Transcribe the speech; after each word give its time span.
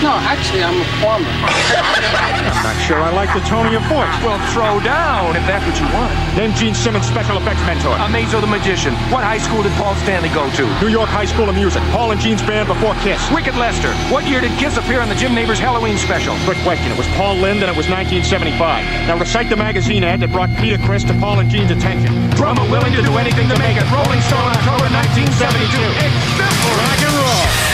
No, 0.00 0.16
actually, 0.16 0.64
I'm 0.64 0.80
a 0.80 0.88
farmer. 0.96 1.28
I'm 1.28 2.64
not 2.64 2.72
sure 2.88 2.96
I 2.96 3.12
like 3.12 3.28
the 3.36 3.44
tone 3.44 3.68
of 3.68 3.72
your 3.72 3.84
voice. 3.84 4.08
Well, 4.24 4.40
throw 4.48 4.80
down 4.80 5.36
if 5.36 5.44
that's 5.44 5.60
what 5.68 5.76
you 5.76 5.84
want. 5.92 6.08
Name 6.40 6.56
Gene 6.56 6.72
Simmons' 6.72 7.04
special 7.04 7.36
effects 7.36 7.60
mentor. 7.68 7.92
Amazo 8.00 8.40
the 8.40 8.48
Magician. 8.48 8.96
What 9.12 9.28
high 9.28 9.36
school 9.36 9.60
did 9.60 9.76
Paul 9.76 9.92
Stanley 10.00 10.32
go 10.32 10.48
to? 10.56 10.64
New 10.80 10.88
York 10.88 11.12
High 11.12 11.28
School 11.28 11.52
of 11.52 11.54
Music. 11.54 11.84
Paul 11.92 12.16
and 12.16 12.20
Gene's 12.20 12.40
band 12.40 12.72
before 12.72 12.96
Kiss. 13.04 13.20
Wicked 13.28 13.52
Lester. 13.60 13.92
What 14.08 14.24
year 14.24 14.40
did 14.40 14.56
Kiss 14.56 14.80
appear 14.80 15.04
on 15.04 15.12
the 15.12 15.14
Jim 15.20 15.34
Neighbors 15.36 15.60
Halloween 15.60 15.98
special? 15.98 16.32
Quick 16.48 16.58
question. 16.64 16.88
It 16.90 16.96
was 16.96 17.06
Paul 17.20 17.36
Lind 17.36 17.60
and 17.60 17.68
it 17.68 17.76
was 17.76 17.92
1975. 17.92 18.56
Now 19.04 19.20
recite 19.20 19.52
the 19.52 19.60
magazine 19.60 20.00
ad 20.02 20.20
that 20.24 20.32
brought 20.32 20.48
Peter 20.56 20.80
Chris 20.80 21.04
to 21.12 21.14
Paul 21.20 21.44
and 21.44 21.50
Gene's 21.52 21.70
attention. 21.70 22.08
Drummer 22.40 22.64
willing 22.72 22.96
to 22.96 23.04
do 23.04 23.20
anything 23.20 23.52
to 23.52 23.58
make 23.60 23.76
it. 23.76 23.84
Rolling 23.92 24.24
Stone, 24.24 24.48
October 24.48 24.88
1972. 24.96 25.76
It's 26.08 26.20
simple. 26.40 26.72
Rock 26.88 27.00
and 27.04 27.16
roll. 27.20 27.69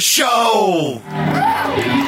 The 0.00 0.06
show. 0.06 1.99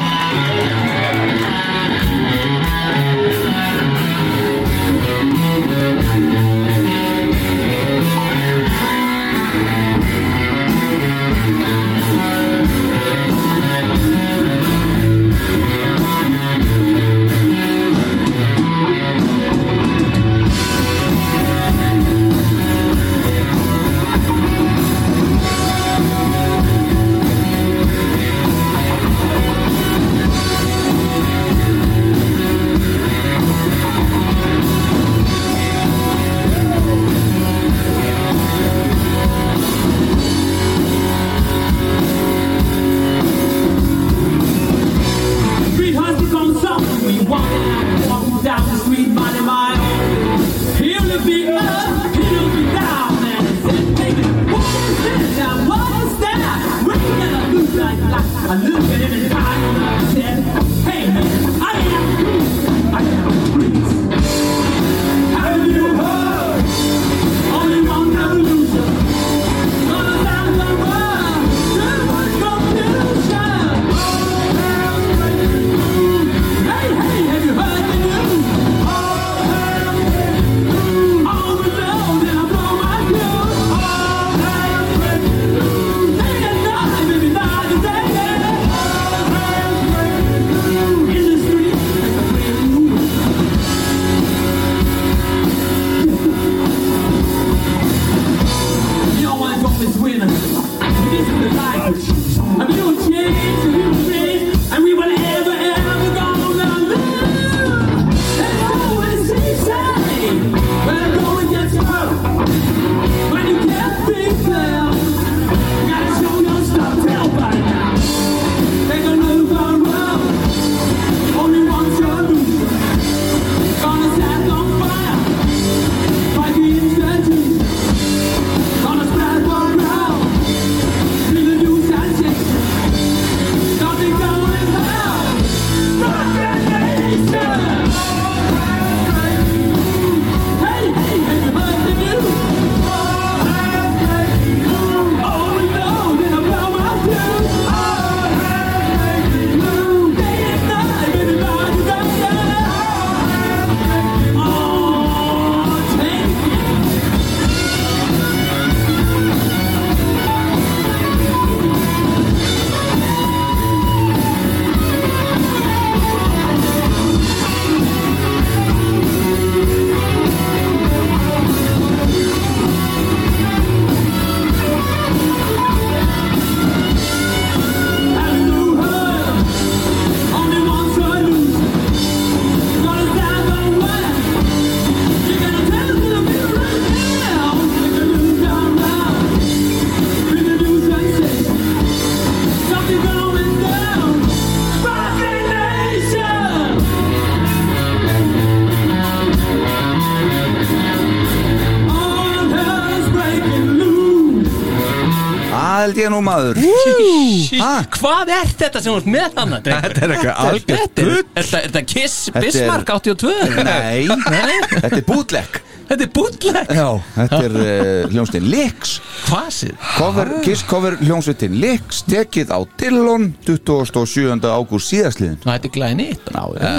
Held 205.93 206.03
ég 206.03 206.13
nú 206.13 206.21
maður. 206.25 206.61
Ha? 207.63 207.73
Hvað 207.95 208.31
er 208.33 208.49
þetta 208.59 208.81
sem 208.83 208.93
þú 208.93 208.99
ert 209.03 209.09
með 209.13 209.37
hann? 209.39 209.53
Þetta 209.63 210.07
er 210.07 210.15
eitthvað 210.15 210.39
algjört 210.43 210.95
Þetta 210.97 211.03
er, 211.03 211.11
er, 211.13 211.27
þetta- 211.37 211.59
er 211.61 211.67
þetta 211.67 211.83
Kiss 211.93 212.15
Þetta 212.31 212.41
er- 212.41 212.47
Bismarck 212.47 212.95
82? 212.97 213.35
Nei, 213.69 214.07
Nei, 214.09 214.57
þetta 214.73 214.97
er 214.99 215.05
bootleg. 215.07 215.61
Þetta 215.93 216.07
er 216.07 216.11
bútleg 216.17 216.71
Já, 216.73 216.87
þetta 217.19 217.39
er 217.45 217.57
uh, 217.59 218.13
hljómsveitin 218.15 218.47
Lix. 218.49 218.93
Hvað 219.27 219.49
sér? 219.53 219.75
cover, 219.99 220.31
Kiss 220.47 220.63
cover 220.71 220.97
hljómsveitin 221.03 221.59
Lix 221.61 222.01
tekið 222.09 222.55
á 222.55 222.59
Dillon 222.81 223.27
27. 223.45 224.47
ágúst 224.49 224.89
síðastliðin 224.95 225.37
Þetta 225.45 225.69
er 225.69 225.75
glæði 225.75 225.99
nýtt 226.01 226.33
Já, 226.33 226.45
já, 226.57 226.73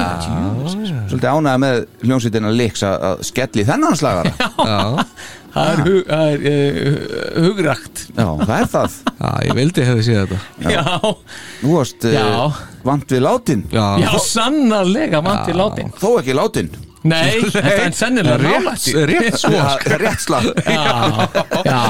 svolítið 1.11 1.29
ánægða 1.29 1.55
með 1.67 1.79
hljómsveitina 2.07 2.53
Lix 2.57 2.85
að 2.89 3.07
að 3.11 3.23
skelli 3.29 3.67
þennan 3.69 3.99
slagara 3.99 4.33
Já 4.71 5.05
Það 5.53 5.71
er, 5.71 5.81
hug, 5.85 5.99
það 6.09 6.31
er 6.33 6.77
uh, 6.89 7.41
hugrakt. 7.45 8.05
Já, 8.09 8.25
það 8.43 8.55
er 8.57 8.69
það. 8.71 8.95
Já, 9.19 9.27
ég 9.47 9.57
vildi 9.59 9.85
hefði 9.89 10.05
séð 10.07 10.21
þetta. 10.23 10.39
Já, 10.73 11.11
Þú 11.59 11.75
varst 11.75 12.07
uh, 12.09 12.15
Já. 12.15 12.63
vant 12.89 13.13
við 13.13 13.23
látin. 13.27 13.61
Já. 13.73 13.85
Sannarlega 14.25 15.21
mann 15.25 15.45
til 15.45 15.59
látin. 15.61 15.93
Þó 16.01 16.09
ekki 16.23 16.37
látin. 16.39 16.73
Nei, 17.03 17.41
en 17.43 17.49
það 17.51 17.71
er 17.83 17.95
sennilega 17.97 18.37
nálægt 18.41 18.85
því. 18.87 18.93
Rétt 19.11 19.39
svo. 19.41 19.51
Já, 19.59 19.97
rétt 20.01 20.23
slag. 20.23 20.53
Já, 20.63 21.27
já, 21.67 21.81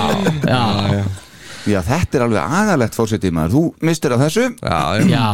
já 0.50 1.23
Já, 1.70 1.80
þetta 1.88 2.18
er 2.20 2.24
alveg 2.26 2.56
agalegt 2.60 2.98
fórsetið 2.98 3.34
maður. 3.36 3.54
Þú 3.54 3.88
mistir 3.88 4.16
af 4.16 4.24
þessu. 4.26 4.46
Já, 4.60 4.80
já, 5.00 5.06
Já, 5.14 5.28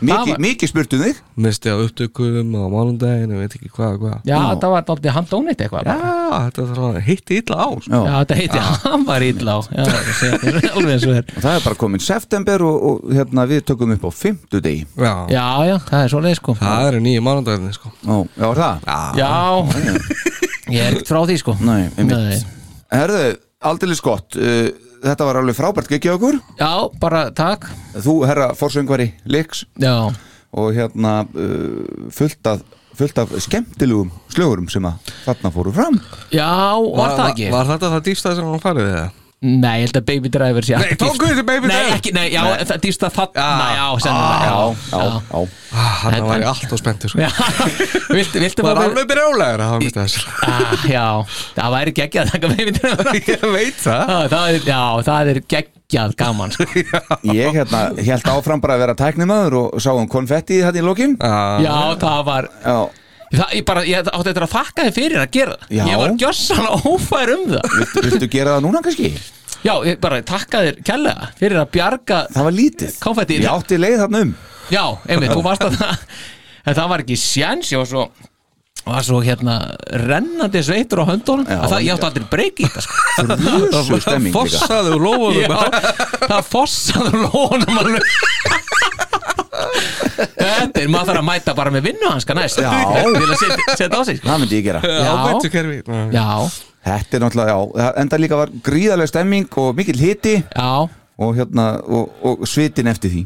Mikið, 0.00 0.30
var, 0.32 0.40
mikið 0.46 0.70
spurtu 0.72 1.00
þig. 1.02 1.18
Misti 1.46 1.72
á 1.72 1.76
upptökum 1.76 2.54
á 2.56 2.64
mánundaginn, 2.72 3.34
ég 3.34 3.42
veit 3.44 3.56
ekki 3.58 3.70
hvað, 3.74 3.98
hvað. 4.00 4.16
Já, 4.24 4.38
það 4.56 4.72
var 4.72 4.86
dálítið 4.88 5.16
handónýtt 5.16 5.64
eitthvað 5.66 5.90
Já, 5.90 6.50
þetta 6.56 7.02
hitti 7.06 7.40
illa 7.42 7.58
á 7.60 7.68
sko. 7.76 7.90
Já. 7.92 8.00
Já, 8.06 8.14
þetta 8.22 8.38
heiti 8.40 8.62
hann 8.86 9.06
var 9.06 9.26
illa 9.26 9.56
á. 9.56 9.60
Já, 9.76 9.84
það 9.84 10.48
er 10.48 10.70
alveg 10.72 10.94
eins 10.96 11.06
og 11.06 11.16
Og 11.36 11.44
það 11.44 11.52
er 11.52 11.64
bara 11.66 11.80
komin 11.82 12.04
september 12.06 12.64
og, 12.66 12.76
og 12.88 13.12
hérna, 13.12 13.46
við 13.50 13.64
tökum 13.70 13.92
upp 13.96 14.08
á 14.08 14.10
fimmtudegi. 14.16 14.86
Já, 14.96 15.12
Já, 15.32 15.46
já, 15.68 15.76
það 15.90 16.00
er 16.06 16.12
svoleið 16.14 16.38
sko. 16.40 16.56
Það 16.62 16.88
eru 16.90 17.04
nýju 17.04 17.24
mánundaginn 17.26 17.76
sko. 17.76 17.92
Ó, 18.06 18.16
Já, 18.36 18.48
er 18.48 18.62
það? 18.62 18.88
Já, 19.20 19.32
ég 20.72 20.80
er 20.80 20.96
ekkert 20.96 21.12
frá 21.12 21.20
því 21.28 21.38
sko. 21.42 21.56
Nei. 21.66 21.84
Herðu, 22.92 23.22
aldeilis 23.66 24.02
gott. 24.04 24.38
Uh, 24.38 24.68
Þetta 25.02 25.26
var 25.28 25.40
alveg 25.40 25.56
frábært 25.58 25.92
ekki 25.96 26.10
okkur. 26.14 26.38
Já, 26.60 26.70
bara 27.02 27.26
takk. 27.36 27.68
Þú, 27.94 28.14
herra 28.28 28.48
forsöngvari, 28.56 29.10
Lix 29.28 29.64
Já, 29.82 30.08
og 30.56 30.72
hérna 30.76 31.18
uh, 31.36 32.08
fullt 32.14 32.52
af 32.52 32.64
fullt 32.96 33.18
af 33.20 33.32
skemmtilegum 33.44 34.08
slögurum 34.32 34.70
sem 34.72 34.84
að 34.88 35.12
þarna 35.26 35.52
fóru 35.52 35.72
fram. 35.76 35.98
Já, 36.32 36.48
var 36.96 37.12
það 37.18 37.30
ekki? 37.34 37.48
Var 37.52 37.70
þetta 37.74 37.92
það 37.92 38.04
dýrsta 38.08 38.34
sem 38.38 38.48
hann 38.48 38.62
farið 38.62 38.88
við 38.88 38.96
það? 38.96 39.22
Nei, 39.44 39.82
ég 39.82 39.90
held 39.90 39.96
að 40.00 40.04
Baby 40.08 40.30
Driver 40.32 40.64
sé 40.64 40.72
Nei, 40.78 40.86
ekki 40.86 40.96
tóku 41.02 41.26
þessi 41.28 41.42
Baby 41.44 41.68
Nei, 41.68 41.74
Driver? 41.76 41.96
ekki, 41.98 42.12
nei, 42.16 42.22
já, 42.32 42.40
það 42.70 42.78
dýrsta 42.86 43.10
þarna, 43.12 43.42
Já. 43.44 43.74
já, 43.76 43.86
sennilega. 44.06 44.46
Já, 44.46 44.56
já, 44.88 45.02
já. 45.28 45.40
Ah, 45.76 45.90
Hann 46.00 46.14
Þetta- 46.14 46.28
var 46.30 46.44
alltaf 46.52 46.80
spenntur 46.80 47.12
sko. 47.12 47.18
Viltu, 48.16 48.40
viltu 48.40 48.64
Var 48.64 48.72
fá 48.72 48.80
mér- 48.80 48.88
alveg 48.88 49.10
brjálægur 49.10 49.60
að 49.60 49.68
hafa 49.68 49.82
mistið 49.84 50.02
þessu 50.06 50.24
Ah, 50.48 50.86
Já, 50.88 51.04
það 51.58 51.74
væri 51.76 51.94
geggjað 52.00 52.24
að 52.24 52.32
taka 52.32 52.52
Baby 52.54 52.74
Driver 52.78 53.12
Ég 53.20 53.46
veit 53.58 53.80
það. 53.84 54.02
Já, 54.08 54.18
það 54.32 54.48
er, 54.48 54.60
já, 54.72 54.80
það 55.10 55.32
er 55.34 55.40
geggjað 55.54 56.16
gaman 56.24 56.56
sko. 56.56 56.68
Ég 57.36 57.58
hérna 57.60 57.82
held 58.08 58.30
áfram 58.32 58.64
bara 58.64 58.78
að 58.80 58.84
vera 58.86 58.96
tæknimaður 59.04 59.58
og 59.66 59.76
sá 59.84 59.92
um 59.92 60.08
konfetti 60.08 60.62
þetta 60.64 60.80
í 60.80 60.86
lokin. 60.88 61.18
Já, 61.20 61.76
það 62.00 62.24
var 62.32 62.48
Já, 62.64 62.78
það, 63.32 63.54
ég, 63.58 63.64
bara, 63.66 63.82
ég 63.86 64.10
átti 64.12 64.30
eftir 64.32 64.46
að 64.46 64.52
þakka 64.52 64.86
þið 64.86 64.94
fyrir 65.00 65.22
að 65.22 65.32
gera 65.36 65.56
það. 65.56 65.72
Já. 65.78 65.82
Ég 65.90 66.02
var 66.02 66.14
gjössan 66.22 66.68
ófær 66.92 67.32
um 67.34 67.44
það. 67.54 67.74
Viltu, 67.80 68.04
viltu 68.06 68.30
gera 68.36 68.54
það 68.56 68.66
núna 68.68 68.84
kannski? 68.86 69.10
Já, 69.66 69.74
ég 69.88 69.98
bara 70.02 70.20
takka 70.26 70.62
þér 70.62 70.78
kærlega 70.86 71.28
fyrir 71.40 71.58
að 71.58 71.68
bjarga 71.74 72.22
Það 72.36 72.46
var 72.46 72.56
lítið. 72.60 72.94
Konfetti. 73.02 73.40
Ég 73.42 73.50
átti 73.50 73.80
leið 73.80 73.98
þarna 74.04 74.22
um. 74.26 74.32
Já, 74.70 74.84
einmitt, 75.08 75.34
þú 75.34 75.42
varst 75.46 75.66
að 75.66 75.76
það. 75.80 76.06
En 76.66 76.74
það 76.74 76.88
var 76.92 77.04
ekki 77.04 77.16
sjans, 77.18 77.68
ég 77.72 77.82
var 77.82 77.90
svo 77.90 78.08
var 78.86 79.02
svo 79.02 79.18
hérna 79.18 79.56
rennandi 80.06 80.60
sveitur 80.62 81.02
á 81.02 81.04
höndunum. 81.10 81.46
Já. 81.46 81.58
að 81.58 81.72
það, 81.72 81.80
ég 81.82 81.92
átti 81.96 82.06
aldrei 82.06 82.26
breyki 82.30 82.62
í 82.62 82.68
þetta 82.70 82.82
sko. 82.84 82.94
Rúsu 83.74 83.98
stemming 84.04 84.30
líka. 84.30 84.38
Fossaði 84.38 84.88
úr 84.94 85.02
lófunum. 85.02 85.42
Já, 85.42 85.48
það 86.30 86.42
fossaður 86.52 87.16
lónum 87.24 87.80
alveg 87.82 88.02
Þetta 90.16 90.82
er, 90.82 90.88
maður 90.92 91.10
þarf 91.12 91.20
að 91.20 91.28
mæta 91.28 91.54
bara 91.58 91.72
með 91.74 91.86
vinnuhanska 91.90 92.36
næst. 92.38 92.60
Já. 92.62 92.72
Til 93.04 93.26
að 93.26 93.36
setja, 93.40 93.76
setja 93.76 94.00
á 94.00 94.02
sig. 94.08 94.18
Sko. 94.20 94.28
Það 94.30 94.42
myndi 94.42 94.58
ég 94.58 94.66
gera. 94.66 94.80
Veitu 95.26 95.52
kerfi 95.52 95.78
Já, 96.14 96.28
Þetta 96.86 97.18
er 97.18 97.22
náttúrulega, 97.24 97.54
já, 97.82 97.86
enda 98.02 98.18
líka 98.22 98.36
var 98.38 98.52
gríðarlega 98.62 99.10
stemming 99.10 99.56
og 99.58 99.72
mikill 99.78 99.98
hiti. 99.98 100.36
Já. 100.54 100.68
Og 101.16 101.32
hérna, 101.34 101.64
og, 101.82 102.12
og 102.22 102.44
svitin 102.46 102.86
eftir 102.92 103.10
því. 103.14 103.22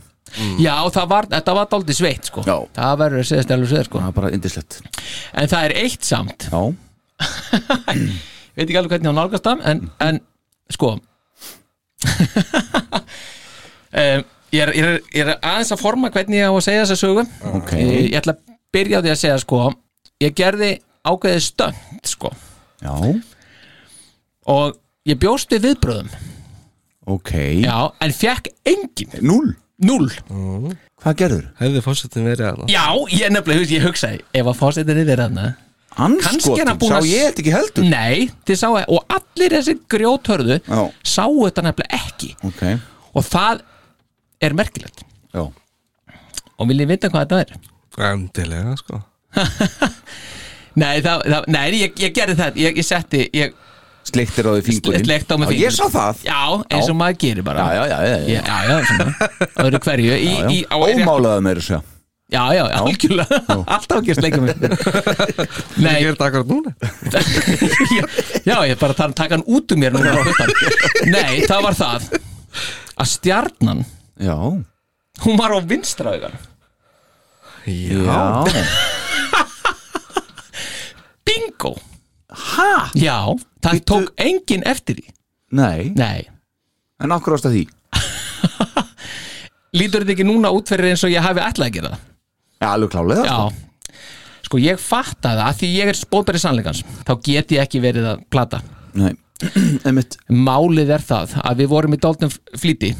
Já, 0.62 0.76
það 0.94 1.06
var, 1.10 1.26
þetta 1.32 1.54
var 1.58 1.68
dálítið 1.72 1.98
sveitt 1.98 2.30
sko. 2.30 2.44
Já. 2.46 2.56
Það 2.76 2.98
verður 3.02 3.22
að 3.22 3.28
segja 3.32 3.44
stælu 3.46 3.68
sér 3.70 3.88
sko. 3.88 3.98
Það 3.98 4.10
var 4.10 4.16
bara 4.20 4.30
indislegt 4.36 4.76
En 5.34 5.50
það 5.50 5.66
er 5.66 5.74
eitt 5.82 6.06
samt. 6.06 6.46
Já, 6.46 6.60
Veit 8.56 8.64
ekki 8.66 8.78
alveg 8.80 8.94
hvernig 8.94 9.10
hún 9.10 9.18
nálgast 9.18 9.44
það 9.46 9.66
En, 9.68 9.82
en 10.06 10.20
sko. 10.72 10.94
Um, 13.90 14.22
ég, 14.52 14.62
er, 14.64 14.72
ég, 14.74 14.84
er, 14.84 15.00
ég 15.14 15.26
er 15.26 15.38
aðeins 15.38 15.72
að 15.74 15.82
forma 15.82 16.10
hvernig 16.14 16.40
ég 16.40 16.50
á 16.50 16.52
að 16.52 16.64
segja 16.66 16.84
þessa 16.84 17.00
sögu. 17.00 17.24
Ok. 17.54 17.72
Ég, 17.78 17.92
ég 18.10 18.18
ætla 18.20 18.36
að 18.36 18.56
byrja 18.74 19.00
á 19.00 19.02
því 19.04 19.12
að 19.14 19.20
segja 19.24 19.38
sko 19.44 19.62
Ég 20.20 20.34
gerði 20.36 20.70
ákveðið 21.08 21.44
stönd 21.46 22.04
sko. 22.04 22.30
Já, 22.84 22.92
Og 24.50 24.76
ég 25.08 25.18
bjóst 25.20 25.52
við 25.52 25.70
viðbröðum 25.70 26.10
ok. 27.10 27.32
Já, 27.64 27.76
en 28.04 28.12
fekk 28.14 28.52
engin. 28.68 29.16
Núl, 29.24 29.54
Núll. 29.80 30.10
Hvað 31.00 31.16
gerður? 31.16 31.44
Hefði 31.56 31.80
fórsetin 31.84 32.26
verið 32.28 32.46
að 32.50 32.58
Já, 32.68 32.84
ég 33.16 33.32
nefnilega, 33.32 33.68
ég 33.72 33.84
hugsaði 33.88 34.20
Ef 34.36 34.50
að 34.52 34.58
verið 35.00 35.24
Kannski 35.90 36.52
er 36.52 36.68
hann 36.68 36.76
Anskotin, 36.76 36.78
búinn 36.78 36.92
sá 36.92 37.08
ég 37.08 37.24
þetta 37.24 37.42
ekki 37.42 37.54
heldur? 37.54 37.86
Nei, 37.88 38.28
þið 38.46 38.58
sáu 38.60 38.76
Og 38.84 39.14
allir 39.16 39.54
þessi 39.56 39.74
grjóthörðu. 39.90 40.58
Sáu 41.02 41.32
þetta 41.46 41.64
nefnilega 41.66 41.98
ekki. 41.98 42.30
Ok, 42.46 42.62
Og 43.16 43.26
það 43.26 43.64
er 44.40 44.54
merkilegt. 44.56 45.04
Já. 45.34 45.44
Og 46.60 46.68
vil 46.70 46.82
ég 46.84 46.90
vita 46.90 47.10
hvað 47.12 47.26
þetta 47.26 47.40
er? 47.44 47.70
Endilega 48.10 48.76
sko. 48.80 49.00
Nei, 50.80 51.00
það, 51.02 51.24
það, 51.26 51.46
nei 51.50 51.64
ég, 51.80 51.96
ég 51.98 52.12
gerði 52.14 52.34
þetta 52.38 52.60
Ég, 52.62 52.76
ég 52.78 52.86
setti 52.86 53.24
ég, 53.34 53.54
Sleiktir 54.06 54.46
á 54.46 54.52
því 54.54 54.62
fingurinn. 54.64 55.04
Sleikti 55.04 55.34
á 55.34 55.36
mig 55.38 55.50
Já, 55.50 55.54
Ég 55.58 55.74
fingurinn. 55.74 55.76
sá 55.76 55.86
það. 55.94 56.20
Já, 56.24 56.38
eins 56.76 56.90
og 56.92 56.96
maður 56.98 57.18
gerir 57.24 57.44
bara. 57.46 57.64
Já, 57.66 57.82
já, 57.82 57.84
já, 57.90 57.98
já, 58.06 58.18
já. 58.30 58.42
Já, 58.70 58.76
svona. 58.88 59.30
Öðru 59.64 59.80
hverju 59.86 60.14
í, 60.14 60.30
Já, 60.30 60.46
í, 60.54 60.60
já. 60.62 60.78
Ómálaðu 61.02 61.44
meira 61.46 61.64
svo 61.66 61.80
Já, 62.30 62.44
já, 62.54 62.62
já, 62.70 62.76
algjörlega. 62.78 63.38
Alltaf 63.66 63.96
að 63.98 64.04
gera 64.06 64.22
sleika 64.22 64.38
mig. 64.38 64.60
Nei, 65.82 65.96
Ég 65.98 66.04
er 66.06 66.14
þetta 66.14 66.28
akkurat 66.28 66.46
núna. 66.46 66.70
Já, 68.46 68.54
ég 68.70 68.74
er 68.76 68.78
bara 68.78 68.94
að 68.94 69.16
taka 69.18 69.34
hann 69.34 69.42
út 69.50 69.74
um 69.74 69.80
mér 69.82 69.96
núna. 69.96 70.12
Nei, 71.16 71.40
það 71.50 71.64
var 71.66 71.74
það. 71.80 72.06
Að 73.02 73.10
stjarnan 73.16 73.82
Já, 74.20 74.36
hún 75.24 75.36
var 75.40 75.54
á 75.56 75.58
vinstra 75.64 76.12
augan 76.14 76.34
já. 77.66 78.44
Bingo. 81.26 81.74
Hæ? 82.30 82.90
Já, 82.94 83.18
það 83.62 83.72
Bíddu. 83.72 83.84
tók 83.90 84.12
enginn 84.22 84.62
eftir 84.66 84.96
því. 85.00 85.06
Nei, 85.58 85.90
Nei, 85.98 86.28
en 87.02 87.12
okkur 87.16 87.34
ást 87.36 87.48
að 87.48 87.56
því? 87.58 87.64
Lítur 89.80 90.02
þetta 90.04 90.14
ekki 90.14 90.26
núna 90.26 90.50
út 90.54 90.70
fyrir 90.70 90.92
eins 90.92 91.02
og 91.06 91.12
ég 91.12 91.22
hafi 91.24 91.42
ætlað 91.42 91.66
að 91.68 91.74
gera 91.76 91.90
það? 91.94 92.04
Já, 92.60 92.68
alveg 92.74 92.90
klálega 92.92 93.24
Já, 93.24 93.38
sko 94.46 94.60
ég 94.62 94.80
fatta 94.82 95.32
það. 95.34 95.42
Að 95.48 95.58
því 95.60 95.70
ég 95.78 95.90
er 95.92 95.98
spóðbæri 95.98 96.42
sannleikans 96.42 96.84
þá 97.06 97.12
get 97.26 97.54
ég 97.56 97.62
ekki 97.64 97.82
verið 97.82 98.08
að 98.12 98.24
plata. 98.30 98.62
Nei, 98.98 99.12
Málið 100.48 100.90
er 100.96 101.04
það 101.04 101.36
að 101.42 101.62
við 101.62 101.70
vorum 101.72 101.94
í 101.96 102.00
dálnum 102.02 102.32
flýti 102.60 102.92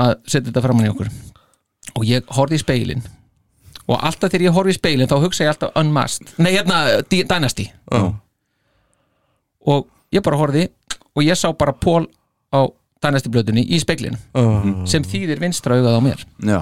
að 0.00 0.14
setja 0.26 0.48
þetta 0.50 0.62
framan 0.64 0.86
í 0.86 0.92
okkur. 0.92 1.10
Og 1.98 2.06
ég 2.08 2.24
horfði 2.32 2.58
í 2.60 2.62
speilin 2.62 3.02
og 3.90 3.98
alltaf 3.98 4.30
þegar 4.30 4.44
ég 4.46 4.54
horfði 4.56 4.72
í 4.72 4.78
speilin 4.78 5.08
þá 5.10 5.16
hugsa 5.24 5.44
ég 5.44 5.50
alltaf 5.52 5.72
Unmasked, 5.80 6.34
nei 6.38 6.52
hérna 6.54 6.76
Dynasty. 7.10 7.66
Já. 7.90 8.12
og 9.66 9.88
ég 10.14 10.22
bara 10.22 10.38
horfði 10.38 10.68
og 11.16 11.24
ég 11.26 11.36
sá 11.38 11.50
bara 11.58 11.74
Pól 11.74 12.06
á 12.54 12.62
Dynasty 13.02 13.32
blöðunni 13.34 13.64
í 13.66 13.80
speilin 13.82 14.14
sem 14.86 15.02
þýðir 15.02 15.42
vinstra 15.42 15.74
augað 15.76 15.98
á 15.98 16.00
mér. 16.06 16.22
Já, 16.46 16.60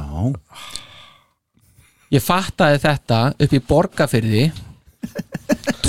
ég 2.16 2.24
fattaði 2.24 2.80
þetta 2.82 3.20
upp 3.36 3.52
í 3.52 3.60
borgarfyrði 3.68 4.46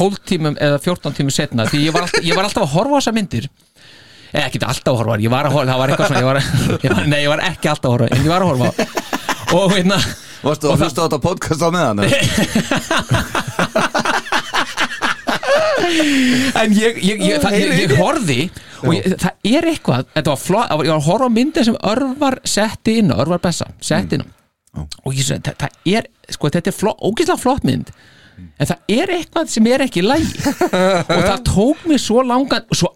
12 0.02 0.18
tímum 0.32 0.56
eða 0.58 0.78
14 0.82 1.14
tímum 1.20 1.34
setna 1.36 1.62
því 1.70 1.78
ég 1.86 1.92
var 1.96 2.02
alltaf, 2.08 2.24
ég 2.26 2.34
var 2.38 2.46
alltaf 2.48 2.64
að 2.66 2.74
horfa 2.76 2.94
á 2.98 3.00
þessa 3.00 3.16
myndir. 3.18 3.46
Eða 4.32 4.46
ekki 4.48 4.58
alltaf 4.64 4.94
að 4.94 4.98
horfa 5.02 5.14
ég 5.22 5.32
var 5.34 5.46
að 5.48 5.54
horfa, 5.58 5.70
það 5.72 5.80
var 5.82 5.88
eitthvað 5.92 6.10
svona 6.10 6.22
ég 6.22 6.30
var, 6.30 6.38
ég 6.86 6.90
var, 6.96 7.04
nei, 7.12 7.22
ég 7.22 7.32
var 7.32 7.42
ekki 7.52 7.68
alltaf 7.72 7.90
að 7.90 7.94
horfa, 7.98 8.08
en 8.16 8.22
ég 8.26 8.32
var 8.32 8.42
að 8.42 8.50
horfa 8.52 8.70
og 9.52 9.66
hérna 9.76 9.98
varstu 10.42 10.66
að 10.72 10.80
hlusta 10.86 11.00
á 11.04 11.06
þetta 11.06 11.20
podcast 11.22 11.62
á 11.62 11.70
meðan? 11.76 12.00
eða? 12.06 12.12
en 16.62 16.74
ég, 16.76 16.98
ég, 17.04 17.20
ég, 17.20 17.42
það, 17.42 17.56
ég, 17.60 17.92
horfi 18.00 18.50
og 18.82 18.96
það 19.22 19.34
er 19.52 19.64
eitthvað 19.72 20.06
þetta 20.16 20.30
var 20.34 20.42
flott, 20.42 20.70
ég 20.72 20.78
var 20.94 20.96
að 20.96 21.10
horfa 21.10 21.28
á 21.28 21.36
myndir 21.36 21.64
sem 21.68 21.78
Örvar 21.92 22.36
setti 22.48 22.92
inn, 23.02 23.12
Örvar 23.14 23.42
Bessa 23.44 23.68
setti 23.84 24.14
inn 24.20 24.28
og 24.80 25.12
ég 25.12 25.24
segi, 25.28 25.42
það, 25.50 25.56
það 25.66 25.72
er 25.98 26.04
sko, 26.32 26.46
þetta 26.54 26.70
er 26.72 26.78
flott, 26.78 27.00
ógeðslega 27.04 27.42
flott 27.42 27.64
mynd 27.68 27.88
en 28.38 28.70
það 28.70 28.96
er 28.98 29.14
eitthvað 29.18 29.52
sem 29.54 29.68
er 29.72 29.86
ekki 29.86 30.04
lagi. 30.06 30.30
Og 31.16 31.24
það 31.28 31.44
tók 31.48 31.86
mér 31.90 32.02
svo 32.02 32.24
langan 32.26 32.68
og 32.68 32.78
svo 32.78 32.94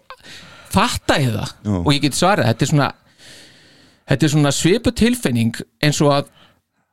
fatta 0.72 1.18
ég 1.22 1.32
það. 1.32 1.52
Já. 1.64 1.76
og 1.78 1.92
ég 1.94 2.02
get 2.04 2.16
svarað, 2.18 2.50
þetta 2.50 2.66
er 2.66 2.72
svona 2.72 2.88
þetta 4.06 4.26
er 4.26 4.32
svona 4.34 4.52
svipu 4.54 4.92
tilfinning 4.94 5.56
eins 5.84 6.00
og 6.04 6.12
að, 6.14 6.28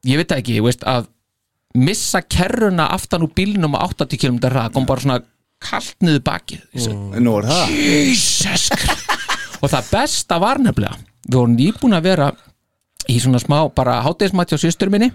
ég 0.10 0.22
veit 0.22 0.34
ekki 0.36 0.62
veist, 0.64 0.86
að 0.88 1.10
missa 1.78 2.22
kerruna 2.22 2.90
aftan 2.94 3.26
úr 3.26 3.34
bílnum 3.36 3.78
á 3.78 3.86
80 3.90 4.22
km 4.22 4.40
ræð 4.54 4.74
kom 4.76 4.88
bara 4.90 5.06
svona 5.06 5.20
kalt 5.64 5.96
niður 6.04 6.24
bakið 6.28 6.64
mm. 6.76 7.20
Nú 7.24 7.38
er 7.40 7.50
það. 7.50 7.76
Jesus 7.80 8.68
og 9.64 9.72
það 9.72 9.92
besta 9.94 10.40
var 10.44 10.62
nefnilega 10.62 11.00
við 11.24 11.38
vorum 11.38 11.56
nýbúin 11.58 11.98
að 11.98 12.10
vera 12.10 12.32
í 13.10 13.18
svona 13.20 13.42
smá 13.42 13.58
bara 13.76 14.02
hátegismætti 14.06 14.58
á 14.60 14.60
systur 14.60 14.92
minni 14.94 15.10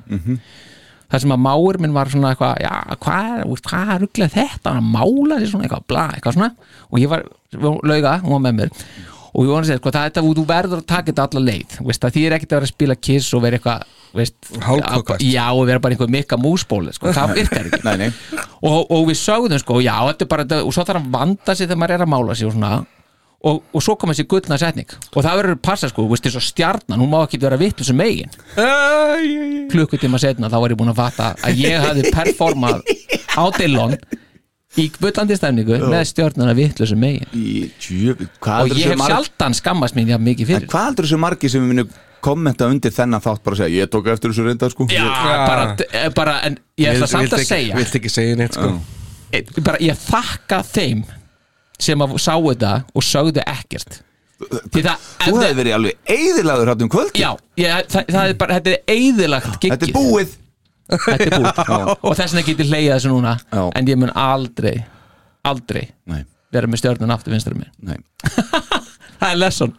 þar 1.08 1.22
sem 1.24 1.32
að 1.36 1.42
máur 1.44 1.78
minn 1.82 1.94
var 1.96 2.10
svona 2.12 2.32
eitthvað 2.34 2.58
já, 2.64 2.72
hvað 3.04 3.28
er, 3.34 3.52
hvað 3.68 3.92
er 3.94 4.02
rugglega 4.04 4.34
þetta? 4.34 4.72
Að 4.78 4.88
mála 4.96 5.38
sér 5.40 5.52
svona 5.52 5.68
eitthvað, 5.68 5.86
bla, 5.92 6.06
eitthvað 6.16 6.36
svona. 6.38 6.50
Og 6.92 6.98
ég 7.02 7.12
var, 7.12 7.22
lauga, 7.88 8.16
hún 8.24 8.34
var 8.36 8.42
með 8.48 8.58
mér. 8.62 8.74
Og 9.28 9.44
ég 9.44 9.50
voru 9.52 9.60
að 9.62 9.68
segja, 9.68 9.78
sko, 9.82 9.90
það, 9.94 10.06
þetta, 10.08 10.22
þú 10.38 10.44
verður 10.48 10.80
að 10.80 10.86
taka 10.88 11.10
þetta 11.12 11.24
alla 11.28 11.42
leið, 11.48 11.74
veist, 11.86 12.02
það 12.02 12.14
þýr 12.16 12.34
ekkert 12.38 12.52
að 12.52 12.56
vera 12.58 12.66
að 12.68 12.72
spila 12.72 12.94
kiss 13.08 13.28
og 13.36 13.42
vera 13.44 13.58
eitthvað, 13.58 13.82
veist 14.18 14.48
Hálfkókvært. 14.64 15.24
já, 15.28 15.44
og 15.52 15.66
vera 15.68 15.82
bara 15.84 15.94
einhver 15.94 16.10
mikka 16.14 16.38
músbóli 16.40 16.94
sko, 16.96 17.12
það 17.14 17.34
virkar 17.36 17.68
ekki. 17.68 17.82
Nei, 17.86 17.96
nei. 18.00 18.08
og, 18.64 18.78
og 18.88 19.04
við 19.10 19.18
sögðum 19.20 19.60
sko, 19.62 19.78
já, 19.84 19.94
þetta 20.08 20.24
er 20.24 20.30
bara 20.32 20.46
þetta- 20.48 20.64
og 20.64 20.74
svo 20.74 20.86
þarf 20.88 21.04
að 21.04 21.10
vanda 21.12 21.54
sig 21.54 21.68
þegar 21.68 21.80
maður 21.84 21.98
er 21.98 22.06
að 22.06 22.12
mála 22.16 22.38
sig 22.40 22.48
og 22.48 22.56
svona 22.56 22.72
og, 23.46 23.60
og 23.72 23.84
svo 23.84 23.94
kom 23.98 24.10
þessi 24.12 24.26
gullna 24.30 24.58
setning. 24.58 24.90
Og 25.14 25.22
það 25.22 25.36
verður 25.40 25.56
að 25.58 25.64
passa 25.68 25.90
sko, 25.90 26.04
þú 26.06 26.14
veist, 26.14 26.26
eins 26.28 26.38
og 26.40 26.46
stjarnan 26.46 27.02
hún 27.02 27.12
má 27.12 27.20
ekki 27.22 27.40
vera 27.42 27.58
vitlu 27.60 27.86
sem 27.86 28.00
eigin 28.02 28.32
klukkutíma 29.72 30.18
setna 30.20 30.50
þá 30.50 30.58
var 30.62 30.74
ég 30.74 30.80
búin 30.80 30.92
að 30.92 30.98
fatta 31.02 31.28
að 31.44 31.60
ég 31.62 31.84
hafði 31.84 32.12
performað 32.14 32.82
á 33.38 33.44
Dillon 33.58 33.94
í 34.78 34.88
bullandi 35.00 35.36
stemningu 35.38 35.78
með 35.88 36.52
vitlu 36.58 36.88
sem 36.88 37.06
eigin 37.08 37.32
Í 37.36 37.68
djöf, 37.82 38.26
hvað 38.42 38.64
og 38.64 38.74
ég 38.74 38.82
þessu 38.82 38.92
hef 38.94 39.06
sjaldan 39.12 39.56
skammast 39.58 39.98
mín 39.98 40.10
já 40.12 40.18
mikið 40.18 40.44
En 40.44 40.52
fyrir 40.54 40.70
hvað 40.72 40.86
heldur 40.90 41.08
þessu 41.08 41.20
margi 41.22 41.52
sem 41.52 41.64
við 41.64 41.72
munum 41.74 41.96
kommenta 42.24 42.66
undir 42.66 42.94
þennan 42.94 43.22
þátt 43.22 43.44
bara 43.44 43.54
að 43.56 43.60
segja 43.62 43.84
ég 43.84 43.90
tók 43.92 44.08
eftir 44.10 44.32
þessu 44.32 44.46
reynda 44.48 44.70
sko. 44.72 44.86
Já, 44.90 45.04
bara, 45.46 45.66
eh, 45.86 46.08
bara, 46.14 46.32
en 46.48 46.58
ég 46.78 46.96
ætla 46.96 47.06
samt 47.10 47.36
að 47.36 47.44
segja. 47.46 47.76
Vilt 47.78 47.94
ekki 47.94 48.10
segja 48.10 48.38
neitt 48.40 48.58
sko. 48.58 48.72
Ég- 49.32 49.52
bara, 49.62 49.78
ég 49.78 49.94
þakka 50.02 50.62
þeim 50.66 51.04
sem 51.82 52.04
að 52.04 52.16
sá 52.22 52.34
þetta 52.36 52.72
og 52.94 53.06
sögðu 53.06 53.44
ekkert. 53.46 54.00
Það, 54.38 55.06
Þú 55.24 55.32
hefði 55.40 55.54
verið 55.58 55.74
alveg 55.74 56.12
eðilagur 56.14 56.68
hátt 56.70 56.82
um 56.84 56.90
kvöld 56.92 57.16
já, 57.18 57.32
ég, 57.58 57.88
það, 57.90 58.04
það 58.14 58.20
er 58.28 58.36
bara, 58.38 58.58
þetta 58.60 58.70
er 58.76 58.92
eðilagt 58.94 59.56
giggið. 59.56 59.72
Þetta 59.72 59.88
er 59.88 59.96
búið. 59.96 60.36
Þetta 60.88 61.26
er 61.26 61.34
búið 61.34 61.58
og 62.06 62.14
þess 62.16 62.36
vegna 62.36 62.44
get 62.46 62.62
ég 62.62 62.70
hleyjað 62.70 62.94
þessu 62.94 63.10
núna 63.12 63.32
Já. 63.50 63.64
en 63.80 63.90
ég 63.90 63.98
mun 64.00 64.14
aldrei 64.14 64.76
aldrei 65.48 65.82
Nei, 66.08 66.22
vera 66.54 66.70
með 66.70 66.82
stjörnun 66.84 67.12
aftur 67.12 67.34
vinstra 67.34 67.58
mér 67.58 67.98
það 69.18 69.28
er 69.32 69.42
lesson, 69.42 69.74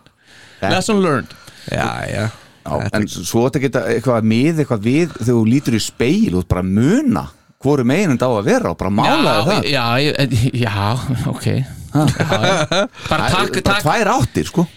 lesson 0.62 1.02
learned. 1.02 1.34
Já, 1.72 1.88
já. 2.12 2.28
Já, 2.68 2.76
en 3.00 3.08
svo 3.10 3.48
þetta 3.48 3.64
geta 3.64 3.88
eitthvað 3.96 4.28
mið 4.30 4.62
eitthvað 4.66 4.86
við 4.86 5.16
þegar 5.16 5.32
þú 5.32 5.42
lítur 5.48 5.80
í 5.80 5.82
speil 5.82 6.36
og 6.38 6.48
bara 6.52 6.68
muna 6.68 7.26
hvoru 7.64 7.88
meginn 7.88 8.14
þetta 8.18 8.28
á 8.28 8.34
að 8.36 8.50
vera 8.52 8.74
og 8.74 8.80
bara 8.80 9.10
það 9.48 9.68
já, 9.72 9.86
já, 10.04 10.14
já, 10.68 10.76
ok 11.32 11.48
já, 11.48 11.64
já. 11.64 11.79
Bara 11.94 13.30
Það 13.30 13.34
takk, 13.34 13.56
er 13.58 13.64
bara 13.64 13.64
takk. 13.70 13.86
tvær 13.88 14.12
áttir 14.18 14.50
sko. 14.50 14.68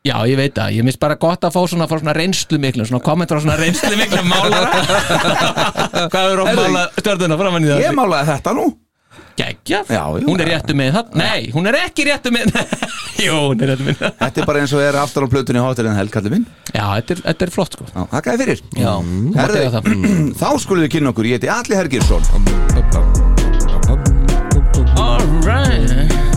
Já, 0.00 0.14
ég 0.24 0.38
veit 0.40 0.54
það, 0.56 0.76
ég 0.78 0.84
minnst 0.86 1.00
bara 1.00 1.16
gott 1.20 1.42
að 1.44 1.52
fá 1.52 1.60
svona, 1.68 1.84
svona 1.90 2.14
reynslu 2.16 2.56
miklu, 2.60 2.86
svona 2.88 3.02
kommentar 3.04 3.36
á 3.36 3.44
svona 3.44 3.58
reynslu 3.60 3.98
miklu 4.00 4.22
málara. 4.24 4.70
Hvað 6.12 6.22
er 6.24 6.40
að 6.40 6.54
mála 6.56 6.84
stjörnuna 6.96 7.36
framan 7.40 7.66
í 7.66 7.68
það? 7.68 7.82
Ég 7.84 7.98
málaði 7.98 8.30
þetta 8.32 8.54
nú. 8.56 8.70
Já. 9.40 10.04
hún 10.26 10.40
er 10.42 10.48
réttu 10.50 10.74
með 10.76 10.90
það 10.96 11.14
Nei, 11.16 11.50
hún 11.54 11.68
er 11.70 11.76
ekki 11.80 12.04
réttu 12.04 12.32
með 12.34 12.50
Jú, 13.24 13.36
hún 13.50 13.62
er 13.64 13.72
réttu 13.72 13.86
með 13.86 13.96
það 14.02 14.18
Þetta 14.20 14.42
er 14.42 14.48
bara 14.50 14.62
eins 14.62 14.74
og 14.76 14.82
er 14.84 14.98
aftur 15.00 15.24
á 15.24 15.28
plötunni 15.32 15.62
hátir 15.64 15.88
en 15.88 15.96
helkalli 15.96 16.32
minn. 16.34 16.46
Já, 16.74 16.84
þetta 16.98 17.14
er, 17.16 17.22
þetta 17.28 17.46
er 17.46 17.54
flott 17.54 17.76
sko. 17.78 17.88
Já, 17.88 18.00
þakkaði 18.14 18.42
fyrir. 18.44 18.62
Já, 18.76 18.92
Herðu, 19.40 19.62
eiga 19.62 19.72
það. 19.76 19.84
Þá 20.42 20.48
skulum 20.64 20.84
við 20.86 20.92
kynna 20.96 21.14
okkur, 21.14 21.30
ég 21.30 21.40
heiti 21.40 21.52
Alli 21.56 21.80
Hergirsson 21.80 22.22
Alright 25.00 25.90
Hvernig 26.00 26.29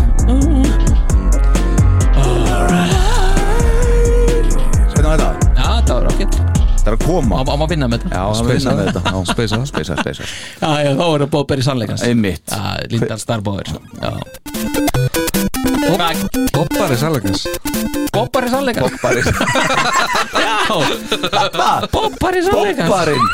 Var 6.03 6.12
ágætt 6.12 6.36
Það 6.83 6.89
er 6.89 6.95
að 6.98 7.03
koma. 7.07 7.38
Á 7.39 7.55
má 7.55 7.63
vinna 7.72 7.88
með 7.88 8.01
þetta. 8.03 8.12
Já, 8.12 8.24
það 8.36 8.43
vinna 8.50 8.72
með 8.75 8.83
þetta. 8.89 9.01
Já, 9.07 9.15
Speisa. 9.29 9.55
Speisa, 9.69 9.93
speisa 10.01 10.24
Já, 10.27 10.72
já, 10.83 10.91
þá 11.00 11.05
er 11.05 11.19
það 11.24 11.29
bóðberi 11.36 11.63
sannleikans 11.63 12.03
Einmitt. 12.03 12.43
Já, 12.51 12.75
Lindan 12.91 13.19
Starbóður 13.24 13.67
Já. 13.72 13.77
Bobbari 16.53 16.95
Salakans 17.00 17.48
Bóðberi 18.13 18.50
sannleikans. 18.51 18.83
Bobbarinn 18.83 19.24
Já. 20.43 20.60
Bóðberi 21.93 22.41
sannleikans. 22.50 22.89
Bobbarinn 22.91 23.24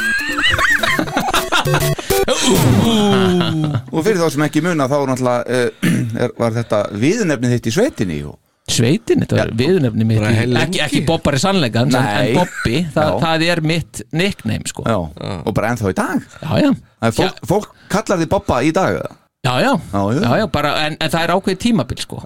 Og 3.89 4.03
fyrir 4.05 4.19
þá 4.21 4.29
sem 4.35 4.43
ekki 4.45 4.61
muna 4.65 4.85
þá 4.89 4.95
er 4.99 5.07
náttúrulega 5.09 5.41
uh, 5.49 5.53
er, 6.23 6.29
var 6.37 6.51
þetta 6.59 6.79
viðnefnið 7.01 7.51
þitt 7.57 7.69
í 7.71 7.73
sveitinni 7.79 8.19
og 8.29 8.35
Sveitin, 8.73 9.23
þetta 9.25 9.39
var 9.41 9.53
viðunefni 9.59 10.07
mitt 10.09 10.25
ekki, 10.63 10.81
ekki 10.85 11.01
Bobbari 11.07 11.39
sannleikans 11.41 11.95
en, 11.99 12.33
Bobby, 12.37 12.83
það, 12.95 13.15
það 13.23 13.47
er 13.53 13.63
mitt 13.65 14.03
nickname 14.15 14.69
sko. 14.69 14.85
Já, 14.87 14.99
og 15.43 15.55
bara 15.57 15.73
ennþá 15.73 15.93
í 15.93 15.97
dag? 15.97 16.27
Já, 16.43 16.51
já, 16.65 16.69
Það 16.99 17.09
er 17.09 17.17
fólk, 17.21 17.41
fólk 17.47 17.73
kallar 17.91 18.19
þið 18.21 18.31
Bobba 18.35 18.61
í 18.67 18.75
dag 18.75 18.99
eða? 18.99 19.15
já, 19.39 19.53
já, 19.63 19.71
Já, 19.71 19.99
já. 20.11 20.19
já, 20.19 20.31
já 20.41 20.45
bara, 20.51 20.71
en, 20.83 20.97
en 20.99 21.11
það 21.13 21.21
er 21.23 21.31
ákveðið 21.31 21.59
tímabil 21.63 22.01
sko. 22.03 22.17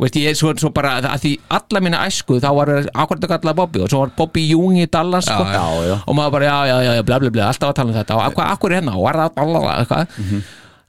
Veist, 0.00 0.16
ég, 0.16 0.38
svo, 0.38 0.54
svo 0.56 0.70
bara, 0.72 0.94
að 1.04 1.18
því 1.26 1.32
alla 1.52 1.82
mína 1.84 2.00
æsku 2.08 2.38
þá 2.40 2.48
var 2.56 2.72
ákveðið 2.88 3.26
að 3.28 3.32
kalla 3.34 3.54
Bobby 3.58 3.82
og 3.84 3.92
svo 3.92 4.00
var 4.06 4.14
Bobby 4.16 4.46
Jung 4.48 4.78
í 4.80 4.86
Dallas 4.88 5.28
sko. 5.28 5.44
já, 5.52 5.66
já. 5.90 5.98
og 6.06 6.16
maður 6.16 6.34
bara, 6.38 6.48
já, 6.48 6.56
já, 6.72 6.76
já, 6.86 6.92
já, 6.96 7.04
bla, 7.10 7.20
bla, 7.20 7.34
bla 7.36 7.50
alltaf 7.52 7.74
að 7.74 7.76
tala 7.76 7.92
um 7.92 7.98
þetta. 8.00 8.20
Akkur 8.48 8.72
er 8.72 8.80
hérna 8.80 8.96
og 8.96 9.10
er 9.12 9.20
það, 9.20 9.36
bla, 9.52 10.40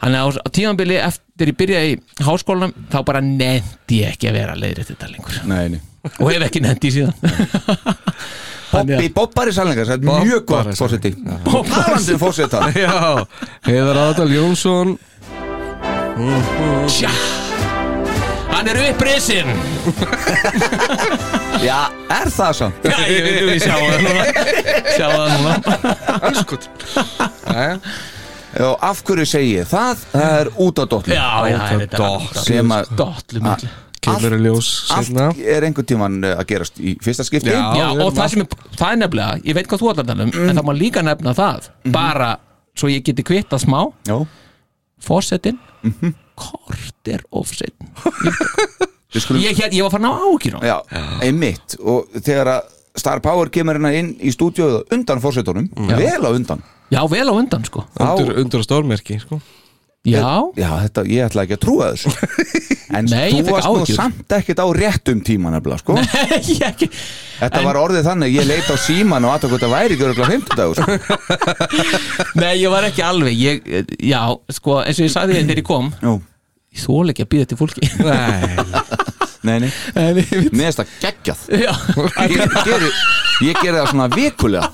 Þannig 0.02 0.20
að 0.20 0.40
á 0.44 0.48
tímabili 0.58 0.96
eftir 1.00 1.52
ég 1.52 1.58
byrjaði 1.60 1.92
í 1.94 2.00
háskólanum 2.28 2.74
þá 2.92 2.98
bara 3.08 3.22
nefndi 3.24 4.02
ég 4.02 4.16
ekki 4.16 4.32
að 4.32 4.40
vera 4.40 4.56
leiðrið 4.60 4.90
þetta 4.92 5.12
lengur. 5.12 5.38
Nei, 5.48 5.76
nei. 5.76 5.80
Og 6.20 6.32
hef 6.34 6.48
ekki 6.50 6.64
nefndi 6.64 6.92
síðan. 6.92 7.16
Þannig 8.74 9.14
Bobby, 9.14 9.52
Bobbari 9.54 9.54
er 9.54 10.00
mjög 10.02 10.46
gott 10.50 10.72
fórseti 10.80 11.12
Talandi 11.46 12.16
um 12.16 12.22
fórseta 12.22 12.62
Já. 12.74 13.22
Heiðar 13.68 14.00
Adal 14.08 14.32
Jónsson. 14.34 14.96
Tja. 16.90 17.12
Hann 18.54 18.70
er 18.70 18.80
upprisinn 18.90 19.54
Já, 21.68 21.78
er 22.10 22.32
það 22.34 22.58
svo? 22.58 22.72
Já, 22.84 22.98
ég 23.10 23.28
veit 23.28 23.46
við 23.48 23.62
sjá 23.64 23.76
það 23.78 24.02
núna. 24.08 24.26
Sjá 24.90 25.08
það 25.14 25.28
núna. 25.38 25.54
Anskot 26.30 26.68
Jæja 27.54 27.78
Já, 28.54 28.68
af 28.86 29.02
hverju 29.08 29.26
segi 29.26 29.56
ég 29.58 29.70
það? 29.70 30.04
Það 30.12 30.36
er 30.40 30.50
út 30.66 30.82
á 30.82 30.86
dotlu 30.86 31.16
Já, 31.16 31.30
já, 31.50 31.58
það 31.58 31.74
er 31.74 31.82
þetta 31.84 32.44
Sem 32.44 32.74
að 32.76 32.92
Dotlu 33.00 33.42
miklu 33.48 33.72
Kemur 34.04 34.36
í 34.36 34.40
ljós 34.44 34.70
allt 34.92 35.08
sérna 35.08 35.30
er 35.56 35.64
einhvern 35.64 35.88
tíman 35.88 36.18
uh, 36.28 36.34
að 36.36 36.48
gerast 36.50 36.80
í 36.84 36.92
fyrsta 37.00 37.24
skipti. 37.24 37.54
Já. 37.54 37.62
Já, 37.80 37.86
við 37.96 38.02
og 38.04 38.10
erum 38.10 38.18
það 38.18 38.34
sem 38.34 38.44
er, 38.44 38.58
það 38.76 38.90
er 38.90 39.00
nefnilega 39.00 39.38
Ég 39.48 39.58
veit 39.58 39.70
hvað 39.72 39.84
þú 39.84 39.92
ætlar 39.94 40.04
að 40.04 40.12
tala 40.12 40.26
um 40.28 40.34
En 40.44 40.60
það 40.60 40.68
má 40.68 40.74
líka 40.76 41.04
nefna 41.08 41.36
það 41.38 41.70
Bara 41.96 42.30
svo 42.74 42.90
ég 42.92 43.06
geti 43.06 43.24
kvittað 43.26 43.64
smá. 43.64 43.80
Já, 44.10 44.18
Fossetin 45.04 45.60
Kort 46.36 47.14
er 47.14 47.24
offsetin 47.32 47.94
við 49.14 49.22
skulum 49.24 49.44
ég, 49.44 49.56
ég, 49.60 49.76
ég 49.78 49.86
var 49.86 49.94
farin 49.94 50.10
á 50.10 50.14
ágjur 50.18 50.58
Já, 50.66 50.76
einmitt. 51.24 51.78
Og 51.80 52.10
þegar 52.18 52.50
að 52.58 52.73
Star 52.96 53.22
Power 53.26 53.50
kemur 53.50 53.80
hérna 53.80 53.94
inn 53.98 54.14
í 54.22 54.30
stúdíóðu 54.34 54.84
undan 54.94 55.22
fórsetunum, 55.24 55.70
vel 55.90 56.22
á 56.22 56.30
undan. 56.30 56.62
Já, 56.94 57.02
vel 57.10 57.26
á 57.26 57.34
undan 57.34 57.66
sko. 57.66 57.88
Undur, 57.98 58.36
undur 58.44 58.64
stórmerki 58.66 59.18
sko. 59.24 59.40
Já, 60.04 60.52
Já, 60.60 60.68
þetta, 60.84 61.06
ég 61.08 61.24
ætla 61.30 61.46
ekki 61.46 61.56
að 61.56 61.62
trúa 61.64 61.94
þessu. 61.94 62.12
En 62.94 63.08
Nei, 63.10 63.32
þú 63.42 63.56
varst 63.56 63.70
nú 63.74 63.86
samt 63.90 64.34
ekkert 64.36 64.60
á 64.62 64.68
réttum 64.76 65.22
tíma 65.26 65.50
nefnilega, 65.50 65.80
sko. 65.82 65.96
Ég 66.52 66.60
ekki. 66.68 66.90
Þetta 67.40 67.62
en- 67.62 67.66
var 67.66 67.80
orðið 67.80 68.06
þannig, 68.06 68.36
ég 68.36 68.46
leit 68.46 68.68
á 68.70 68.78
síman 68.78 69.26
og 69.26 69.34
aðtöku 69.34 69.58
þetta 69.58 69.70
væri 69.72 69.96
ekki 69.96 70.06
örgulega 70.06 70.36
50 70.36 70.60
dagur 70.60 70.78
sko. 70.78 70.92
Nei, 72.44 72.52
ég 72.62 72.70
var 72.70 72.86
ekki 72.92 73.02
alveg 73.08 73.40
ég, 73.42 73.72
Já, 74.06 74.22
sko, 74.54 74.78
eins 74.84 75.00
og 75.02 75.08
ég 75.08 75.16
sagði 75.16 75.40
þér 75.40 75.48
þegar 75.48 75.64
ég 75.64 75.70
kom 75.72 75.90
Jú, 76.04 76.14
Ég 76.76 76.84
þól 76.86 77.16
ekki 77.16 77.26
að 77.26 77.32
býða 77.34 77.50
til 77.50 77.60
fólki. 77.64 77.90
Nei 78.04 79.02
nei, 79.44 79.58
nei, 79.60 79.70
mér 80.54 80.72
finnst 80.72 80.80
það 80.80 80.92
geggjað. 81.04 81.42
Já, 81.64 81.74
Ég, 83.44 83.58
geri 83.60 83.74
það 83.76 83.88
svona 83.90 84.06
vikulega. 84.14 84.68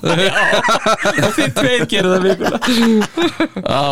Þið 1.34 1.54
tveir 1.56 1.84
gerir 1.90 2.10
það 2.12 2.26
vikulega. 2.28 2.58
Já, 3.64 3.84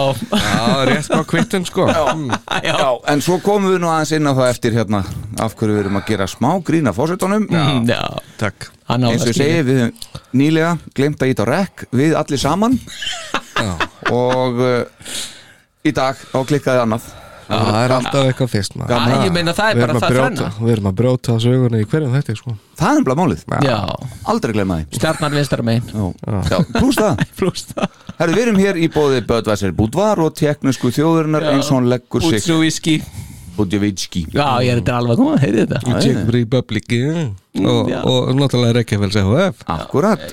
Já, 0.44 0.84
rétt 0.90 1.10
á 1.14 1.20
kvittin 1.26 1.64
sko. 1.66 1.86
Mm. 1.88 2.28
já, 2.62 2.74
Já, 2.78 2.88
en 3.14 3.22
svo 3.24 3.38
komum 3.44 3.72
við 3.74 3.80
nú 3.82 3.90
aðeins 3.90 4.12
inn 4.18 4.28
á 4.28 4.32
það 4.36 4.50
eftir 4.52 4.76
hérna 4.78 5.00
af 5.42 5.56
hverju 5.58 5.74
við 5.78 5.82
erum 5.84 5.98
að 6.00 6.06
gera 6.12 6.28
smá 6.30 6.50
grína 6.66 6.92
fórsetunum 6.96 7.48
Mm, 7.48 7.84
já. 7.88 8.02
Takk. 8.38 8.68
Eins 8.88 9.22
og 9.24 9.28
ég 9.32 9.36
segi, 9.36 9.62
við 9.66 9.80
nýlega 10.36 10.74
glemt 10.96 11.22
að 11.24 11.32
íta 11.32 11.44
á 11.44 11.50
rekk 11.50 11.86
við 11.96 12.14
allir 12.18 12.40
saman. 12.40 12.76
Og 14.14 14.60
uh, 14.62 15.16
í 15.84 15.92
dag 15.96 16.16
á 16.32 16.38
klikkaði 16.48 16.84
annað. 16.84 17.08
Já, 17.08 17.27
það 17.48 17.78
er 17.84 17.94
alltaf 17.96 18.26
eitthvað 18.28 18.50
fyrst 18.52 18.76
maður. 18.78 18.92
Gaman. 18.94 19.12
Æ, 19.12 19.26
ég 19.26 19.34
meina 19.36 19.54
það 19.56 19.70
er 19.70 19.78
Við 19.78 19.82
bara 19.84 19.92
erum 19.92 19.98
að 19.98 20.04
það 20.04 20.14
brjóta- 20.14 20.28
þrenna. 20.28 20.66
Við 20.66 20.72
erum 20.76 20.90
að 20.90 20.96
brjóta 21.00 21.36
söguna 21.44 21.80
í 21.80 21.86
hverjum 21.92 22.16
þetta 22.18 22.36
sko. 22.38 22.56
Það 22.78 22.88
er 22.88 22.98
nefnilega 22.98 23.20
málið, 23.22 23.44
Já, 23.68 23.78
aldrei 24.32 24.52
glemma 24.58 24.80
því. 24.80 24.98
Stjarnar 24.98 25.32
vinstar 25.38 25.62
megin. 25.66 25.88
Já, 25.94 26.36
Já, 26.52 26.58
pluss 27.38 27.64
það. 27.72 27.88
Herru, 28.18 28.34
við 28.34 28.42
erum 28.42 28.58
hér 28.58 28.78
í 28.82 28.88
bóði 28.90 29.22
Böðvæsir 29.26 29.72
Búdvar 29.78 30.18
og 30.24 30.34
teknisku 30.34 30.90
þjóðurinnar 30.90 31.52
eins 31.52 31.70
og 31.70 31.78
hún 31.78 31.90
leggur 31.92 32.24
sig. 32.24 32.40
Útsu 32.42 32.58
whisky 32.58 32.96
Budjevitski 33.58 34.24
Já, 34.30 34.58
ég 34.62 34.72
er 34.72 34.80
þetta 34.80 34.96
alveg 35.00 35.14
að 35.16 35.20
koma, 35.22 35.36
heyrðu 35.42 35.64
þetta. 35.66 35.94
Czech 36.02 36.32
Republic 36.34 36.92
yeah. 36.94 37.30
og, 37.62 37.90
og 38.10 38.28
náttúrulega 38.38 38.76
Reykjavík 38.78 39.14
CHF 39.16 39.64
Akkurat 39.74 40.26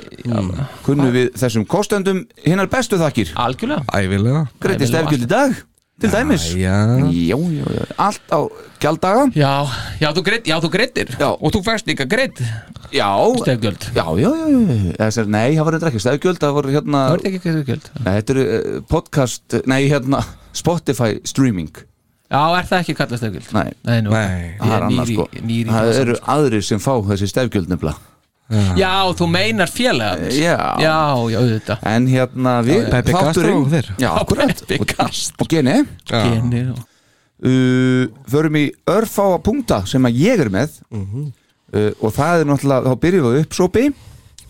Kunnu 0.86 1.10
við 1.14 1.32
þessum 1.42 1.66
kostendum 1.70 2.24
hinnar 2.46 2.70
bestu 2.72 3.00
þakkir. 3.02 3.34
Algjörlega. 3.42 3.86
Ævilega 3.98 4.46
Greiti 4.62 4.90
stefgjöld 4.90 5.26
í 5.26 5.32
dag 5.32 5.58
Til 5.96 6.12
dæmis. 6.12 6.46
Já, 6.60 6.76
Já, 7.08 7.38
allt 7.98 8.26
á 8.28 8.40
gjalddaga. 8.84 9.30
Já, 9.32 9.64
já, 10.02 10.10
þú 10.12 10.24
greitt, 10.28 10.48
já, 10.50 10.58
þú 10.60 10.70
greittir. 10.74 11.14
Og 11.24 11.54
þú 11.56 11.62
fæst 11.64 11.88
líka 11.88 12.04
greitt 12.04 12.42
Já, 12.92 13.10
Stefgjöld 13.42 13.88
já, 13.96 14.06
já, 14.20 14.30
já, 15.00 15.26
Nei, 15.26 15.56
það 15.56 15.66
var 15.66 15.78
þetta 15.78 15.90
ekki 15.90 16.02
stefgjöld 16.04 16.40
Það 16.44 16.54
voru 16.58 16.74
hérna 16.76 17.02
Það 17.10 17.16
er 17.16 17.28
ekki 17.32 17.42
stefgjöld 17.42 17.88
Nei, 17.98 18.12
þetta 18.20 18.36
eru 18.36 18.44
uh, 18.46 18.82
podcast 18.92 19.56
Nei, 19.66 19.80
hérna 19.90 20.22
Spotify 20.56 21.18
streaming. 21.28 21.72
Já, 22.32 22.42
er 22.60 22.68
það 22.70 22.84
ekki 22.84 22.96
kallað 23.00 23.22
stefgjöld? 23.24 23.50
Nei, 23.56 23.72
Nei, 23.88 23.98
nú. 24.06 24.14
Nei. 24.14 24.52
það 24.60 24.76
er 24.78 24.86
annað 24.90 25.12
sko. 25.14 25.28
nýri 25.42 25.72
Það 25.74 25.94
eru 26.04 26.20
aðrir 26.36 26.68
sem 26.68 26.84
fá 26.84 26.94
þessi 27.10 27.32
stefgjöld 27.32 27.72
nefnilega 27.72 28.15
Já, 28.78 28.92
þú 29.18 29.26
meinar 29.34 29.72
félagar 29.74 30.28
Já. 30.30 30.54
Já, 30.78 30.98
já, 31.34 31.38
auðvitað 31.40 31.86
En 31.90 32.06
hérna 32.12 32.52
við 32.62 32.84
Peppi 32.94 33.16
Castro 33.16 33.54
og 33.64 33.72
þeir. 33.72 33.88
Já, 34.04 34.10
akkurat 34.22 34.60
Peppi 34.70 34.86
Castro. 34.92 35.40
Og 35.42 35.50
geni 35.50 35.80
Geni 36.12 36.62
og 36.70 36.84
uh, 37.42 38.06
Förum 38.30 38.60
í 38.62 38.66
örfáa 38.86 39.40
punkta 39.42 39.82
sem 39.90 40.06
að 40.06 40.22
ég 40.22 40.46
er 40.46 40.52
með 40.54 40.78
Mhm. 40.94 41.26
uh, 41.74 41.92
Og 42.06 42.14
það 42.14 42.44
er 42.44 42.52
náttúrulega 42.52 42.86
Þá 42.94 43.02
byrjum 43.08 43.28
við 43.34 43.42
uppsópi 43.48 43.86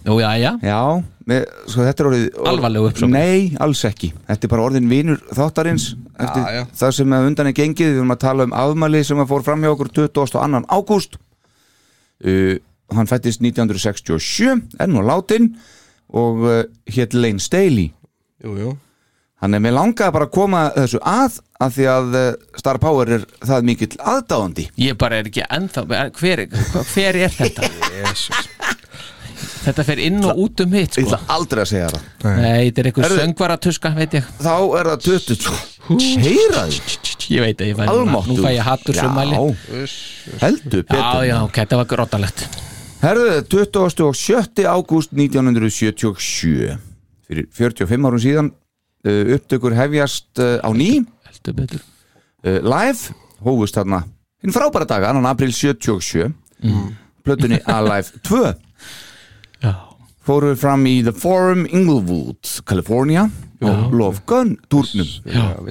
Jú, 0.05 0.19
já, 0.21 0.29
já 0.37 0.51
Já, 0.61 0.81
með, 1.25 1.47
sko 1.71 1.81
þetta 1.87 2.03
er 2.03 2.09
orðið 2.11 2.25
orð, 2.35 2.49
Alvarlegu 2.51 2.89
uppsópi. 2.91 3.11
Nei, 3.15 3.55
alls 3.63 3.85
ekki 3.87 4.11
Þetta 4.27 4.43
er 4.45 4.51
bara 4.57 4.67
orðin 4.67 4.91
vinur 4.91 5.23
þáttarins 5.33 5.87
Eftir 6.19 6.43
já. 6.51 6.61
það 6.83 6.91
sem 6.99 7.15
að 7.15 7.31
undan 7.31 7.47
er 7.49 7.55
gengið 7.57 7.89
Við 7.95 8.03
erum 8.03 8.11
að 8.13 8.21
tala 8.27 8.43
um 8.43 8.53
afmæli 8.59 9.01
sem 9.07 9.23
að 9.23 9.31
fór 9.31 9.47
fram 9.47 9.63
hjá 9.63 9.71
okkur 9.71 9.89
22. 10.03 10.65
ágúst 10.67 11.15
uh, 12.27 12.55
Hann 12.93 13.07
fættist 13.09 13.41
1967 13.41 14.77
Er 14.79 14.87
nú 14.91 15.01
látin 15.05 15.55
Og 16.13 16.43
uh, 16.45 16.59
hétt 16.93 17.15
Lane 17.17 17.39
Staley. 17.41 17.89
Jú, 18.45 18.51
jú. 18.61 18.73
Hann 19.41 19.57
er 19.57 19.59
með 19.65 19.73
langaði 19.75 20.13
bara 20.15 20.27
að 20.29 20.35
koma 20.37 20.61
þessu 20.75 20.99
að 21.01 21.39
Af 21.65 21.73
því 21.75 21.85
að 21.91 22.15
uh, 22.19 22.25
Star 22.59 22.77
Power 22.83 23.09
er 23.17 23.25
það 23.47 23.65
mikill 23.71 23.95
aðdáðandi 23.99 24.67
Ég 24.85 24.97
bara 25.01 25.19
er 25.23 25.29
ekki 25.31 25.43
ennþá 25.49 25.85
Hver, 26.19 26.45
hver 26.93 27.19
er 27.25 27.33
þetta? 27.35 27.69
Þetta 29.65 29.83
fer 29.87 29.99
inn 30.05 30.19
og 30.21 30.37
út 30.43 30.61
um 30.61 30.75
hitt 30.77 30.93
Ég 30.99 31.07
sko. 31.07 31.17
ætla 31.17 31.35
aldrei 31.35 31.61
að 31.63 31.69
segja 31.71 31.87
það. 31.89 32.03
Nei, 32.37 32.67
þetta 32.67 32.81
er 32.83 32.89
eitthvað 32.89 33.05
Herðu. 33.07 33.17
söngvaratuska, 33.23 33.91
veit 33.97 34.13
ég. 34.19 34.27
Þá 34.45 34.53
er 34.77 34.89
það 34.91 35.07
20 35.07 36.19
Heyraði 36.21 36.77
Ég 37.33 37.41
veit 37.47 37.63
að 37.65 37.71
ég 37.71 37.79
fæ 37.79 37.83
Almáttugur. 37.89 38.29
Nú 38.29 38.45
fæ 38.45 38.51
ég 38.53 38.67
hattur 38.69 38.99
sömmæli 38.99 39.39
Já, 39.39 39.41
heldur 40.43 40.83
Já, 40.85 40.87
betur. 40.93 41.25
Já, 41.31 41.35
ok, 41.47 41.57
þetta 41.63 41.81
var 41.81 41.89
grótalegt 41.95 42.45
Herðu, 43.05 43.43
27. 43.45 44.65
ágúst 44.65 45.11
1977 45.13 46.77
Fyrir 47.25 47.45
45 47.53 48.07
árum 48.07 48.21
síðan 48.21 48.49
uh, 48.49 49.35
upptökur 49.35 49.75
hefjast 49.77 50.41
uh, 50.41 50.57
á 50.65 50.69
ný. 50.73 51.05
Uh, 51.45 52.61
live, 52.65 53.13
hófust 53.45 53.77
þarna 53.77 54.01
hinn 54.41 54.53
frábæra 54.53 54.89
daga, 54.89 55.11
annan 55.11 55.29
april 55.29 55.53
77 55.53 56.33
mm. 56.65 56.89
plötunni 57.21 57.61
Alive 57.69 58.09
2 58.25 58.41
Já, 59.61 59.73
fóru 60.25 60.55
fram 60.57 60.85
í 60.89 60.97
The 61.05 61.13
Forum 61.13 61.67
Inglewood, 61.69 62.41
California 62.65 63.27
og 63.61 63.93
Love 63.93 64.25
Gun 64.25 64.57
túrnum 64.65 65.09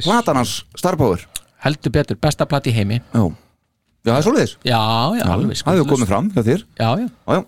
Platanars 0.04 0.60
Star 0.78 0.98
Power. 0.98 1.26
Heldur 1.66 1.94
betur, 1.94 2.18
besta 2.20 2.46
platt 2.46 2.70
í 2.70 2.74
heimi. 2.76 3.02
Já, 3.10 3.26
já 4.04 4.10
það 4.12 4.18
er 4.20 4.26
svoleiðis 4.28 4.54
Já, 4.68 4.80
já, 5.18 5.24
alveg 5.34 5.60
Það 5.62 5.78
hefur 5.80 5.90
komið 5.94 6.10
fram 6.12 6.30
hjá 6.34 6.42
þér 6.50 6.64
Já, 6.78 6.88
já, 7.00 7.08
Já, 7.08 7.34
já. 7.38 7.42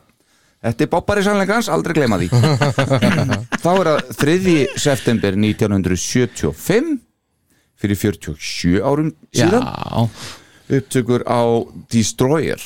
Þetta 0.67 0.83
er 0.87 0.89
bobbari 0.91 1.23
sannleikans, 1.23 1.69
aldrei 1.71 1.95
gleyma 1.99 2.17
því 2.19 2.29
Þá 3.63 3.69
er 3.75 3.91
það 3.91 4.11
3. 4.23 4.55
september 4.81 5.37
1975 5.39 6.97
fyrir 7.77 7.99
47 8.01 8.81
árum 8.89 9.13
síðan 9.37 9.67
já 9.69 10.09
upptökur 10.67 11.23
á 11.31 11.41
Destroyer 11.93 12.59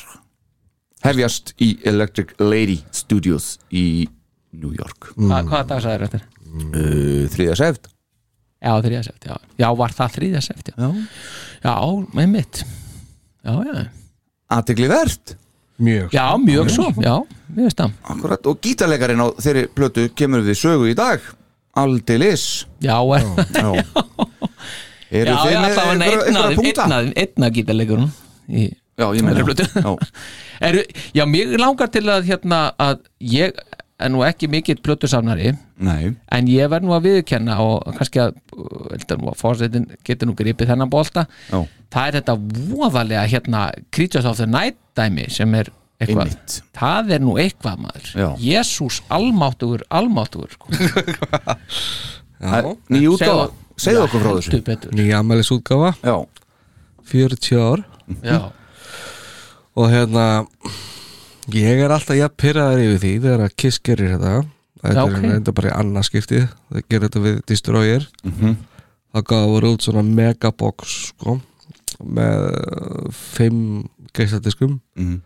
hefjast 1.05 1.51
í 1.61 1.75
Electric 1.85 2.31
Lady 2.41 2.79
Studios 2.97 3.59
í 3.69 4.07
New 4.57 4.73
York 4.73 5.11
Hva, 5.19 5.43
Hvaða 5.45 5.67
dag 5.75 5.83
sagði 5.85 6.07
þetta? 6.07 6.21
uh, 6.71 7.27
3. 7.35 7.49
seft 7.61 7.91
Já, 8.61 8.73
þriðja 8.85 9.03
seft, 9.11 9.27
já 9.29 9.37
Já, 9.61 9.69
var 9.77 9.93
það 9.97 10.15
þriðja 10.17 10.41
seft, 10.47 10.71
já 10.73 10.81
Já. 10.81 10.89
Já, 11.67 11.75
með 12.17 12.33
mitt 12.39 12.63
Aðtegli 14.51 14.89
verðt 14.91 15.37
Mjög 15.81 16.13
Já, 16.13 16.25
mjög 16.37 16.69
svo, 16.75 16.91
já, 17.01 17.15
við 17.57 17.65
veist 17.65 17.79
það. 17.81 17.93
Akkurat, 18.13 18.49
og 18.51 18.59
gítarleikarinn 18.61 19.23
á 19.25 19.29
þeirri 19.41 19.63
plötu 19.73 20.03
kemur 20.13 20.43
við 20.45 20.59
sögu 20.61 20.91
í 20.91 20.97
dag. 20.99 21.25
Aldeilis 21.81 22.67
Já, 22.85 22.99
er 23.17 23.25
Já, 23.57 23.71
Eru 25.11 25.33
Já, 25.33 25.39
já, 25.51 25.61
með 25.65 25.73
það 25.79 25.87
var 25.87 25.95
einhverja- 25.95 26.27
einn 26.27 26.37
einhverja 26.37 26.43
af 26.43 26.51
þeim, 26.51 26.61
punkta? 26.61 26.85
einn 26.85 26.93
af 26.93 27.01
þeim, 27.07 27.15
einn 27.25 27.47
af 27.49 27.55
gítarleikurinn 27.57 28.11
í 28.51 28.67
Já, 29.01 29.07
ég 29.17 29.25
meina 29.25 29.39
Þeirri 29.39 29.49
plötu. 29.49 29.65
Já. 29.81 29.91
Eru, 30.69 30.81
já, 31.17 31.23
mér 31.25 31.55
langar 31.57 31.89
til 31.89 32.05
að 32.13 32.27
hérna 32.29 32.59
að 32.77 32.99
ég 33.25 33.57
er 34.01 34.11
nú 34.13 34.23
ekki 34.27 34.49
mikill 34.51 34.81
plötusafnari 34.85 35.53
Nei, 35.81 36.13
en 36.33 36.49
ég 36.51 36.69
verð 36.73 36.87
nú 36.89 36.95
að 36.97 37.07
viðurkenna 37.09 37.57
og 37.65 37.91
kannski 37.99 38.21
að, 38.23 38.37
að 39.15 39.27
fórsetin 39.41 39.87
getur 40.07 40.29
nú 40.31 40.35
gripið 40.39 40.73
þennan 40.73 40.91
bolta 40.93 41.27
já, 41.51 41.61
það 41.93 42.07
er 42.11 42.19
þetta 42.21 42.37
voðalega 42.71 43.27
hérna 43.33 43.67
Creatures 43.93 44.29
of 44.29 44.37
the 44.41 44.49
Night 44.51 44.77
dæmi 44.99 45.29
sem 45.33 45.55
er 45.61 45.71
eitthvað, 46.01 46.31
Einmitt. 46.33 46.59
það 46.81 47.11
er 47.17 47.25
nú 47.25 47.35
eitthvað 47.41 47.81
maður 47.85 48.13
Já. 48.17 48.29
Jésús 48.41 49.01
almáttugur, 49.13 49.83
almáttugur 49.93 50.55
sko. 50.57 50.71
Já. 52.41 52.63
ný 52.89 53.03
útgáfa 53.13 53.51
Segðu- 53.81 54.05
okkur 54.07 54.21
frá 54.25 54.31
þessu. 54.37 54.91
Nýja 54.97 55.19
amælis 55.21 55.51
útgáfa 55.53 55.93
Já, 56.05 56.17
40 57.13 57.61
ár 57.61 57.85
Já, 58.25 58.39
Og 59.77 59.87
hérna 59.93 60.25
Ég 61.49 61.81
er 61.81 61.91
alltaf 61.91 62.17
jafn 62.19 62.37
pyrraður 62.37 62.83
yfir 62.85 62.99
því 63.01 63.13
Þegar 63.25 63.45
að 63.47 63.55
Kiss 63.57 63.79
gerir 63.81 64.13
þetta 64.17 64.33
Þetta 64.81 64.95
Já, 64.97 65.05
er 65.05 65.15
ok. 65.17 65.25
reynda 65.25 65.53
bara 65.57 65.71
í 65.71 65.77
annað 65.81 66.07
skiptið 66.09 66.45
Það 66.71 66.85
gerir 66.89 67.09
þetta 67.09 67.23
við 67.27 67.41
Destroyer 67.51 68.07
Mhm. 68.25 68.57
Það 69.11 69.25
gáður 69.27 69.65
út 69.73 69.83
svona 69.83 70.03
megabox 70.07 70.93
sko, 71.11 71.41
Með 72.05 73.11
Fimm 73.13 73.89
geisladiskum 74.15 74.81
Mhm. 74.97 75.21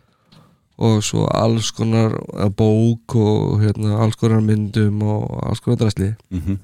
Og 0.78 1.02
svo 1.06 1.26
alls 1.30 1.70
konar 1.70 2.10
Bók 2.50 3.14
og 3.14 3.60
hérna, 3.62 3.98
alls 4.00 4.16
konar 4.16 4.40
myndum 4.40 5.02
Og 5.02 5.42
alls 5.46 5.60
konar 5.60 5.78
drasli 5.78 6.16
Mhm. 6.30 6.58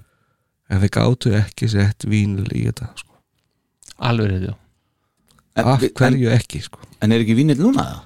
En 0.71 0.81
þeir 0.81 0.91
gátu 0.91 1.33
ekki 1.35 1.69
sett 1.69 2.05
vínil 2.07 2.47
í 2.55 2.65
þetta 2.71 2.91
sko. 2.97 3.07
alveg 4.01 4.55
en, 5.57 5.65
Af 5.67 5.83
en, 5.83 5.89
hverju 5.91 6.31
ekki 6.31 6.63
sko. 6.63 6.79
en 7.03 7.13
er 7.13 7.19
ekki 7.21 7.35
vínill 7.35 7.59
núna 7.59 7.83
það? 7.85 8.01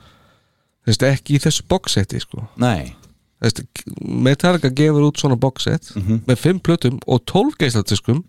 Veist 0.87 1.03
ekki 1.03 1.37
í 1.39 1.41
þessu 1.41 1.63
boxsetti 1.69 2.21
sko. 2.21 2.45
Veist, 3.41 3.63
Metallica 4.05 4.71
gefur 4.71 5.07
út 5.11 5.17
svona 5.21 5.37
boxset 5.37 5.91
Mhm. 5.97 6.23
með 6.27 6.37
5 6.39 6.61
plötum 6.63 6.99
og 7.07 7.25
12 7.27 7.57
geisladiskum 7.59 8.25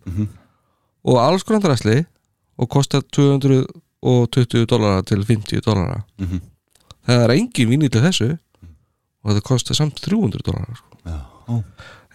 og 1.05 1.17
alls 1.19 1.43
konar 1.43 1.61
drasli 1.61 2.05
og 2.57 2.69
kostar 2.69 3.01
220 3.11 4.65
dólara 4.65 5.03
til 5.05 5.23
50 5.25 5.61
dólara 5.61 6.03
Mhm. 6.19 6.41
það 7.07 7.23
er 7.23 7.29
engin 7.35 7.69
vinni 7.69 7.89
til 7.89 8.01
þessu 8.01 8.37
og 9.23 9.31
þetta 9.31 9.41
kostar 9.43 9.75
samt 9.75 9.95
300 10.01 10.41
dólara 10.43 10.75
sko. 10.75 10.97
Já. 11.05 11.63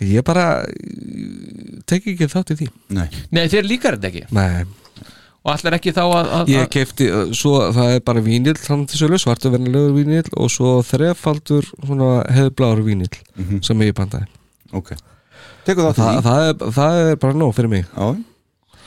ég 0.01 0.25
bara 0.25 0.65
ég 0.67 1.85
tek 1.87 2.05
ekki 2.07 2.27
þátt 2.27 2.51
í 2.55 2.57
því 2.57 2.69
Nei 2.91 3.09
Nei, 3.31 3.47
þeir 3.49 3.69
líkar 3.69 3.99
þetta 3.99 4.09
ekki 4.11 4.33
Nei, 4.33 4.65
og 5.51 5.57
allir 5.59 5.77
ekki 5.77 5.93
þá 5.97 6.03
að, 6.07 6.31
að, 6.39 6.51
ég 6.55 6.71
kefti 6.71 7.09
svo 7.37 7.55
það 7.75 7.95
er 7.97 8.03
bara 8.07 8.23
vínill 8.25 8.57
fram 8.61 8.87
til 8.89 9.01
sölu, 9.01 9.19
svartu 9.21 9.51
verðilegur 9.53 9.97
vínill 9.99 10.31
og 10.39 10.51
svo 10.55 10.77
þrefaldur 10.87 11.67
svona 11.75 12.11
hefðbláður 12.31 12.85
vínill 12.87 13.61
sem 13.67 13.83
ég 13.83 13.97
bandaði. 13.99 14.31
Ok. 14.77 14.95
Tekur 15.67 15.91
það 15.91 15.99
það, 15.99 16.01
til 16.01 16.17
því. 16.17 16.25
það, 16.29 16.49
er, 16.49 16.75
það 16.79 17.03
er 17.11 17.21
bara 17.25 17.39
nóg 17.43 17.55
fyrir 17.59 17.73
mig. 17.75 17.87
Já, 17.91 18.81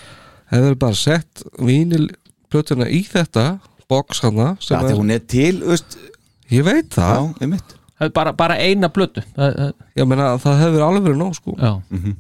hefur 0.54 0.80
bara 0.86 0.98
sett 0.98 1.44
vínil 1.60 2.08
plötuna 2.54 2.88
í 2.88 3.04
þetta 3.10 3.46
box 3.92 4.24
hana 4.24 4.54
sem 4.64 4.78
það 4.78 4.92
er 4.92 5.00
hún 5.00 5.14
er 5.14 5.24
til, 5.30 5.56
veist 5.68 5.98
ég 6.54 6.66
veit 6.66 6.96
Já, 6.96 7.20
það 7.42 8.08
er 8.08 8.14
bara, 8.14 8.34
bara 8.38 8.58
eina 8.62 8.90
blötu 8.94 9.24
það, 9.36 9.54
það, 9.58 9.74
ég 10.00 10.10
meina 10.10 10.32
það 10.42 10.64
hefur 10.64 10.86
alveg 10.88 11.06
verið 11.08 11.22
nóg 11.22 11.38
sko. 11.38 11.56
Já. 11.58 11.74
Mhm. 11.94 12.16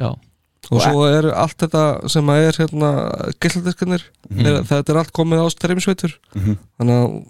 Já, 0.00 0.10
og 0.72 0.80
svo 0.82 1.04
er 1.10 1.28
allt 1.36 1.58
þetta 1.62 1.82
sem 2.12 2.30
að 2.32 2.46
er 2.48 2.58
hérna 2.62 2.90
gilladiskanir 3.44 4.04
Mhm. 4.32 4.64
þetta 4.70 4.94
er 4.94 5.00
allt 5.02 5.12
komið 5.12 5.42
á 5.44 5.46
streymsveitur 5.52 6.14
þannig 6.32 6.96
að 6.96 7.22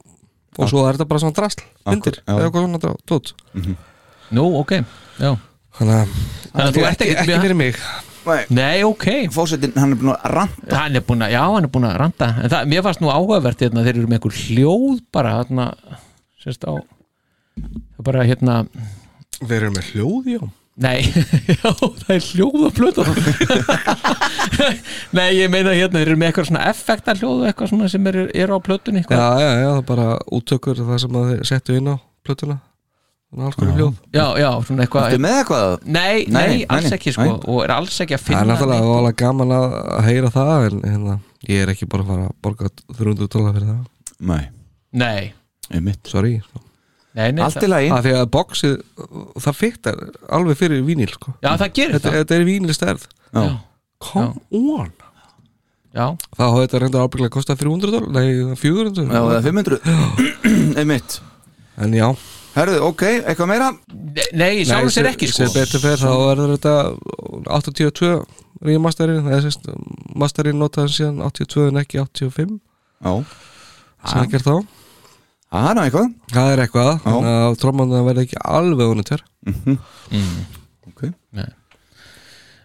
og 0.62 0.68
svo 0.68 0.82
er 0.86 0.94
þetta 0.98 1.08
bara 1.08 1.20
svona 1.22 1.34
drasl 1.38 1.62
myndir, 1.88 2.18
eða 2.28 2.46
eitthvað 2.46 2.66
svona 2.66 2.94
tótt 3.08 3.32
nú, 4.32 4.46
ok 4.60 4.72
Já. 5.20 5.36
Þannig 5.72 5.94
að 5.96 6.08
Þannig 6.52 6.66
að 6.68 6.74
þú 6.76 6.82
ert 6.84 7.02
ekki, 7.02 7.14
ekki 7.16 7.36
fyrir 7.40 7.56
mig. 7.56 7.76
Nei, 8.22 8.42
Nei, 8.54 8.82
ok. 8.84 9.06
Fósettin, 9.34 9.72
hann 9.74 9.94
er 9.94 9.98
búin 9.98 10.10
að 10.12 10.26
ranta. 10.30 10.76
Hann 10.76 10.96
er 10.98 11.02
búin 11.02 11.24
að, 11.24 11.30
já, 11.32 11.40
hann 11.42 11.64
er 11.66 11.70
búin 11.72 11.86
að 11.88 11.96
randa 11.98 12.28
En 12.44 12.50
það, 12.52 12.66
mér 12.70 12.82
fannst 12.86 13.00
nú 13.02 13.08
áhugavert 13.10 13.64
hérna 13.64 13.82
Þeir 13.82 13.96
eru 13.96 14.06
með 14.10 14.18
einhver 14.20 14.36
hljóð 14.36 15.00
bara 15.16 15.32
hérna 15.40 15.64
Sérst 16.44 16.62
á 16.68 16.72
bara 18.04 18.22
hérna 18.28 18.60
Þeir 19.40 19.56
eru 19.62 19.72
með 19.74 19.88
hljóð, 19.90 20.28
já 20.36 20.42
Nei, 20.80 21.02
já, 21.52 21.68
það 21.68 22.12
er 22.14 22.22
hljóð 22.30 22.62
á 22.64 22.70
plötunum 22.72 23.18
Nei, 25.18 25.26
ég 25.36 25.50
meina 25.52 25.74
hérna 25.76 26.00
Þeir 26.00 26.06
eru 26.06 26.16
með 26.16 26.30
eitthvað 26.30 26.46
svona 26.48 26.62
effekta 26.70 27.14
hljóð 27.18 27.42
Eitthvað 27.50 27.72
svona 27.74 27.90
sem 27.92 28.08
eru, 28.08 28.22
eru 28.32 28.56
á 28.56 28.60
plötunni 28.64 29.02
Já, 29.04 29.26
já, 29.36 29.50
já, 29.60 29.66
það 29.68 29.80
er 29.82 29.88
bara 29.90 30.06
úttökur 30.32 30.80
það 30.80 31.02
sem 31.04 31.18
að 31.20 31.28
þeir 31.34 31.50
settu 31.50 31.76
inn 31.76 31.92
á 31.92 31.96
plötuna. 32.24 32.56
Þannig 33.32 33.46
alls 33.48 33.56
konar 33.56 33.76
hljóð. 33.78 33.92
Já, 34.12 34.24
já, 34.40 34.48
svona 34.68 34.84
eitthvað 34.84 35.06
Ertu 35.08 35.20
með 35.24 35.36
eitthvað? 35.42 35.76
Nei, 35.84 36.16
nei, 36.28 36.40
Nei, 36.40 36.64
alls 36.68 36.88
nei, 36.88 36.96
ekki 36.98 37.14
sko 37.16 37.28
nei. 37.28 37.38
Og 37.52 37.62
er 37.64 37.72
alls 37.76 38.00
ekki 38.04 38.16
að 38.16 38.20
Það 38.20 38.28
finna 38.28 38.42
er 38.42 38.50
náttúrulega 38.50 38.96
alveg 38.98 39.20
gaman 39.22 39.54
að 39.56 39.78
heyra 40.08 40.32
það 40.34 40.66
en 40.68 40.82
hérna, 40.88 41.16
ég 41.48 41.64
er 41.64 41.72
ekki 41.72 41.88
bara 41.92 42.04
að 42.04 42.12
fara 42.12 42.26
að 42.28 42.34
borga 42.44 42.72
300 42.92 43.32
dólar 43.32 43.56
fyrir 43.56 43.70
það. 43.72 43.80
Nei, 44.32 44.44
Nei, 44.92 45.92
Sorry 46.08 46.36
nei, 47.18 47.28
nei 47.36 47.42
Allt 47.44 47.62
í 47.62 47.68
lagi. 47.70 47.90
Að 47.92 48.06
Því 48.06 48.12
að 48.18 48.26
boxið, 48.36 48.74
það 49.44 49.56
fiktar 49.58 50.02
alveg 50.38 50.58
fyrir 50.60 50.82
vínil 50.86 51.10
sko. 51.12 51.34
Já, 51.44 51.50
það 51.60 51.72
gerir 51.78 51.96
þetta, 51.98 52.08
það. 52.10 52.18
þetta 52.22 52.36
er 52.38 52.44
vínil 52.48 52.76
stærð 52.76 53.06
Já. 53.32 53.46
Come 54.02 54.60
on. 54.78 54.92
Já, 55.92 56.06
Það 56.38 56.46
hafa 56.48 56.60
þetta 56.64 56.78
reynda 56.82 57.00
ábygglega 57.04 57.28
að 57.28 57.34
kosta 57.36 57.56
300 57.60 57.90
dólar 57.92 58.12
Nei, 58.16 58.54
400 58.56 59.02
Já, 59.12 59.18
eða 59.20 59.42
500 59.44 60.78
Einmitt. 60.80 61.18
En 61.82 61.92
já, 61.96 62.06
Herðu, 62.52 62.78
ok, 62.84 63.02
eitthvað 63.28 63.48
meira? 63.48 63.68
nei, 63.92 64.24
nei 64.36 64.64
sjálfur 64.68 64.92
sér 64.92 65.06
ekki 65.08 65.28
sko. 65.30 65.46
Sér 65.46 65.54
betur 65.56 65.80
fer, 65.80 66.00
þá 66.00 66.10
verður 66.20 66.50
þetta 66.52 66.74
82 67.48 68.10
remasterinn 68.68 69.30
er 69.32 69.40
sérst, 69.46 69.64
masterinn 70.20 70.60
notaðan 70.60 70.92
síðan 70.92 71.22
82 71.28 71.70
en 71.70 71.80
ekki 71.80 72.00
85 72.02 72.58
Já, 73.02 73.12
sem 74.04 74.20
það 74.20 74.28
gerð 74.34 74.48
þá 74.50 74.56
það 75.52 75.70
er 75.72 75.80
eitthvað? 75.82 76.12
Það 76.32 76.52
er 76.52 76.62
eitthvað, 76.64 76.92
þannig 77.04 77.34
að 77.46 77.58
trómmanna 77.62 78.04
verður 78.06 78.26
ekki 78.26 78.40
alveg 78.58 78.94
unnitver 78.94 79.24
Ok, 80.88 81.02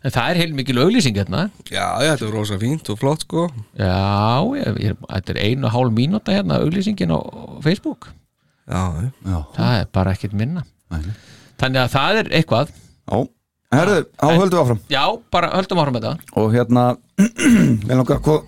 En 0.06 0.14
það 0.14 0.30
er 0.30 0.38
heilmikil 0.40 0.78
auglýsing 0.80 1.18
hérna. 1.18 1.48
Já, 1.68 1.98
já, 2.06 2.12
þetta 2.14 2.28
er 2.28 2.36
rosa 2.36 2.58
fínt 2.62 2.90
og 2.94 3.00
flott 3.02 3.26
sko. 3.26 3.48
Já, 3.76 4.46
ég, 4.56 4.78
ég, 4.86 5.00
þetta 5.10 5.34
er 5.34 5.40
einu 5.42 5.68
og 5.68 5.74
hálf 5.74 5.96
mínúta 5.98 6.36
hérna 6.36 6.60
auglýsingin 6.64 7.12
á 7.12 7.20
Facebook. 7.66 8.12
Já, 8.70 9.10
já. 9.26 9.40
Það 9.58 9.80
er 9.82 9.90
bara 9.98 10.14
ekkert 10.16 10.38
minna. 10.38 10.64
Nei. 10.94 11.02
Þannig 11.60 11.82
að 11.82 11.92
það 11.98 12.22
er 12.22 12.32
eitthvað. 12.40 12.72
Já. 13.10 13.18
Herðu, 13.74 13.98
þá 14.16 14.28
höldum 14.32 14.54
við 14.54 14.62
áfram. 14.62 14.80
Já, 14.94 15.04
bara 15.36 15.52
höldum 15.58 15.82
áfram 15.82 15.98
með 15.98 16.06
þetta 16.06 16.40
Og 16.40 16.54
hérna 16.54 16.84
Mér 17.90 17.98
langar 18.00 18.22
að 18.22 18.46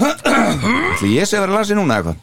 Ætli 0.00 1.12
ég 1.16 1.28
sé 1.28 1.38
að 1.38 1.46
vera 1.46 1.58
lasi 1.60 1.76
núna 1.76 2.00
eitthvað? 2.00 2.16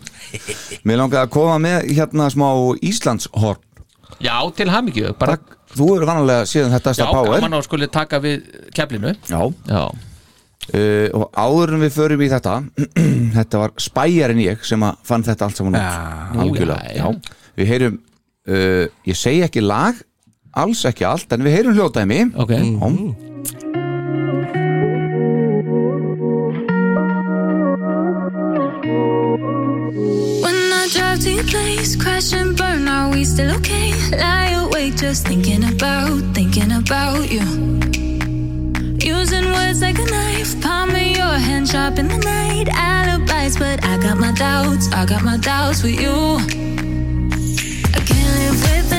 Mér 0.85 1.01
langar 1.01 1.25
að 1.25 1.31
koma 1.33 1.55
með 1.61 1.89
hérna 1.97 2.27
smá 2.33 2.47
Íslandshorn. 2.85 3.61
Já, 4.19 4.35
til 4.57 4.67
hamingju 4.71 5.13
bara, 5.19 5.37
Þú 5.69 5.87
eru 5.99 6.07
vanalega 6.09 6.47
síðan 6.49 6.73
þetta 6.73 6.93
Já, 6.97 7.05
power. 7.13 7.35
gaman 7.37 7.55
á 7.55 7.59
skuli 7.61 7.87
taka 7.93 8.19
við 8.23 8.45
keflinu. 8.75 9.13
Já, 9.29 9.41
Já, 9.69 9.83
uh, 10.73 11.07
og 11.13 11.25
áður 11.37 11.75
en 11.77 11.83
við 11.85 11.93
förum 11.93 12.23
í 12.25 12.29
þetta 12.31 12.55
Þetta 13.37 13.61
var 13.61 13.73
spæjarinn 13.77 14.41
ég 14.43 14.65
sem 14.65 14.81
að 14.85 14.97
fann 15.05 15.25
þetta 15.27 15.45
allt 15.47 15.61
saman 15.61 15.77
út. 15.77 16.57
Já, 16.57 16.73
já. 16.73 16.97
já. 16.97 17.39
Við 17.59 17.73
heyrum, 17.73 17.99
uh, 18.49 18.85
ég 19.09 19.19
segi 19.19 19.43
ekki 19.45 19.63
lag 19.65 20.01
Alls 20.59 20.81
ekki 20.89 21.05
allt, 21.05 21.29
en 21.35 21.45
við 21.45 21.59
heyrum 21.59 21.75
hljótaðimi 21.77 22.23
ok. 22.33 22.55
Já, 22.57 23.28
crash 31.95 32.33
and 32.33 32.57
burn, 32.57 32.87
are 32.89 33.09
we 33.09 33.23
still 33.23 33.55
okay? 33.55 33.93
Lie 34.11 34.51
awake 34.51 34.97
just 34.97 35.25
thinking 35.25 35.63
about, 35.63 36.19
thinking 36.35 36.71
about 36.73 37.31
you. 37.31 37.39
Using 38.99 39.45
words 39.45 39.81
like 39.81 39.97
a 39.97 40.05
knife, 40.05 40.61
palm 40.61 40.89
of 40.89 40.97
your 40.97 41.37
hand, 41.47 41.69
sharp 41.69 41.97
in 41.97 42.09
the 42.09 42.17
night. 42.17 42.67
Alibis, 42.75 43.57
but 43.57 43.83
I 43.85 43.97
got 43.97 44.17
my 44.17 44.33
doubts, 44.33 44.91
I 44.91 45.05
got 45.05 45.23
my 45.23 45.37
doubts 45.37 45.81
with 45.81 45.99
you. 45.99 46.17
I 47.95 47.99
can't 48.09 48.31
live 48.39 48.61
with 48.61 48.98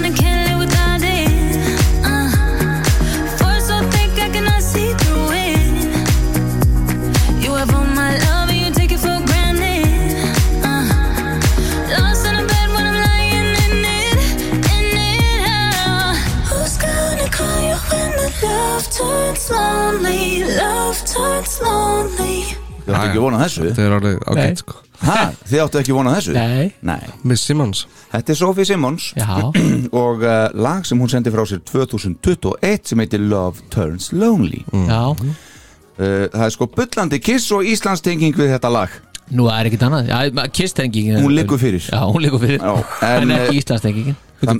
þið 22.91 22.95
áttu 22.97 23.09
ekki 23.11 23.23
vonað 23.23 23.43
þessu? 23.45 23.67
Þetta 23.67 23.83
er 23.85 23.97
alveg 23.97 24.23
ágætt 24.31 24.63
sko. 24.63 24.79
Ha, 25.01 25.21
Þið 25.49 25.61
áttu 25.65 25.79
ekki 25.81 25.95
vonað 25.97 26.17
þessu? 26.19 26.33
Nei, 26.37 26.73
Nei. 26.85 27.13
Miss 27.25 27.47
Simmons 27.49 27.87
Þetta 28.11 28.35
er 28.35 28.39
Sophie 28.41 28.67
Simmons. 28.69 29.07
Og 30.03 30.25
uh, 30.27 30.49
lag 30.61 30.85
sem 30.89 31.01
hún 31.01 31.09
sendi 31.13 31.33
frá 31.33 31.45
sér 31.49 31.63
2021 31.65 32.91
sem 32.93 33.01
heitir 33.05 33.23
Love 33.25 33.65
Turns 33.73 34.11
Lonely. 34.13 34.61
Já. 34.75 35.15
Uh, 35.15 36.27
Það 36.33 36.45
er 36.47 36.53
sko 36.57 36.69
bullandi 36.75 37.21
kiss 37.23 37.49
og 37.57 37.65
Íslandstenging 37.69 38.37
við 38.37 38.53
þetta 38.57 38.73
lag. 38.73 38.99
Nú 39.31 39.47
er 39.53 39.69
ekkert 39.69 39.85
annað, 39.87 40.09
já, 40.11 40.47
kisstengingin 40.51 41.21
Hún 41.23 41.37
liggur 41.37 41.61
fyrir. 41.63 41.85
Já, 41.87 42.01
hún 42.03 42.25
liggur 42.25 42.41
fyrir. 42.43 42.59
Já, 42.59 42.73
En, 43.07 43.29
en, 43.31 43.35
ekki 43.37 43.61
Íslandstengingin. 43.63 44.17
Er 44.41 44.57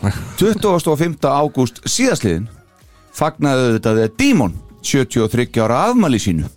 það? 0.00 0.20
25. 0.38 1.26
ágúst 1.28 1.82
síðastliðin 1.90 2.46
fagnaði 3.14 3.72
þetta 3.76 3.94
The 3.98 4.10
Demon 4.18 4.54
73 4.84 5.62
ára 5.64 5.80
afmæli 5.90 6.18
sínu. 6.20 6.48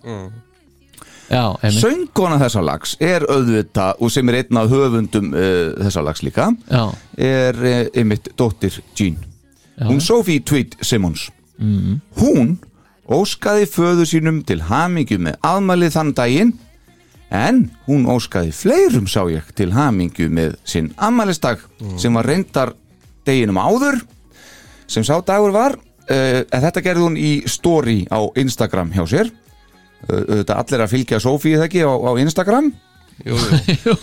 Já, 1.28 1.42
einmitt. 1.60 1.82
Söngkona 1.82 2.38
þessa 2.40 2.62
lags 2.64 2.94
er 3.04 3.24
auðvita 3.28 3.90
og 4.00 4.12
sem 4.12 4.28
er 4.32 4.38
einn 4.40 4.60
af 4.60 4.70
höfundum 4.72 5.32
uh, 5.36 5.74
þessa 5.76 6.04
lags 6.04 6.22
líka 6.24 6.46
Já, 6.70 6.86
er 7.20 7.58
uh, 7.60 7.82
einmitt 7.92 8.30
dóttir 8.40 8.78
Jean. 8.96 9.18
Hún 9.78 10.00
Sophie 10.02 10.40
Tweed 10.40 10.78
Simmons. 10.82 11.28
Mhm. 11.58 12.00
hún 12.20 12.58
óskaði 13.08 13.66
föður 13.66 14.06
sínum 14.06 14.44
til 14.46 14.60
hamingju 14.62 15.16
með 15.18 15.38
afmælið 15.42 15.94
þann 15.96 16.12
daginn 16.14 16.52
en 17.34 17.70
hún 17.88 18.06
óskaði 18.06 18.52
fleirum 18.54 19.08
sá 19.10 19.24
ég 19.26 19.48
til 19.58 19.72
hamingju 19.74 20.28
með 20.30 20.54
sinn 20.64 20.92
afmælisdag 20.96 21.64
sem 21.98 22.14
var 22.14 22.28
reyndar 22.30 22.74
deginum 23.26 23.58
áður 23.58 23.98
sem 24.86 25.02
sá 25.02 25.18
dagur 25.18 25.50
var 25.56 25.74
uh, 26.10 26.40
en 26.42 26.64
þetta 26.66 26.84
gerði 26.84 27.06
hún 27.06 27.20
í 27.20 27.32
story 27.50 28.00
á 28.10 28.20
Instagram 28.40 28.92
hjá 28.96 29.04
sér 29.10 29.30
uh, 29.30 30.40
þetta 30.40 30.58
allir 30.58 30.84
að 30.84 30.92
fylgja 30.94 31.22
Sophie 31.22 31.58
það 31.58 31.68
ekki 31.68 31.84
á, 31.86 31.92
á 31.92 32.12
Instagram 32.24 32.72
Jú, 33.26 33.38
jú. 33.84 33.96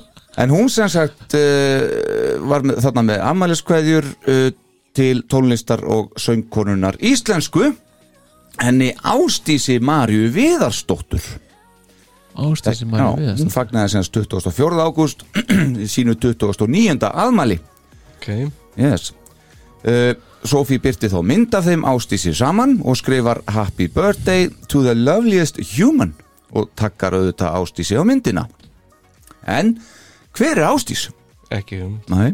En 0.40 0.52
hún 0.52 0.68
sem 0.70 0.88
sagt 0.88 1.34
uh, 1.34 2.40
var 2.48 2.62
með, 2.64 2.78
þarna 2.84 3.02
með 3.08 3.22
ammæliskveðjur 3.26 4.06
uh, 4.30 4.50
til 4.96 5.22
tónlistar 5.30 5.82
og 5.86 6.14
söngkonunar 6.20 6.98
íslensku 7.02 7.72
henni 8.60 8.90
Ástísi 9.06 9.78
Marju 9.82 10.30
Viðarsdóttur 10.34 11.24
ástíð 12.40 12.78
sem 12.78 12.90
Já, 12.90 12.94
maður 12.94 13.22
við 13.24 13.42
hún 13.42 13.52
fagnaði 13.52 13.92
sem 13.94 14.06
24. 14.06 14.80
ágúst 14.86 15.24
sínu 15.94 16.16
29. 16.16 17.10
aðmæli 17.10 17.58
Ok 18.16 18.28
yes. 18.78 19.12
uh, 19.84 20.14
Sophie 20.44 20.80
byrti 20.80 21.10
þá 21.12 21.18
mynd 21.26 21.54
af 21.54 21.66
þeim 21.68 21.82
Ástísi 21.88 22.32
saman 22.36 22.78
og 22.88 22.96
skrifar 22.96 23.42
Happy 23.52 23.88
birthday 23.92 24.48
to 24.68 24.82
the 24.86 24.94
loveliest 24.96 25.60
human 25.76 26.14
og 26.56 26.70
takkar 26.78 27.14
auðvitað 27.18 27.58
Ástísi 27.60 27.98
á 28.00 28.02
myndina. 28.06 28.46
En 29.46 29.76
hver 30.36 30.58
er 30.58 30.68
Ástís? 30.70 31.08
Ekki 31.50 31.80
um. 31.84 31.98
Nei, 32.12 32.32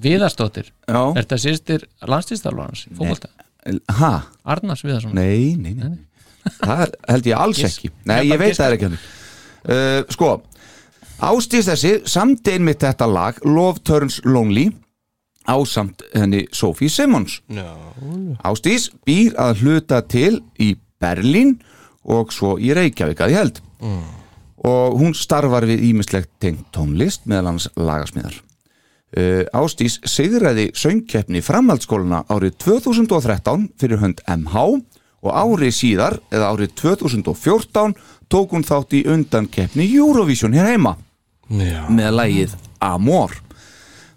Viðarsdóttir. 0.00 0.70
Já. 0.88 1.00
Er 1.14 1.24
þetta 1.24 1.38
sýstir 1.40 1.86
landslýstalvarans 2.08 2.86
Fókvölda 2.96 3.30
Ha? 3.98 4.12
Arnars 4.48 4.80
Viðarsson. 4.86 5.12
Nei, 5.16 5.56
nei, 5.60 5.74
nei, 5.76 5.90
nei. 5.90 5.98
Það 6.64 6.94
held 7.10 7.26
ég 7.28 7.36
alls 7.36 7.64
ekki. 7.66 7.90
Nei, 8.08 8.22
Ég 8.24 8.30
ég 8.32 8.40
veit 8.40 8.56
það 8.56 8.66
er 8.70 8.76
ekki 8.78 8.88
hann 8.88 9.00
uh, 9.00 10.12
Sko 10.14 10.30
Ástís 11.20 11.68
þessi, 11.68 11.90
samt 12.08 12.48
einmitt 12.48 12.80
þetta 12.80 13.04
lag 13.10 13.42
Love 13.44 13.82
Turns 13.84 14.22
Lonely 14.24 14.70
ásamt 15.50 16.04
henni 16.14 16.46
Sophie 16.54 16.90
Simmons. 16.92 17.40
Já 17.50 17.68
Ástís 18.46 18.88
býr 19.06 19.34
að 19.40 19.64
hluta 19.64 20.00
til 20.08 20.40
í 20.60 20.74
Berlín 21.00 21.58
og 22.04 22.32
svo 22.34 22.56
í 22.60 22.72
Reykjavík 22.76 23.20
að 23.20 23.34
ég 23.34 23.42
held. 23.42 23.60
Og 24.60 25.00
hún 25.00 25.16
starfar 25.16 25.64
við 25.68 25.86
ímislegt 25.90 26.30
tengt 26.42 26.68
tónlist 26.74 27.26
meðal 27.28 27.54
hans 27.54 27.68
lagasmíðar. 27.76 28.36
Uh, 29.10 29.42
Ástís 29.56 29.98
sigraði 30.06 30.68
söngkeppni 30.78 31.40
framhaldsskóluna 31.42 32.22
árið 32.30 32.60
2013 32.62 33.66
fyrir 33.80 33.98
hönd 33.98 34.20
MH 34.30 34.66
og 35.20 35.32
ári 35.34 35.72
síðar, 35.74 36.20
eða 36.30 36.52
árið 36.54 36.76
2014 36.78 37.96
tók 38.30 38.54
hún 38.54 38.64
þátt 38.64 38.94
í 38.94 39.02
undankeppni 39.10 39.88
Eurovision 39.98 40.54
hér 40.54 40.70
heima. 40.70 40.94
Já. 41.50 41.82
með 41.90 42.12
lagið 42.14 42.52
Amor 42.78 43.32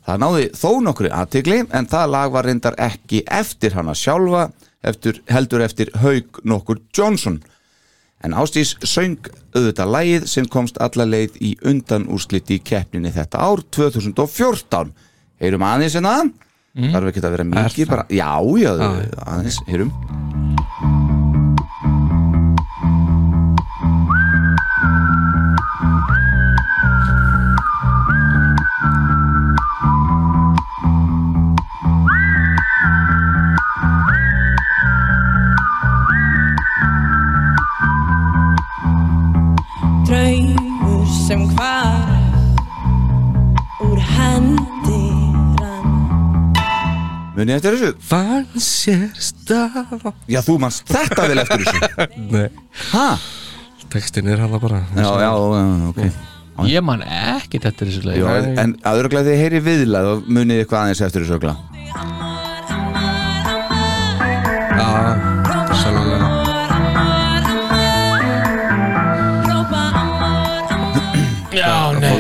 það 0.08 0.22
náði 0.24 0.50
þó 0.58 0.70
nokkri 0.84 1.12
aðtigli 1.13 1.62
en 1.72 1.88
það 1.92 2.13
lag 2.16 2.36
var 2.36 2.48
reyndar 2.50 2.78
ekki 2.82 3.24
eftir 3.32 3.76
hana 3.78 3.96
sjálfa 3.98 4.50
eftir, 4.84 5.22
heldur 5.32 5.63
eftir 5.63 5.92
Haug 6.04 6.42
nokkur 6.44 6.82
Johnson. 6.96 7.39
En 8.24 8.36
Ástís 8.39 8.76
söng 8.88 9.20
auðvitað 9.54 9.94
lagið 9.96 10.28
sem 10.32 10.48
komst 10.48 10.80
alla 10.84 11.08
leið 11.08 11.39
í 11.44 11.54
undanúrslit 11.68 12.52
í 12.56 12.60
keppninni 12.63 13.12
þetta 13.16 13.44
ár 13.44 13.63
2014 13.76 14.94
heyrum 15.44 15.68
aðeins 15.68 16.00
en 16.00 16.08
það 16.08 16.34
þarf 16.96 17.12
ekki 17.12 17.24
að 17.24 17.36
vera 17.38 17.50
mikið 17.52 17.92
bara, 17.92 18.08
já, 18.10 18.32
já, 18.63 18.72
aðeins, 19.28 19.60
heyrum 19.68 21.03
munið 47.38 47.56
eftir 47.58 47.78
þessu? 47.78 47.93
Fann 48.10 48.50
sér 48.62 49.08
stað 49.17 50.12
já, 50.30 50.41
þú 50.46 50.60
manst 50.62 50.86
þetta 50.89 51.30
vel 51.32 51.41
eftir 51.43 51.65
þessu. 51.65 52.12
Nei, 52.36 52.46
ha? 52.91 53.08
textin 53.93 54.30
er 54.34 54.41
hann 54.41 54.54
bara. 54.62 54.84
Já, 54.98 55.10
já, 55.22 55.34
ok. 55.91 56.06
Ég 56.69 56.84
man 56.86 57.02
ekki 57.02 57.58
þetta 57.62 57.88
þessu 57.88 58.04
leið 58.06 58.19
Já, 58.22 58.34
en 58.62 58.76
aðurglega 58.86 59.26
þið 59.32 59.39
heyri 59.41 59.62
viðlað 59.65 60.10
og 60.12 60.28
munið 60.30 60.62
eitthvað 60.62 60.84
aðeins 60.84 61.02
eftir 61.02 61.26
þessu 61.26 61.38
ögla 61.39 61.56
Já, 64.78 64.89
sannlega 65.82 66.30
Já, 71.58 71.74
nei 71.98 72.13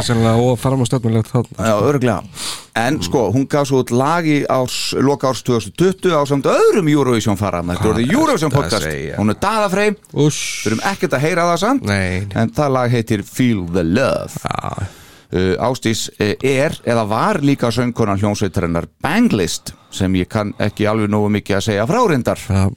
er 0.00 0.04
sannlega 0.04 0.36
og 0.44 0.60
með 0.80 0.88
stöðmulegt 0.90 1.32
þarna. 1.32 1.70
Já, 1.70 1.74
örglega 1.88 2.20
En 2.80 2.96
sko, 3.04 3.26
hún 3.34 3.44
gaf 3.50 3.66
svo 3.68 3.82
út 3.82 3.90
lag 3.92 4.24
í 4.24 4.38
árs, 4.48 4.94
loka 4.96 5.28
árs 5.30 5.42
2020 5.44 6.14
á 6.16 6.22
samt 6.28 6.46
öðrum 6.48 6.88
Eurovision 6.88 7.36
fara 7.36 7.60
Þetta 7.66 7.90
orðið 7.92 8.14
Eurovision 8.14 8.54
podcast? 8.54 8.88
Hún 9.18 9.34
er 9.34 9.38
daðafrey, 9.42 9.92
Úss 10.24 10.38
þurfum 10.64 10.80
ekkert 10.88 11.18
að 11.18 11.26
heyra 11.26 11.48
það 11.50 11.60
samt. 11.64 11.84
Nei, 11.90 12.24
En 12.40 12.54
það 12.56 12.74
lag 12.78 12.94
heitir 12.94 13.24
Feel 13.26 13.66
the 13.74 13.84
Love. 13.84 14.40
Já, 14.40 14.88
uh, 15.36 15.54
Ástís 15.68 16.06
uh, 16.16 16.32
er, 16.40 16.78
eða 16.88 17.04
var 17.10 17.40
líka 17.44 17.70
söngkonan 17.74 18.20
hljómsveitarinnar 18.22 18.88
Banglist 19.02 19.74
sem 19.92 20.14
ég 20.16 20.30
kann 20.30 20.54
ekki 20.62 20.88
alveg 20.88 21.10
nógu 21.12 21.30
mikið 21.36 21.58
að 21.58 21.66
segja 21.68 21.88
frárindar 21.90 22.40
já 22.48 22.68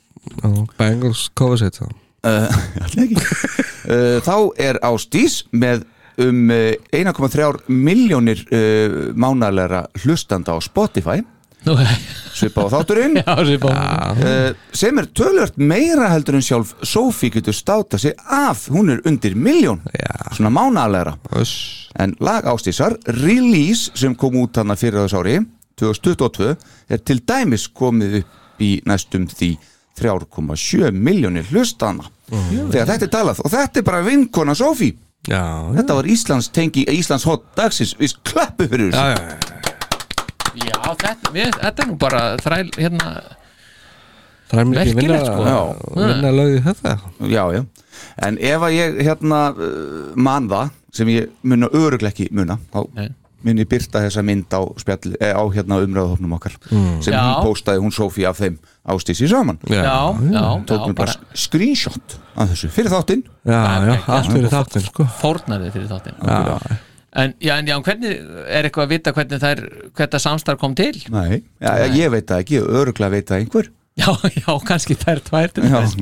Bengals 0.79 1.27
cover 1.35 1.59
set 1.59 1.79
uh, 1.81 1.91
uh, 2.27 4.19
Þá 4.23 4.35
er 4.59 4.79
Ástís 4.83 5.43
með 5.51 5.83
um 6.17 6.49
uh, 6.49 6.73
1,3 6.91 7.67
miljónir 7.67 8.43
uh, 8.49 9.13
mánalegra 9.15 9.87
hlustanda 10.03 10.53
á 10.53 10.59
Spotify. 10.61 11.23
Svipa 12.33 12.65
á 12.65 12.73
þátturinn. 12.73 13.17
Já, 13.23 13.35
svipa 13.45 13.71
uh, 13.71 14.49
sem 14.75 14.99
er 14.99 15.07
tölvört 15.15 15.57
meira 15.57 16.09
heldur 16.11 16.37
en 16.39 16.45
sjálf 16.45 16.75
Sophie 16.83 17.31
getur 17.33 17.55
státa 17.55 17.97
sig 17.97 18.15
af. 18.27 18.67
Hún 18.73 18.91
er 18.93 19.03
undir 19.07 19.35
miljón 19.35 19.81
Já. 19.95 20.35
svona 20.35 20.51
mánalegra 20.53 21.17
Úss 21.39 21.89
en 21.99 22.15
lag 22.19 22.45
Ástísar 22.49 22.97
Release 23.05 23.91
sem 23.95 24.15
kom 24.15 24.35
út 24.41 24.57
hana 24.57 24.75
fyrir 24.75 25.05
þess 25.05 25.19
ári 25.19 25.37
2022 25.79 26.55
er 26.89 27.01
til 27.05 27.21
dæmis 27.25 27.67
komið 27.69 28.19
upp 28.21 28.61
í 28.61 28.75
næstum 28.85 29.25
því 29.29 29.55
3,7 29.99 30.89
miljónir 30.93 31.45
hlustana. 31.51 32.05
Þegar 32.33 32.87
þetta 32.89 33.05
er 33.05 33.11
talað. 33.13 33.41
Og 33.45 33.51
þetta 33.53 33.79
er 33.79 33.85
bara 33.85 34.05
vinkona 34.05 34.55
Sophie 34.57 34.97
Já, 35.23 35.43
þetta 35.71 35.95
var 35.95 36.07
Íslands 36.11 36.49
tengi 36.51 36.83
Íslands 36.91 37.23
hot 37.23 37.45
dagsins 37.55 37.93
við 37.99 38.17
klappu 38.27 38.67
fyrir 38.67 38.89
já, 38.91 39.13
þessu 39.13 39.23
já, 39.23 39.53
Já, 40.67 40.75
þetta, 40.99 41.31
við, 41.33 41.53
þetta 41.61 41.83
er 41.83 41.87
nú 41.89 41.95
bara 42.01 42.23
þræl, 42.43 42.67
hérna 42.75 43.13
Það 44.51 44.59
er 44.59 44.67
mikið 44.69 44.97
vinna, 44.99 45.15
Merkilegt, 45.15 45.29
sko. 45.31 45.45
Já. 45.47 46.09
vinna 46.11 46.33
lögði 46.35 46.59
þetta 46.67 46.95
já, 47.31 47.43
já. 47.55 47.61
en 48.27 48.37
ef 48.51 48.65
að 48.67 48.75
ég 48.75 48.99
hérna 49.07 49.39
uh, 49.55 50.11
man 50.27 50.49
það 50.51 50.75
sem 50.93 51.13
ég 51.15 51.31
muna 51.41 51.71
öruglega 51.71 52.11
ekki 52.11 52.27
muna 52.35 52.59
þá 52.73 52.83
Nei. 52.99 53.07
Ég 53.43 53.67
byrta 53.69 54.01
þessa 54.05 54.23
mynd 54.25 54.55
á, 54.55 54.61
spjall, 54.79 55.15
eh, 55.19 55.33
á 55.35 55.43
hérna 55.51 55.79
umræðahopnum 55.83 56.35
okkar 56.37 56.55
sem 57.03 57.13
Já. 57.13 57.19
hún 57.19 57.49
postaði, 57.49 57.83
hún 57.83 57.93
Sophie 57.95 58.27
af 58.29 58.39
þeim 58.39 58.57
ástísi 58.87 59.27
saman. 59.31 59.59
Já, 59.67 59.83
já, 59.83 60.45
tók 60.69 60.79
já, 60.79 60.87
mér 60.87 60.97
bara 61.01 61.15
screenshot 61.35 62.17
af 62.35 62.49
þessu 62.53 62.71
fyrir 62.71 62.93
þáttinn. 62.95 63.23
Já, 63.43 63.59
já, 63.59 63.93
ekki, 63.97 64.15
allt 64.17 64.31
fyrir 64.31 64.49
þáttin 64.55 64.87
sko. 64.87 65.07
Fórnaði 65.19 65.71
fyrir 65.75 65.91
þáttinn. 65.91 66.79
En, 67.13 67.35
já, 67.37 67.59
en 67.59 67.67
já, 67.69 67.75
hvernig 67.85 68.15
er 68.49 68.65
eitthvað 68.65 68.87
að 68.87 68.93
vita 68.95 69.11
hvernig 69.13 69.41
þær, 69.43 69.59
hvernig 69.93 70.23
samstarf 70.23 70.59
kom 70.63 70.73
til? 70.73 70.95
Nei, 71.13 71.43
já, 71.61 71.71
já, 71.83 71.85
ég 71.99 72.09
veit 72.15 72.25
það 72.25 72.45
ekki, 72.45 72.61
öruglega 72.63 73.13
veit 73.13 73.27
það 73.29 73.43
einhver 73.43 73.69
Já, 73.93 74.09
já, 74.41 74.47
kannski 74.65 74.95
þær 74.97 75.19
tvær 75.27 75.51
til 75.53 75.67
Já, 75.69 75.81
þess. 75.83 75.93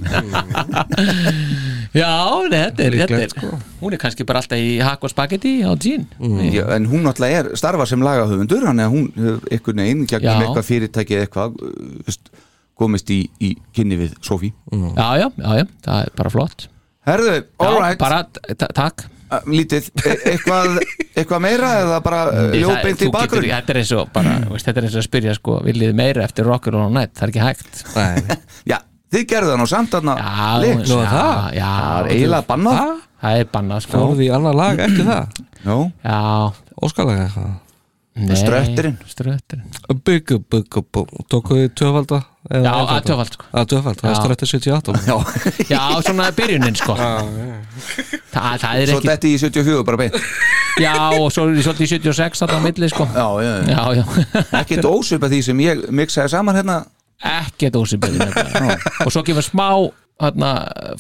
Já, 2.02 2.12
nei, 2.48 2.60
þetta 2.62 2.86
er, 2.86 2.96
þetta 2.96 3.18
Líklegt, 3.18 3.34
er 3.44 3.56
Hún 3.82 3.96
er 3.96 4.00
kannski 4.00 4.26
bara 4.28 4.40
alltaf 4.44 4.62
í 4.64 4.70
hakk 4.86 5.04
og 5.04 5.12
spagetti 5.12 5.52
á 5.68 5.72
jean. 5.76 6.06
Já, 6.54 6.64
en 6.78 6.86
hún 6.92 7.04
náttúrulega 7.04 7.42
er 7.44 7.60
starfa 7.60 7.88
sem 7.90 8.04
lagahöfundur, 8.06 8.64
hann 8.70 8.80
er 8.80 8.92
hún 8.94 9.10
hefur 9.18 9.42
einhvern 9.52 9.82
veginn, 9.84 10.06
gegnum 10.08 10.30
Já. 10.32 10.46
eitthvað 10.46 10.68
fyrirtæki 10.70 11.18
eða 11.18 11.28
eitthvað, 11.28 11.58
uh, 11.68 12.04
veist, 12.08 12.32
komist 12.80 13.12
í, 13.14 13.20
í 13.44 13.52
kynni 13.76 14.00
við 14.00 14.16
Sophie. 14.24 14.54
Já, 14.72 15.10
já, 15.20 15.28
já, 15.36 15.52
já, 15.60 15.66
það 15.90 16.06
er 16.08 16.14
bara 16.22 16.34
flott. 16.38 16.68
Herðu, 17.10 17.36
Já, 17.44 17.68
alright, 17.68 18.00
bara, 18.00 18.24
ta- 18.56 18.72
takk. 18.78 19.04
uh, 19.10 19.21
lítið. 19.48 19.90
E 20.02 20.16
eitthvað, 20.34 20.78
eitthvað 21.16 21.44
meira 21.44 21.72
eða 21.82 22.00
bara 22.06 22.22
ljóbeint 22.56 23.02
þú 23.02 23.08
í 23.08 23.14
bakgrunn? 23.16 23.48
Þetta 23.52 23.74
er 23.74 23.82
eins 23.82 23.94
og 23.98 24.12
bara, 24.16 24.36
veist, 24.52 24.68
þetta 24.68 24.82
er 24.82 24.88
eins 24.88 24.98
og 24.98 25.04
að 25.04 25.08
spyrja 25.08 25.36
sko, 25.38 25.58
viljið 25.66 25.96
meira 25.98 26.26
eftir 26.28 26.48
rocker 26.50 26.78
og 26.80 26.92
night, 26.96 27.16
það 27.18 27.28
er 27.28 27.34
ekki 27.34 27.46
hægt. 27.46 27.82
Nei. 27.96 28.38
Já, 28.72 28.78
þið 29.16 29.26
gerðu 29.34 29.54
það 29.54 29.64
nú 29.64 29.70
samt 29.72 29.96
þarna. 29.96 30.18
Já, 30.22 30.30
það? 31.16 31.50
er 32.04 32.14
eiginlega 32.16 32.50
bannað. 32.52 32.86
Það 33.22 33.42
er 33.42 33.52
bannað 33.56 33.84
sko. 33.86 33.98
Fóruð 33.98 34.24
í 34.26 34.32
annar 34.34 34.58
lag, 34.58 34.86
ekki 34.88 35.10
það? 35.10 35.44
Já, 35.62 35.76
Já, 36.08 36.22
Óskalega 36.82 37.28
eitthvað 37.28 37.60
nei. 38.16 38.36
Strötturinn. 38.36 38.98
Strötturinn. 39.08 39.68
Byggu, 40.06 40.40
byggu, 40.52 40.82
byggu. 40.92 41.24
Tókuðu 41.32 41.70
tvöfalda 41.78 42.20
eða 42.52 42.64
Já, 42.66 42.74
að 42.96 43.04
tvöfald 43.08 43.36
sko. 43.38 43.46
Að 43.54 43.68
tvöfald, 43.72 44.02
það 44.02 44.10
er 44.10 44.16
Já. 44.16 44.22
strætti 44.22 44.50
78 44.52 44.94
já 45.08 45.18
Já, 45.72 45.84
svona 46.08 46.28
byrjunin 46.36 46.76
sko. 46.76 46.96
Þa, 46.98 48.46
Það 48.62 48.82
er 48.82 48.92
Svo 48.92 49.00
ekki 49.00 49.12
þetta 49.12 49.30
í 49.30 49.36
74 49.40 49.84
bara 49.88 50.02
beint. 50.02 50.18
Já, 50.82 50.96
og 51.20 51.28
svo 51.32 51.48
er 51.50 51.62
svolítið 51.64 51.86
í 51.88 51.92
76 51.96 52.44
þarna 52.44 52.60
á 52.60 52.66
milli 52.66 52.90
sko. 52.92 53.08
Já, 53.16 53.28
já, 53.46 53.54
já. 53.54 53.76
Já, 53.76 53.84
já. 54.02 54.44
Ekkert 54.62 54.90
ósvipa 54.92 55.30
því 55.32 55.42
sem 55.48 55.64
ég 55.68 55.86
mixaði 55.92 56.34
saman 56.36 56.60
hérna. 56.60 56.82
Ekkert 57.22 57.76
ósipið 57.78 58.18
Og 59.06 59.12
svo 59.14 59.22
kemur 59.24 59.46
smá 59.46 59.68
hérna, 60.22 60.52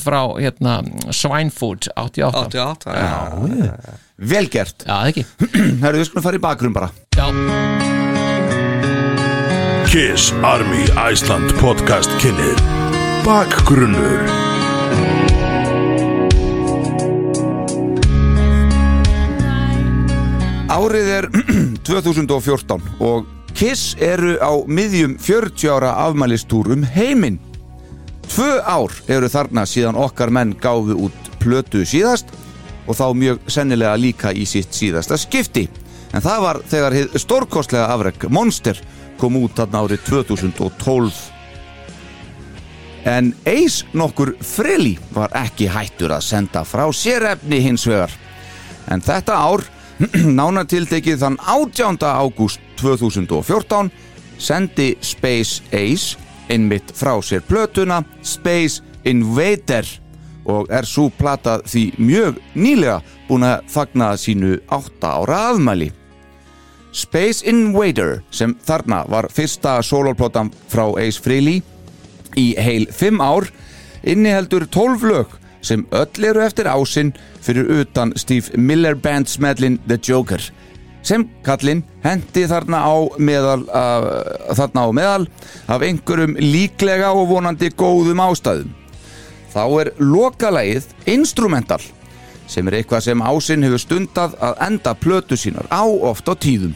frá 0.01 0.21
hérna, 0.39 0.79
Swinefood 1.13 1.91
88 1.95 2.45
88, 2.47 2.95
já 2.97 3.99
Vel 4.21 4.45
gert. 4.53 4.83
Já, 4.85 4.93
það 4.93 5.07
ekki. 5.11 5.23
Herru, 5.81 5.97
við 5.97 6.05
skulum 6.11 6.25
fara 6.27 6.37
í 6.37 6.41
bakgrunn 6.43 6.75
bara. 6.77 6.91
Já, 7.17 7.25
Kiss 9.91 10.29
Army 10.45 10.85
Iceland 11.11 11.51
podcast 11.59 12.13
kynir 12.21 12.55
Bakgrunnur. 13.25 14.21
Árið 20.71 21.11
er 21.17 21.27
2014 21.89 22.79
og 23.03 23.27
Kiss 23.57 23.97
eru 23.99 24.37
á 24.39 24.53
miðjum 24.63 25.17
40 25.19 25.67
ára 25.75 25.91
afmælistúr 26.07 26.71
um 26.71 26.85
heiminn. 26.87 27.41
Tvö 28.31 28.61
ár 28.63 28.93
eru 29.11 29.27
þarna 29.27 29.65
síðan 29.67 29.97
okkar 29.99 30.31
menn 30.31 30.53
gáfu 30.55 30.95
út 31.07 31.25
plötu 31.41 31.81
síðast 31.83 32.29
og 32.87 32.95
þá 32.95 33.07
mjög 33.17 33.41
sennilega 33.51 33.97
líka 33.99 34.31
í 34.31 34.45
sitt 34.47 34.71
síðasta 34.71 35.17
skipti. 35.19 35.65
En 36.15 36.23
það 36.23 36.39
var 36.45 36.59
þegar 36.71 36.95
stórkostlega 37.19 37.89
afreg 37.91 38.23
Monster 38.31 38.79
kom 39.19 39.35
út 39.41 39.59
þarna 39.59 39.83
árið 39.83 40.07
2012. 40.07 41.19
En 43.11 43.33
eis 43.49 43.81
nokkur 43.97 44.37
frili 44.45 44.95
var 45.11 45.35
ekki 45.35 45.67
hættur 45.67 46.15
að 46.15 46.23
senda 46.29 46.63
frá 46.63 46.85
sérefni 46.95 47.59
hins 47.65 47.83
vegar. 47.89 48.15
En 48.87 49.03
þetta 49.03 49.43
ár, 49.43 49.67
nánatildekið 50.39 51.19
þann 51.19 51.39
18. 51.43 51.99
ágúst 52.07 52.63
2014, 52.79 53.91
sendi 54.39 54.93
Space 55.03 55.59
Ace 55.75 56.30
einmitt 56.51 56.91
frá 56.97 57.15
sér 57.23 57.43
plötuna 57.47 58.01
Space 58.23 58.83
Invader 59.07 59.87
og 60.45 60.69
er 60.73 60.85
svo 60.89 61.09
plata 61.13 61.59
því 61.65 61.83
mjög 62.01 62.39
nýlega 62.57 62.99
búin 63.29 63.45
að 63.45 63.67
fagna 63.71 64.11
sínu 64.17 64.57
átta 64.73 65.15
ára 65.21 65.41
afmæli. 65.51 65.91
Space 66.91 67.45
Invader 67.47 68.19
sem 68.31 68.55
þarna 68.67 69.03
var 69.09 69.29
fyrsta 69.31 69.77
sólóplótan 69.85 70.51
frá 70.71 70.89
Ace 70.99 71.21
Frehley 71.21 71.61
í 72.37 72.51
heil 72.59 72.87
5 72.91 73.21
ár 73.23 73.47
inniheldur 74.03 74.65
12 74.67 75.07
lög 75.07 75.37
sem 75.61 75.85
öll 75.93 76.25
eru 76.25 76.41
eftir 76.41 76.67
ásinn 76.67 77.13
fyrir 77.41 77.69
utan 77.81 78.13
Steve 78.17 78.57
Miller 78.57 78.95
Band 78.95 79.29
smedlin 79.29 79.77
The 79.87 79.99
Joker 80.01 80.41
sem 81.05 81.25
kallinn 81.45 81.83
hendi 82.03 82.45
þarna 82.49 82.81
á 82.85 82.95
meðal 83.17 83.63
uh, 83.67 84.09
þarna 84.57 84.85
á 84.85 84.89
meðal 84.93 85.25
af 85.71 85.85
einhverjum 85.87 86.37
líklega 86.37 87.13
og 87.15 87.31
vonandi 87.31 87.71
góðum 87.73 88.21
ástæðum 88.27 88.75
þá 89.51 89.63
er 89.81 89.91
lokalægið 89.99 90.93
instrumental 91.11 91.81
sem 92.51 92.67
er 92.67 92.81
eitthvað 92.81 93.07
sem 93.07 93.25
ásinn 93.25 93.65
hefur 93.65 93.81
stundað 93.81 94.37
að 94.43 94.63
enda 94.67 94.95
plötu 94.95 95.39
sínar 95.39 95.67
á 95.71 95.83
oft 95.83 96.29
á 96.29 96.35
tíðum 96.35 96.75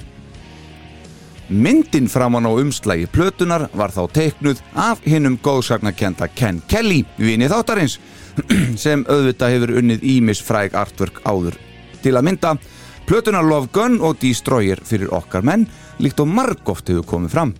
Myndin 1.49 2.07
framan 2.09 2.45
á 2.49 2.51
umslægi 2.57 3.05
plötunar 3.05 3.67
var 3.77 3.91
þá 3.93 4.09
teiknuð 4.09 4.61
af 4.73 5.03
hinnum 5.05 5.38
góðsagnakenda 5.38 6.27
Ken 6.33 6.61
Kelly, 6.67 7.03
vini 7.21 7.45
þáttarins, 7.45 7.99
sem 8.83 9.03
auðvitað 9.05 9.53
hefur 9.53 9.73
unnið 9.77 10.07
ímis 10.15 10.41
fræg 10.41 10.73
artwork 10.73 11.21
áður. 11.21 11.59
Til 12.01 12.15
að 12.17 12.25
mynda, 12.25 12.55
plötunar 13.05 13.45
Love 13.45 13.69
Gun 13.73 13.99
og 14.01 14.17
Destroyer 14.21 14.81
fyrir 14.85 15.11
okkar 15.13 15.45
menn, 15.45 15.67
líkt 16.01 16.19
og 16.23 16.29
margóft 16.31 16.89
hefur 16.89 17.05
komið 17.09 17.33
fram. 17.35 17.53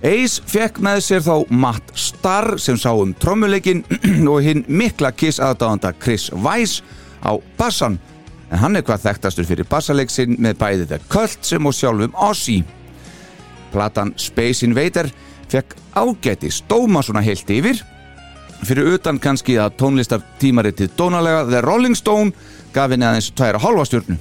Ace 0.00 0.40
fekk 0.48 0.78
með 0.80 1.02
sér 1.04 1.24
þá 1.26 1.34
Matt 1.52 1.90
Starr 1.98 2.56
sem 2.62 2.78
sá 2.80 2.88
um 2.96 3.12
trommuleikin 3.20 3.82
og 4.32 4.40
hinn 4.44 4.64
mikla 4.68 5.12
kiss 5.12 5.42
aðdáðanda 5.44 5.92
Chris 6.00 6.30
Weiss 6.32 6.80
á 7.20 7.36
bassan 7.58 7.98
en 8.50 8.62
hann 8.62 8.78
er 8.78 8.84
hvað 8.86 9.04
þekktastur 9.04 9.46
fyrir 9.46 9.68
bassalegsinn 9.68 10.38
með 10.40 10.56
bæði 10.62 10.88
The 10.88 11.00
Cult 11.12 11.44
sem 11.46 11.68
og 11.68 11.76
sjálfum 11.76 12.16
Ozzy. 12.16 12.62
Platan 13.70 14.14
Space 14.18 14.64
Invader 14.66 15.10
fekk 15.52 15.76
ágæti 15.94 16.48
stóma 16.54 17.04
svona 17.04 17.22
heilt 17.22 17.50
yfir 17.52 17.84
fyrir 18.64 18.94
utan 18.96 19.20
kannski 19.20 19.56
að 19.60 19.76
tónlistar 19.80 20.24
tímaritið 20.40 20.92
dónalega 20.96 21.44
The 21.48 21.60
Rolling 21.64 21.96
Stone 21.96 22.32
gaf 22.74 22.92
henni 22.92 23.06
aðeins 23.06 23.30
tværa 23.36 23.60
hálfa 23.62 23.86
stjórnu. 23.88 24.18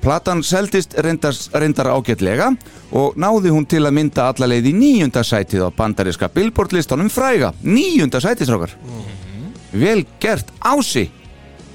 Platan 0.00 0.40
seldist 0.42 0.94
reyndar, 0.96 1.36
reyndar 1.52 1.90
ágætlega 1.92 2.46
og 2.96 3.18
náði 3.20 3.52
hún 3.52 3.66
til 3.68 3.82
að 3.84 3.96
mynda 3.98 4.30
alla 4.30 4.48
leið 4.48 4.70
í 4.70 4.76
nýjunda 4.76 5.22
sætið 5.26 5.66
á 5.68 5.76
bandariska 5.76 6.30
Billboard 6.32 6.72
listanum 6.72 7.10
fræga. 7.12 7.52
Nýjunda 7.62 8.20
sætið, 8.22 8.48
strákar. 8.48 8.72
Vel 9.72 10.06
gert 10.22 10.48
ási. 10.64 11.10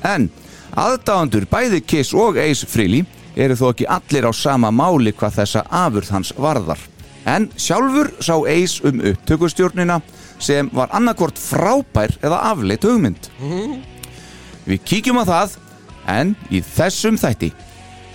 En 0.02 0.32
aðdáðandur 0.74 1.46
bæði 1.52 1.84
Kiss 1.86 2.18
og 2.18 2.40
Ace 2.42 2.66
Frehley 2.68 3.06
eru 3.36 3.56
þó 3.60 3.70
ekki 3.70 3.88
allir 3.92 4.26
á 4.26 4.32
sama 4.34 4.72
máli 4.74 5.14
hvað 5.14 5.42
þessa 5.42 5.66
afurð 5.70 6.12
hans 6.16 6.34
varðar. 6.38 6.82
En 7.26 7.50
sjálfur 7.58 8.12
sá 8.22 8.36
Ace 8.42 8.82
um 8.86 9.02
upptökustjórnina 9.02 10.02
sem 10.40 10.70
var 10.74 10.90
annarkvort 10.94 11.38
frábær 11.40 12.18
eða 12.22 12.42
afleitt 12.52 12.86
hugmynd. 12.86 13.30
Við 14.66 14.84
kíkjum 14.90 15.22
á 15.22 15.26
það, 15.30 15.58
en 16.10 16.36
í 16.54 16.62
þessum 16.62 17.18
þætti 17.22 17.52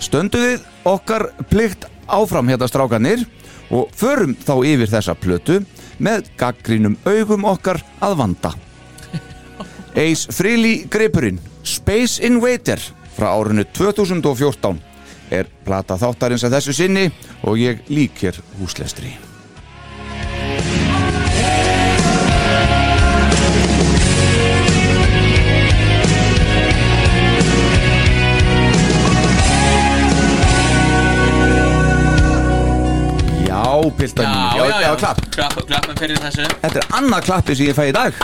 stönduðið 0.01 0.65
okkar 0.89 1.27
plikt 1.51 1.85
áfram 2.09 2.49
hérna 2.49 2.67
strákanir 2.69 3.23
og 3.71 3.91
förum 3.95 4.33
þá 4.35 4.55
yfir 4.67 4.91
þessa 4.91 5.15
plötu 5.15 5.59
með 6.01 6.31
gaggrínum 6.39 6.97
augum 7.05 7.45
okkar 7.47 7.81
að 8.01 8.17
vanda. 8.23 8.53
Ace 10.03 10.33
Frehley 10.33 10.87
gripurinn 10.91 11.39
Space 11.63 12.23
Invader 12.25 12.81
frá 13.15 13.29
árinu 13.35 13.67
2014 13.69 14.81
er 15.31 15.51
plata 15.65 15.95
þáttarins 15.99 16.43
að 16.47 16.57
þessu 16.57 16.79
sinni 16.81 17.09
og 17.47 17.61
ég 17.61 17.85
lík 17.93 18.25
hér 18.25 18.41
húslestri. 18.59 19.13
Já, 33.81 33.95
piltan 33.97 34.29
mín, 34.29 34.59
já, 34.59 34.81
já, 34.81 34.91
klapp. 35.01 35.23
Klapp, 35.33 35.57
klapp 35.67 35.89
fyrir 35.99 36.21
þessu 36.21 36.45
Þetta 36.61 36.77
er 36.83 36.87
annað 36.99 37.25
klappi 37.29 37.57
sem 37.57 37.71
ég 37.71 37.77
fæ 37.77 37.87
í 37.89 37.95
dag. 37.95 38.21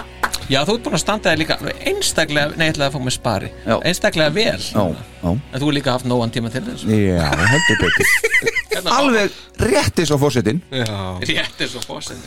Já, 0.48 0.62
þú 0.64 0.78
ert 0.78 0.86
búin 0.86 0.96
að 0.96 1.02
standa 1.02 1.32
þér 1.34 1.40
líka 1.42 1.56
einstaklega, 1.90 2.54
nei, 2.56 2.70
ég 2.70 2.76
ætlaði 2.76 2.88
að 2.88 2.94
fá 2.94 3.02
með 3.04 3.16
spari 3.18 3.50
Já. 3.66 3.74
einstaklega 3.90 4.32
vel 4.32 4.62
Já, 4.64 4.84
já. 4.96 5.32
En 5.34 5.60
þú 5.60 5.68
er 5.68 5.76
líka 5.76 5.96
haft 5.98 6.08
nógan 6.08 6.32
tíma 6.32 6.52
til 6.54 6.62
þess 6.64 6.86
Já, 6.88 7.26
heldur 7.52 7.82
betur. 7.82 8.14
Hérna, 8.78 8.94
Alveg 8.96 9.36
réttis 9.68 10.14
á 10.14 10.18
fósettin 10.22 10.62
Rétt 10.72 11.66
er 11.66 11.72
svo 11.72 11.82
fósinn 11.84 12.24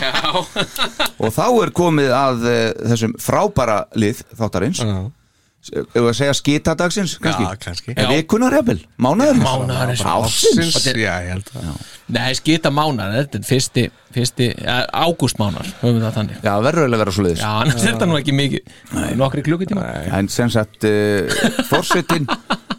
Já, 0.00 0.12
og 0.36 1.28
þá 1.34 1.44
er 1.66 1.72
komið 1.76 2.12
að 2.16 2.46
uh, 2.46 2.56
þessum 2.92 3.14
frábæra 3.20 3.78
lið 3.98 4.20
þáttarins. 4.36 4.80
Ef 5.72 5.96
við 5.96 6.08
að 6.10 6.16
segja 6.18 6.34
skitadagsins, 6.38 7.16
kannski? 7.22 7.46
Já, 7.46 7.58
kannski. 7.62 7.94
En 7.96 8.10
vikunar 8.12 8.54
jafnvel, 8.58 8.78
mánaðurins. 9.02 9.44
Mánaðarins. 9.46 10.04
Ársins. 10.06 10.60
Ársins, 10.76 11.00
já, 11.00 11.12
ég 11.26 11.32
held 11.34 11.50
að 11.56 11.70
nei, 12.16 12.28
skita 12.38 12.70
mánar 12.70 13.14
Þetta 13.16 13.40
er 13.40 13.46
fyrsti, 13.48 13.84
fyrsti 14.14 14.46
ágústmánar 14.94 15.66
Höfum 15.80 15.96
við 15.96 16.04
það 16.06 16.14
þannig 16.20 16.44
Já, 16.46 16.52
verður 16.62 16.84
eiginlega 16.84 17.00
að 17.00 17.02
vera 17.02 17.14
svo 17.16 17.24
leiðis. 17.26 17.42
Já, 17.42 17.48
annars 17.64 17.80
er 17.82 17.88
þetta 17.88 18.08
nú 18.10 18.18
ekki 18.20 18.36
mikið 18.38 19.16
Nokkri 19.18 19.44
klukkutíma 19.48 19.88
En 20.20 20.30
sem 20.30 20.52
sagt, 20.54 20.86
uh, 20.86 21.50
fórsetin, 21.70 22.28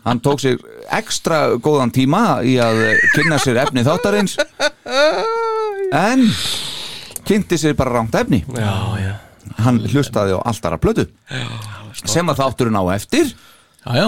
hann 0.07 0.23
tók 0.23 0.43
sér 0.45 0.61
ekstra 0.95 1.41
góðan 1.59 1.91
tíma 1.91 2.39
í 2.47 2.55
að 2.63 2.81
eh, 2.85 3.01
kynna 3.11 3.39
sér 3.43 3.59
efni 3.65 3.83
þáttarins 3.83 4.37
en 5.91 6.23
kynnti 7.27 7.59
sér 7.59 7.75
bara 7.75 7.97
rámt 7.97 8.15
efni. 8.15 8.43
Já, 8.55 8.71
já 9.03 9.13
Hann 9.63 9.79
hlustaði 9.89 10.35
á 10.37 10.39
alltara 10.47 10.77
plötu 10.79 11.07
sem 12.05 12.29
að 12.33 12.41
þátturinn 12.43 12.77
á 12.77 12.83
eftir. 12.95 13.35
Já, 13.87 13.93
já. 14.03 14.07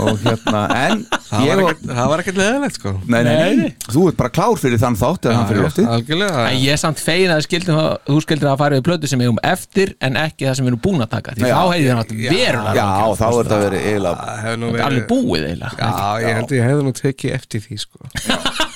Og 0.00 0.16
hérna, 0.22 0.60
en 0.88 1.00
Það 1.28 1.42
ég 1.44 1.50
var 1.50 1.60
og... 1.60 1.70
ekkert- 1.74 1.90
það 1.98 2.06
var 2.08 2.20
ekkert 2.22 2.38
leðilegt 2.40 2.76
sko. 2.78 2.92
Nei, 3.04 3.18
nei, 3.26 3.34
nei, 3.58 3.66
þú 3.92 4.04
ert 4.08 4.16
bara 4.16 4.30
klár 4.32 4.54
fyrir 4.62 4.80
þann 4.80 4.96
þátt 4.96 5.26
eða 5.28 5.34
hann 5.36 5.48
fyrir 5.50 5.64
loftið. 5.66 5.88
Algjörlega. 5.92 6.44
En 6.48 6.56
ég 6.62 6.72
er 6.72 6.80
samt 6.80 7.02
fegin 7.04 7.34
að 7.34 7.42
skildum, 7.44 7.80
þú 8.08 8.16
skildir 8.24 8.48
að 8.48 8.56
fara 8.62 8.78
við 8.78 8.86
plötu 8.88 9.10
sem 9.12 9.20
við 9.20 9.32
um 9.34 9.42
eftir 9.50 9.92
en 10.08 10.16
ekki 10.22 10.48
það 10.48 10.56
sem 10.56 10.64
við 10.64 10.72
erum 10.72 10.82
búin 10.88 11.04
að 11.04 11.12
taka. 11.18 11.36
Því 11.36 11.44
Já. 11.50 11.52
þá 11.52 11.60
hefði 11.74 11.90
það 11.90 12.00
náttúrulega 12.00 12.38
verulega 12.38 12.74
Já, 12.80 12.88
rangt. 12.96 13.20
þá 13.20 13.26
er 13.28 13.36
þetta 13.42 13.60
verið 13.66 13.86
eiginlega 13.90 14.24
Það 14.24 14.40
hefur 14.46 14.58
nú 14.64 14.72
Þetta 14.72 14.80
er 14.80 14.88
alveg 14.88 14.96
verið 14.96 15.08
búið 15.12 15.46
eiginlega 15.50 15.76
Já, 15.84 16.08
ég 16.24 16.40
held 16.40 16.50
að 16.50 16.56
ég 16.60 16.68
hefði 16.70 16.88
nú 16.88 16.96
tekið 17.04 17.36
eftir 17.36 17.66
því 17.68 17.80
sko 17.84 17.98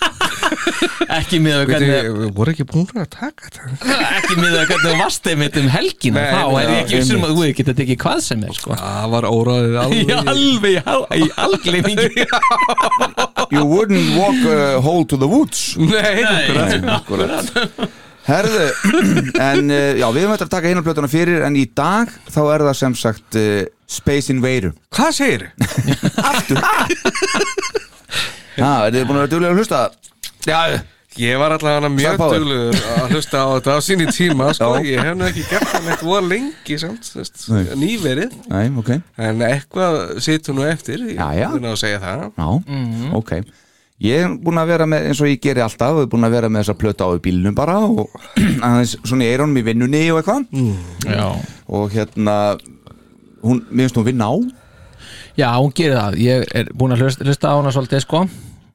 ekki 1.18 1.40
með 1.44 1.54
að 1.56 1.62
Veitu, 1.64 1.72
hvernig 1.72 2.18
við 2.20 2.30
voru 2.38 2.54
ekki 2.54 2.66
búin 2.70 3.00
að 3.02 3.08
taka 3.14 3.48
þetta. 3.48 3.62
Ekki 4.18 4.36
með 4.40 4.56
að 4.60 4.64
hvernig 4.70 4.84
þú 4.84 4.94
varst 5.00 5.28
einmitt 5.32 5.58
um 5.60 5.68
helgina 5.74 6.20
Nei, 6.20 6.30
þá 6.34 6.44
er 6.60 6.70
ég 6.74 6.78
ekki 6.84 7.00
vissum 7.00 7.26
að 7.26 7.34
þú 7.34 7.42
hefði 7.44 7.56
getað 7.60 7.78
tekið 7.80 8.00
hvað 8.04 8.22
sem 8.28 8.46
er 8.48 8.58
sko. 8.58 8.78
Það 8.84 9.10
var 9.14 9.28
óraðið 9.30 9.74
í 9.74 9.80
alveg 9.80 10.32
alveg, 10.34 10.70
í 10.70 10.78
al- 10.94 11.08
í 11.18 11.28
algleimingi 11.48 12.08
You 13.54 13.66
wouldn't 13.68 14.16
walk 14.18 14.40
a 14.48 14.80
hole 14.84 15.04
to 15.10 15.16
the 15.20 15.28
woods. 15.28 15.74
Nei, 15.76 16.24
Akkurat 16.94 17.52
Herðu, 18.24 18.68
en 19.50 19.68
uh, 19.68 19.90
já, 20.00 20.06
við 20.16 20.22
höfum 20.24 20.32
þetta 20.32 20.46
að 20.46 20.52
taka 20.54 20.70
einu 20.72 20.82
plötuna 20.86 21.10
fyrir 21.12 21.42
en 21.44 21.58
í 21.60 21.66
dag 21.76 22.08
þá 22.32 22.38
er 22.54 22.62
það 22.70 22.76
sem 22.78 22.94
sagt 22.96 23.36
uh, 23.36 23.66
Space 23.84 24.32
Invader. 24.32 24.72
Hvað 24.96 25.10
segir 25.18 25.44
Já, 28.54 28.70
er 28.86 28.94
þið 28.94 29.04
búin 29.10 29.18
að 29.18 29.20
vera 29.24 29.32
duglega 29.34 29.52
að 29.52 29.60
hlusta? 29.60 29.82
Já, 30.44 30.82
Ég 31.14 31.36
var 31.38 31.52
allavega 31.54 31.88
mjög 31.94 32.18
á 32.18 32.26
duglegur 32.26 32.78
að 32.98 33.12
hlusta 33.14 33.38
á 33.38 33.46
þetta 33.54 33.74
á 33.78 33.80
síni 33.86 34.06
tíma 34.10 34.48
sko. 34.56 34.70
Ég 34.82 34.98
hef 34.98 35.14
nú 35.14 35.26
ekki 35.28 35.44
gert 35.46 35.68
það 35.70 35.84
neitt 35.86 36.00
voru 36.02 36.30
lengi 36.32 36.78
samt, 36.82 37.10
veist, 37.14 37.44
nýverið. 37.78 38.32
Nei, 38.50 38.64
ok. 38.80 38.90
En 39.22 39.44
eitthvað 39.46 39.98
situr 40.24 40.56
nú 40.58 40.64
eftir 40.66 41.04
Ég 41.12 41.20
er 41.22 41.54
að 41.54 41.76
segja 41.78 42.00
það. 42.02 42.24
Já, 42.34 42.48
ok. 43.14 43.30
Ég 44.02 44.24
er 44.24 44.34
búin 44.42 44.58
að 44.58 44.72
vera 44.72 44.88
með, 44.90 45.06
eins 45.12 45.20
og 45.22 45.30
ég 45.30 45.38
geri 45.44 45.62
alltaf 45.62 46.00
ég 46.00 46.08
er 46.08 46.10
búin 46.10 46.26
að 46.26 46.34
vera 46.34 46.50
með 46.50 46.64
þessa 46.64 46.76
plötu 46.80 47.06
á 47.06 47.10
í 47.14 47.20
bílnum 47.22 47.54
bara 47.54 47.76
og 47.86 48.10
aðeins 48.66 48.96
svona 49.04 49.22
í 49.22 49.28
eironum 49.30 49.60
í 49.60 49.64
vinnunni 49.68 50.00
og 50.10 50.18
eitthvað. 50.18 50.48
Já. 51.06 51.28
og 51.70 51.94
hérna 51.94 52.34
hún, 53.38 53.62
mér 53.70 53.86
finnst 53.86 54.02
hún 54.02 54.08
vinna 54.10 54.32
á. 54.34 54.36
Já, 55.38 55.52
hún 55.62 55.70
gerir 55.78 55.94
það. 56.00 56.18
Ég 56.26 56.50
er 56.58 56.74
búin 56.74 56.96
að 56.96 57.06
hlusta, 57.06 57.28
hlusta 57.28 57.54
á 57.54 57.58
hana 57.60 57.70
svolítið 57.74 58.02
sko 58.02 58.24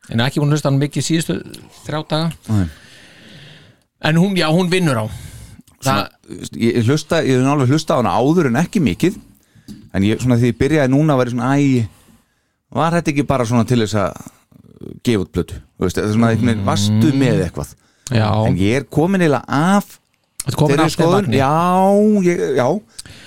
en 0.10 0.24
ekki 0.26 0.41
búin 0.41 0.49
að 0.49 0.57
hlusta 0.57 0.70
á 0.70 0.72
hana 0.72 0.84
mikið 0.84 1.05
síðustu 1.05 1.38
þrjá 1.86 1.99
daga 2.10 2.32
Nei. 2.49 2.66
en 4.10 4.22
hún, 4.22 4.38
já, 4.39 4.47
hún 4.53 4.72
vinnur 4.72 5.03
á 5.03 5.05
það, 5.84 6.01
ég, 6.55 6.80
ég 6.80 6.89
hlusta, 6.89 7.22
ég 7.26 7.39
hef 7.39 7.51
alveg 7.53 7.74
hlusta 7.74 7.97
á 7.97 7.99
hana 8.01 8.16
áður 8.18 8.49
en 8.51 8.60
ekki 8.64 8.82
mikið 8.84 9.20
en 9.93 10.05
ég, 10.07 10.22
svona 10.22 10.39
því 10.39 10.51
ég 10.53 10.60
byrjaði 10.60 10.93
núna 10.93 11.16
að 11.16 11.24
vera 11.24 11.36
svona 11.36 11.53
æ, 11.55 11.88
var 12.80 12.97
þetta 12.97 13.14
ekki 13.14 13.28
bara 13.30 13.47
svona 13.49 13.68
til 13.70 13.82
þess 13.84 13.99
að 13.99 14.28
gefa 15.05 15.26
út 15.26 15.39
veist, 15.80 15.97
það 15.97 16.03
er 16.05 16.14
svona 16.16 16.34
einhvern 16.34 16.51
veginn 16.53 16.68
vastu 16.68 17.14
með 17.16 17.45
eitthvað 17.45 17.76
Já. 18.10 18.30
en 18.47 18.55
ég 18.57 18.80
er 18.80 18.86
komin 18.89 19.22
eiginlega 19.22 19.45
af 19.78 19.97
þeirri 20.49 20.88
vagni. 21.12 21.38
já, 21.38 21.51
ég, 22.26 22.43
já 22.57 22.68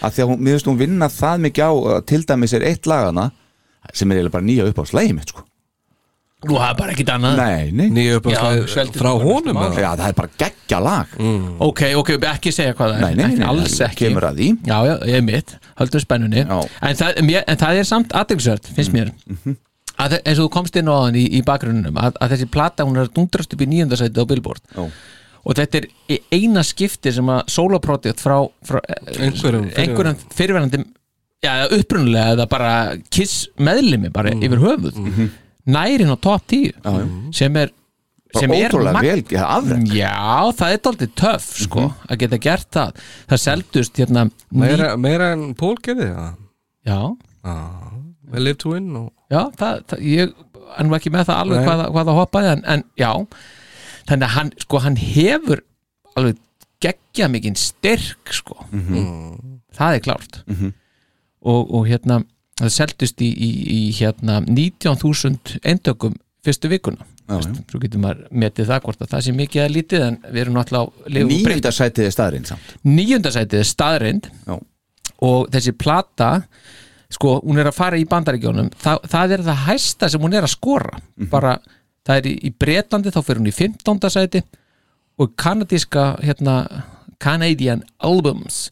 að 0.03 0.15
því 0.17 0.25
að 0.25 0.31
hún, 0.31 0.41
mér 0.43 0.57
finnst 0.57 0.71
hún 0.71 0.81
vinna 0.81 1.09
það 1.13 1.45
mikið 1.47 1.63
á 1.69 1.73
til 2.09 2.23
dæmis 2.27 2.55
er 2.57 2.67
eitt 2.67 2.89
lagana 2.91 3.29
sem 3.93 4.11
er 4.11 4.19
eiginlega 4.19 4.35
bara 4.35 4.47
nýja 4.49 4.67
upp 4.71 4.81
á 4.83 4.85
slægi 4.89 5.15
mitt 5.15 5.31
sko. 5.31 5.45
Nú, 6.43 6.57
það 6.59 6.69
er 6.69 6.77
bara 6.79 6.93
ekkit 6.97 7.11
annað. 7.15 7.37
Nei, 7.39 7.71
nei, 7.79 7.89
Nýja 7.95 8.17
upp 8.19 8.25
Já, 8.33 8.41
svelgdi 8.73 8.99
frá 8.99 9.11
honum 9.23 9.59
já, 9.79 9.91
það 9.95 10.05
er 10.09 10.17
bara 10.19 10.31
geggja 10.43 10.81
lag. 10.83 11.13
Ok, 11.69 11.83
ok, 12.01 12.11
ekki 12.33 12.53
segja 12.55 12.75
hvað 12.79 12.95
það 12.95 12.97
er. 12.97 13.03
Nei, 13.05 13.15
nei, 13.21 13.37
nei, 13.39 13.47
Alls 13.49 13.77
það 13.79 13.87
ekki. 13.89 14.01
kemur 14.09 14.27
að 14.31 14.41
því. 14.43 14.49
Já, 14.67 14.79
já, 14.89 14.95
ég 15.13 15.19
er 15.21 15.27
mitt, 15.29 15.55
höldum 15.83 16.03
spennunni. 16.07 16.43
En 16.49 16.99
það, 16.99 17.21
mér, 17.29 17.45
en 17.47 17.61
það 17.63 17.79
er 17.83 17.89
samt 17.93 18.17
aðeinsvört, 18.23 18.73
finnst 18.75 18.95
mér. 18.97 19.13
að, 20.03 20.17
þe- 20.17 20.23
eins 20.27 20.39
og 20.41 20.47
þú 20.49 20.53
komst 20.57 20.79
inn 20.81 20.91
á 20.91 20.95
þann 20.99 21.19
í, 21.21 21.25
í 21.39 21.43
bakgrunnum 21.47 21.99
að, 22.03 22.17
að 22.25 22.35
þessi 22.35 22.49
plata, 22.59 22.87
hún 22.89 22.99
er 22.99 23.07
að 23.07 23.13
dundrast 23.21 23.55
upp 23.55 23.63
í 23.63 23.69
nýjöndasæti 23.71 24.19
á 24.19 24.27
Billboard. 24.27 24.65
Já. 24.75 24.89
og 25.43 25.57
þetta 25.59 25.79
er 25.81 25.87
í 26.15 26.17
eina 26.37 26.63
skipti 26.63 27.11
sem 27.15 27.27
að 27.35 27.41
soloprojekt 27.51 28.21
frá, 28.23 28.37
frá 28.67 28.79
eh, 28.87 29.25
Einhverjum 29.27 29.65
einhverjum 29.75 30.21
fyrirverandi 30.31 30.79
já, 31.43 31.55
upprunalega 31.75 32.35
eða 32.37 32.47
bara 32.51 32.75
kiss 33.11 33.49
meðlimi 33.59 34.11
bara 34.15 34.31
yfir 34.39 34.63
höfuð 34.63 35.01
nærin 35.67 36.11
á 36.13 36.17
top 36.21 36.47
10 36.51 36.73
Já, 36.73 36.91
já. 36.91 37.07
sem 37.39 37.57
er 37.57 37.71
sem 38.35 38.51
er 38.57 38.71
Já, 39.93 40.53
það 40.57 40.73
er 40.73 40.79
daldið 40.87 41.11
töff 41.21 41.49
sko, 41.67 41.83
að 42.09 42.19
geta 42.23 42.39
gert 42.41 42.69
það. 42.73 43.03
Það 43.29 43.41
seldust 43.43 43.99
hérna 44.01 44.23
ný- 44.31 44.63
Meira, 44.63 44.97
meira 44.97 45.33
en 45.37 45.55
Pól 45.55 45.77
gerði 45.85 46.09
það? 46.15 46.39
Já, 46.87 47.01
Við 48.33 48.41
live 48.47 48.57
to 48.63 48.71
win 48.73 48.87
og 48.97 49.11
já 49.31 49.43
það, 49.61 49.83
það, 49.91 49.99
ég 50.09 50.33
er 50.79 50.85
nú 50.89 50.95
ekki 50.97 51.11
með 51.13 51.27
það 51.29 51.41
alveg 51.43 51.67
hvað, 51.67 51.81
hvað 51.93 52.07
það 52.09 52.17
hoppaði 52.23 52.49
en, 52.55 52.63
en 52.73 52.85
já, 52.97 53.11
þannig 54.09 54.25
að 54.29 54.35
hann 54.39 54.53
sko, 54.65 54.79
hann 54.87 54.97
hefur 54.97 55.61
alveg 56.17 56.39
geggja 56.83 57.29
mikinn 57.29 57.55
styrk 57.61 58.33
sko. 58.33 58.57
Það 59.77 59.99
er 59.99 60.01
klárt. 60.07 60.41
Og, 61.43 61.61
og 61.75 61.85
hérna 61.91 62.23
það 62.63 62.75
seldust 62.77 63.25
í, 63.25 63.31
í, 63.31 63.51
í 63.77 63.81
hérna 63.99 64.41
19.000 64.47 65.59
eindökum 65.63 66.15
fyrstu 66.43 66.71
vikuna 66.73 67.09
svo 67.41 67.81
getur 67.81 68.03
maður 68.03 68.27
metið 68.35 68.69
það 68.69 68.85
hvort 68.87 69.03
að 69.05 69.11
það 69.15 69.25
sé 69.25 69.35
mikið 69.37 69.63
að 69.63 69.75
lítið 69.77 70.05
en 70.07 70.17
við 70.27 70.41
erum 70.43 70.57
náttúrulega 70.59 70.83
á 70.83 71.09
lifum 71.15 71.27
og 71.27 71.33
breytum. 71.33 71.51
nýjönda 71.53 71.73
sætið 71.77 72.07
er 72.07 72.15
staðurinn 72.17 72.49
samt 72.49 72.73
níundasætið 72.89 73.63
er 73.63 73.69
staðreind 73.69 74.29
Já. 74.47 74.55
og 75.29 75.53
þessi 75.55 75.75
plata 75.79 76.31
sko, 77.13 77.37
hún 77.45 77.61
er 77.61 77.71
að 77.71 77.79
fara 77.79 78.01
í 78.01 78.09
bandaríkjónum 78.09 78.73
það, 78.83 79.07
það 79.15 79.37
er 79.37 79.45
það 79.49 79.63
hæsta 79.69 80.11
sem 80.13 80.25
hún 80.25 80.37
er 80.37 80.47
að 80.47 80.55
skora 80.57 81.01
bara, 81.33 81.57
það 82.07 82.21
er 82.21 82.31
í, 82.31 82.35
í 82.49 82.53
Bretlandi 82.65 83.15
þá 83.15 83.21
fyrir 83.23 83.43
hún 83.43 83.53
í 83.53 83.57
15. 83.57 84.13
sæti 84.13 84.45
og 85.21 85.35
kanadíska 85.39 86.07
hérna, 86.25 86.57
Canadian 87.23 87.85
Albums 88.03 88.67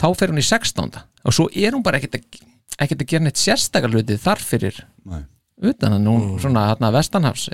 þá 0.00 0.08
fyrir 0.18 0.34
hún 0.34 0.42
í 0.42 0.48
16. 0.48 1.02
og 1.22 1.36
svo 1.36 1.48
er 1.54 1.76
hún 1.76 1.84
bara 1.84 2.00
ekkert 2.00 2.18
að, 2.18 2.42
ekkert 2.78 3.04
að 3.04 3.12
gera 3.12 3.26
neitt 3.26 3.40
sérstakar 3.40 3.92
hluti 3.92 4.18
þar 4.20 4.42
fyrir 4.42 4.82
Nei. 5.08 5.24
utan 5.70 5.96
að 5.96 6.10
hún 6.10 6.28
svona 6.42 6.68
hérna 6.70 6.92
vestanhafs 6.94 7.48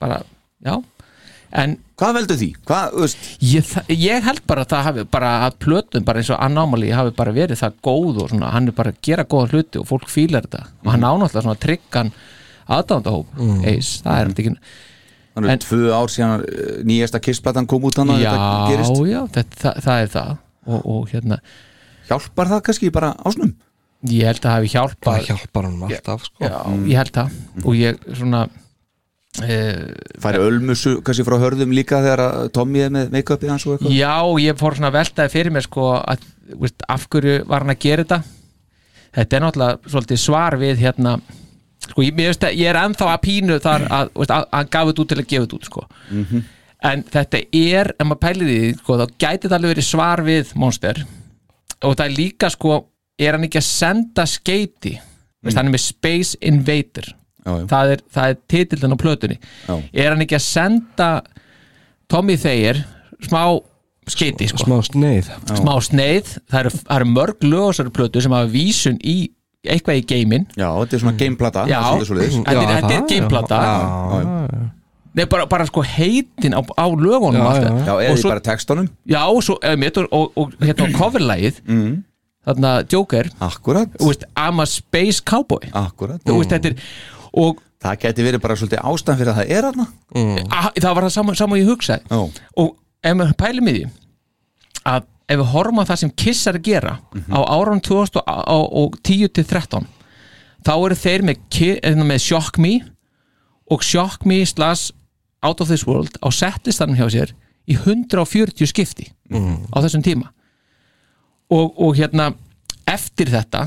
bara, 0.00 0.22
já 0.64 0.76
en 1.56 1.76
hvað 1.96 2.16
veldur 2.18 2.40
því? 2.40 2.48
hvað, 2.68 2.96
Ég, 3.44 3.68
ég 3.92 4.24
held 4.26 4.42
bara 4.48 4.64
að 4.64 4.72
það 4.72 4.86
hafi 4.88 5.04
bara 5.16 5.30
að 5.46 5.58
plötum 5.62 6.06
bara 6.06 6.22
eins 6.22 6.32
og 6.34 6.42
Anomaly 6.42 6.90
hafi 6.94 7.14
bara 7.16 7.34
verið 7.36 7.60
það 7.62 7.78
góð 7.86 8.24
og 8.24 8.32
svona, 8.32 8.50
hann 8.54 8.70
er 8.70 8.76
bara 8.76 8.92
að 8.92 9.00
gera 9.06 9.26
góða 9.28 9.52
hluti 9.54 9.80
og 9.80 9.88
fólk 9.88 10.10
fílar 10.12 10.48
þetta 10.48 10.66
og 10.82 10.90
hann 10.92 11.06
ánáttúrulega 11.06 11.46
svona 11.46 11.62
tryggan 11.62 12.12
aðdándahóp 12.66 13.38
mm. 13.38 13.62
eis, 13.70 13.92
það 14.04 14.20
er 14.20 14.32
ekki 14.32 14.54
þannig 15.36 15.52
er 15.52 15.62
tvö 15.62 15.92
ár 15.92 16.12
síðan 16.12 16.44
eh, 16.48 16.80
nýjasta 16.88 17.20
kissplatan 17.22 17.68
kom 17.70 17.86
út 17.86 18.00
hann 18.00 18.14
að 18.14 18.24
já, 18.24 18.30
þetta 18.32 18.72
gerist 18.72 19.00
já, 19.06 19.20
þetta, 19.36 19.60
það, 19.62 19.80
það 19.86 20.02
er 20.02 20.12
það 20.16 20.34
og, 20.66 20.90
og 20.92 21.12
hérna, 21.12 21.40
hjálpar 22.10 22.52
það 22.54 22.62
kannski 22.68 22.92
bara 22.94 23.12
ásnum? 23.28 23.54
Ég 24.12 24.28
held 24.30 24.44
að 24.44 24.54
hafi 24.54 24.70
hjálpað. 24.74 25.18
Það 25.18 25.26
hjálpar 25.30 25.68
hann 25.68 25.82
alltaf 25.88 26.28
sko. 26.28 26.46
Já, 26.46 26.56
ég 26.90 27.00
held 27.00 27.12
það. 27.16 27.36
Og 27.64 27.76
ég 27.78 28.06
svona 28.12 28.46
e, 29.44 29.56
færi 30.22 30.40
ölmusu 30.42 30.96
kannski 31.04 31.26
frá 31.26 31.36
hörðum 31.42 31.74
líka 31.76 32.00
þegar 32.04 32.22
að 32.26 32.50
Tommy 32.56 32.84
er 32.84 32.92
með 32.94 33.12
make-upið 33.14 33.52
hans 33.52 33.66
og 33.66 33.76
eitthvað? 33.76 33.96
Já, 33.96 34.14
ég 34.44 34.60
fór 34.60 34.78
svona 34.78 34.92
að 34.92 34.98
veltaði 35.00 35.34
fyrir 35.34 35.56
mér 35.56 35.66
sko 35.66 35.88
að, 35.98 36.26
veist, 36.62 36.86
af 36.92 37.08
hverju 37.12 37.36
var 37.50 37.66
hann 37.66 37.74
að 37.74 37.82
gera 37.84 38.06
þetta? 38.06 38.20
Þetta 39.16 39.36
er 39.36 39.44
náttúrulega 39.46 39.92
svolítið 39.92 40.22
svar 40.22 40.58
við 40.60 40.82
hérna 40.84 41.16
sko, 41.86 42.04
ég, 42.04 42.16
veist 42.18 42.44
að 42.46 42.58
ég 42.60 42.72
er 42.72 42.80
ennþá 42.80 43.12
að 43.12 43.22
pínu 43.24 43.60
þar 43.64 43.86
að, 43.88 44.12
að 44.26 44.50
hann 44.52 44.72
gaf 44.76 44.90
þetta 44.90 45.04
út 45.04 45.12
til 45.12 45.20
að 45.20 45.30
gefa 45.32 45.46
þetta 45.46 45.60
út 45.60 45.70
sko. 45.70 45.86
en 46.86 47.06
þetta 47.12 47.44
er 47.56 47.94
ef 47.96 48.04
maður 48.06 48.22
pælir 48.26 48.50
því, 48.50 48.58
sko, 48.80 48.98
þá 49.00 49.06
gæti 49.16 49.46
þetta 49.46 49.58
alveg 49.58 49.74
verið 49.74 49.88
svar 49.88 50.22
við 50.26 50.52
Monster. 50.60 51.00
Og 51.84 51.96
það 51.96 52.06
er 52.06 52.14
líka 52.16 52.50
sko, 52.52 52.76
er 53.18 53.36
hann 53.36 53.46
ekki 53.46 53.60
að 53.60 53.68
senda 53.68 54.26
skeiti, 54.28 54.96
veist, 55.44 55.56
hann 55.56 55.70
er 55.70 55.74
með 55.76 55.84
Space 55.86 56.36
Invader 56.44 57.08
já, 57.08 57.52
já. 57.52 57.64
það 57.70 57.94
er, 57.94 58.02
það 58.16 58.32
er 58.32 58.36
titillin 58.52 58.96
á 58.96 58.98
plötunni 59.00 59.38
Já. 59.38 59.74
er 59.92 60.10
hann 60.12 60.24
ekki 60.26 60.38
að 60.38 60.44
senda 60.46 61.08
Tommy 62.12 62.36
Thayer 62.38 62.82
smá 63.24 63.40
skeiti 64.06 64.46
sko. 64.50 64.62
Smá 64.62 64.76
sneið 64.86 65.30
smá 65.56 65.72
sneið, 65.82 66.36
það 66.46 66.60
eru, 66.60 66.74
það 66.82 66.96
eru 67.00 67.08
mörg 67.14 67.46
lögosari 67.48 67.94
plötu 67.94 68.22
sem 68.22 68.34
hafa 68.36 68.50
vísun 68.52 69.00
í 69.02 69.16
eitthvað 69.66 69.98
í 69.98 70.06
geimin 70.06 70.44
já, 70.54 70.68
þetta 70.78 70.94
er 70.94 71.02
svona 71.02 71.18
gameplata 71.18 71.64
Já. 71.66 71.80
svolítið 71.82 72.10
svoleiðis. 72.12 72.36
Þetta 72.46 72.66
er- 72.76 72.98
er 73.00 73.06
gameplata. 73.10 73.56
já, 73.66 73.76
Já, 74.12 74.50
já. 74.52 74.66
Nei, 75.16 75.24
bara, 75.32 75.46
bara 75.48 75.64
sko 75.64 75.80
heitin 75.80 76.52
á, 76.52 76.60
á 76.60 76.86
lögunum 76.92 77.40
Já, 77.40 77.62
já, 77.64 77.70
já, 77.86 77.92
og 77.94 78.02
eða 78.04 78.16
svo, 78.20 78.30
bara 78.34 78.40
textunum 78.44 78.88
já, 79.08 79.22
og 79.24 79.40
svo 79.42 79.56
eða 79.64 79.78
mitt, 79.80 79.96
og, 79.96 80.08
og, 80.12 80.32
og 80.36 80.52
hérna 80.60 80.90
coverlægið 81.00 81.62
mm. 81.64 81.94
Þarna 82.46 82.72
Joker, 82.92 83.28
akkurat, 83.42 83.92
veist, 84.00 84.24
I'm 84.38 84.60
a 84.62 84.66
space 84.70 85.20
cowboy. 85.20 85.68
Akkurat. 85.76 86.20
Þú 86.24 86.38
veist, 86.40 86.52
þetta 86.54 86.70
er 86.72 86.76
og 87.36 87.58
það 87.82 87.98
geti 88.06 88.24
verið 88.24 88.40
bara 88.44 88.56
svolítið 88.56 88.84
ástæðan 88.88 89.18
fyrir 89.20 89.32
að 89.32 89.40
það 89.40 89.50
er 89.58 89.66
hann 89.68 89.82
að, 90.48 90.70
það 90.80 90.94
var 90.96 91.04
það 91.08 91.14
saman, 91.18 91.36
saman 91.42 91.58
ég 91.60 91.68
hugsaði. 91.68 92.02
Já, 92.10 92.46
og 92.62 92.70
ef 93.06 93.16
maður 93.18 93.36
pælum 93.42 93.68
í 93.70 93.74
því 93.76 93.84
að 94.86 95.04
ef 95.26 95.40
við 95.42 95.50
horfum 95.52 95.80
á 95.82 95.88
það 95.90 95.98
sem 96.04 96.10
Kiss 96.22 96.46
er 96.46 96.56
að 96.60 96.66
gera 96.70 96.94
á 97.34 97.38
árun 97.50 97.80
2010 97.82 99.28
til 99.34 99.44
13 99.44 99.86
þá 100.66 100.72
eru 100.86 100.96
þeir 100.98 101.24
með, 101.26 101.40
Ki- 101.50 101.80
eh, 101.82 101.94
með 101.98 102.20
Shock 102.22 102.58
Me 102.62 102.76
og 103.70 103.82
Shock 103.82 104.24
Me 104.26 104.40
slash 104.46 104.92
Out 105.42 105.60
of 105.60 105.68
This 105.68 105.84
World 105.86 106.16
á 106.22 106.28
setlistanum 106.30 106.96
hjá 106.98 107.06
sér 107.12 107.34
í 107.66 107.74
140 107.76 108.66
skipti 108.70 109.10
á 109.74 109.76
þessum 109.82 110.02
tíma 110.06 110.30
og, 111.50 111.72
og 111.78 111.96
hérna 111.98 112.30
eftir 112.90 113.30
þetta 113.32 113.66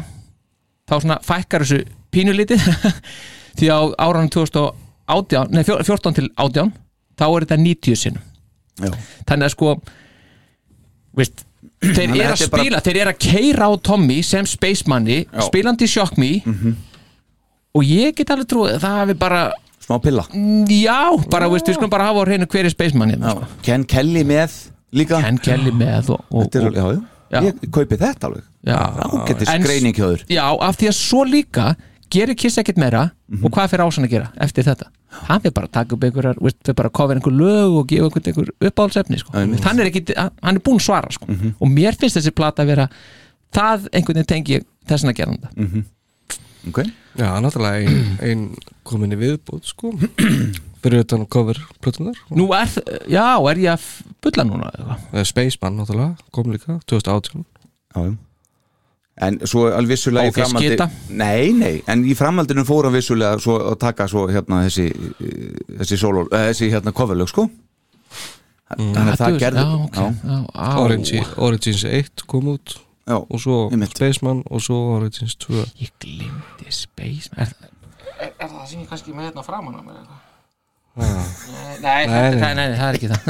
þá 0.89 0.95
svona 1.03 1.19
fækkar 1.23 1.63
þessu 1.65 1.83
pínulítið 2.13 2.63
því 3.59 3.69
á 3.71 3.79
árunum 4.01 4.29
2018 4.33 5.53
nei 5.53 5.63
14 5.67 6.15
til 6.17 6.29
18 6.35 6.73
þá 7.19 7.25
er 7.27 7.45
þetta 7.45 7.59
90 7.61 7.99
sinnum 7.99 8.25
já. 8.79 8.91
þannig 9.27 9.49
að 9.49 9.53
sko 9.55 9.73
veist, 11.19 11.43
þeir 11.83 12.05
eru 12.05 12.19
að 12.19 12.23
er 12.23 12.29
bara- 12.29 12.45
spila 12.63 12.81
þeir 12.85 12.99
eru 13.03 13.13
að 13.13 13.19
keira 13.25 13.67
á 13.67 13.71
Tommy 13.89 14.19
sem 14.23 14.47
spacemanni 14.47 15.19
Já. 15.25 15.41
spilandi 15.47 15.87
Shock 15.89 16.17
Me 16.21 16.31
og 17.75 17.83
ég 17.85 18.15
get 18.17 18.31
alveg 18.33 18.47
trúið 18.49 18.75
að 18.77 18.83
það 18.85 18.97
hafi 19.03 19.17
bara 19.19 19.41
smá 19.83 19.97
pilla 20.03 20.23
já, 20.69 20.97
bara 21.31 21.49
veist, 21.51 21.67
við 21.69 21.77
skulum 21.77 21.91
bara 21.93 22.09
hafa 22.09 22.23
á 22.23 22.27
hreinu 22.29 22.47
hver 22.49 22.65
er 22.69 22.73
spacemanni 22.73 23.17
já. 23.19 23.29
sko. 23.35 23.47
Ken 23.65 23.85
Kelly 23.89 24.23
með 24.27 24.55
líka 24.95 25.21
Ken 25.21 25.37
Kelly 25.43 25.73
með 25.75 26.13
og, 26.15 26.25
og, 26.31 26.55
og, 26.55 26.97
já, 27.31 27.41
ég 27.45 27.59
kaupi 27.71 27.97
þetta 27.97 28.29
alveg. 28.29 28.43
Ágættis 28.65 29.49
En- 29.53 29.63
greining 29.63 29.95
hjá 29.95 30.05
þur 30.13 30.23
já, 30.29 30.43
af 30.69 30.77
því 30.77 30.87
að 30.91 30.97
svo 30.99 31.23
líka 31.25 31.75
gerir 32.09 32.35
Kiss 32.35 32.57
ekkert 32.57 32.77
meira 32.81 33.11
Mhm. 33.29 33.45
og 33.45 33.51
hvað 33.53 33.69
fyrir 33.69 33.85
ásann 33.85 34.05
að 34.07 34.09
gera 34.09 34.31
eftir 34.41 34.63
þetta? 34.65 34.87
Hann 35.27 35.41
fyrir 35.41 35.53
bara 35.53 35.67
að 35.67 35.71
taka 35.71 35.95
upp 35.95 36.03
einhverjar 36.03 36.35
fyrir 36.41 36.75
bara 36.75 36.89
að 36.89 36.93
cover 36.93 37.15
einhver 37.15 37.33
lög 37.37 37.77
og 37.77 37.87
gefa 37.87 38.09
einhver, 38.09 38.49
uppáhaldsefni 38.61 39.19
sko. 39.19 39.31
Hann 39.33 39.79
er, 39.79 39.85
ekki, 39.91 40.15
hann 40.17 40.55
er 40.55 40.59
búinn 40.59 40.79
að 40.79 40.85
svara 40.87 41.11
sko. 41.11 41.25
og 41.59 41.67
mér 41.69 41.95
finnst 41.97 42.17
þessi 42.17 42.31
plata 42.33 42.63
að 42.63 42.67
vera 42.67 42.89
það 43.53 43.87
einhvern 43.93 44.15
veginn 44.19 44.25
tengi 44.25 44.57
ég 44.59 44.65
þessna 44.87 45.13
geranda 45.13 45.49
okay. 46.67 46.85
Já, 47.17 47.39
náttúrulega 47.41 47.87
ein, 47.87 48.17
ein 48.21 48.55
komin 48.83 49.13
í 49.13 49.17
viðbúð 49.17 49.63
sko 49.65 49.93
fyrir 50.83 51.03
utan 51.05 51.25
cover 51.27 51.59
plötunar 51.83 52.17
nú 52.31 52.47
er, 52.55 52.71
já, 53.11 53.27
er 53.51 53.61
ég 53.65 53.75
að 53.75 53.85
bulla 54.23 54.45
núna 54.47 54.71
eða 54.79 55.25
Spaceman 55.27 55.77
náttúrulega, 55.81 56.15
kom 56.35 56.51
líka 56.53 56.79
2018 56.87 57.43
já, 57.43 58.03
já. 58.05 58.11
en 59.27 59.39
svo 59.43 59.65
alveg 59.67 59.93
vissulega 59.97 60.31
Ok, 60.31 60.37
í 60.37 60.41
framhaldi 60.43 60.69
skita. 60.73 60.89
nei, 61.09 61.49
nei, 61.53 61.73
en 61.91 62.05
í 62.07 62.13
framhaldinu 62.15 62.63
fór 62.67 62.87
að 62.87 62.99
vissulega 63.01 63.39
svo 63.43 63.57
að 63.73 63.79
taka 63.81 64.07
svo 64.11 64.27
hérna 64.31 64.61
þessi 64.67 64.85
þessi 65.81 65.97
solo, 65.99 66.27
eh, 66.31 66.49
þessi 66.53 66.69
hérna 66.71 66.93
coverlög 66.95 67.27
sko 67.31 67.49
þannig 68.69 69.11
að 69.15 69.17
það 69.23 69.39
gerði 69.41 69.63
já, 69.65 69.73
ok, 69.87 69.97
já, 69.99 70.37
á. 70.53 70.67
Origins, 70.83 71.33
Origins 71.41 71.83
1 71.89 72.23
kom 72.29 72.51
út 72.53 72.75
já, 73.09 73.17
og 73.17 73.39
svo. 73.41 73.57
Spaceman 73.89 74.43
og 74.53 74.61
svo 74.61 74.77
Origins 74.99 75.35
2 75.41 75.63
ég 75.81 75.91
glimti 75.99 76.69
Space 76.71 77.31
er, 77.35 77.51
er, 78.21 78.31
er 78.37 78.47
það 78.47 78.65
sem 78.69 78.83
ég 78.83 78.89
kannski 78.91 79.11
með 79.15 79.31
hérna 79.31 79.43
framan 79.47 79.75
á 79.75 79.81
mér 79.81 79.97
eitthvað? 80.03 80.25
Nei, 80.99 82.03
nei, 82.11 82.35
nei, 82.35 82.53
nei, 82.59 82.65
það 82.75 82.87
er 82.89 82.97
ekki 82.99 83.09
það. 83.13 83.21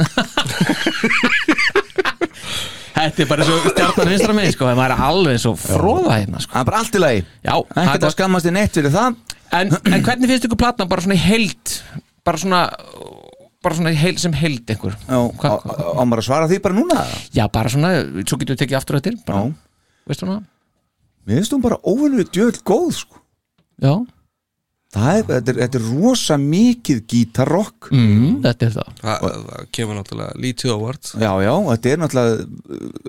Þetta 3.00 3.22
er 3.24 3.28
bara 3.30 3.44
svo 3.46 3.56
stjarnar 3.64 4.10
vinstra 4.10 4.34
með 4.36 4.50
sko, 4.52 4.66
maður 4.76 4.92
er 4.96 5.02
alveg 5.06 5.38
svo 5.40 5.52
fróða 5.56 6.18
hérna 6.18 6.40
sko. 6.42 6.52
Það 6.52 6.60
er 6.60 6.68
bara 6.68 6.80
allt 6.82 6.96
í 6.98 7.00
lagi. 7.00 7.22
Já, 7.46 7.52
það 7.54 7.78
er 7.78 7.84
Ekkert 7.86 7.94
að 7.94 8.04
gott. 8.04 8.16
skammast 8.16 8.48
í 8.50 8.52
neitt 8.56 8.76
fyrir 8.76 8.92
það. 8.96 9.16
En, 9.60 9.72
en 9.78 10.04
hvernig 10.06 10.30
finnst 10.30 10.46
ykkur 10.48 10.60
platna 10.60 10.86
bara 10.90 11.04
svona 11.06 11.16
í 11.16 11.22
heild? 11.22 11.76
Bara 12.26 12.42
svona 12.42 12.60
bara 13.64 13.76
svona 13.76 13.92
í 13.94 13.98
heild 14.00 14.20
sem 14.22 14.34
heild 14.36 14.70
einhver? 14.72 14.94
Já, 15.06 15.18
á, 15.20 16.02
maður 16.04 16.22
að 16.22 16.28
svara 16.28 16.48
því 16.50 16.58
bara 16.64 16.76
núna? 16.76 17.02
Já, 17.36 17.44
bara 17.52 17.72
svona, 17.72 17.90
svo 18.24 18.38
getur 18.40 18.54
við 18.56 18.62
tekið 18.64 18.78
aftur 18.78 18.98
eftir 19.00 19.18
bara, 19.26 19.42
Já. 19.46 19.90
veistu 20.08 20.24
svona 20.26 20.38
Mér 21.28 21.40
finnst 21.40 21.52
hún 21.52 21.64
bara 21.64 21.76
óvenju 21.84 22.24
djöðl 22.32 22.62
góð 22.64 22.94
sko. 23.02 23.20
Já, 23.80 23.92
Það 24.00 24.19
er, 24.98 25.22
þetta 25.28 25.52
er, 25.52 25.58
þetta 25.62 25.78
er 25.78 25.84
rosa 25.94 26.36
mikið 26.42 27.00
gítarrock. 27.12 27.90
Mm, 27.94 28.40
þetta 28.42 28.66
er 28.66 28.72
það. 28.74 28.88
Það, 29.00 29.26
það 29.46 29.68
kemur 29.76 29.98
náttúrulega 30.00 30.40
lítið 30.42 30.72
ávart 30.74 31.10
Já, 31.14 31.30
já, 31.44 31.52
þetta 31.70 31.92
er 31.92 32.00
náttúrulega 32.02 32.46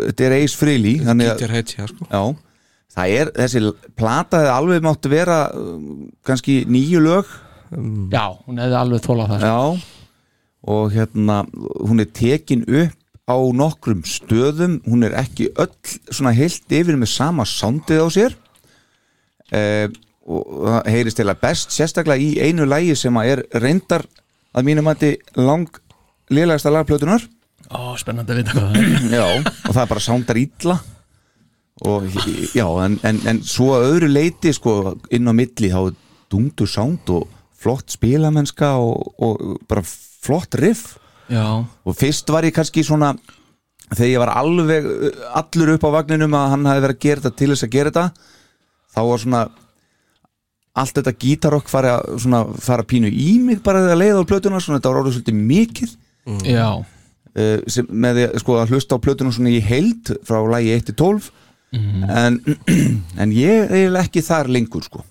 Þetta 0.05 0.27
er 0.27 0.35
Ace 0.37 0.59
Frehley 0.59 0.99
þannig 1.07 1.31
að- 1.31 1.39
Gítar 1.41 1.55
heitja 1.57 1.87
sko. 1.89 2.05
Já, 2.11 2.21
það 2.95 3.15
er, 3.21 3.31
þessi 3.39 3.63
plata 3.97 4.37
hefði 4.43 4.53
alveg 4.59 4.85
mátt 4.85 5.09
vera 5.09 5.39
um, 5.57 6.11
kannski 6.27 6.59
nýju 6.69 7.01
lög. 7.01 7.33
Já, 8.11 8.25
hún 8.45 8.61
hefði 8.61 8.77
alveg 8.83 9.01
þólað 9.07 9.33
það 9.33 9.41
sko. 9.41 9.49
Já, 9.49 9.97
og 10.71 10.91
hérna 10.93 11.37
hún 11.87 12.03
er 12.03 12.09
tekin 12.13 12.61
upp 12.67 12.97
á 13.31 13.37
nokkrum 13.55 14.01
stöðum, 14.05 14.77
hún 14.85 15.05
er 15.07 15.13
ekki 15.17 15.47
öll 15.57 15.71
svona 16.11 16.33
heilt 16.35 16.69
yfir 16.69 16.97
með 16.99 17.09
sama 17.13 17.45
sándið 17.47 18.01
á 18.03 18.07
sér. 18.11 18.35
Eh, 19.55 19.87
og 20.27 20.65
það 20.67 20.89
heyrist 20.93 21.17
til 21.17 21.29
að 21.29 21.41
best 21.41 21.75
sérstaklega 21.75 22.21
í 22.21 22.49
einu 22.49 22.67
lægi 22.69 22.95
sem 22.99 23.17
að 23.17 23.31
er 23.33 23.43
reyndar 23.63 24.05
að 24.53 24.67
mínum 24.67 24.85
mati 24.85 25.15
lang 25.39 25.69
lélegasta 26.31 26.73
lagplötunar 26.73 27.25
Ó, 27.71 27.95
spennandi 27.99 28.33
að 28.33 28.41
vita 28.41 28.55
hvað 28.55 28.65
það 28.67 28.79
er. 28.81 29.03
Já, 29.19 29.25
og 29.69 29.75
það 29.77 29.91
bara 29.93 30.03
sándar 30.03 30.39
illa. 30.41 30.77
Og 31.87 32.03
já, 32.53 32.65
en, 32.83 32.97
en, 33.07 33.19
en 33.31 33.39
svo 33.47 33.71
öðru 33.79 34.09
leiti 34.11 34.51
sko 34.53 34.73
inn 35.09 35.25
á 35.25 35.33
milli 35.33 35.71
þá 35.71 35.95
dungdur 36.29 36.69
sánd 36.69 37.09
og 37.09 37.23
flott 37.57 37.89
spilamennska 37.95 38.75
og, 38.77 39.15
og 39.23 39.63
bara 39.71 39.81
flott 39.87 40.59
riff. 40.61 40.99
Já, 41.31 41.63
og 41.63 41.97
fyrst 41.97 42.29
var 42.29 42.45
ég 42.45 42.53
kannski 42.53 42.83
svona 42.85 43.15
þegar 43.95 44.11
ég 44.11 44.21
var 44.21 44.33
alveg 44.35 44.91
allur 45.39 45.73
upp 45.73 45.87
á 45.89 45.95
vagninum 45.95 46.37
að 46.37 46.53
hann 46.53 46.69
hafi 46.69 46.83
verið 46.85 46.97
að 46.97 47.05
gera 47.07 47.23
þetta 47.23 47.39
til 47.39 47.49
þess 47.53 47.65
að 47.65 47.73
gera 47.73 47.91
þetta 47.91 48.05
þá 48.91 49.01
var 49.07 49.23
svona 49.23 49.41
allt 50.77 50.95
þetta 50.95 51.13
gítarokk 51.19 51.69
fara, 51.71 51.97
svona, 52.21 52.45
fara 52.63 52.85
pínu 52.87 53.09
í 53.11 53.33
mig 53.43 53.59
bara 53.65 53.83
þegar 53.83 53.99
leið 53.99 54.21
á 54.23 54.29
plötuna 54.29 54.61
svona 54.63 54.79
þetta 54.79 54.91
var 54.93 54.99
orðið 55.01 55.17
svolítið 55.17 55.39
mikið. 55.51 55.93
Já, 56.47 56.67
uh, 56.79 57.55
sem, 57.71 57.87
með 57.91 58.21
sko, 58.39 58.57
að 58.61 58.75
hlusta 58.75 58.95
á 58.99 59.03
plötuna 59.03 59.33
svona 59.35 59.51
í 59.51 59.61
heild 59.65 60.13
frá 60.27 60.39
lægi 60.53 60.75
1-12 60.79 61.31
en, 61.71 62.39
en 63.21 63.33
ég 63.35 63.71
er 63.77 63.95
ekki 64.01 64.23
þar 64.25 64.51
lengur 64.51 64.83
sko. 64.85 65.03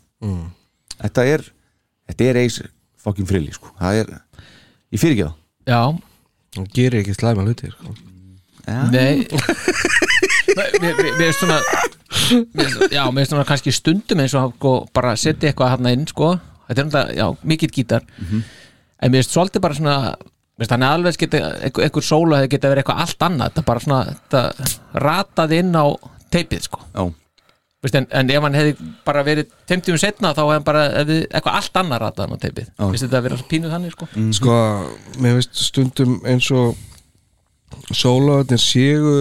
þetta 1.01 1.25
er 1.25 1.45
þetta 2.11 2.29
er 2.29 2.41
eis 2.43 2.61
fokkin 3.01 3.29
frilli 3.29 3.53
sko. 3.57 3.73
það 3.81 4.03
er, 4.03 4.15
ég 4.93 5.01
fyrir 5.01 5.17
ekki 5.17 5.27
það. 5.29 5.37
Já. 5.71 5.83
Það 6.57 6.71
gerir 6.77 7.01
ekki 7.01 7.17
slæma 7.17 7.47
hluti 7.47 7.71
sko. 7.73 7.97
Nei 8.93 9.27
Mér 10.57 10.97
finnst 11.19 11.41
svona 11.43 11.59
finnst- 12.11 12.93
Já, 12.93 13.05
mér 13.11 13.21
finnst 13.23 13.33
svona 13.35 13.47
kannski 13.49 13.73
stundum 13.75 14.23
eins 14.25 14.35
og 14.39 14.55
sko, 14.57 14.73
bara 14.97 15.15
setja 15.17 15.51
eitthvað 15.53 15.75
hann 15.77 15.91
inn 15.93 16.07
sko. 16.11 16.33
Þetta 16.71 16.79
er 16.83 16.87
náttúrulega, 16.89 17.15
já, 17.19 17.27
mikill 17.51 17.73
gítar. 17.75 18.05
En 19.01 19.11
mér 19.13 19.23
finnst 19.23 19.35
svolítið 19.37 19.61
bara 19.65 19.75
svona 19.79 19.97
finnst 20.61 20.75
þannig 20.75 20.91
alveg 20.95 21.17
geta 21.23 21.39
einhver, 21.65 22.05
sólu 22.05 22.37
hefði 22.37 22.51
geta 22.57 22.69
verið 22.75 22.85
eitthvað 22.85 23.01
allt 23.07 23.25
annað. 23.29 23.51
Þetta 23.55 23.65
bara 23.71 23.81
svona, 23.81 24.01
þetta 24.13 24.43
ratað 25.07 25.57
inn 25.61 25.73
á 25.75 25.85
teipið 26.31 26.67
sko. 26.69 26.81
Já. 26.95 27.07
Veist, 27.81 27.95
en, 27.97 28.05
en 28.13 28.29
ef 28.31 28.43
hann 28.45 28.57
hefði 28.59 28.75
bara 29.09 29.23
verið 29.25 29.47
teimtíum 29.71 29.97
setna 29.99 30.35
þá 30.37 30.43
hefði 30.43 30.57
hann 30.59 30.67
bara 30.69 30.83
hefði 30.99 31.15
eitthvað 31.31 31.55
allt 31.63 31.79
annað 31.81 32.03
ratað 32.03 32.27
hann 32.27 32.37
á 32.37 32.43
teipið. 32.43 32.67
Vist 32.93 33.07
þetta 33.07 33.17
að 33.23 33.25
vera 33.31 33.39
pínuð 33.49 33.73
þannig 33.73 33.95
sko? 33.97 34.09
Sko, 34.37 34.57
mér 35.25 35.39
finnst 35.39 35.63
stundum 35.71 36.19
eins 36.29 36.51
og 36.53 36.77
sólaðin 37.97 38.61
séu 38.61 39.15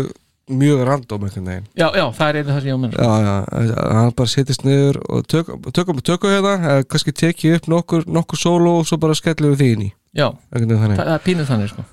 mjög 0.49 0.83
random 0.87 1.25
einhvern 1.27 1.49
veginn. 1.51 1.67
Já, 1.77 1.87
já, 1.95 2.03
það 2.17 2.29
er 2.29 2.39
einu 2.39 2.49
það 2.49 2.59
sem 2.59 2.69
ég 2.69 2.75
á 2.75 2.81
menn 2.81 2.95
Já, 2.97 3.11
já, 3.25 3.75
hann 3.99 4.15
bara 4.17 4.33
setjast 4.33 4.65
niður 4.65 4.99
og 5.05 5.27
tökum, 5.29 5.61
tökum, 5.75 6.01
tökum 6.05 6.33
hérna 6.33 6.55
eða 6.57 6.87
kannski 6.89 7.13
tekið 7.15 7.57
upp 7.59 7.71
nokkur, 7.75 8.07
nokkur 8.09 8.41
sóló 8.41 8.79
og 8.79 8.89
svo 8.89 8.99
bara 9.01 9.17
skellum 9.17 9.53
við 9.53 9.61
því 9.63 9.69
inn 9.75 9.85
í. 9.85 9.91
Já, 10.17 10.27
það, 10.49 10.73
það 10.97 11.13
er 11.13 11.23
pínuð 11.25 11.51
þannig 11.51 11.73
sko. 11.73 11.85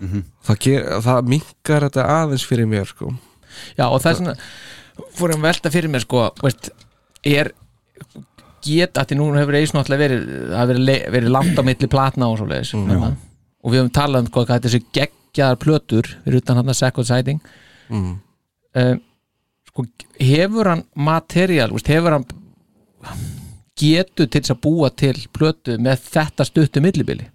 Það, 0.48 0.60
ger, 0.64 0.86
það 1.04 1.30
minkar 1.34 1.86
þetta 1.88 2.08
aðeins 2.16 2.46
fyrir 2.48 2.70
mér 2.70 2.88
sko. 2.88 3.12
Já 3.76 3.86
og 3.90 4.00
það 4.00 4.10
er 4.10 4.18
svona 4.20 4.36
fór 5.16 5.34
hann 5.34 5.44
velta 5.44 5.72
fyrir 5.72 5.92
mér 5.92 6.04
sko 6.04 6.26
veist, 6.42 6.70
er 7.26 7.52
geta 8.66 9.04
því 9.06 9.18
nú 9.18 9.28
hefur 9.36 9.58
eis 9.58 9.72
náttúrulega 9.74 10.02
verið 10.02 10.26
það 10.50 10.60
hefur 10.60 10.80
verið, 10.80 11.02
verið 11.16 11.34
langt 11.36 11.60
á 11.60 11.62
milli 11.66 11.90
platna 11.92 12.30
og 12.30 12.38
svo 12.40 12.48
leiðis 12.50 12.72
mm, 12.76 13.16
og 13.62 13.72
við 13.72 13.82
höfum 13.82 13.92
talað 13.94 14.24
um 14.24 14.30
sko 14.30 14.44
hvað 14.48 14.66
þessi 14.66 14.82
geggjaðar 14.96 15.60
plötur 15.62 16.10
fyrir 16.24 16.40
utan 16.40 16.60
hann 16.60 16.72
að 16.72 16.80
second 16.80 17.08
sighting. 17.08 17.42
Mm. 17.90 18.14
Um, 18.76 19.00
sko 19.70 19.84
hefur 20.20 20.70
hann 20.72 20.84
material, 20.94 21.72
veist, 21.74 21.88
hefur 21.92 22.16
hann 22.18 22.26
getu 23.76 24.24
til 24.26 24.40
þess 24.40 24.54
að 24.54 24.60
búa 24.64 24.90
til 24.96 25.16
plötu 25.36 25.76
með 25.82 26.04
þetta 26.14 26.46
stuttu 26.48 26.80
millibili 26.84 27.26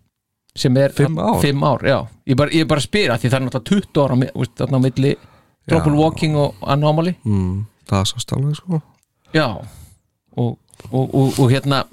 sem 0.57 0.75
er 0.81 0.91
Fimm 0.91 1.19
ár? 1.21 1.37
fimm 1.39 1.61
ár 1.63 1.83
já. 1.87 1.99
ég 2.27 2.35
bara, 2.35 2.51
ég 2.51 2.65
bara 2.67 2.81
spyr 2.83 3.13
að 3.13 3.21
því 3.23 3.29
það 3.31 3.37
er 3.37 3.45
náttúrulega 3.45 3.69
20 3.69 4.01
ára 4.03 4.17
veist, 4.21 4.55
þarna 4.59 4.79
á 4.81 4.85
milli 4.87 5.11
Trouble 5.69 5.93
Walking 5.99 6.35
og 6.41 6.55
Anomaly 6.73 7.13
Mm, 7.23 7.61
það 7.87 7.99
er 8.01 8.09
svo 8.09 8.23
stálega 8.23 8.57
sko 8.57 8.81
Já 9.31 9.45
og, 10.35 10.57
og, 10.91 11.05
og, 11.15 11.39
og 11.39 11.51
hérna 11.53 11.83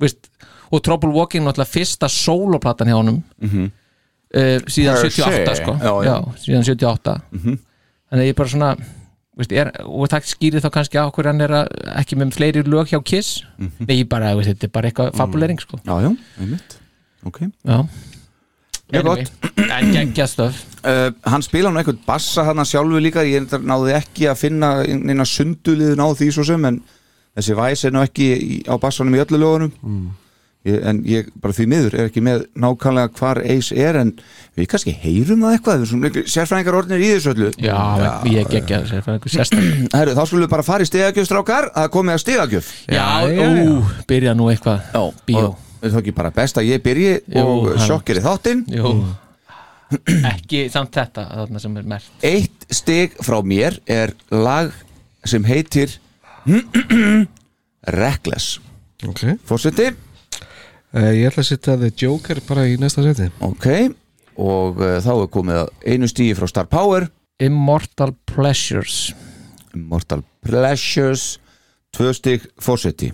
veist, 0.00 0.30
og 0.70 0.80
Trouble 0.86 1.10
Walking 1.12 1.44
náttúrulega 1.44 1.74
fyrsta 1.74 2.08
sóloplatan 2.08 2.88
hjá 2.88 2.96
honum 3.02 3.20
Mhm. 3.42 3.66
uh, 3.66 4.58
síðan 4.70 4.96
Per 5.02 5.10
78 5.10 5.56
se, 5.56 5.62
sko 5.62 5.76
já, 5.82 5.92
já. 6.06 6.16
síðan 6.46 6.64
78 6.64 7.20
Mhm. 7.32 7.58
Þannig 8.10 8.24
að 8.24 8.30
ég 8.30 8.38
bara 8.38 8.52
svona 8.52 8.70
veist, 9.36 9.52
er, 9.52 9.70
og 9.84 10.08
það 10.12 10.28
skýrir 10.32 10.64
þá 10.64 10.70
kannski 10.78 11.00
á 11.00 11.06
hverju 11.12 11.32
hann 11.32 11.44
er 11.44 11.54
að, 11.60 11.70
ekki 12.00 12.18
með 12.20 12.34
fleiri 12.38 12.64
lög 12.66 12.90
hjá 12.92 13.00
Kiss? 13.04 13.44
Mhm. 13.58 13.86
nei, 13.88 13.96
ég 14.00 14.10
bara, 14.10 14.34
veist, 14.38 14.52
þetta 14.54 14.68
er 14.68 14.74
bara 14.78 14.90
eitthvað 14.90 15.16
fabulering 15.20 15.62
sko. 15.62 15.80
Já, 15.84 15.94
já, 16.06 16.10
einmitt. 16.40 16.78
Ok. 17.26 17.40
Já. 17.66 17.78
Mjög 18.86 19.08
stöf. 20.30 20.60
Uh, 20.86 21.10
Hann 21.32 21.42
spila 21.42 21.72
nú 21.72 21.80
eitthvað 21.80 22.04
bassa 22.06 22.44
hann 22.46 22.62
sjálfu 22.62 23.00
líka 23.02 23.24
Ég 23.26 23.48
náði 23.66 23.96
ekki 23.96 24.28
að 24.30 24.38
finna 24.44 24.68
neina 24.86 25.26
sunduliðin 25.26 25.98
á 25.98 26.06
því 26.14 26.28
svo 26.30 26.44
sem 26.46 26.68
En 26.68 26.78
þessi 27.36 27.56
væs 27.58 27.82
er 27.84 27.96
nú 27.96 28.04
ekki 28.06 28.62
á 28.70 28.78
bassanum 28.78 29.16
í 29.16 29.22
öllu 29.24 29.40
lögunum 29.42 29.72
ég, 30.66 30.78
En 30.90 31.00
ég 31.08 31.28
bara 31.42 31.56
því 31.56 31.66
miður 31.72 31.96
er 31.96 32.08
ekki 32.10 32.22
með 32.26 32.44
nákvæmlega 32.58 33.12
hvar 33.18 33.40
Ace 33.44 33.76
er 33.78 33.98
En 34.02 34.12
við 34.58 34.68
kannski 34.72 34.94
heyrum 35.02 35.44
það 35.46 35.56
eitthvað 35.56 35.76
Við 35.82 35.84
erum 35.86 35.90
svona 35.92 36.24
sérfræðingar 36.34 36.78
orðinir 36.80 37.04
í 37.06 37.10
þessu 37.14 37.32
öllu. 37.34 37.50
Já, 37.62 37.76
ég 38.32 38.50
geggja 38.52 38.80
þessi 38.84 39.02
fyrir 39.06 39.18
einhver 39.18 39.34
sérstak 39.36 39.68
Herru, 39.96 40.16
þá 40.16 40.22
skulum 40.26 40.46
við 40.46 40.52
bara 40.56 40.66
fara 40.66 40.86
í 40.86 40.90
stigagjöf 40.90 41.28
strákar 41.30 41.70
Það 41.76 41.86
er 41.88 41.92
komið 41.96 42.16
að 42.16 42.24
stigagjöf. 42.24 42.72
Já, 42.90 43.06
ú, 43.26 43.76
byrja 44.10 44.34
nú 44.38 44.50
eitthvað. 44.52 44.82
Já, 44.92 45.04
Bíó. 45.28 45.44
og 45.52 45.84
er 45.86 45.92
það 45.94 46.00
ekki 46.02 46.16
bara 46.16 46.32
best 46.34 46.58
að 46.60 46.68
ég 46.72 46.82
byrji 46.84 47.12
Jú, 47.36 47.44
og 47.46 47.70
sjokkir 47.86 48.18
í 48.20 48.24
þáttinn? 48.24 48.64
Jú. 48.74 48.92
Ekki 50.32 50.64
samt 50.72 50.96
þetta, 50.96 51.28
þarna 51.30 51.60
sem 51.62 51.76
er 51.78 51.84
mert 51.86 52.24
Eitt 52.26 52.64
stig 52.74 53.12
frá 53.22 53.36
mér 53.46 53.76
er 53.86 54.16
lag 54.34 54.72
sem 55.26 55.44
heitir 55.46 55.92
Reckless. 57.96 58.56
Ok. 59.06 59.22
Fórseti 59.46 59.92
uh, 60.94 61.10
Ég 61.14 61.30
ætla 61.30 61.42
að 61.44 61.48
setja 61.50 61.76
The 61.80 61.90
Joker 61.96 62.40
bara 62.48 62.66
í 62.68 62.76
næsta 62.80 63.04
seti. 63.06 63.30
Ok 63.44 63.66
Og 64.36 64.82
uh, 64.82 64.98
þá 65.00 65.12
er 65.14 65.30
komið 65.32 65.62
að 65.62 65.72
einu 65.88 66.10
stígi 66.10 66.36
frá 66.36 66.48
Star 66.50 66.68
Power. 66.68 67.08
Immortal 67.42 68.14
Pleasures. 68.28 69.14
Immortal 69.76 70.22
Pleasures 70.44 71.36
Tvö 71.96 72.12
stig 72.16 72.44
fórseti 72.60 73.10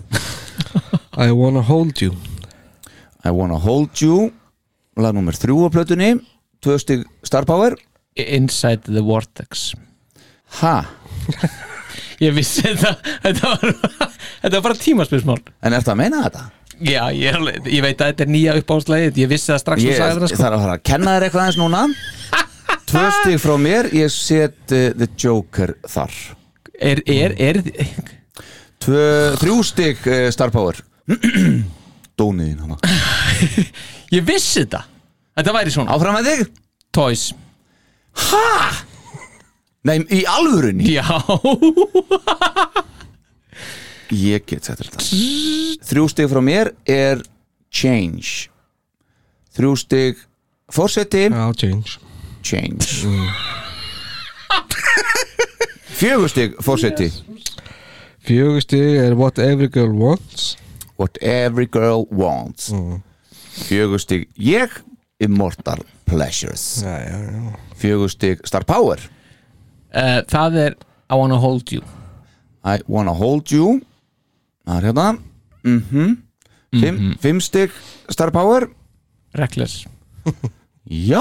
I 1.24 1.30
Wanna 1.30 1.62
Hold 1.62 2.00
You. 2.02 2.14
I 3.24 3.30
Wanna 3.30 3.58
Hold 3.62 4.02
You 4.02 4.30
Lag 4.98 5.14
nummer 5.14 5.36
þrjú 5.38 5.66
á 5.66 5.68
plötunni 5.74 6.12
Tvö 6.62 6.78
stig 6.78 7.06
Star 7.26 7.46
Power. 7.48 7.74
Inside 8.14 8.84
the 8.92 9.00
Vortex. 9.02 9.72
Ha? 10.60 10.82
Ég 12.22 12.34
vissi 12.36 12.62
þetta. 12.62 12.92
Þetta 13.24 13.52
var, 13.52 13.72
þetta 14.42 14.52
var 14.56 14.64
bara 14.68 14.78
tímaspilsmál 14.78 15.38
En 15.62 15.76
ertu 15.76 15.92
að 15.92 15.98
meina 15.98 16.22
þetta? 16.26 16.44
Já, 16.82 17.02
ég, 17.14 17.34
er 17.34 17.68
ég 17.70 17.82
veit 17.84 18.00
að 18.00 18.12
þetta 18.12 18.24
er 18.24 18.30
nýja 18.32 18.54
uppáðslegið 18.58 19.18
Ég 19.22 19.30
vissi 19.30 19.52
það 19.52 19.60
strax 19.62 19.84
Ég 19.84 19.92
og 19.92 20.00
sagði 20.00 20.22
þarf 20.22 20.32
sko 20.32 20.46
að 20.46 20.56
fara 20.64 20.76
að 20.76 20.84
kenna 20.88 21.16
þér 21.16 21.26
eitthvað 21.26 21.44
aðeins 21.44 21.60
núna. 21.60 21.82
Tvö 22.92 23.04
stig 23.18 23.42
frá 23.42 23.54
mér 23.62 23.90
Ég 23.96 24.14
set 24.14 24.74
uh, 24.74 24.86
The 24.98 25.08
Joker 25.18 25.74
þar. 25.90 26.16
Er, 26.82 27.02
er, 27.06 27.36
er 27.38 27.60
Tvö, 28.82 29.04
þrjú 29.42 29.58
stig 29.66 30.08
uh, 30.10 30.26
Star 30.34 30.54
Power. 30.54 30.80
Dóniðin 32.18 32.64
hana. 32.64 32.78
Ég 34.14 34.26
vissi 34.26 34.64
þetta. 34.64 34.84
Þetta 35.38 35.54
væri 35.56 35.74
svona. 35.74 35.94
Áfram 35.94 36.18
með 36.18 36.32
þig. 36.32 36.48
Toys 36.92 37.30
Nei, 39.82 39.98
í 40.14 40.22
alvörunni? 40.30 40.86
Já. 40.94 41.02
Ég 44.12 44.44
get 44.46 44.68
þetta 44.68 44.84
þetta. 44.84 44.98
Þrjú 45.88 46.04
stig 46.12 46.28
frá 46.30 46.40
mér 46.44 46.70
er 46.86 47.22
Change. 47.72 48.48
Þrjú 49.56 49.72
stig 49.80 50.20
Fórseti 50.72 51.24
Já, 51.28 51.52
change. 51.56 51.98
Change. 52.44 52.86
Fjögur 56.02 56.28
stig 56.32 56.54
Fórseti 56.64 57.08
Fjögusti 58.22 58.78
er 59.02 59.12
What 59.18 59.38
Every 59.42 59.68
Girl 59.72 59.92
Wants. 59.98 60.54
What 61.00 61.18
every 61.20 61.66
girl 61.66 62.06
wants. 62.10 62.70
Fjögur 63.66 63.98
stig 63.98 64.28
Ég 64.38 64.70
Immortal 65.18 65.82
Pleasures. 66.06 66.82
Já, 66.84 66.98
já, 67.02 67.18
já. 67.18 67.56
Fjögur 67.76 68.08
stig 68.12 68.38
Star 68.46 68.64
Power 68.68 68.98
uh, 69.94 70.20
Það 70.28 70.56
er 70.66 70.76
I 71.12 71.14
wanna 71.18 71.36
hold 71.38 71.72
you. 71.72 71.82
I 72.64 72.78
wanna 72.88 73.12
hold 73.12 73.50
you. 73.52 73.80
Það 74.66 74.76
er 74.78 74.86
hérna. 74.90 75.08
Mm 75.66 76.18
Fimm, 76.72 77.10
fimm 77.20 77.40
stig 77.44 77.70
Star 78.08 78.30
Power. 78.32 78.64
Reckless. 79.36 79.82
Já, 80.88 81.20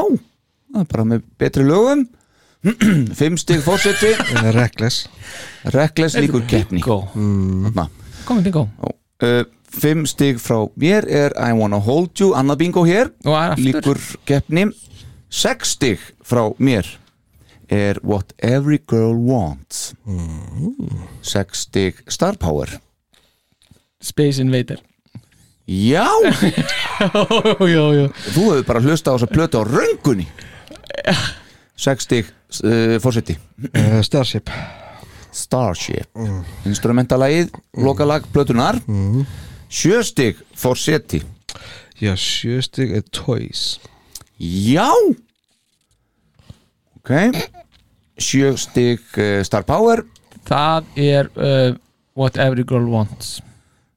það 0.72 0.80
er 0.80 0.88
bara 0.94 1.04
með 1.10 1.26
betri 1.42 1.66
lögum. 1.68 2.06
Fimm 3.20 3.36
stig 3.42 3.60
fórseti 3.66 4.14
Eh, 4.16 4.48
Reckless. 4.56 5.08
Reckless 5.76 6.16
líkur 6.16 6.46
keppni. 6.48 6.80
Þarna. 6.86 7.88
Komið 8.28 8.48
bingo. 8.48 8.64
Uh, 9.20 9.42
Fimm 9.72 10.06
stig 10.08 10.40
frá 10.40 10.62
mér 10.80 11.04
er 11.10 11.36
I 11.36 11.52
wanna 11.58 11.80
hold 11.84 12.16
you, 12.20 12.32
annað 12.38 12.62
bingo 12.64 12.86
hér. 12.88 13.12
Líkur 13.60 14.00
keppni. 14.28 14.70
Sex 15.32 15.76
stig 15.76 16.00
frá 16.24 16.48
mér 16.60 16.88
er 17.72 18.00
What 18.04 18.34
Every 18.44 18.82
Girl 18.88 19.16
Wants. 19.28 19.94
Sex 21.22 21.66
stig 21.68 22.02
Star 22.12 22.38
Power. 22.38 22.68
Space 24.02 24.42
Invader. 24.42 24.82
Já, 25.66 26.10
Já, 27.02 27.10
já, 27.66 27.84
já. 27.96 28.08
Þú 28.36 28.44
hefur 28.52 28.66
bara 28.68 28.82
hlusta 28.84 29.14
á 29.14 29.16
þess 29.16 29.26
að 29.26 29.34
plötu 29.38 29.62
á 29.62 29.64
röngunni. 29.66 30.28
Sex 31.80 32.06
stig 32.06 32.28
uh, 32.66 32.98
fórseti 33.02 33.38
uh, 33.72 34.02
Starship. 34.06 34.52
Starship. 35.32 36.12
Instrumentalagið, 36.68 37.54
lokalag 37.80 38.26
plötunar 38.36 38.82
Sjö 39.72 40.02
stig 40.04 40.42
fórseti 40.60 41.22
Já, 42.02 42.16
sjöstig 42.18 42.92
er 42.98 43.04
Toys. 43.14 43.80
Já! 44.42 44.90
Ok 46.98 47.61
Sjö 48.20 48.56
stig 48.60 49.02
uh, 49.18 49.42
Star 49.44 49.64
Power. 49.68 50.04
Það 50.48 50.90
er 51.00 51.30
uh, 51.36 51.76
What 52.18 52.38
every 52.38 52.66
girl 52.68 52.90
wants. 52.92 53.40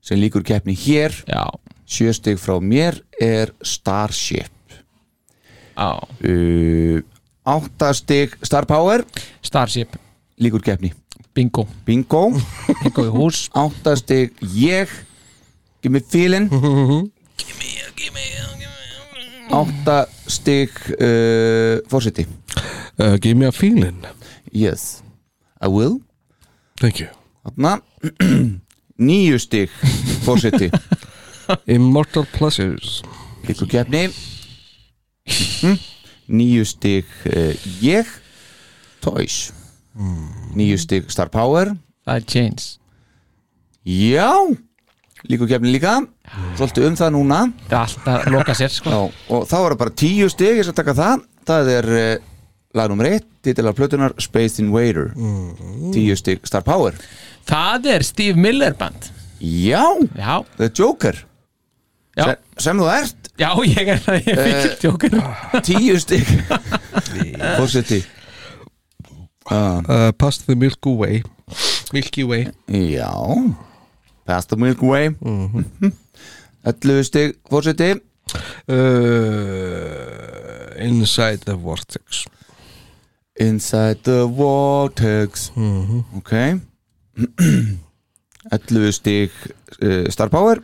Sem 0.05 0.21
líkur 0.21 0.45
keppni 0.47 0.77
hér. 0.79 1.15
Já. 1.27 1.49
Sjö 1.87 2.13
stig 2.15 2.39
frá 2.39 2.61
mér 2.63 3.01
er 3.21 3.55
Starship. 3.63 4.53
Já 5.75 5.99
uh, 5.99 7.01
Átta 7.45 7.93
stig 7.93 8.37
Star 8.43 8.67
Power. 8.67 9.05
Starship. 9.43 9.99
Líkur 10.41 10.63
keppni. 10.65 10.93
Bingo. 11.35 11.67
Bingo. 11.85 12.31
Bingo 12.83 13.05
í 13.05 13.11
hús. 13.13 13.49
Átta 13.65 13.97
stig 13.99 14.33
ég. 14.55 14.89
Give 15.83 15.93
me 15.93 16.01
feeling. 16.01 16.49
Átta 19.55 20.07
stig 20.27 20.73
uh, 20.97 21.83
Fórseti 21.91 22.25
uh, 22.99 23.17
Give 23.21 23.35
me 23.37 23.47
a 23.47 23.53
feeling. 23.53 24.05
Yes 24.53 25.03
I 25.61 25.69
will. 25.69 26.01
Thank 26.81 27.01
you. 27.01 27.09
Þarna 27.45 27.79
Níu 29.09 29.39
stig 29.43 29.71
Fórseti 30.25 30.71
Immortal 31.77 32.27
Pleasures. 32.37 33.03
Líkur 33.49 33.69
keppni. 33.69 34.07
Mhm. 35.29 35.79
Níu 36.35 36.65
stig 36.65 37.09
uh, 37.29 37.53
ég. 37.85 38.09
Toys. 39.05 39.51
Níu 40.57 40.77
stig 40.81 41.11
Star 41.13 41.29
Power. 41.33 41.75
Er 42.09 42.25
Chains. 42.25 42.79
Já 43.85 44.33
Líkur 45.29 45.49
keppni 45.49 45.73
líka. 45.73 45.99
Svolítið 46.59 46.87
um 46.91 46.97
það 47.01 47.13
núna. 47.15 47.39
Það 47.71 47.75
er 47.79 47.83
alltaf 47.87 48.27
að 48.27 48.33
loka 48.35 48.55
sér 48.59 48.73
sko. 48.73 48.91
Já, 48.93 48.99
og 49.33 49.47
þá 49.49 49.55
er 49.59 49.73
það 49.75 49.79
bara 49.81 49.95
tíu 50.03 50.27
stig 50.33 50.59
ég 50.59 50.67
skal 50.67 50.77
taka 50.77 50.95
það. 50.99 51.23
Það 51.49 51.71
er 51.79 51.89
uh, 51.95 52.27
lag 52.75 52.89
nummer 52.91 53.07
eitt 53.11 53.27
titilar 53.45 53.73
plötunar 53.77 54.15
Space 54.23 54.63
Invader. 54.63 55.13
Tíu 55.95 56.17
stig 56.19 56.41
Star 56.49 56.63
Power. 56.67 56.95
Það 57.49 57.87
er 57.95 58.03
Steve 58.07 58.41
Miller 58.41 58.75
band. 58.79 59.11
Já, 59.45 59.85
Já, 60.17 60.41
The 60.57 60.71
Joker. 60.79 61.19
Já, 62.17 62.25
sem, 62.25 62.37
sem 62.63 62.79
þú 62.81 62.89
ert. 62.95 63.31
Já 63.39 63.51
ég 63.67 63.89
er 63.91 63.99
það 63.99 64.15
Ég 64.15 64.39
fikk 64.39 64.55
Eh, 64.55 64.77
tjókur 64.81 65.11
tíu 65.67 65.97
stig. 66.01 66.29
Fórseti 67.59 67.99
uh, 69.51 70.13
Past 70.19 70.47
the 70.47 70.55
Milky 70.55 70.93
Way. 70.95 71.23
Milky 71.93 72.23
Way. 72.25 72.47
Já. 72.71 73.11
Past 74.25 74.49
the 74.49 74.57
Milky 74.57 74.87
Way. 74.87 75.09
Mhm. 75.21 75.65
11 76.65 77.05
stig 77.05 77.35
fórseti 77.51 77.91
uh, 77.95 77.99
Inside 80.81 81.45
the 81.45 81.55
Vortex 81.61 82.25
Inside 83.41 83.99
the 84.03 84.25
Vortex. 84.31 85.51
Ok. 86.17 86.33
11 88.51 88.93
stig 88.93 89.31
uh, 89.83 90.09
Star 90.13 90.29
Power. 90.29 90.61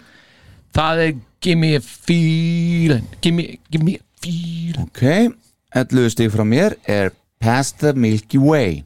Það 0.75 1.03
er 1.07 1.13
Give 1.41 1.57
me 1.57 1.75
a 1.75 1.81
feeling 1.81 3.07
Give 3.23 3.35
me, 3.35 3.61
give 3.71 3.85
me 3.85 3.95
a 3.97 4.05
feeling. 4.21 4.85
Ok, 4.85 5.33
11 5.75 6.11
stig 6.13 6.31
frá 6.31 6.45
mér 6.45 6.77
er 6.85 7.15
Past 7.41 7.79
the 7.81 7.95
Milky 7.97 8.39
Way. 8.39 8.83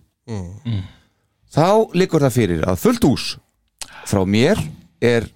Þá 1.50 1.66
liggur 1.98 2.22
það 2.22 2.36
fyrir 2.36 2.62
að 2.70 2.78
fullt 2.78 3.06
hús 3.06 3.24
frá 4.06 4.22
mér 4.28 4.60
er 5.02 5.26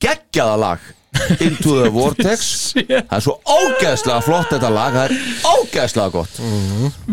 geggjaða 0.00 0.56
lag 0.56 0.88
Into 1.40 1.74
the 1.82 1.88
Vortex. 1.92 2.72
Það 3.10 3.16
er 3.16 3.24
svo 3.24 3.34
ógeðslega 3.50 4.20
flott 4.24 4.52
þetta 4.52 4.70
lag 4.72 4.94
Það 4.94 5.10
er 5.10 5.14
ógeðslega 5.50 6.12
gott. 6.14 6.38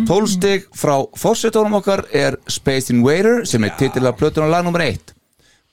12 0.07 0.29
stig 0.35 0.67
frá 0.77 0.95
fórsetónum 1.17 1.79
okkar 1.79 2.05
er 2.15 2.37
Space 2.51 2.93
Invader 2.93 3.41
sem 3.49 3.63
er 3.67 3.73
titilega 3.79 4.15
plötun 4.19 4.45
á 4.45 4.49
lag 4.53 4.67
nummer 4.67 4.83
1 4.85 5.13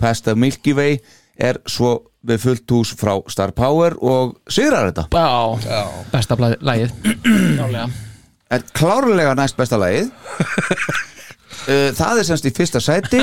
Past 0.00 0.24
the 0.26 0.34
Milky 0.34 0.72
Way 0.76 0.98
er 1.36 1.60
svo 1.68 1.98
við 2.24 2.40
fullt 2.46 2.72
hús 2.72 2.94
frá 2.96 3.18
Star 3.28 3.52
Power 3.52 3.94
og 4.00 4.38
sigrar 4.48 4.88
þetta. 4.88 5.04
Já, 5.66 5.82
besta 6.12 6.36
blæ- 6.40 6.56
lagið. 6.64 6.94
Nálega 7.60 7.88
er 8.54 8.62
klárlega 8.76 9.32
næst 9.36 9.56
besta 9.58 9.76
lagið 9.80 10.10
uh, 11.68 11.90
það 11.96 12.20
er 12.22 12.28
semst 12.28 12.48
í 12.48 12.52
fyrsta 12.54 12.80
sæti. 12.82 13.22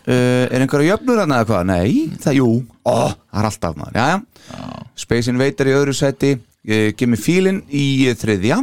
Uh, 0.00 0.46
er 0.50 0.62
einhverja 0.64 0.94
jöfnur 0.96 1.20
hann 1.22 1.34
eða 1.36 1.46
hvað? 1.48 1.66
Nei, 1.68 1.90
það, 2.22 2.38
jú, 2.40 2.46
ó, 2.88 2.94
það 3.30 3.40
er 3.42 3.48
alltaf 3.50 3.76
maður. 3.78 3.98
Já, 4.00 4.06
já. 4.10 4.84
Space 5.00 5.30
Invader 5.32 5.70
í 5.70 5.74
öðru 5.76 5.94
sæti. 5.96 6.32
Uh, 6.66 6.88
Gimme 6.98 7.18
Feelin 7.20 7.62
í 7.72 7.84
þriðja. 8.20 8.60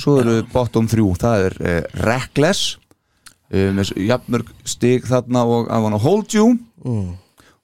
Svo 0.00 0.18
eru 0.20 0.40
bottom 0.52 0.88
þrjú. 0.90 1.10
Það 1.22 1.44
er 1.48 1.54
uh, 1.60 1.76
Reckless 2.04 2.74
uh, 3.52 3.68
með 3.76 3.92
jafnmörg 4.08 4.50
stig 4.68 5.06
þarna 5.08 5.44
og 5.48 5.70
I 5.72 5.78
Wanna 5.84 6.00
Hold 6.02 6.34
You. 6.36 6.54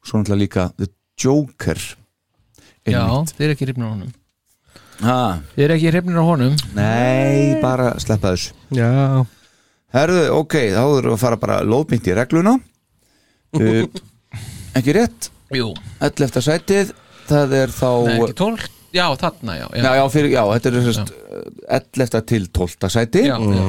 Svo 0.07 0.21
náttúrulega 0.23 0.43
líka 0.45 0.67
The 0.79 0.91
Joker. 1.21 1.81
Já, 2.87 3.01
Einmitt. 3.03 3.33
þið 3.35 3.47
er 3.49 3.55
ekki 3.57 3.67
hrifnir 3.67 3.89
á 3.89 3.93
honum. 3.95 4.12
Ha, 4.97 5.17
Þið 5.57 5.64
er 5.67 5.73
ekki 5.75 5.91
hrifnir 5.91 6.21
á 6.23 6.25
honum. 6.25 6.55
Nei, 6.77 7.57
bara 7.61 7.89
sleppa 8.01 8.31
þessu. 8.37 8.55
Já 8.77 9.25
Herðu, 9.97 10.25
ok, 10.43 10.55
þá 10.75 10.83
erum 10.83 11.07
við 11.09 11.15
að 11.15 11.23
fara 11.23 11.37
bara 11.41 11.59
lóðmynd 11.65 12.09
í 12.11 12.15
regluna 12.19 12.53
uh, 12.57 13.85
Ekki 14.77 14.97
rétt 14.97 15.31
Jú 15.57 15.71
11. 16.05 16.43
sætið, 16.45 16.91
það 17.31 17.55
er 17.63 17.73
þá 17.73 17.89
Nei, 18.05 18.17
ekki 18.19 18.37
12 18.43 18.67
Já, 18.97 19.07
þarna, 19.21 19.55
já 19.59 19.65
já, 19.77 19.89
já, 19.99 20.03
fyrir, 20.13 20.31
já, 20.33 20.43
þetta 20.53 20.71
er 20.71 20.85
sérst 20.87 21.15
11. 21.97 22.21
til 22.29 22.47
12. 22.59 22.91
sæti 22.93 23.25
Já, 23.27 23.35
já. 23.41 23.65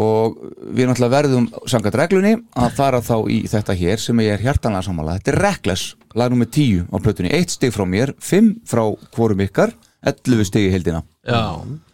og 0.00 0.36
við 0.76 0.88
náttúrulega 0.90 1.12
verðum 1.12 1.48
samkvæmt 1.68 1.98
reglunni 2.00 2.34
að 2.56 2.76
fara 2.78 3.00
þá 3.04 3.16
í 3.32 3.40
þetta 3.52 3.76
hér 3.80 4.00
sem 4.02 4.22
ég 4.24 4.36
er 4.36 4.44
hjartanlega 4.46 4.86
sammála 4.86 5.18
þetta 5.18 5.32
er 5.34 5.40
Reckless, 5.44 5.96
lag 6.16 6.32
nummer 6.32 6.48
10 6.48 6.86
á 6.88 6.96
plötunni 7.04 7.32
1 7.36 7.56
stig 7.56 7.74
frá 7.74 7.84
mér, 7.88 8.14
5 8.20 8.52
frá 8.68 8.84
hvorum 9.16 9.44
ykkar 9.44 9.74
11 10.06 10.48
stig 10.48 10.68
í 10.68 10.72
heildina. 10.74 11.02
Já, 11.26 11.42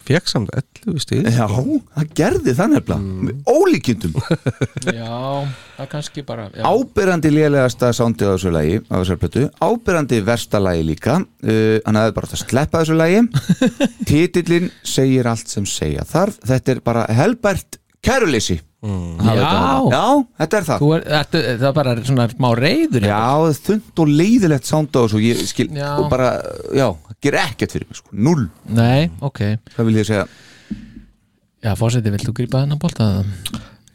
Fekk 0.03 0.31
samt 0.31 0.51
11 0.85 1.03
stíð 1.03 1.27
Já, 1.31 1.45
það 1.47 2.09
gerði 2.19 2.55
það 2.59 2.73
nefnilega 2.73 3.27
með 3.29 3.53
ólíkjundum 3.53 4.17
já, 4.99 5.19
það 5.77 5.89
kannski 5.93 6.25
bara 6.27 6.47
já. 6.51 6.65
ábyrrandi 6.67 7.31
lélegasta 7.33 7.93
sándið 7.95 8.33
á 8.33 8.35
þessu 8.35 8.53
lagi 8.55 8.81
á 8.91 8.95
þessar 8.97 9.21
plötu, 9.23 9.45
ábyrrandi 9.63 10.19
versta 10.27 10.61
lagi 10.63 10.87
líka. 10.89 11.21
Uh, 11.43 11.79
hann 11.87 12.01
hefði 12.01 12.17
bara 12.19 12.29
átt 12.29 12.37
að 12.37 12.43
sleppa 12.43 12.83
þessu 12.83 12.99
lagi. 12.99 13.23
Titillin 14.11 14.69
segir 14.83 15.31
allt 15.31 15.53
sem 15.53 15.69
segja 15.69 16.07
þarf. 16.09 16.41
Þetta 16.51 16.75
er 16.75 16.83
bara 16.85 17.07
helbært 17.23 17.79
kæruleysi. 18.03 18.59
Mm. 18.83 19.21
Já. 19.23 19.35
já, 19.95 20.07
þetta 20.43 20.59
er 20.59 20.65
það. 20.67 20.81
Þú 20.83 20.89
er, 20.97 21.05
ertu, 21.21 21.41
það 21.47 21.67
er 21.69 21.75
bara 21.77 21.93
svona 22.03 22.25
smá 22.33 22.49
reyður 22.59 23.05
já, 23.07 23.19
þund 23.69 24.03
og 24.03 24.11
leiðilegt 24.11 24.67
sánd 24.67 24.91
á 24.91 25.01
þessu 25.05 25.19
og 25.21 25.27
ég 25.29 25.43
skil, 25.47 25.69
Já. 25.77 25.91
og 26.03 26.09
bara, 26.11 26.33
já, 26.75 26.89
það 27.07 27.19
ger 27.23 27.39
ekkert 27.45 27.77
fyrir 27.77 27.87
mig, 27.87 28.01
sko, 28.01 28.17
null, 28.27 28.49
Nei, 28.75 29.07
ok. 29.23 29.41
Hvað 29.77 29.87
vil 29.91 30.01
ég 30.01 30.09
segja? 30.11 30.27
Já, 31.63 31.77
fórseti, 31.79 32.11
vilt 32.11 32.27
þú 32.27 32.35
grípa 32.41 32.65
þennan 32.65 32.83
bolta? 32.83 33.09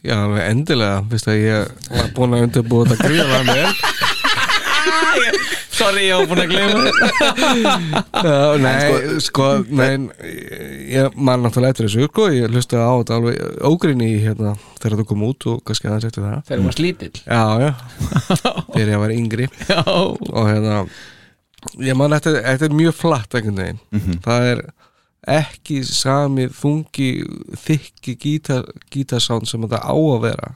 Já, 0.07 0.15
alveg 0.21 0.43
endilega, 0.53 1.03
viðst 1.11 1.27
að 1.33 1.41
ég 1.43 1.75
var 1.91 2.11
búin 2.15 2.37
að 2.37 2.47
undirbúa 2.47 2.87
þetta 2.87 3.11
gríða 3.11 3.43
með 3.51 3.65
Sorry, 5.78 6.07
ég 6.07 6.17
var 6.17 6.28
búin 6.32 6.41
að 6.41 6.51
gleyma 6.53 6.80
Já, 8.28 8.38
nei, 8.61 9.19
sko, 9.23 9.49
nei 9.69 9.91
ég 10.91 11.17
man 11.17 11.43
náttúrulega 11.45 11.75
eftir 11.75 11.88
þessu 11.88 12.07
sko, 12.09 12.30
ég 12.34 12.49
hlusti 12.51 12.80
á 12.80 12.89
þetta 12.97 13.17
alveg 13.19 13.59
ógrinni 13.69 14.09
hérna 14.23 14.55
þegar 14.80 14.97
þú 15.01 15.05
kom 15.11 15.25
út 15.28 15.47
og 15.51 15.59
kannski 15.67 15.89
aðeins 15.89 16.07
eftir 16.09 16.25
það. 16.25 16.39
Þegar 16.47 16.61
þú 16.63 16.69
var 16.69 16.78
slítill 16.78 17.11
Já, 17.21 17.43
já, 17.61 17.71
þegar 18.73 18.91
ég 18.93 19.03
var 19.03 19.13
yngri. 19.17 19.49
Já, 19.69 19.82
og 19.86 20.49
hérna 20.49 20.80
ég 21.84 21.97
man 21.99 22.15
eftir, 22.17 22.39
þetta 22.45 22.69
er 22.69 22.78
mjög 22.82 22.97
flatt 22.97 23.38
einhvern 23.38 23.61
veginn. 23.61 24.19
Það 24.25 24.49
er 24.53 24.63
ekki 25.28 25.82
sami 25.84 26.47
þungi 26.55 27.09
þykki 27.65 28.17
gítar, 28.21 28.67
gítarsánd 28.93 29.49
sem 29.49 29.63
þetta 29.65 29.82
á 29.84 29.95
að 29.95 30.21
vera 30.23 30.51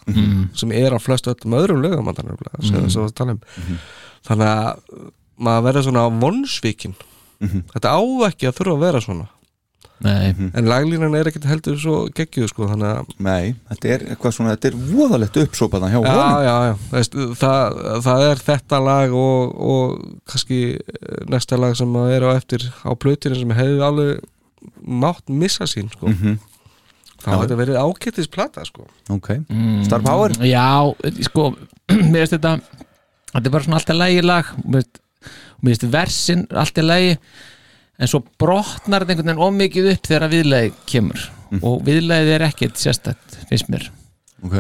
sem 0.56 0.72
er 0.72 0.96
á 0.96 1.00
flestu 1.02 1.34
öllum 1.34 1.58
öðrum 1.60 1.82
lögum 1.84 2.08
mm 2.08 2.16
-hmm. 2.16 3.28
um 3.28 3.40
þannig 4.22 4.48
að 4.48 4.84
maður 5.42 5.64
verður 5.68 5.88
svona 5.90 6.10
vonsvíkin 6.22 6.96
þetta 7.42 7.94
á 7.98 8.02
ekki 8.30 8.50
að 8.50 8.58
þurfa 8.60 8.76
að 8.76 8.84
vera 8.86 9.02
svona. 9.02 9.30
Nei. 10.02 10.34
En 10.58 10.66
laglínan 10.66 11.14
er 11.14 11.28
ekkert 11.30 11.46
heldur 11.46 11.76
svo 11.78 11.96
geggjuð 12.18 12.48
sko 12.50 12.66
þannig 12.72 12.88
að 12.90 13.10
nei, 13.22 13.52
þetta 13.70 13.90
er 13.94 14.06
eitthvað 14.10 14.34
svona, 14.34 14.56
þetta 14.56 14.70
er 14.72 14.78
voðalegt 14.90 15.38
uppsópaðan 15.44 15.94
hjá 15.94 16.00
Já, 16.00 16.10
honum. 16.10 16.46
já, 16.48 16.56
já, 16.66 16.74
Veist, 16.96 17.18
það, 17.38 17.78
það 18.08 18.26
er 18.32 18.42
þetta 18.48 18.80
lag 18.82 19.14
og, 19.22 19.54
og 19.76 20.00
kannski 20.32 20.62
næsta 21.30 21.60
lag 21.62 21.78
sem 21.78 22.00
er 22.02 22.26
á 22.26 22.30
eftir 22.34 22.66
á 22.82 22.92
plötinu 22.98 23.38
sem 23.38 23.54
hefði 23.60 23.86
alveg 23.86 24.26
mátt 24.82 25.30
missa 25.30 25.68
sín 25.70 25.90
sko. 25.94 26.08
Mhm. 26.12 26.40
þá 27.22 27.28
hefði 27.36 27.44
þetta 27.46 27.58
verið 27.62 27.80
ákettis 27.82 28.28
plata 28.34 28.64
sko. 28.66 28.88
ok, 29.10 29.30
Star 29.86 30.02
Power? 30.02 30.32
Já, 30.42 30.94
sko, 31.28 31.52
mér 32.12 32.26
finnst 32.26 32.38
þetta 32.40 32.60
Þetta 33.32 33.48
er 33.48 33.52
bara 33.54 33.64
svona 33.64 33.78
alltaf 33.80 33.96
lægi 33.96 34.22
lag. 34.26 34.48
Mér 34.68 34.82
finnst- 35.64 35.86
versin 35.94 36.42
alltaf 36.52 36.84
lægi 36.84 37.14
En 38.02 38.08
svo 38.10 38.24
brotnar 38.42 39.06
þetta 39.06 39.14
einhvern 39.14 39.30
veginn 39.30 39.46
ómikið 39.46 39.90
upp 39.94 40.08
þegar 40.10 40.32
viðlægi 40.34 40.72
kemur. 40.90 41.26
Og 41.62 41.84
viðlægið 41.86 42.32
er 42.34 42.46
ekkert 42.48 42.80
sérstætt, 42.82 43.36
finnst 43.50 43.70
mér. 43.70 43.86
Ok, 44.44 44.56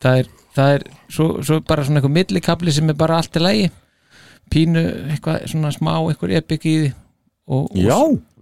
Það 0.00 0.18
er, 0.22 0.28
það 0.56 0.72
er 0.78 0.84
svo, 1.10 1.26
svo 1.44 1.60
bara 1.60 1.84
svona 1.84 2.00
eitthvað 2.00 2.14
millikabli 2.16 2.72
sem 2.72 2.88
er 2.88 2.94
bara 2.98 3.18
alltaf 3.20 3.42
lægi 3.44 3.68
Pínu, 4.48 4.82
eitthvað 5.12 5.44
svona 5.52 5.70
smá, 5.74 5.92
eitthvað 6.08 6.36
epik 6.38 6.64
í 6.64 6.74
því 6.80 6.92
og, 7.48 7.64
og, 7.68 7.76
já, 7.76 7.98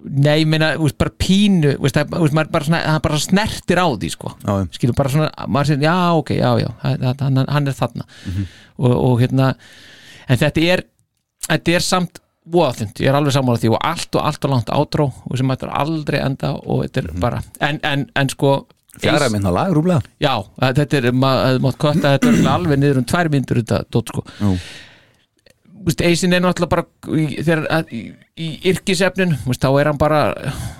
Nei, 0.06 0.40
ég 0.44 0.46
meina, 0.46 0.72
veist, 0.78 0.96
bara 1.00 1.10
pínu 1.18 1.72
veist, 1.82 1.96
það, 1.98 2.12
maður 2.36 2.50
bara, 2.52 2.64
svona, 2.68 2.82
hann 2.86 3.00
bara 3.02 3.18
snertir 3.18 3.80
á 3.82 3.86
því 3.90 4.10
sko. 4.12 4.34
skilur 4.76 4.94
bara 4.98 5.10
svona, 5.10 5.30
sér, 5.66 5.80
já, 5.82 5.94
ok, 6.14 6.30
já, 6.38 6.50
já 6.62 6.68
hann, 6.82 7.42
hann, 7.48 7.66
er 7.68 7.74
þarna 7.74 8.04
Mhm. 8.26 8.46
og, 8.78 8.94
og 8.96 9.20
hérna 9.24 9.48
en 10.28 10.38
þetta 10.38 10.62
er, 10.76 10.84
þetta 11.48 11.74
er 11.74 11.80
samt 11.80 12.20
voðaþund, 12.46 13.00
ég 13.02 13.08
er 13.10 13.18
alveg 13.18 13.34
sammála 13.34 13.58
því 13.58 13.72
og 13.74 13.78
allt 13.82 14.14
og 14.14 14.22
allt 14.22 14.44
og 14.46 14.50
langt 14.54 14.68
átró 14.70 15.08
og 15.26 15.36
sem 15.38 15.48
þetta 15.50 15.66
er 15.66 15.76
aldrei 15.80 16.20
enda 16.22 16.52
og 16.62 16.84
þetta 16.84 17.02
er 17.02 17.12
bara 17.18 17.42
en, 17.60 17.80
en, 17.82 18.06
en 18.14 18.28
sko 18.30 18.52
fjara 19.02 19.26
minna 19.34 19.50
lag, 19.50 19.72
rúblega 19.74 20.00
já, 20.22 20.34
þetta 20.62 21.00
er, 21.00 21.10
maður 21.12 21.46
hefði 21.50 21.64
mátt 21.66 21.78
kötta 21.82 22.12
þetta 22.14 22.30
er 22.32 22.50
alveg 22.54 22.78
niður 22.78 23.00
um 23.02 23.08
tvær 23.10 23.28
myndur 23.34 23.58
þetta 23.64 23.82
dót 23.90 24.12
sko 24.14 24.22
Jú. 24.40 24.52
Eisin 25.86 26.32
er 26.34 26.42
náttúrulega 26.42 26.72
bara 26.72 26.84
í, 27.14 27.26
þegar, 27.46 27.60
að, 27.70 27.92
í, 27.94 28.00
í 28.42 28.48
yrkisefnin 28.72 29.36
Vist, 29.46 29.62
þá 29.62 29.68
er 29.80 29.90
hann 29.92 30.00
bara, 30.00 30.20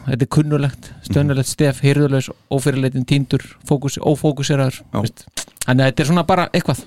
þetta 0.09 0.27
er 0.27 0.31
kunnulegt 0.35 0.91
stönulegt 1.07 1.51
stef, 1.51 1.79
hyrðulegs, 1.87 2.31
ófyrirleitin 2.53 3.07
tíndur, 3.07 3.45
fókus, 3.69 4.01
ófókuseraður 4.03 4.81
þannig 4.93 5.23
að 5.71 5.85
þetta 5.87 6.03
er 6.05 6.11
svona 6.11 6.27
bara 6.27 6.49
eitthvað. 6.53 6.83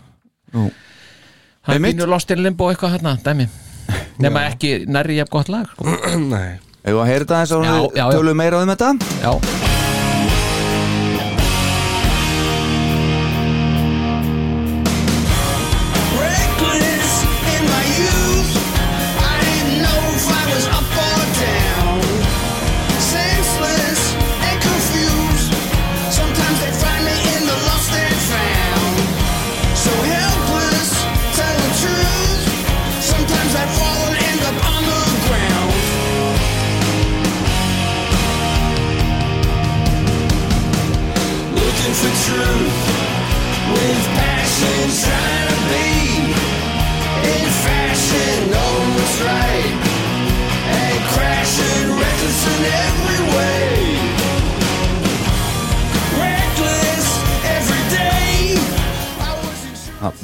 Jú. 0.53 0.67
hann 1.69 1.83
finnur 1.89 2.11
lost 2.11 2.31
in 2.35 2.43
limbo 2.43 2.69
eitthvað 2.73 2.97
hérna, 2.97 3.15
dæmi. 3.23 3.47
Nema 4.23 4.47
ekki 4.51 4.73
nærri 4.91 5.17
jafn 5.21 5.31
gott 5.37 5.49
lag 5.53 5.71
sko. 5.71 5.87
Nei. 6.35 6.59
Að 6.89 7.01
heyra 7.05 7.23
þetta 7.25 7.39
eins 7.43 7.51
og 7.55 7.65
Já, 7.67 7.73
já, 7.75 8.03
já. 8.03 8.05
tölum 8.17 8.39
meira 8.39 8.61
um 8.63 8.71
þetta? 8.71 8.93
Já, 9.23 9.31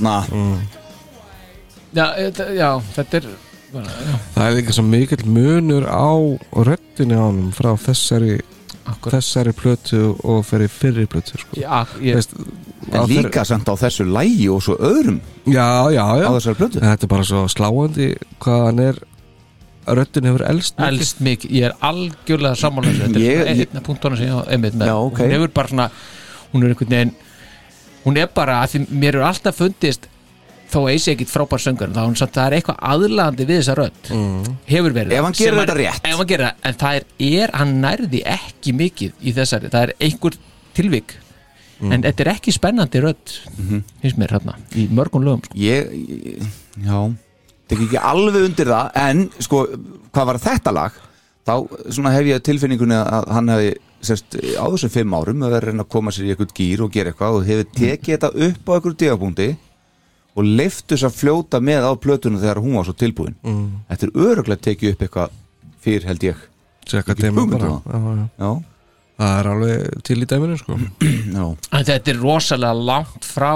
Þarna, 0.06 0.58
já, 1.96 2.06
þetta, 2.20 2.48
já, 2.56 2.70
þetta 2.96 3.20
er 3.22 3.28
bara, 3.74 3.94
já, 4.08 4.18
Það 4.36 4.48
er 4.50 4.58
líka 4.60 4.76
svo 4.76 4.84
mikill 4.90 5.26
munur 5.38 5.88
á 5.88 6.10
röddinu 6.68 7.16
á 7.20 7.24
honum 7.30 7.52
frá 7.56 7.72
þessari 7.80 8.36
akkur 8.86 9.16
þessari 9.16 9.54
plötu 9.58 10.02
og 10.22 10.44
fyrir 10.46 10.70
fyrri 10.70 11.08
plötu 11.10 11.40
sko. 11.42 11.58
já, 11.58 11.86
ég, 12.04 12.14
Veist, 12.20 12.36
á 12.94 13.02
en 13.02 13.10
líka 13.10 13.46
samt 13.48 13.66
á 13.66 13.74
þessu 13.82 14.06
lægi 14.06 14.46
og 14.54 14.62
svo 14.62 14.76
öðrum. 14.78 15.20
Þeirri- 15.46 15.56
Já, 15.56 15.90
já, 15.96 16.06
já. 16.22 16.28
á 16.30 16.32
þessari 16.38 16.60
plötu. 16.60 16.78
En 16.82 16.90
Þetta 16.92 17.04
er 17.04 17.14
bara 17.16 17.24
svo 17.24 17.46
sláandi 17.50 18.10
hvað 18.40 18.66
hann 18.66 18.80
er 18.80 19.00
röddin 19.86 20.26
hefur 20.30 20.42
elst 20.50 20.78
mikið. 20.78 20.88
elst 21.00 21.20
mikið, 21.22 21.52
ég 21.52 21.66
er 21.66 21.74
algjörlega 21.82 22.56
sammála 22.58 22.90
þessu, 22.92 23.02
þetta 23.08 23.20
Ég- 23.20 23.40
er 23.40 23.46
ég- 23.46 23.56
svona 23.56 23.66
einn 23.66 23.78
af 23.78 23.84
punktunum 23.84 24.18
sem 24.18 24.28
ég 24.28 24.34
á 24.34 24.42
einmitt 24.50 24.74
með, 24.74 24.86
Já, 24.88 24.96
ok. 24.98 25.18
hún 25.20 25.32
hefur 25.32 25.48
bara 25.54 25.68
svona 25.68 25.90
hún 26.54 26.64
er 26.64 26.70
einhvern 26.70 26.90
veginn 26.90 27.12
hún 28.06 28.18
er 28.22 28.30
bara, 28.36 28.62
að 28.64 28.76
því 28.76 28.84
mér 29.02 29.18
er 29.20 29.26
alltaf 29.30 29.58
fundist 29.60 30.08
þó 30.72 30.80
að 30.86 30.92
ég 30.96 31.02
sé 31.04 31.14
ekkit 31.14 31.30
frábær 31.32 31.62
söngur 31.62 31.92
þá 31.94 32.00
er 32.02 32.08
hún 32.10 32.16
samt, 32.20 32.34
það 32.36 32.48
er 32.50 32.56
eitthvað 32.58 32.80
aðlandi 32.92 33.46
við 33.46 33.60
þessa 33.62 33.76
rödd. 33.78 34.10
Hefur 34.70 34.96
verið 34.96 35.14
Ef 35.14 35.20
það. 35.20 35.26
hann 35.28 35.38
gerir 35.40 35.60
þetta 35.62 35.76
rétt. 35.80 36.08
ef 36.10 36.18
hann 36.22 36.30
gerir 36.32 36.46
það, 36.48 36.64
en 36.70 36.80
það 36.82 36.98
er, 37.00 37.06
er 37.44 37.54
hann 37.60 37.76
nærði 37.84 38.22
ekki 38.36 38.74
mikið 38.80 39.14
í 39.30 39.34
þessari, 39.38 39.70
það 39.76 39.86
er 39.90 39.94
einhver 40.10 40.38
tilvik. 40.76 41.16
En 41.86 42.02
þetta 42.06 42.24
er 42.26 42.32
ekki 42.32 42.54
spennandi 42.56 43.02
rödd 43.04 43.34
finnst 44.02 44.18
mér 44.18 44.32
hérna, 44.38 44.54
í 44.80 44.88
mörgum 44.96 45.26
lögum 45.28 45.42
sko. 45.44 45.58
ég, 45.60 45.90
ég 45.92 46.86
já 46.86 47.00
tek 47.68 47.82
ekki 47.84 47.98
alveg 48.00 48.46
undir 48.48 48.70
það 48.72 49.00
en 49.02 49.24
sko, 49.44 49.62
hvað 50.16 50.30
var 50.32 50.40
þetta 50.46 50.72
lag 50.76 51.00
þá 51.46 51.54
svona 51.94 52.14
hef 52.16 52.30
ég 52.30 52.44
tilfinningunni 52.46 52.98
að 52.98 53.30
hann 53.36 53.52
hefði 53.54 53.72
sérst, 54.06 54.38
á 54.58 54.66
þessum 54.66 54.94
fimm 54.94 55.16
árum 55.18 55.46
að 55.46 55.56
vera 55.56 55.62
að 55.62 55.70
reyna 55.72 55.86
að 55.86 55.94
koma 55.96 56.14
sér 56.14 56.28
í 56.28 56.34
eitthvað 56.34 56.54
gýr 56.60 56.84
og 56.86 56.92
gera 56.94 57.14
eitthvað 57.14 57.40
og 57.40 57.48
hefði 57.48 57.68
tekið 57.80 58.12
þetta 58.16 58.32
upp 58.48 58.70
á 58.70 58.74
eitthvað 58.76 58.98
díðabúndi 59.02 59.48
og 60.36 60.52
leiftu 60.60 60.96
þess 60.96 61.08
að 61.08 61.18
fljóta 61.22 61.62
með 61.64 61.88
á 61.88 61.92
plötunum 61.96 62.42
þegar 62.42 62.62
hún 62.64 62.78
var 62.78 62.88
svo 62.88 62.96
tilbúin. 63.00 63.36
Mm. 63.46 63.66
þetta 63.90 64.08
er 64.08 64.22
öruglega 64.28 64.66
tekið 64.68 64.94
upp 64.94 65.06
eitthvað 65.06 65.36
fyrr 65.86 66.08
held 66.10 66.26
ég. 66.28 66.42
Tjekka 66.86 67.16
um 67.32 67.54
já, 67.56 67.60
já. 67.66 68.28
já, 68.38 68.52
Það 69.16 69.40
er 69.40 69.48
alveg 69.48 70.02
til 70.06 70.18
í 70.22 70.28
dæminu 70.28 70.58
sko. 70.60 70.78
já, 71.38 71.46
en 71.46 71.88
þetta 71.88 72.12
er 72.12 72.20
rosalega 72.22 72.88
langt 72.92 73.26
frá 73.26 73.54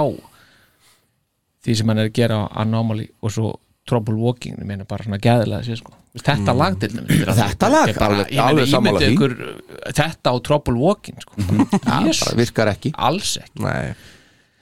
því 1.60 1.76
sem 1.76 1.92
hann 1.92 2.00
er 2.00 2.08
að 2.08 2.16
gera 2.16 2.40
á 2.40 2.64
Anomaly 2.64 3.10
og 3.20 3.34
svo 3.34 3.52
Trouble 3.90 4.14
Walking, 4.22 4.54
ég 4.62 4.68
meina 4.68 4.86
bara 4.88 5.04
svona 5.06 5.18
gæðilega 5.22 5.66
sér 5.66 5.80
sko 5.82 5.96
þetta 6.20 6.54
lag 6.58 6.78
til 6.82 6.90
er 6.98 7.28
Þetta 7.40 7.68
lag, 7.70 7.90
bara- 7.98 8.24
alveg- 8.46 8.72
ímyndið 8.74 9.04
því. 9.04 9.28
uh, 9.50 9.92
þetta 10.00 10.32
og 10.38 10.40
Trouble 10.46 10.78
Walking 10.80 11.20
sko. 11.22 11.36
það 11.40 12.08
Jesús, 12.08 12.24
bara 12.24 12.40
virkar 12.40 12.72
ekki 12.76 12.94
alls 13.10 13.36
ekki 13.42 13.62
Nei, 13.66 13.92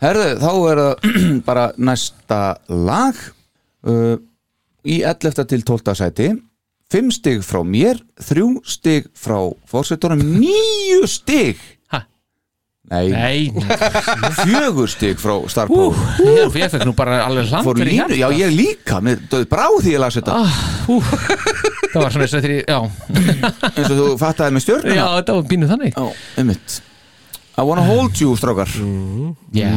Herðu, 0.03 0.27
þá 0.43 0.51
er 0.73 0.83
það 0.83 1.17
bara 1.49 1.65
næsta 1.91 2.41
lag 2.69 3.17
uh, 3.89 4.17
í 4.89 5.01
11. 5.05 5.45
til 5.51 5.65
12. 5.67 5.95
sæti 6.03 6.29
5 6.93 7.11
stig 7.19 7.43
frá 7.45 7.61
mér 7.69 7.99
3 8.23 8.45
stig 8.65 9.09
frá 9.19 9.41
fórsetunum 9.69 10.23
9 10.39 11.03
stig? 11.11 11.59
Nei, 12.89 13.11
nei, 13.13 13.51
fjögur 14.41 14.89
stig 14.89 15.19
frá 15.21 15.35
ú, 15.37 15.49
Starpó 15.53 15.91
ég, 16.25 16.49
fekk 16.55 16.87
nú 16.89 16.95
bara 16.97 17.19
alveg 17.27 17.51
línu, 17.85 18.17
já 18.17 18.29
ég 18.33 18.55
líka 18.55 19.03
mér 19.05 19.21
döð 19.29 19.45
brá 19.51 19.67
því 19.77 19.93
ég 19.93 20.01
las 20.01 20.17
þetta. 20.17 20.37
Ah, 20.41 20.55
ú, 20.89 20.97
það 21.93 21.99
var 22.01 22.15
svona 22.15 22.29
þess 22.29 22.39
að 22.39 22.47
því 22.47 22.57
já, 22.63 22.79
eins 23.75 23.91
og 23.91 23.99
þú 23.99 24.07
fattaði 24.23 24.57
með 24.57 24.65
stjörnuna. 24.65 24.97
Já, 24.97 25.05
þetta 25.19 25.37
var 25.37 25.51
bínuð 25.51 25.75
þannig. 25.75 25.99
Já, 25.99 26.23
einmitt. 26.41 26.79
I 27.59 27.67
wanna 27.67 27.85
hold 27.85 28.23
you, 28.23 28.33
strákar. 28.41 28.73
Já, 29.53 29.69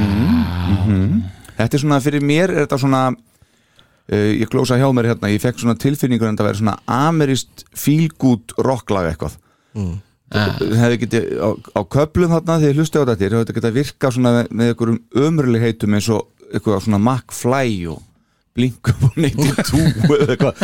Þetta 1.62 1.78
er 1.78 1.82
svona, 1.84 2.00
fyrir 2.02 2.24
mér 2.26 2.54
er 2.54 2.64
þetta 2.64 2.80
svona 2.82 3.02
uh, 3.12 4.32
ég 4.40 4.48
glósa 4.50 4.78
hjá 4.80 4.88
mér 4.96 5.12
hérna, 5.12 5.30
ég 5.34 5.44
fekk 5.44 5.60
svona 5.62 5.76
tilfinningur 5.78 6.30
en 6.30 6.38
þetta 6.38 6.48
verið 6.48 6.62
svona 6.64 6.78
amerist 7.10 7.66
feel-good 7.78 8.56
rocklag 8.66 9.12
eitthvað. 9.12 9.36
Mm. 9.78 10.00
Hefði 10.32 11.02
getið 11.02 11.26
á, 11.44 11.50
á 11.76 11.82
köplum 11.92 12.32
þarna 12.32 12.60
þegar 12.62 12.72
ég 12.72 12.80
hlusti 12.80 13.02
á 13.02 13.04
þetta 13.04 13.32
þetta 13.34 13.56
getið 13.58 13.70
að 13.72 13.80
virka 13.82 14.12
svona 14.16 14.32
með, 14.38 14.46
með 14.52 14.72
einhverjum 14.72 15.02
ömurligheitum 15.28 15.98
eins 15.98 16.10
og 16.14 16.22
eitthvað 16.52 16.86
svona 16.86 17.02
McFly 17.02 17.76
og 17.92 18.00
Blink-up 18.52 19.04
og 19.08 19.14
92 19.16 20.18
eða 20.18 20.34
eitthvað. 20.36 20.56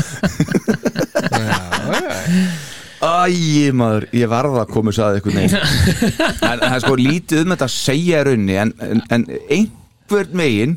Æ, 2.97 3.71
maður, 3.77 4.07
ég 4.17 4.27
varða 4.31 4.63
að 4.63 4.71
koma 4.73 4.91
þess 4.91 5.03
að 5.05 5.19
eitthvað 5.19 5.37
neginn 5.37 5.55
en 5.61 6.63
það 6.63 6.73
er 6.73 6.81
sko 6.83 6.95
lítið 6.97 7.43
um 7.43 7.53
þetta 7.53 7.67
að 7.67 7.75
segja 7.75 8.23
raunni 8.25 8.57
en, 8.57 8.73
en, 8.81 9.03
en 9.13 9.25
einhvern 9.53 10.33
megin 10.41 10.73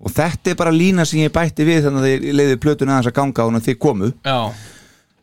og 0.00 0.12
þetta 0.16 0.52
er 0.52 0.58
bara 0.58 0.74
lína 0.74 1.06
sem 1.06 1.22
ég 1.22 1.32
bætti 1.32 1.64
við 1.68 1.86
þannig 1.86 2.02
að 2.02 2.10
ég 2.10 2.36
leiði 2.40 2.60
plötuna 2.60 2.96
aðeins 2.96 3.10
að 3.12 3.18
ganga 3.20 3.44
á 3.44 3.48
hún 3.48 3.60
að 3.60 3.66
þið 3.68 3.78
komu 3.86 4.10
já, 4.10 4.38
uh, 4.50 4.52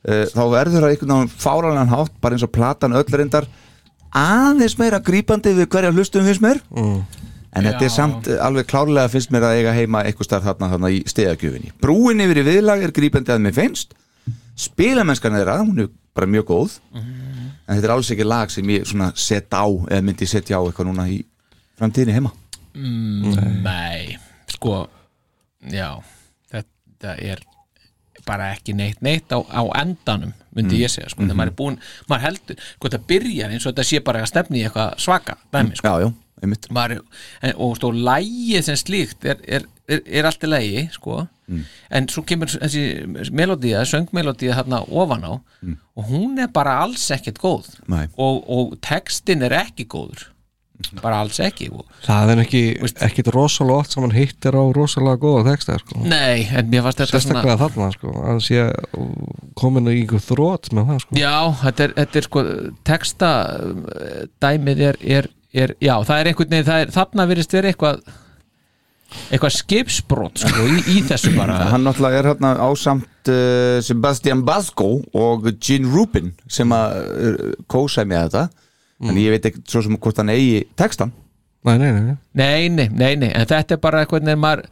þá 0.08 0.44
verður 0.54 0.84
það 0.84 0.92
einhvern 0.94 1.14
veginn 1.14 1.34
fáralega 1.36 1.88
hátt 1.92 2.14
bara 2.24 2.38
eins 2.38 2.46
og 2.48 2.54
platan 2.56 2.96
öll 2.96 3.08
reyndar 3.12 3.48
aðeins 4.16 4.78
meira 4.80 5.00
grípandi 5.04 5.54
við 5.58 5.70
hverja 5.72 5.94
hlustum 5.94 6.26
finnst 6.28 6.44
mér. 6.44 6.62
Mm. 6.72 7.02
en 7.58 7.66
þetta 7.66 7.86
er 7.86 7.90
Já. 7.90 7.96
samt 7.96 8.28
eh, 8.30 8.40
alveg 8.44 8.68
klárlega 8.70 9.12
finnst 9.12 9.32
mér 9.34 9.48
að 9.48 9.60
eiga 9.60 9.74
heima 9.76 10.04
eitthvað 10.06 10.30
starf 10.30 10.46
þarna, 10.46 10.70
þarna 10.74 10.92
í 10.94 11.00
stegagjöfinni. 11.10 11.72
Brúin 11.82 12.22
yfir 12.22 12.42
í 12.42 12.46
viðlag 12.46 12.84
er 12.86 12.94
grípandi 12.94 13.34
að 13.34 13.46
mér 13.48 13.56
finnst. 13.58 13.96
Spilamennskan 14.58 15.38
þeirra, 15.38 15.60
hún 15.64 15.84
er 15.86 15.90
bara 16.18 16.30
mjög 16.30 16.48
góð. 16.52 16.78
En 16.98 17.76
þetta 17.76 17.88
er 17.88 17.94
alls 17.96 18.12
ekki 18.14 18.28
lag 18.28 18.52
sem 18.54 18.70
ég 18.74 18.86
svona 18.90 19.12
set 19.18 19.54
á 19.54 19.66
eða 19.66 20.04
myndi 20.06 20.28
setja 20.30 20.62
á 20.62 20.66
eitthvað 20.66 20.90
núna 20.92 21.08
í 21.12 21.20
framtíðinni 21.78 22.16
heima. 22.16 22.32
Nei. 22.78 24.18
Sko, 24.54 24.86
já. 25.74 25.92
Þetta 26.54 27.18
er 27.22 27.42
bara 28.28 28.52
ekki 28.56 28.76
neitt 28.78 29.02
neitt 29.06 29.32
á, 29.34 29.40
á 29.40 29.64
endanum 29.82 30.36
myndi 30.58 30.82
ég 30.82 30.92
segja, 30.92 31.10
sko, 31.14 31.24
þegar 31.24 31.38
maður 31.38 31.52
er 31.52 31.58
búin 31.60 31.80
maður 32.10 32.26
heldur, 32.28 32.62
sko 32.76 32.90
þetta 32.90 33.08
byrjar 33.12 33.52
eins 33.54 33.66
og 33.66 33.74
þetta 33.74 33.88
sé 33.92 34.00
bara 34.06 34.24
að 34.24 34.32
stefni 34.32 34.62
í 34.62 34.66
eitthvað 34.68 34.96
svaka, 35.04 35.36
dæmi, 35.54 35.78
sko. 35.78 35.88
Já, 35.92 36.06
já, 36.08 36.14
einmitt. 36.44 36.70
Maður, 36.74 37.02
en, 37.42 37.56
og 37.66 37.76
stó 37.78 37.92
lægið 37.94 38.64
sem 38.66 38.80
slíkt 38.82 39.28
er, 39.30 39.42
er, 39.58 39.68
er, 39.90 40.02
er 40.20 40.30
allt 40.30 40.44
í 40.48 40.50
lægi 40.50 40.86
sko, 40.98 41.26
en 41.96 42.10
svo 42.12 42.24
kemur 42.28 42.50
þessi 42.52 42.82
melodía, 43.32 43.84
söngmelodía 43.88 44.58
þarna 44.58 44.82
ofan 44.90 45.24
á 45.24 45.34
og 45.96 46.10
hún 46.10 46.42
er 46.44 46.50
bara 46.52 46.80
alls 46.84 47.06
ekkert 47.16 47.38
góð 47.40 47.70
og, 48.18 48.42
og 48.50 48.74
textin 48.84 49.46
er 49.48 49.56
ekki 49.62 49.86
góður 49.88 50.26
bara 51.02 51.22
alls 51.24 51.40
ekki 51.42 51.70
og, 51.74 51.86
það 52.06 52.34
er 52.34 52.42
ekki, 52.44 52.62
ekkit 53.08 53.32
rosalega 53.34 53.82
oft 53.82 53.94
sem 53.94 54.06
hann 54.06 54.14
hittir 54.16 54.58
á 54.58 54.64
rosalega 54.76 55.22
góða 55.22 55.46
texta 55.50 55.78
sko. 55.82 56.04
nei, 56.06 56.46
en 56.52 56.70
mér 56.72 56.86
fannst 56.86 57.02
þetta 57.02 57.16
sérstaklega 57.16 57.58
þarna 57.64 57.90
sko. 57.96 58.14
að 58.34 58.44
sé 58.46 58.68
komin 59.58 59.90
í 59.90 59.98
einhver 60.04 60.24
þrótt 60.24 60.70
með 60.78 60.92
það 60.92 61.02
sko. 61.04 61.18
Já, 61.24 61.36
þetta 61.64 61.88
er, 61.88 61.98
þetta 61.98 62.22
er 62.22 62.30
sko 62.30 62.46
texta 62.92 63.32
dæmið 64.46 64.86
er, 64.92 65.02
er, 65.18 65.32
er 65.66 65.76
já, 65.82 65.96
það 65.98 66.22
er 66.22 66.32
einhvern 66.32 66.56
veginn, 66.56 66.70
það 66.70 66.86
er, 66.86 66.96
þarna 67.00 67.28
virðist 67.34 67.58
vera 67.58 67.74
eitthvað 67.74 68.02
eitthvað 69.32 69.54
skipsbrot 69.56 70.42
sko, 70.44 70.68
í, 70.68 70.80
í 70.98 71.02
þessu 71.08 71.32
bara 71.38 71.58
hann 71.72 71.86
náttúrulega 71.88 72.22
er 72.22 72.30
hérna 72.34 72.54
ásamt 72.68 73.32
uh, 73.32 73.80
Sebastian 73.84 74.44
Basco 74.48 74.98
og 75.16 75.48
Gene 75.64 75.90
Rubin 75.90 76.34
sem 76.52 76.72
að 76.76 76.98
uh, 77.00 77.52
kósa 77.72 78.06
með 78.08 78.28
þetta 78.28 78.67
en 79.04 79.18
ég 79.22 79.30
veit 79.36 79.46
ekki 79.52 79.62
svo 79.70 79.82
sem 79.86 79.98
hvort 79.98 80.18
hann 80.22 80.30
eigi 80.34 80.64
textan 80.80 81.12
nei, 81.68 81.76
nei, 81.78 81.92
nei, 81.92 82.02
nei. 82.02 82.16
nei, 82.34 82.70
nei, 82.70 82.88
nei, 82.90 83.16
nei, 83.26 83.30
en 83.36 83.46
þetta 83.50 83.76
er 83.76 83.82
bara 83.84 84.06
eitthvað 84.06 84.24
nefn 84.26 84.40
maður 84.42 84.64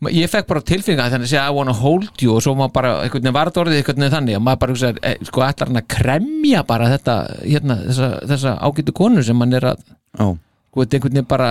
ma- 0.00 0.12
ég 0.14 0.30
fekk 0.32 0.46
bara 0.48 0.62
tilfinninga 0.64 1.08
þannig 1.12 1.26
að 1.28 1.32
segja 1.34 1.44
I 1.50 1.54
wanna 1.56 1.74
hold 1.74 2.22
you. 2.22 2.30
Og 2.36 2.42
svo 2.44 2.54
maður 2.56 2.72
bara, 2.78 2.92
einhvern 3.02 3.20
veginn 3.24 3.34
var 3.36 3.50
þetta 3.50 3.60
orðið 3.64 3.78
einhvern 3.80 3.98
veginn 4.04 4.14
þannig. 4.14 4.36
Og 4.38 4.44
maður 4.46 4.60
bara, 4.62 4.72
hugsaði, 4.76 5.02
eh, 5.10 5.16
sko, 5.28 5.42
ætlar 5.42 5.68
hann 5.72 5.80
að 5.82 5.88
kremja 5.92 6.62
bara 6.68 6.86
þetta, 6.92 7.16
hérna, 7.42 7.76
þessa, 7.88 8.08
þessa 8.30 8.52
ágætu 8.62 8.94
konu 8.94 9.24
sem 9.26 9.42
hann 9.42 9.52
er 9.58 9.66
að 9.72 9.82
Já. 9.82 10.26
sko, 10.70 10.80
þetta 10.84 10.94
er 10.94 10.98
einhvern 11.00 11.18
veginn 11.18 11.28
bara 11.34 11.50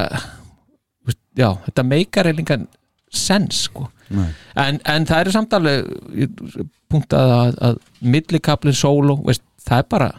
já, 1.37 1.49
þetta 1.67 1.83
meikar 1.85 2.31
eiginlega 2.31 2.57
sens, 3.13 3.65
sko. 3.67 3.89
En, 4.55 4.79
en 4.87 5.05
það 5.05 5.19
eru 5.21 5.31
samt 5.35 5.53
alveg 5.53 6.31
punktað 6.89 7.33
að, 7.35 7.57
að 7.67 7.77
millikaplin 8.15 8.75
solo, 8.77 9.19
veist, 9.27 9.43
það 9.67 9.83
er 9.83 9.87
bara 9.91 10.09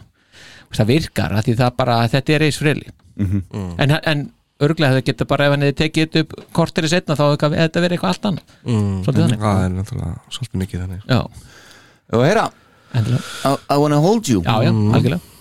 það 0.77 0.91
virkar, 0.93 1.33
að 1.33 1.47
því 1.47 1.55
það 1.61 1.77
bara 1.81 1.95
þetta 2.13 2.35
er 2.35 2.45
eis 2.47 2.59
frili 2.59 2.91
en, 3.19 3.95
en 3.97 4.27
örglega 4.63 4.97
það 4.97 5.05
getur 5.09 5.27
bara 5.29 5.47
ef 5.47 5.55
hann 5.55 5.65
hefði 5.65 5.77
tekið 5.81 6.05
þetta 6.05 6.23
upp 6.25 6.53
korteri 6.55 6.91
setna 6.91 7.17
þá 7.19 7.25
hefði 7.31 7.59
þetta 7.63 7.83
verið 7.83 7.97
eitthvað 7.97 8.13
allt 8.13 8.29
annað. 8.29 8.55
Mm. 8.65 8.93
svolítið 9.05 9.23
þannig. 9.23 9.43
Það 9.43 9.63
er 9.63 9.73
náttúrulega 9.77 10.35
svolítið 10.35 10.63
mikið 10.63 10.83
þannig. 10.83 11.05
Já, 11.07 11.19
og 12.17 12.25
heyra, 12.27 12.45
endilega, 12.99 13.23
I, 13.47 13.53
I 13.55 13.77
wanna 13.79 13.99
hold 14.03 14.31
you. 14.31 14.43
Já, 14.43 14.55
já, 14.67 14.71
algjörlega 14.75 15.38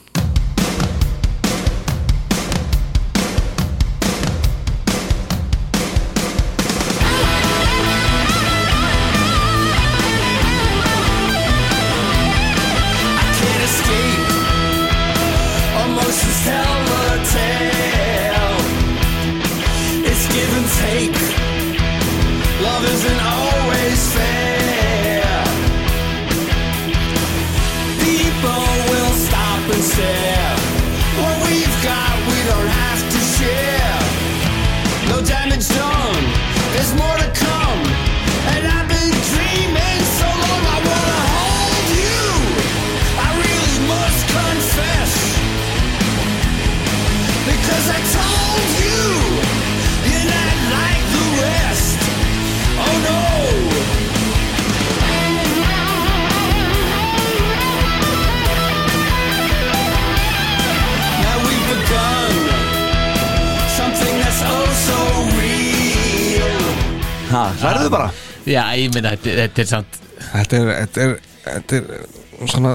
særðu 67.28 67.90
bara? 67.92 68.10
Já, 68.48 68.62
ég 68.78 68.94
minna, 68.94 69.14
þetta, 69.16 69.36
þetta 69.42 69.64
er 69.64 69.70
samt 69.72 70.00
þetta 70.32 70.58
er, 70.62 70.72
þetta 70.82 71.04
er, 71.04 71.14
þetta 71.44 71.78
er 71.78 72.48
svona 72.48 72.74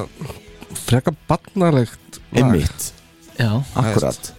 freka 0.83 1.13
barnalegt 1.29 2.21
einmitt, 2.33 2.87
já, 3.37 3.51
akkurat. 3.77 4.33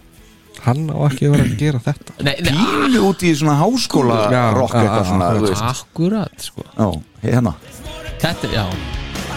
Hann 0.65 0.87
á 0.89 0.97
ekki 1.05 1.27
að 1.27 1.35
vera 1.35 1.45
að 1.45 1.55
gera 1.59 1.79
þetta. 1.85 2.13
Nei, 2.25 2.33
nei, 2.41 2.53
pílu 2.57 3.01
út 3.05 3.21
í 3.21 3.31
svona 3.37 3.53
háskóla 3.59 4.15
Já, 4.33 4.41
rock 4.55 4.73
já, 4.73 4.79
eitthvað 4.81 5.01
já, 5.03 5.09
svona, 5.11 5.27
þú 5.35 5.43
veist. 5.45 5.65
Akkurat 5.69 6.45
sko. 6.47 6.63
já, 6.65 6.87
hérna. 7.21 7.53
Þetta, 8.23 8.47
er- 8.47 8.55
já. 8.55 8.63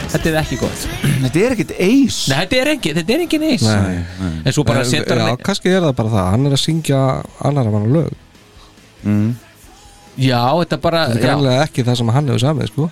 Þetta 0.09 0.31
er 0.31 0.39
ekki 0.41 0.57
gott. 0.63 0.79
Sko. 0.85 1.11
þetta 1.27 1.43
er 1.43 1.55
ekkit 1.57 1.75
eis. 1.85 2.21
Nei, 2.31 2.39
þetta 2.39 2.61
er 2.63 2.71
ekki, 2.73 2.95
þetta 2.97 3.15
er 3.15 3.25
ekki 3.27 3.41
neis. 3.43 3.67
Nei. 3.69 3.99
en 4.41 4.57
svo 4.57 4.65
bara 4.65 4.87
setur 4.89 5.21
já, 5.21 5.27
hann 5.27 5.43
kannski 5.45 5.75
er 5.75 5.85
það 5.85 5.95
bara 6.01 6.15
það, 6.15 6.31
hann 6.33 6.49
er 6.49 6.57
að 6.57 6.63
syngja 6.65 7.03
annar 7.51 7.69
af 7.69 7.77
hann 7.77 7.93
lög, 7.99 8.17
mm. 9.03 9.29
Já, 10.19 10.43
þetta 10.61 10.79
bara 10.83 11.05
þetta 11.09 11.19
er 11.19 11.23
já, 11.23 11.29
greinlega 11.29 11.65
ekki 11.69 11.85
það 11.87 11.99
sem 12.03 12.13
hann 12.17 12.29
hefur 12.33 12.43
samið 12.45 12.71
sko. 12.73 12.91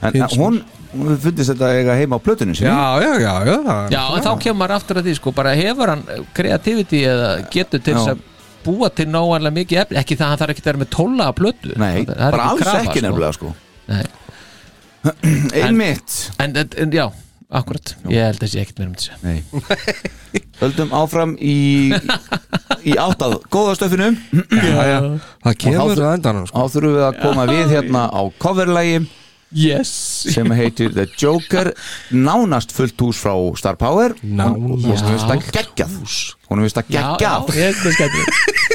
En 0.00 0.14
Finnst 0.16 0.36
hún, 0.40 0.54
hún 0.96 1.18
fundist 1.20 1.50
þetta 1.52 1.68
eiga 1.76 1.94
heima 1.98 2.16
á 2.16 2.20
plötunni 2.24 2.54
sinni. 2.56 2.70
Já, 2.72 3.04
já, 3.04 3.10
já, 3.20 3.34
já, 3.50 3.56
það- 3.66 3.90
Já, 3.92 4.02
en 4.16 4.24
þá 4.24 4.30
kemur 4.44 4.58
maður 4.62 4.76
aftur 4.78 5.00
að 5.00 5.08
því 5.10 5.14
sko, 5.18 5.32
bara 5.36 5.52
hefur 5.58 5.92
hann 5.92 6.04
kreativity 6.34 7.02
eða 7.10 7.28
getur 7.52 7.82
til 7.84 7.94
þess 7.98 8.14
að 8.14 8.22
búa 8.64 8.88
til 8.92 9.06
náanlega 9.12 9.52
mikið 9.58 9.82
efni, 9.84 9.96
ekki 10.00 10.16
það 10.16 10.24
að 10.26 10.30
hann 10.32 10.40
þarf 10.40 10.54
ekki 10.54 10.62
að 10.64 10.70
vera 10.70 10.80
með 10.84 10.90
tóla 10.96 11.26
að 11.30 11.36
blötu 11.40 11.76
Nei, 11.80 12.04
Það 12.08 12.30
bara 12.36 12.48
alls 12.50 12.62
krafa, 12.64 12.80
ekki 12.88 13.02
nefnilega 13.04 13.36
sko. 13.36 13.52
Nei. 13.88 14.04
Einmitt. 15.64 16.16
En, 16.38 16.56
en, 16.56 16.68
en 16.76 16.90
já, 16.92 17.06
akkurat, 17.50 17.94
ég 18.10 18.22
held 18.22 18.44
að 18.44 18.52
sé 18.52 18.62
ekkert 18.62 18.80
meira 18.80 18.90
um 18.90 18.96
þessu 18.98 19.12
Nei. 19.24 19.38
Höldum 20.60 20.92
áfram 20.94 21.32
í 21.40 21.90
í 22.86 22.96
áttað 23.00 23.38
góða 23.52 23.76
stöfinu. 23.78 24.10
Það 24.50 25.56
kemur 25.64 26.04
á 26.04 26.10
endanum 26.14 26.46
sko. 26.48 26.60
Þá 26.60 26.74
þurfum 26.74 26.94
við 26.96 27.06
að 27.06 27.18
koma 27.24 27.46
við 27.50 27.74
hérna 27.74 28.04
á 28.12 28.22
coverlægi 28.42 29.00
yes. 29.56 29.90
sem 30.34 30.52
heitir 30.54 30.94
The 30.94 31.08
Joker. 31.18 31.72
Nánast 32.14 32.74
fullt 32.76 33.00
hús 33.02 33.20
frá 33.20 33.34
Star 33.58 33.80
Power. 33.80 34.14
Nánast. 34.22 35.06
Hún 35.08 35.24
að 35.26 35.48
geggjað. 35.50 35.98
Hún 36.50 36.64
finnst 36.64 36.82
að 36.82 36.94
geggjað. 36.94 37.52
Ég 37.56 37.72
er 37.72 37.82
með 37.84 37.98
skemmtilegt. 37.98 38.68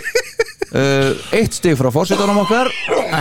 Uh, 0.76 1.14
Eitt 1.32 1.56
stig 1.56 1.78
frá 1.80 1.88
fórsetunum 1.94 2.42
okkar. 2.42 2.68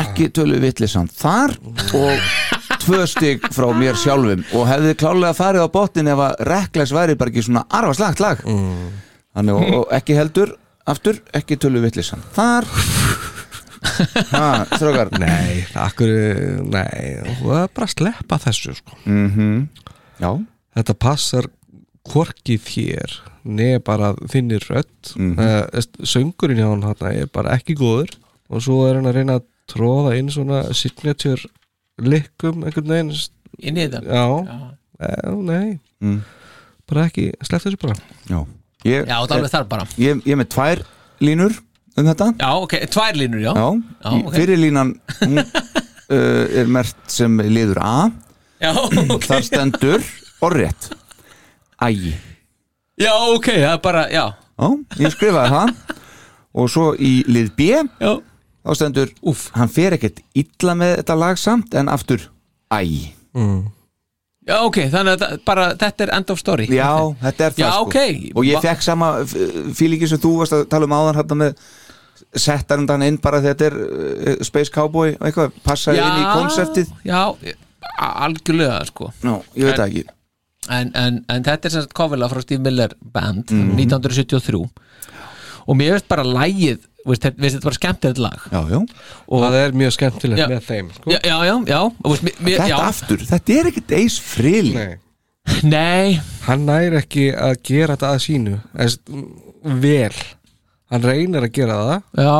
Ekki 0.00 0.26
tölu 0.34 0.58
vitlisann 0.64 1.06
þar. 1.06 1.54
Og 1.94 2.53
tvö 2.84 3.00
stig 3.08 3.46
frá 3.54 3.66
mér 3.76 3.96
sjálfum 3.98 4.44
og 4.54 4.66
hefði 4.68 4.94
klálega 5.00 5.34
farið 5.38 5.64
á 5.66 5.68
botnin 5.74 6.10
ef 6.12 6.22
að 6.28 6.36
Rekles 6.50 6.92
væri 6.94 7.16
bara 7.20 7.30
ekki 7.32 7.42
svona 7.48 7.64
arfaslagt 7.70 8.20
lag 8.24 8.44
Mm. 8.44 9.00
Þannig 9.34 9.54
og, 9.58 9.74
og 9.80 9.88
ekki 9.96 10.14
heldur 10.14 10.52
aftur, 10.86 11.16
ekki 11.34 11.56
tölu 11.58 11.80
vitlisann 11.82 12.22
þar 12.36 12.66
ha, 14.32 14.64
Þrögar 14.78 15.10
Nei, 15.20 15.64
akkur, 15.78 16.10
nei, 16.70 17.20
það 17.40 17.58
er 17.62 17.70
bara 17.74 17.86
að 17.88 17.94
sleppa 17.96 18.38
þessu 18.46 18.74
sko. 18.78 18.96
mm 19.08 19.68
Já 20.22 20.30
Þetta 20.74 20.94
passar 20.98 21.46
hvorki 22.10 22.56
þér 22.60 23.12
neð 23.44 23.76
bara 23.86 24.12
þinni 24.30 24.58
rödd 24.64 25.14
mm 25.16 25.34
Mhm. 25.34 26.04
söngurinn 26.04 26.58
hjá 26.62 26.68
hann 26.70 26.84
er 27.12 27.26
bara 27.32 27.54
ekki 27.58 27.76
góður 27.78 28.14
og 28.50 28.62
svo 28.64 28.86
er 28.88 28.94
hann 28.98 29.06
að 29.10 29.14
reyna 29.18 29.38
að 29.40 29.44
tróða 29.72 30.16
inn 30.18 30.28
svona 30.30 30.62
signature 30.74 31.48
likkum 32.02 32.64
einhvern 32.66 32.90
veginn. 32.90 33.12
Inn 33.62 33.78
í 33.78 33.84
þetta 33.86 34.00
Já, 34.08 34.24
já. 34.48 35.34
nei. 35.46 35.78
Mm. 36.02 36.18
bara 36.90 37.06
ekki, 37.08 37.28
slepp 37.46 37.62
þessu 37.64 37.78
bara. 37.80 37.94
Já, 38.28 38.40
ég, 38.84 39.06
Já, 39.06 39.14
það 39.14 39.30
er 39.30 39.36
alveg 39.38 39.54
þar 39.54 39.68
bara. 39.70 39.86
Ég, 40.00 40.20
ég 40.26 40.34
er 40.34 40.40
með 40.42 40.50
tvær 40.56 40.82
línur 41.24 41.54
um 41.94 42.08
þetta. 42.10 42.28
Já, 42.40 42.50
ok, 42.66 42.74
tvær 42.92 43.18
línur, 43.20 43.40
já. 43.44 43.52
Já, 43.54 43.68
Já, 44.04 44.10
í 44.18 44.24
ok. 44.26 44.34
fyrir 44.34 44.60
línan 44.60 44.92
hún, 45.22 45.40
uh, 46.14 46.60
er 46.60 46.70
mert 46.78 46.98
sem 47.14 47.38
liður 47.46 47.80
A. 47.84 47.94
Já, 48.62 48.72
ok. 49.14 49.26
Þar 49.30 49.46
stendur 49.48 50.06
orðrétt. 50.44 50.90
Æ, 51.82 51.90
Já, 53.00 53.10
ok, 53.34 53.48
það 53.50 53.72
er 53.72 53.80
bara, 53.82 54.04
já. 54.12 54.26
Já, 54.54 54.68
ég 55.02 55.14
skrifaði 55.14 55.50
það. 55.50 56.00
Og 56.54 56.68
svo 56.70 56.92
í 57.02 57.16
lið 57.26 57.48
B. 57.58 57.72
Já, 57.98 58.12
þá 58.64 58.74
stendur, 58.78 59.10
úff, 59.28 59.50
hann 59.54 59.68
fer 59.68 59.92
ekkert 59.98 60.22
illa 60.34 60.74
með 60.80 60.96
þetta 61.02 61.16
lag 61.20 61.38
samt 61.40 61.74
en 61.76 61.88
aftur 61.92 62.30
Æ, 62.72 62.80
já 64.44 64.56
ok, 64.66 64.78
þannig 64.92 65.22
að 65.24 65.38
bara 65.46 65.70
þetta 65.80 66.04
er 66.06 66.10
end 66.18 66.30
of 66.32 66.40
story. 66.40 66.66
Já, 66.68 66.90
þetta 67.22 67.46
er 67.46 67.54
það 67.56 67.62
Já, 67.62 67.70
sko. 67.70 67.86
ok. 67.86 67.96
og 68.36 68.48
ég 68.48 68.64
fekk 68.64 68.82
sama 68.84 69.08
fílingi 69.78 70.08
sem 70.10 70.20
þú 70.20 70.32
varst 70.42 70.56
að 70.56 70.66
tala 70.72 70.88
um 70.88 70.96
áðan 70.96 71.18
hérna 71.20 71.38
með 71.40 71.62
settar 72.44 72.82
hann 72.90 73.04
inn 73.06 73.16
bara 73.22 73.40
þegar 73.44 73.54
þetta 73.54 73.68
er 73.70 73.76
uh, 74.34 74.42
Space 74.44 74.72
Cowboy 74.74 75.14
og 75.16 75.24
eitthvað, 75.28 75.54
passaði 75.64 76.02
inn 76.02 76.20
í 76.20 76.26
konseptið 76.34 76.92
Já, 77.08 77.22
algjörlega, 78.00 78.80
sko. 78.90 79.10
Ná, 79.24 79.38
ég 79.56 79.68
veit 79.70 79.78
það 79.80 79.86
ekki. 79.88 80.04
en, 80.74 80.90
en, 80.96 81.18
en 81.30 81.44
þetta 81.46 81.68
er 81.68 81.74
sem 81.76 81.84
sagt 81.86 81.96
coverlega 81.96 82.32
frá 82.32 82.42
Steve 82.44 82.64
Miller 82.64 82.94
Band 83.14 83.52
Mhm. 83.52 83.76
1973 83.76 84.60
og 85.64 85.76
mér 85.80 85.94
veist 85.96 86.08
bara 86.10 86.24
lægið 86.26 86.82
veist, 87.04 87.24
þetta 87.24 87.42
veist, 87.44 87.56
þetta 87.58 87.68
var 87.68 87.76
skemmtilegt 87.78 88.20
lag 88.24 88.44
Já, 88.50 88.60
já 88.72 88.78
og, 88.80 89.38
það 89.44 89.56
er 89.60 89.78
mjög 89.80 89.94
skemmtilegt 89.98 90.42
Já. 90.42 90.46
með 90.50 90.68
þeim 90.68 90.90
sko. 90.96 91.14
já, 91.14 91.20
já, 91.24 91.54
já, 91.68 91.80
veist, 92.08 92.28
mér, 92.28 92.36
Þetta 92.58 92.68
já 92.70 92.76
aftur, 92.88 93.24
þetta 93.32 93.56
er 93.58 93.70
ekkert 93.72 93.96
eis 94.00 94.18
frill 94.22 94.70
Nei. 94.74 94.94
Nei, 95.68 96.14
hann 96.46 96.64
næri 96.64 96.96
ekki 97.02 97.26
að 97.36 97.58
gera 97.68 97.98
þetta 97.98 98.12
að 98.14 98.22
sínu 98.24 98.54
vel 99.84 100.14
hann 100.92 101.04
reynir 101.04 101.44
að 101.44 101.52
gera 101.58 101.76
það 101.82 102.24
já, 102.24 102.36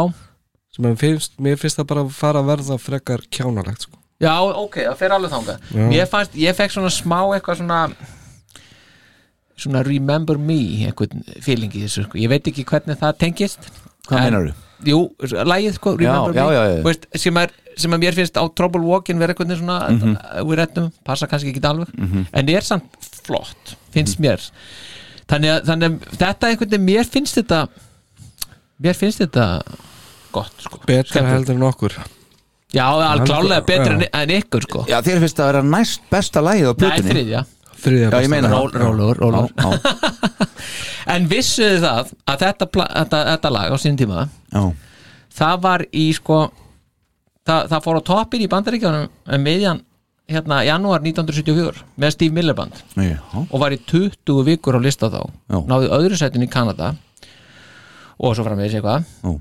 sem 0.75 0.97
finnst, 1.01 1.37
mér 1.43 1.61
finnst 1.61 1.81
það 1.81 1.91
bara 1.93 2.07
að 2.07 2.17
fara 2.17 2.41
að 2.41 2.51
verða 2.55 2.81
frekar 2.81 3.25
kjánalegt 3.29 3.85
sko. 3.87 4.01
já, 4.25 4.33
ok, 4.41 4.81
það 4.89 4.99
fer 5.03 5.17
alveg 5.19 5.35
þangað 5.37 5.71
Já. 5.75 5.87
Mér 5.93 6.09
fannst, 6.11 6.37
ég 6.41 6.57
fekk 6.57 6.77
svona 6.79 6.93
smá 6.93 7.19
eitthvað 7.37 7.61
svona 7.61 7.81
svona 9.55 9.85
remember 9.87 10.39
me 10.41 10.57
einhvern 10.89 11.23
feeling 11.45 11.71
í 11.77 11.85
þessu, 11.85 12.09
sko. 12.09 12.19
ég 12.19 12.33
veit 12.33 12.49
ekki 12.51 12.65
hvernig 12.67 12.99
það 12.99 13.19
tengist 13.21 13.69
Hvað 14.09 14.19
En- 14.19 14.25
meinarðu? 14.29 14.55
Jú, 14.85 14.99
lagið 15.49 15.77
sko, 15.79 15.95
Remember 15.97 16.35
já, 16.35 16.45
Me 16.45 16.55
já, 16.55 16.63
já. 16.69 16.83
Veist, 16.85 17.07
sem, 17.17 17.37
er, 17.41 17.53
sem 17.81 17.95
að 17.95 18.03
mér 18.03 18.17
finnst 18.19 18.37
á 18.37 18.45
Trouble 18.59 18.83
Walking 18.85 19.21
vera 19.23 19.33
eitthvað 19.33 19.55
svona 19.57 19.79
mm. 19.89 20.01
-hmm. 20.01 20.49
við 20.51 20.59
rettum, 20.61 20.91
passa 21.07 21.29
kannski 21.31 21.55
ekki 21.55 21.63
alveg 21.65 21.89
en 22.33 22.49
er 22.49 22.67
samt 22.67 22.99
flott, 23.25 23.77
finnst 23.95 24.21
mér 24.21 24.43
þannig 25.31 25.55
að, 25.55 25.61
þannig 25.71 25.87
að 25.89 26.19
þetta 26.21 26.51
einhvern 26.51 26.71
veginn, 26.71 26.85
mér 26.91 27.09
finnst 27.09 27.39
þetta 27.39 27.69
mér 28.85 28.99
finnst 28.99 29.23
þetta 29.23 29.47
gott 30.35 30.67
sko 30.67 30.83
betra 30.85 31.09
Skemmtilegt. 31.09 31.35
heldur 31.39 31.57
en 31.57 31.69
okkur 31.71 31.99
Já, 32.75 32.85
alveg 32.91 33.29
klálega 33.31 33.65
betra 33.65 33.95
en, 33.95 34.07
en 34.11 34.31
ykkur 34.41 34.67
sko 34.67 34.85
Já, 34.91 34.99
þér 35.01 35.23
finnst 35.25 35.39
það 35.39 35.47
að 35.47 35.53
vera 35.53 35.67
næst 35.71 36.09
besta 36.11 36.43
lagið 36.43 36.69
á 36.69 36.73
Nei, 36.75 36.89
plötunni 36.91 37.45
þriðja 37.85 38.11
Já, 38.11 38.19
ég 38.25 38.33
meina 38.33 38.51
Ról- 38.53 38.73
það. 38.73 38.85
Rólegur, 38.85 39.23
rólegur. 39.23 39.53
Já, 39.55 39.71
já, 39.71 40.49
En 41.15 41.27
vissuðu 41.29 41.81
það 41.85 42.13
að 42.33 42.43
þetta, 42.47 42.67
pla- 42.73 42.91
þetta, 42.97 43.19
þetta 43.31 43.51
lag 43.53 43.73
á 43.73 43.77
sín 43.83 43.99
tíma 44.01 44.23
já. 44.55 44.63
það 45.39 45.57
var 45.67 45.85
í 45.93 46.05
sko 46.17 46.39
það, 47.45 47.67
það 47.73 47.83
fór 47.85 47.99
á 48.01 48.03
toppin 48.09 48.45
í 48.45 48.49
bandaríkjónum 48.49 49.09
um 49.37 49.45
miðjan 49.45 49.83
hérna 50.33 50.63
janúar 50.65 51.03
1974 51.05 51.83
með 52.01 52.15
Steve 52.17 52.33
Miller 52.33 52.57
band 52.57 52.79
Já. 52.97 53.19
og 53.45 53.59
var 53.61 53.75
í 53.77 53.81
20 53.85 54.39
vikur 54.49 54.79
á 54.79 54.81
lista 54.81 55.11
þá 55.13 55.21
Já. 55.53 55.59
náði 55.69 55.91
öðru 55.93 56.17
sætin 56.17 56.47
í 56.47 56.49
Kanada 56.49 56.95
og 58.17 58.33
svo 58.39 58.47
framvegis 58.47 58.79
eitthvað 58.79 59.05
Já. 59.05 59.35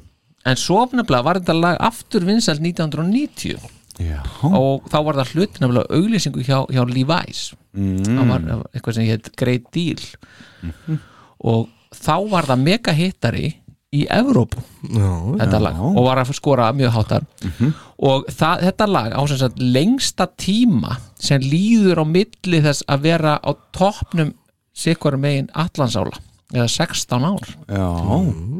en 0.51 0.59
svo 0.59 0.81
nefnilega 0.91 1.23
var 1.29 1.39
þetta 1.39 1.55
lag 1.55 1.79
aftur 1.87 2.27
vinsælt 2.27 2.59
1990 2.59 3.55
Já. 4.01 4.19
og 4.47 4.87
þá 4.89 4.97
var 5.05 5.19
það 5.19 5.33
hlut 5.33 5.59
nefnilega 5.61 5.97
auglýsingu 5.99 6.45
hjá, 6.45 6.59
hjá 6.73 6.83
Levi's. 6.89 7.41
Mm. 7.73 7.99
það 8.05 8.29
var 8.29 8.45
var 8.47 8.63
eitthvað 8.71 8.95
sem 8.97 9.09
hétt 9.09 9.33
Great 9.37 9.67
Deal. 9.73 10.01
Og 11.43 11.67
þá 11.93 12.15
var 12.31 12.47
það 12.49 12.63
mega 12.63 12.95
hittari 12.95 13.47
í 13.93 14.03
Evrópu. 14.09 14.61
Já, 14.89 15.11
þetta 15.43 15.59
lag. 15.61 15.81
Og 15.93 16.05
var 16.07 16.21
að 16.23 16.33
skora 16.33 16.71
mjög 16.73 16.95
hátar 16.95 17.27
og 18.03 18.29
það, 18.33 18.63
þetta 18.69 18.87
lag 18.89 19.13
á 19.13 19.21
sagt 19.29 19.59
lengsta 19.61 20.27
tíma 20.33 20.97
sem 21.21 21.43
líður 21.43 22.01
á 22.01 22.05
milli 22.09 22.61
þess 22.65 22.85
að 22.89 23.05
vera 23.05 23.37
á 23.37 23.51
toppnum 23.75 24.33
sikvarum 24.73 25.21
megin 25.21 25.51
allansála 25.53 26.17
eða 26.53 26.69
16 26.69 27.27
ár. 27.29 27.51
Já. 27.69 27.89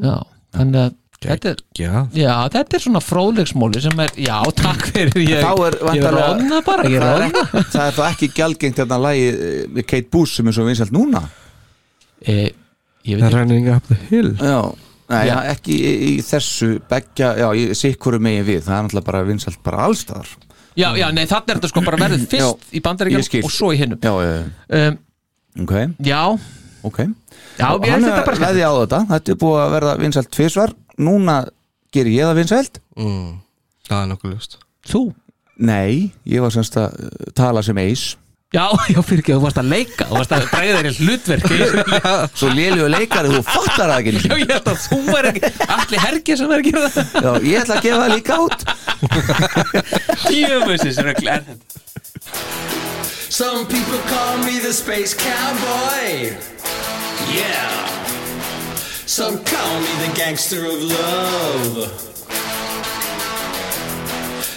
já, 0.06 0.18
þannig 0.54 0.86
að 0.86 1.00
þetta 1.32 1.52
er, 1.54 1.62
já, 1.80 1.92
já, 2.18 2.34
þetta 2.54 2.78
er 2.78 2.84
svona 2.86 3.02
fróðleiksmóli 3.04 3.84
sem 3.84 4.04
er, 4.06 4.14
já, 4.26 4.36
takk 4.60 4.88
fyrir 4.94 5.24
ég, 5.24 5.44
Þá 5.44 5.66
er 5.68 5.78
ég 5.98 6.08
róna 6.18 6.62
bara, 6.66 6.88
ég 6.92 7.04
Það 7.04 7.12
er, 7.14 7.24
róna 7.24 7.44
ekki, 7.44 7.66
það 7.76 7.86
er 7.88 7.98
þá 7.98 8.04
ekki 8.10 8.32
gjaldgengt 8.40 8.82
hérna 8.84 9.02
lagið 9.08 9.44
eh, 9.50 9.60
með 9.78 9.88
Kate 9.94 10.12
Boos 10.14 10.36
sem 10.38 10.50
er 10.52 10.58
svo 10.58 10.68
vinsælt 10.70 10.96
núna? 10.96 11.24
E, 12.24 12.38
ég 13.08 13.20
veit 13.20 13.24
það 13.24 13.30
ekki. 13.30 13.38
running 13.40 13.70
up 13.74 13.88
the 13.92 14.00
hill. 14.10 14.34
Já, 14.40 14.58
Nei, 15.14 15.28
Já. 15.28 15.36
ekki 15.52 15.76
í, 15.76 15.90
í 16.08 16.12
þessu 16.24 16.78
beggja, 16.90 17.34
já, 17.42 17.48
í 17.60 17.64
sikkurum 17.76 18.24
megin 18.24 18.46
við 18.48 18.62
það 18.66 18.76
er 18.78 18.86
náttúrulega 18.86 19.08
bara 19.10 19.24
vinsælt 19.28 19.60
bara 19.66 19.88
allstaðar 19.90 20.30
já, 20.80 20.88
já, 20.98 21.08
nei, 21.14 21.26
þannig 21.28 21.52
er 21.52 21.60
þetta 21.60 21.72
sko 21.74 21.84
bara 21.86 22.00
verið 22.00 22.24
fyrst 22.32 22.40
Já, 22.40 22.72
í 22.72 22.80
ég 22.80 22.86
bandaríkjum 22.88 23.44
og 23.50 23.54
svo 23.54 23.74
í 23.76 23.82
hinnum 23.82 24.00
Já, 24.00 24.14
um, 24.80 24.98
ok, 25.66 25.74
já, 26.08 26.22
ok. 26.88 27.02
Já, 27.60 27.68
ég 27.68 27.68
hann 27.68 27.84
finnst 27.84 28.08
þetta 28.08 28.26
bara 28.30 28.38
er 28.40 28.46
veði 28.48 28.64
á 28.64 28.72
þetta, 28.80 29.02
þetta 29.12 29.36
er 29.36 29.40
búið 29.44 29.60
að 29.66 29.76
verða 29.76 29.94
vinsælt 30.02 30.32
tvisvar, 30.34 30.74
núna 31.02 31.44
ger 31.94 32.10
ég 32.10 32.26
það 32.28 32.40
vinsælt. 32.42 32.82
Mm. 33.00 33.40
það 33.90 34.02
er 34.02 34.12
nokkuð 34.12 34.34
ljóst. 34.34 34.60
Þú? 34.90 35.06
Nei, 35.64 36.12
ég 36.26 36.44
var 36.44 36.54
semst 36.54 36.78
að 36.82 36.98
uh, 36.98 37.32
tala 37.38 37.64
sem 37.66 37.78
eis. 37.84 38.14
Já, 38.54 38.70
já, 38.94 39.00
fyrir 39.02 39.24
ekki, 39.24 39.34
þú 39.34 39.42
varst 39.48 39.58
að 39.58 39.70
leika 39.72 40.06
Þú 40.06 40.18
varst 40.20 40.34
að 40.36 40.44
bregða 40.52 40.76
þér 40.78 40.88
í 40.90 40.92
hlutverk 41.00 41.46
Svo 42.40 42.50
lélu 42.54 42.90
leikari, 42.94 43.32
þú 43.34 43.40
fattar 43.48 43.90
það 43.90 43.96
ekki. 43.98 44.12
Já, 44.30 44.36
ég 44.44 44.52
held 44.54 44.70
að 44.70 44.84
þú 44.84 45.00
var 45.08 45.30
ekki 45.32 45.52
Allir 45.78 46.04
hergið 46.04 46.42
sem 46.42 46.54
er 46.54 46.62
að 46.62 46.68
gera 46.70 46.92
það. 46.94 47.16
Já, 47.18 47.32
ég 47.50 47.64
ætla 47.64 47.80
að 47.80 47.88
gefa 47.88 48.04
það 48.04 48.14
líka 48.14 48.34
út. 48.44 48.60
Jöfusins 50.44 51.02
rögl 51.08 51.34
er 51.34 51.48
þetta. 51.50 51.82
Some 53.34 53.66
people 53.66 53.98
call 54.14 54.38
me 54.46 54.60
the 54.60 54.74
space 54.74 55.18
cowboy. 55.18 56.38
Yeah. 57.34 58.03
Some 59.14 59.44
call 59.44 59.80
me 59.80 59.94
the 60.08 60.12
gangster 60.16 60.66
of 60.66 60.82
love. 60.82 61.88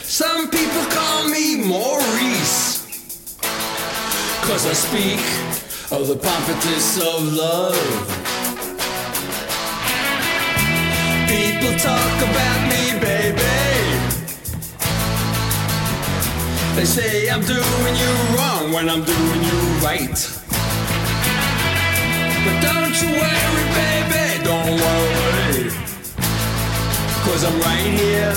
Some 0.02 0.48
people 0.48 0.82
call 0.86 1.28
me 1.28 1.62
Maurice. 1.62 2.80
Cause 4.48 4.64
I 4.66 4.72
speak 4.72 5.20
of 5.92 6.08
the 6.08 6.16
properties 6.16 6.96
of 6.96 7.34
love. 7.34 7.76
People 11.28 11.78
talk 11.78 12.16
about 12.30 12.60
me, 12.72 12.98
baby. 12.98 13.42
They 16.76 16.86
say 16.86 17.28
I'm 17.28 17.42
doing 17.42 17.96
you 18.02 18.12
wrong 18.34 18.72
when 18.72 18.88
I'm 18.88 19.04
doing 19.04 19.42
you 19.44 19.58
right. 19.84 20.16
But 22.46 22.56
don't 22.62 22.96
you 23.02 23.10
worry, 23.20 23.66
baby, 23.74 24.15
don't 24.46 24.78
worry. 24.78 25.66
Cause 27.26 27.42
I'm 27.42 27.58
right 27.66 27.88
here, 27.98 28.30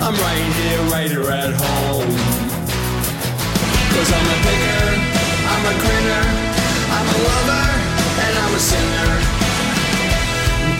I'm 0.00 0.16
right 0.16 0.48
here, 0.56 0.80
right 0.88 1.10
here 1.10 1.28
at 1.28 1.52
home. 1.52 2.12
Cause 3.92 4.10
I'm 4.16 4.26
a 4.34 4.38
picker, 4.46 4.88
I'm 5.52 5.64
a 5.68 5.74
grinner, 5.84 6.24
I'm 6.96 7.06
a 7.12 7.18
lover, 7.28 7.66
and 8.24 8.34
I'm 8.42 8.52
a 8.56 8.62
singer. 8.72 9.12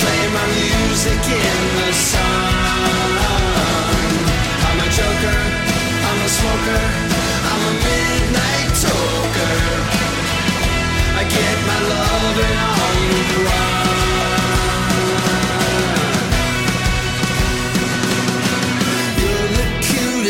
playing 0.00 0.32
my 0.32 0.46
music 0.56 1.20
in 1.28 1.58
the 1.76 1.92
sun. 1.92 3.12
I'm 4.66 4.78
a 4.80 4.88
joker, 4.98 5.40
I'm 6.08 6.18
a 6.24 6.30
smoker, 6.38 6.84
I'm 7.52 7.62
a 7.68 7.74
midnight 7.84 8.72
talker. 8.80 9.60
I 11.20 11.22
get 11.36 11.56
my 11.68 11.80
loving 11.92 12.58
on 12.72 12.96
the 13.28 13.38
run. 13.44 13.79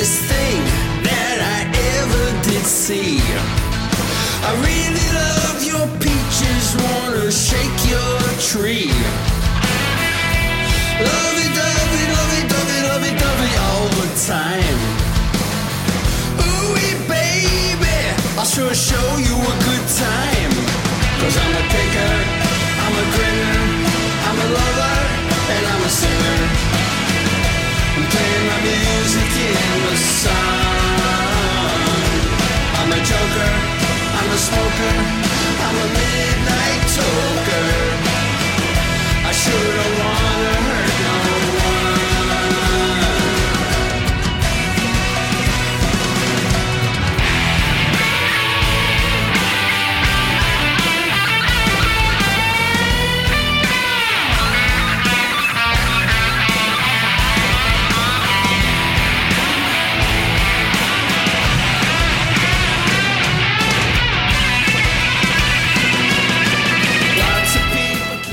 Cutest 0.00 0.22
thing 0.32 0.62
that 1.04 1.38
I 1.44 1.60
ever 2.00 2.24
did 2.48 2.64
see. 2.64 3.20
I 4.48 4.50
really 4.64 5.08
love 5.12 5.60
your 5.60 5.86
peaches, 6.00 6.66
wanna 6.80 7.30
shake 7.30 7.80
your 7.84 8.16
tree. 8.40 8.88
Lovey 11.04 11.48
dovey, 11.52 12.04
lovey 12.16 12.42
dovey, 12.48 12.80
lovey 12.88 13.12
dovey 13.20 13.52
all 13.66 13.88
the 14.00 14.08
time. 14.24 14.78
Ooh, 16.40 16.72
baby, 17.04 17.96
I'll 18.38 18.48
sure 18.48 18.72
show 18.72 19.08
you 19.20 19.36
a 19.36 19.54
good 19.68 19.86
time. 20.00 20.52
Cause 21.20 21.36
I'm 21.36 21.54
a 21.60 21.64
picker, 21.74 22.14
I'm 22.84 22.94
a 23.02 23.06
grinner, 23.14 23.58
I'm 24.28 24.38
a 24.46 24.48
lover, 24.58 24.96
and 25.54 25.62
I'm 25.72 25.82
a 25.84 25.90
singer. 25.90 26.69
Smoker, 34.40 34.96
I'm 35.66 35.76
a 35.84 35.88
midnight 35.98 36.82
toker. 36.96 37.68
I 39.28 39.32
sure 39.32 39.72
don't 39.76 39.98
wanna 40.00 40.29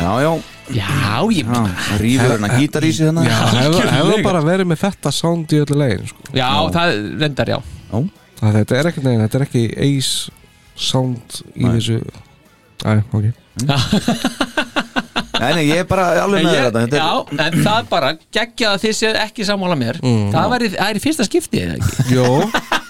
Já, 0.08 0.14
já. 0.24 0.32
Já, 0.68 1.20
ég 1.32 1.48
Já, 1.48 1.62
rífur 2.00 2.32
hann 2.36 2.46
að 2.48 2.58
gítar 2.62 2.84
í 2.88 2.92
sig 2.96 3.08
þannig 3.08 3.28
Já, 3.28 3.38
hefur 3.56 3.88
hef 3.92 4.24
bara 4.26 4.42
verið 4.44 4.68
með 4.72 4.82
þetta 4.86 5.12
sound 5.16 5.52
í 5.56 5.60
öllu 5.64 5.78
legin 5.80 6.08
sko. 6.10 6.26
Já, 6.36 6.50
það 6.76 6.96
reyndar, 7.22 7.52
já. 7.56 7.60
Það 8.38 8.58
þetta 8.60 8.78
er 8.80 8.90
ekki 8.92 9.04
neginn, 9.06 9.24
þetta 9.26 9.40
er 9.42 9.46
ekki 9.48 9.64
ace 9.88 10.32
sound 10.88 11.40
í 11.56 11.64
Nei. 11.66 11.72
þessu 11.78 12.00
Æ, 12.86 12.92
ok. 13.10 13.32
Nei, 15.38 15.52
nei, 15.54 15.64
ég 15.70 15.84
er 15.84 15.88
bara 15.90 16.06
alveg 16.24 16.44
með 16.46 16.56
Ég- 16.56 16.64
þetta. 16.68 16.82
Þetta 16.84 16.98
Já, 16.98 17.10
er 17.32 17.56
en 17.58 17.66
það 17.68 17.90
bara 17.92 18.12
geggja 18.34 18.72
að 18.74 18.84
þið 18.84 18.94
séð 19.00 19.18
ekki 19.22 19.46
sammála 19.46 19.76
mér. 19.78 20.00
Mm. 20.02 20.28
það, 20.34 20.48
var 20.54 20.66
í, 20.66 20.70
það 20.74 20.90
er 20.94 20.98
í 21.00 21.04
fyrsta 21.04 21.26
skipti 21.28 21.62
eða 21.62 21.76
ekki? 21.78 22.16
Jó, 22.16 22.28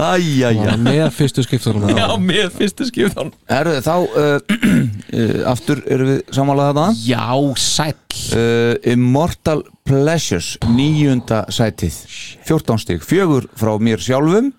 Æjæjæ 0.00 0.76
með 0.80 1.02
fyrstu 1.12 1.44
skiptunum. 1.44 1.90
Já, 1.92 2.06
með 2.16 2.54
fyrsta 2.56 2.86
skiptan 2.88 3.32
Herru, 3.50 3.74
þá 3.84 3.94
uh, 3.96 4.38
uh, 5.20 5.50
Aftur 5.50 5.82
erum 5.90 6.14
við 6.14 6.22
samanlega 6.36 6.72
þetta 6.72 6.86
Já, 7.04 7.26
sæll. 7.60 7.96
Uh, 8.30 8.74
Immortal 8.92 9.64
Pleasures 9.88 10.54
Níunda 10.70 11.44
sætið. 11.52 12.00
14 12.48 12.82
stig, 12.84 13.04
fjögur 13.04 13.48
frá 13.60 13.74
mér 13.82 14.02
sjálfum 14.02 14.52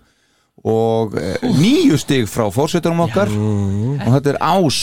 Og 0.61 1.17
uh, 1.17 1.51
níu 1.57 1.97
stig 1.97 2.29
frá 2.29 2.45
fórsetunum 2.53 3.07
okkar. 3.07 3.31
Og 3.33 4.09
þetta 4.19 4.35
er 4.35 4.41
ás 4.45 4.81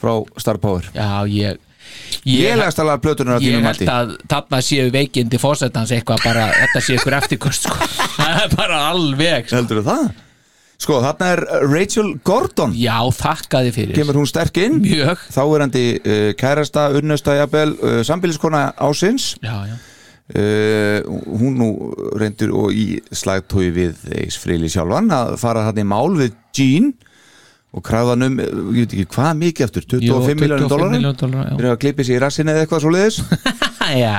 Frá 0.00 0.14
Star 0.40 0.56
Power. 0.56 0.86
Já, 0.96 1.28
ég 1.28 1.60
Ég 2.28 2.56
legast 2.60 2.80
alveg 2.82 2.98
að 3.00 3.06
Ég 3.40 3.54
þínum 3.54 3.68
held 3.68 3.80
mati. 3.80 3.86
að 3.88 4.10
þarna 4.28 4.58
séu 4.66 4.90
veikindi 4.92 5.38
fórsetans 5.40 5.92
eitthvað 5.96 6.24
bara, 6.24 6.48
þetta 6.52 6.82
séu 6.84 6.98
ykkur 6.98 7.16
eftirkost 7.20 7.68
sko. 7.68 7.76
það 8.18 8.42
er 8.44 8.56
bara 8.58 8.80
alveg 8.90 9.48
sko. 9.48 9.56
Heldur 9.56 9.80
það? 9.86 10.10
Sko, 10.80 10.96
þarna 11.04 11.26
er 11.34 11.42
Rachel 11.68 12.10
Gordon. 12.24 12.72
Já, 12.76 12.96
þakkaði 13.12 13.72
fyrir. 13.76 13.96
Kemur 13.98 14.16
hún 14.20 14.28
sterk 14.28 14.56
inn? 14.62 14.78
Mjög. 14.84 15.26
Þáverandi 15.34 15.84
uh, 16.00 16.30
kærasta, 16.40 16.86
unnusta 16.96 17.36
jafnvel 17.36 17.74
uh, 17.76 18.00
Sambíliskona 18.08 18.70
ásins 18.80 19.34
Já, 19.44 19.56
já. 19.68 19.76
Uh, 20.30 21.02
Hún 21.40 21.56
nú 21.58 21.68
reyndur 22.20 22.52
og 22.54 22.70
í 22.76 23.00
slagtói 23.10 23.72
við 23.74 24.04
Eis 24.14 24.36
Freyli 24.38 24.68
sjálfan 24.70 25.10
að 25.10 25.32
fara 25.42 25.64
hann 25.66 25.80
í 25.82 25.84
mál 25.90 26.12
við 26.20 26.36
Jean 26.54 26.92
og 27.70 27.84
krafðan 27.86 28.26
um, 28.26 28.38
eh, 28.42 28.52
ég 28.80 28.84
veit 28.84 28.94
ekki 28.96 29.08
hvað 29.14 29.32
mikið 29.44 29.66
eftir 29.68 29.88
25 29.94 30.06
Jú, 30.06 30.38
miljónir 30.42 30.68
25 30.68 31.18
dólarar 31.22 31.56
fyrir 31.56 31.72
að 31.74 31.82
klippi 31.84 32.06
sér 32.06 32.18
í 32.18 32.22
rassinni 32.24 32.54
eða 32.54 32.64
eitthvað 32.66 32.84
svo 32.84 32.94
leiðis 32.94 33.20
Já, 34.04 34.16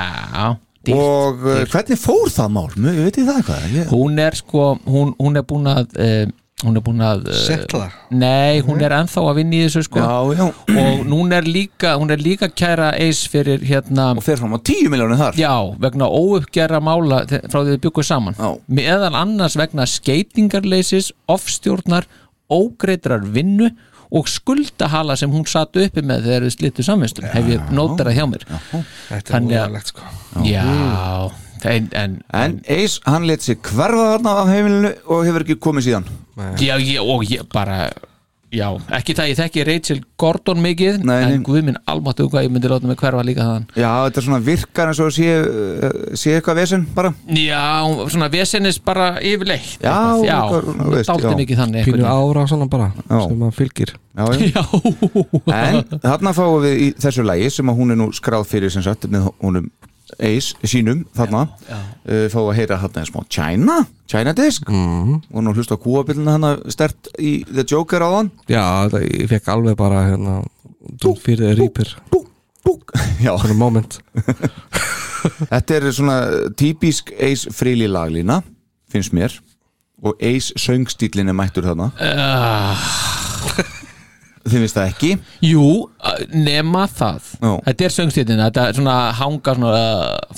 dýrt, 0.84 1.00
og 1.00 1.44
uh, 1.46 1.64
hvernig 1.72 2.00
fór 2.00 2.32
það 2.32 2.54
mál? 2.56 2.68
Mö- 2.76 2.94
Veit 3.02 3.18
ég 3.20 3.28
það 3.28 3.42
eitthvað? 3.42 3.66
Ég... 3.76 3.90
hún 3.92 4.22
er 4.24 4.38
sko 4.40 4.70
hún, 4.86 5.12
hún 5.20 5.40
er 5.40 5.44
búin 5.48 5.68
að 5.72 5.98
uh, 6.00 6.24
hún 6.62 6.78
er 6.78 6.84
búin 6.84 7.02
að 7.04 7.26
uh, 7.28 7.36
Settla 7.42 7.88
Nei, 8.14 8.62
hún 8.64 8.80
er 8.84 8.94
ennþá 8.96 9.24
að 9.28 9.38
vinna 9.40 9.58
í 9.58 9.62
þessu 9.66 9.84
sko. 9.86 10.02
Já, 10.02 10.38
já, 10.38 10.44
og 10.82 11.04
hún 11.10 11.34
er 11.36 11.48
líka 11.48 11.94
hún 12.00 12.12
er 12.14 12.22
líka 12.22 12.48
kæra 12.52 12.92
eis 13.00 13.22
fyrir 13.30 13.64
hérna 13.66 14.10
og 14.16 14.24
fer 14.24 14.40
fram 14.40 14.56
á 14.56 14.60
10 14.60 14.90
miljónir 14.92 15.20
þar? 15.20 15.38
Já, 15.40 15.54
vegna 15.82 16.08
óuppgerra 16.08 16.80
mála 16.84 17.22
frá 17.28 17.60
því 17.60 17.74
við 17.74 17.80
byggum 17.86 18.06
saman. 18.06 18.38
Já. 18.38 18.50
meðal 18.80 19.14
annars 19.22 19.56
vegna 19.58 19.86
skeitingarleysis 19.88 21.12
ofstjórnar, 21.32 22.08
ógreitrar 22.52 23.24
vinnu 23.34 23.70
og 24.12 24.28
skuldahala 24.28 25.16
sem 25.16 25.32
hún 25.32 25.46
satt 25.48 25.76
uppi 25.80 26.02
með 26.04 26.26
þegar 26.28 26.44
við 26.46 26.54
slittu 26.56 26.84
samvinstum 26.84 27.24
hef 27.32 27.48
ég 27.48 27.70
nótarað 27.72 28.18
hjá 28.18 28.26
mér. 28.28 28.44
Þetta 29.08 29.38
er 29.38 29.46
múlulegt 29.46 29.92
sko. 29.94 30.10
Já, 30.44 30.66
en, 31.72 31.88
en, 31.96 32.18
En 32.36 32.58
Eis, 32.68 32.98
hann 33.08 33.24
let 33.30 33.44
sig 33.46 33.56
hverfa 33.64 34.10
þarna 34.16 34.34
af 34.42 34.52
heimilinu 34.52 34.92
og 35.06 35.24
hefur 35.28 35.46
ekki 35.46 35.56
komið 35.64 35.88
síðan. 35.88 36.10
Já, 36.60 36.76
ég, 36.76 37.00
og 37.00 37.24
ég 37.28 37.48
bara 37.52 37.86
já, 38.52 38.66
ekki 38.98 39.14
það 39.16 39.30
ég 39.32 39.38
þekki 39.40 39.62
Rachel 39.68 40.00
Gordon 40.20 40.60
mikið 40.62 40.98
Nei, 41.02 41.12
nei. 41.24 41.34
en 41.38 41.44
guð 41.46 41.62
minn 41.66 41.78
almáttu 41.88 42.26
hvað 42.30 42.44
ég 42.46 42.52
myndi 42.52 42.70
láta 42.70 42.88
mig 42.90 42.98
hverfa 43.00 43.24
líka 43.26 43.46
þaðan 43.46 43.64
Já, 43.80 43.90
þetta 44.06 44.20
er 44.22 44.26
svona 44.26 44.40
virkar 44.46 44.92
eins 44.92 45.00
og 45.02 45.12
sé, 45.16 45.28
uh, 45.40 46.16
sé 46.20 46.34
eitthvað 46.36 46.60
vesen 46.62 46.84
bara 46.96 47.12
Já, 47.32 47.62
svona 48.12 48.28
vesennis 48.32 48.78
bara 48.84 49.08
yfirleitt 49.24 49.78
Já, 49.82 49.96
eitthvað. 49.96 50.24
já, 50.28 50.36
eitthvað, 50.36 50.70
þú 50.82 50.94
veist, 50.96 51.10
dálítið 51.12 51.30
já. 51.32 51.38
mikið 51.42 51.62
þannig 51.62 51.86
Pínu 51.88 51.96
einhvern 52.02 52.36
ára 52.36 52.46
svona 52.52 52.68
bara 52.76 52.90
Já. 52.98 53.20
sem 53.26 53.46
að 53.48 53.54
fylgir 53.62 53.94
Já, 54.12 54.24
já. 54.36 54.64
Já, 55.48 55.62
En 55.62 56.02
þarna 56.04 56.34
fáum 56.36 56.58
við 56.66 56.82
í 56.84 56.90
þessu 57.00 57.24
lægi 57.24 57.48
sem 57.56 57.72
að 57.72 57.78
hún 57.80 57.94
er 57.96 58.00
nú 58.02 58.10
skráð 58.12 58.44
fyrir 58.52 58.72
sem 58.74 58.84
sagt 58.84 59.08
með 59.08 59.30
honum 59.40 59.70
Ace 60.18 60.56
sínum 60.68 61.04
þarna. 61.16 61.46
Já. 61.68 61.78
uh, 62.08 62.26
fáum 62.32 62.50
að 62.50 62.58
heyra 62.60 62.80
þarna 62.82 63.06
smá 63.08 63.20
China 63.28 63.78
China 64.12 64.34
disk. 64.36 64.68
Mm. 64.68 65.20
og 65.32 65.44
nú 65.44 65.54
hlusta 65.56 65.78
kúabillina 65.80 66.36
hann 66.36 66.72
stert 66.72 67.08
í 67.18 67.42
The 67.48 67.64
Joker 67.64 68.04
á 68.04 68.10
hann 68.18 68.32
Já, 68.50 68.64
þetta, 68.86 69.04
ég 69.08 69.30
fekk 69.30 69.52
alveg 69.54 69.78
bara 69.80 70.06
hérna 70.10 70.42
fyrir 71.22 71.64
Já, 73.22 73.36
svona 73.38 73.54
moment. 73.54 74.00
Þetta 75.52 75.76
er 75.76 75.84
svona 75.94 76.16
típisk 76.58 77.12
Ace 77.14 77.50
fríli 77.54 77.86
laglína 77.90 78.40
finnst 78.90 79.14
mér. 79.14 79.36
Og 80.02 80.18
Ace 80.18 80.54
söngstílin 80.58 81.30
er 81.30 81.36
mættur 81.38 81.68
þarna. 81.68 81.92
Uh, 82.02 83.62
þið 84.46 84.64
finnst 84.64 84.78
það 84.78 84.88
ekki 84.90 85.10
Jú, 85.46 85.66
nema 86.34 86.86
það 86.90 87.28
Já. 87.36 87.50
Þetta 87.68 87.86
er 87.86 87.94
söngstíðin, 87.96 88.42
þetta 88.46 88.64
er 88.68 88.78
svona 88.78 88.96
hanga 89.18 89.56
svona, 89.58 89.82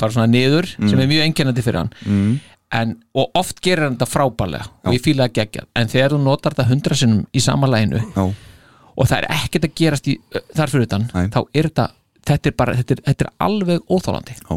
fara 0.01 0.17
svona 0.17 0.31
niður 0.31 0.69
sem 0.75 0.99
er 0.99 1.11
mjög 1.11 1.29
einkennandi 1.29 1.65
fyrir 1.65 1.81
hann 1.83 1.93
mm. 2.05 2.35
en, 2.81 2.95
og 3.17 3.41
oft 3.41 3.63
gerir 3.65 3.89
hann 3.89 3.99
þetta 3.99 4.11
frábælega 4.11 4.69
og 4.85 4.97
ég 4.97 5.05
fíla 5.05 5.29
það 5.29 5.37
geggjað 5.41 5.69
en 5.81 5.93
þegar 5.95 6.17
þú 6.17 6.23
notar 6.27 6.57
þetta 6.57 6.71
hundra 6.73 7.01
sinnum 7.01 7.25
í 7.33 7.45
sama 7.45 7.71
læginu 7.71 8.03
Já. 8.05 8.25
og 8.25 9.11
það 9.11 9.19
er 9.21 9.29
ekkert 9.41 9.69
að 9.71 9.77
gerast 9.83 10.11
í, 10.13 10.19
þar 10.55 10.75
fyrir 10.75 10.89
utan, 10.89 11.09
Nei. 11.15 11.27
þá 11.35 11.41
er 11.47 11.71
þetta 11.71 11.89
þetta 12.25 12.51
er 12.51 12.57
bara, 12.59 12.77
þetta 12.81 12.97
er, 12.97 13.05
þetta 13.11 13.27
er 13.27 13.35
alveg 13.49 13.91
óþálandi 13.93 14.39
Já. 14.41 14.55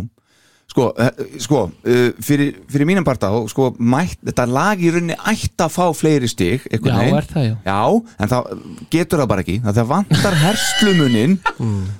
Sko, 0.77 0.91
eh, 1.01 1.21
sko 1.41 1.59
uh, 1.73 2.09
fyrir, 2.21 2.51
fyrir 2.69 2.85
mínum 2.85 3.05
parta 3.07 3.31
sko, 3.49 3.71
mætt, 3.81 4.19
þetta 4.27 4.43
lag 4.45 4.77
í 4.77 4.91
rauninni 4.93 5.15
ætti 5.17 5.65
að 5.65 5.73
fá 5.73 5.87
fleiri 5.97 6.29
stig 6.29 6.67
Já, 6.93 6.99
veginn. 6.99 7.17
er 7.17 7.29
það, 7.31 7.47
já. 7.47 7.55
Já, 7.65 7.79
en 8.21 8.31
það 8.33 8.51
getur 8.93 9.23
það 9.23 9.31
bara 9.31 9.45
ekki 9.45 9.55
það 9.65 9.89
vantar 9.95 10.37
herslumunin 10.45 11.37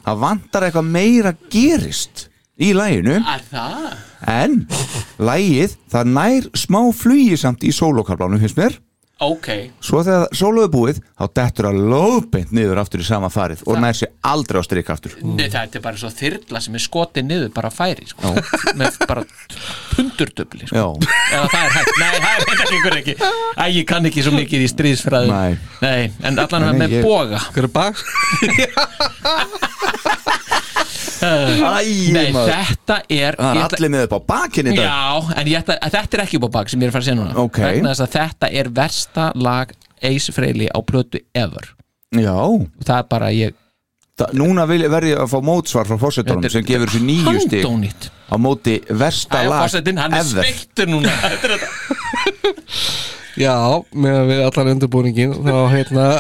það 0.06 0.22
vantar 0.28 0.68
eitthvað 0.68 0.92
meira 0.94 1.34
gerist 1.50 2.28
í 2.62 2.70
það? 3.50 3.88
en 4.38 4.60
lagið 5.26 5.74
það 5.90 6.14
nær 6.20 6.50
smá 6.58 6.80
flugi 7.02 7.38
samt 7.42 7.66
í 7.66 7.74
sólókarblanum 7.74 8.42
finnst 8.46 8.62
mér 8.62 8.78
Ok 9.26 9.48
svo 9.82 10.04
þegar 10.06 10.28
sóló 10.38 10.62
er 10.68 10.72
búið 10.74 10.98
þá 11.18 11.24
dettur 11.40 11.66
að 11.72 11.78
lóðbeint 11.90 12.52
niður 12.54 12.78
aftur 12.84 13.02
í 13.02 13.06
sama 13.08 13.30
farið 13.34 13.64
og 13.66 13.80
nær 13.82 13.96
sér 13.98 14.12
aldrei 14.30 14.60
á 14.62 14.64
strik 14.68 14.88
aftur 14.94 15.16
Nei, 15.26 15.48
það 15.50 15.74
er 15.80 15.84
bara 15.88 15.98
svo 15.98 16.10
þyrla 16.14 16.60
sem 16.62 16.78
er 16.78 16.84
skotið 16.86 17.26
niður 17.26 17.50
bara 17.56 17.72
færi 17.74 18.06
sko. 18.12 18.30
með 18.78 18.94
bara 19.10 19.24
pundurdubli 19.96 20.66
sko. 20.70 20.78
Já. 20.78 20.86
eða 21.34 21.48
það 21.54 21.64
er 21.64 21.72
hægt 21.78 21.94
Nei, 21.98 22.14
það 22.14 22.30
er 22.30 22.42
þetta 22.52 22.74
ykkur 22.78 22.94
ekki 23.02 23.14
Æ, 23.18 23.66
ég 23.80 23.86
kann 23.90 24.06
ekki 24.12 24.22
svo 24.28 24.34
mikið 24.38 24.62
í 24.68 24.70
stríðsfræðum 24.76 25.34
Nei. 25.34 25.54
Nei, 25.82 26.14
en 26.30 26.38
allan 26.46 26.62
Nei, 26.70 26.78
með 26.84 26.90
ég- 27.00 27.06
boga 27.10 27.42
Hver 27.56 27.66
er 27.66 27.74
bak? 27.74 27.98
Æ, 31.22 32.12
Nei, 32.14 32.32
maður. 32.32 32.52
þetta 32.54 32.98
er 33.10 33.36
það 33.38 33.54
ég 33.56 33.62
er 33.62 33.64
ætla- 33.66 33.78
allir 33.78 33.90
með 33.96 34.04
upp 34.08 34.14
á 34.14 34.20
bakinn 34.32 34.68
í 34.72 34.76
dag 34.76 34.86
Já, 34.86 35.38
en 35.42 35.48
ég 35.48 35.58
ætla, 35.64 35.78
þetta 35.90 36.18
er 36.18 36.24
ekki 36.26 36.38
upp 36.40 36.48
á 36.48 36.52
bak 36.58 36.70
sem 36.70 36.80
ég 36.80 36.84
er 36.84 36.90
að 36.90 36.98
fara 36.98 37.04
að 37.04 37.08
segja 37.10 37.20
núna 37.22 37.38
Ok. 37.46 37.58
vegna 37.64 37.94
þess 37.94 38.06
að 38.08 38.12
þetta 38.18 38.52
er 38.62 38.70
versta 38.82 39.32
lag 39.36 39.72
Ace 40.04 40.32
Frehley 40.36 40.70
á 40.70 40.80
plötu 40.86 41.20
ever 41.34 41.66
Já, 42.14 42.38
það 42.86 42.98
er 43.00 43.08
bara 43.10 43.32
ég 43.34 43.54
það, 44.18 44.34
núna 44.34 44.68
vil- 44.70 44.88
verð 44.90 45.10
ég 45.12 45.18
að 45.24 45.30
fá 45.34 45.40
mótsvar 45.42 45.86
frá 45.90 45.98
fórsetunum 46.00 46.50
sem 46.50 46.64
gefur 46.64 46.88
sér 46.94 47.04
nýju 47.10 47.40
stig 47.48 47.64
handónýtt 47.66 48.10
á 48.30 48.36
móti 48.38 48.78
versta 48.90 49.42
Æja, 49.42 49.50
lag 49.50 49.66
fórsetin, 49.66 49.98
hann 49.98 50.14
er 50.14 50.20
ever. 50.22 50.44
sveittur 50.44 50.88
núna 50.88 51.10
Þetta 51.10 51.46
er 51.46 51.58
þetta 51.58 53.17
Já, 53.38 53.54
með 53.94 54.18
við 54.32 54.40
allan 54.48 54.72
undirbúningin 54.74 55.32
þá 55.46 55.54
hérna 55.74 56.06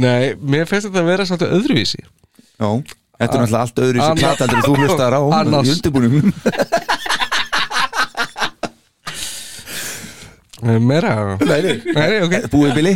Nei, 0.00 0.32
mér 0.40 0.64
finnst 0.70 0.86
þetta 0.88 1.00
að 1.02 1.08
vera 1.10 1.24
svolítið 1.28 1.52
öðruvísi. 1.58 2.00
Já, 2.00 2.68
þetta 3.20 3.26
er 3.26 3.30
náttúrulega 3.42 3.64
allt 3.64 3.78
öðru 3.84 3.98
sem 4.00 4.12
Anna- 4.14 4.24
plataldur 4.24 4.62
þú 4.64 4.72
hlustar 4.80 5.12
á 5.16 5.20
Annars- 5.40 5.68
í 5.68 5.70
undirbúningum 5.76 6.28
Nei, 10.60 10.76
Meira? 10.84 11.38
Nei, 11.40 11.80
nei. 11.96 12.18
ok. 12.20 12.34
Búið 12.52 12.74
bili 12.76 12.90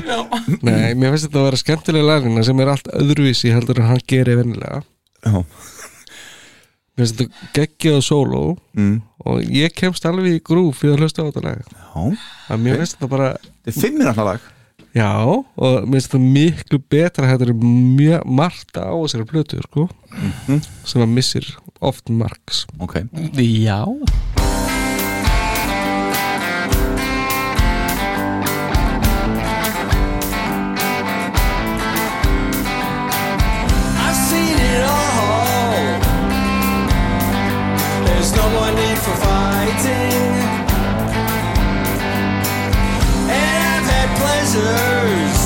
Nei, 0.67 0.93
mér 1.01 1.15
finnst 1.15 1.31
þetta 1.31 1.39
að 1.41 1.47
vera 1.49 1.61
skemmtilega 1.63 2.05
lagina 2.11 2.43
sem 2.45 2.59
er 2.61 2.69
allt 2.75 2.89
öðruvísi 2.93 3.49
heldur 3.55 3.79
en 3.81 3.89
hann 3.89 4.03
gerir 4.11 4.37
vennilega 4.43 4.83
Já, 5.25 5.39
Mér 6.95 7.09
finnst 7.09 7.19
þetta 7.19 7.49
geggjað 7.57 8.01
sóló 8.07 8.43
mm. 8.79 8.97
og 9.27 9.41
ég 9.51 9.73
kemst 9.75 10.05
alveg 10.07 10.37
í 10.37 10.43
grúf 10.47 10.83
fyrir 10.83 10.95
að 10.95 11.07
hlusta 11.07 11.25
á 11.25 11.29
þetta 11.29 11.43
lag. 11.43 11.73
Já 11.75 12.05
að 12.55 12.61
mér 12.63 12.83
finnst 12.83 12.99
þetta 12.99 13.11
bara 13.11 13.31
Þetta 13.41 13.73
er 13.73 13.81
fimm 13.81 13.99
minna 13.99 14.27
lag. 14.29 14.47
Já, 14.95 15.11
og 15.27 15.89
mér 15.89 15.97
finnst 15.97 16.13
þetta 16.13 16.33
miklu 16.39 16.81
betra 16.95 17.33
þetta 17.33 17.49
er 17.49 17.55
mjög 17.65 18.31
margt 18.43 18.79
á 18.79 18.95
þessari 18.95 19.27
plötu 19.33 19.59
sko, 19.67 19.89
sem 20.87 21.03
að 21.03 21.15
missir 21.19 21.51
oft 21.83 22.15
marks. 22.15 22.63
Ok. 22.79 23.01
Já 23.43 23.83
fighting. 39.85 40.41
And 43.31 43.61
I've 43.75 43.87
had 43.95 44.09
pleasures 44.23 45.41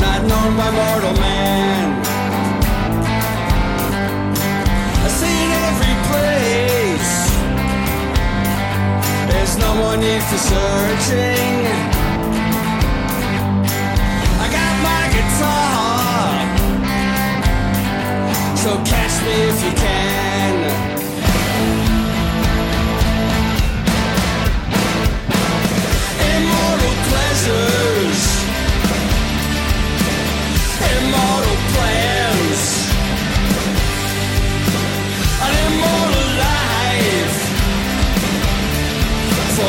not 0.00 0.20
known 0.30 0.56
by 0.56 0.70
mortal 0.70 1.14
man. 1.20 2.02
I've 5.04 5.16
seen 5.22 5.48
every 5.68 5.96
place. 6.10 7.14
There's 9.30 9.54
no 9.58 9.74
more 9.74 9.96
need 9.96 10.22
for 10.22 10.38
searching. 10.52 11.66
I 14.44 14.46
got 14.58 14.74
my 14.88 15.02
guitar. 15.16 16.32
So 18.56 18.70
catch 18.90 19.14
me 19.24 19.34
if 19.50 19.64
you 19.64 19.72
can. 19.82 20.03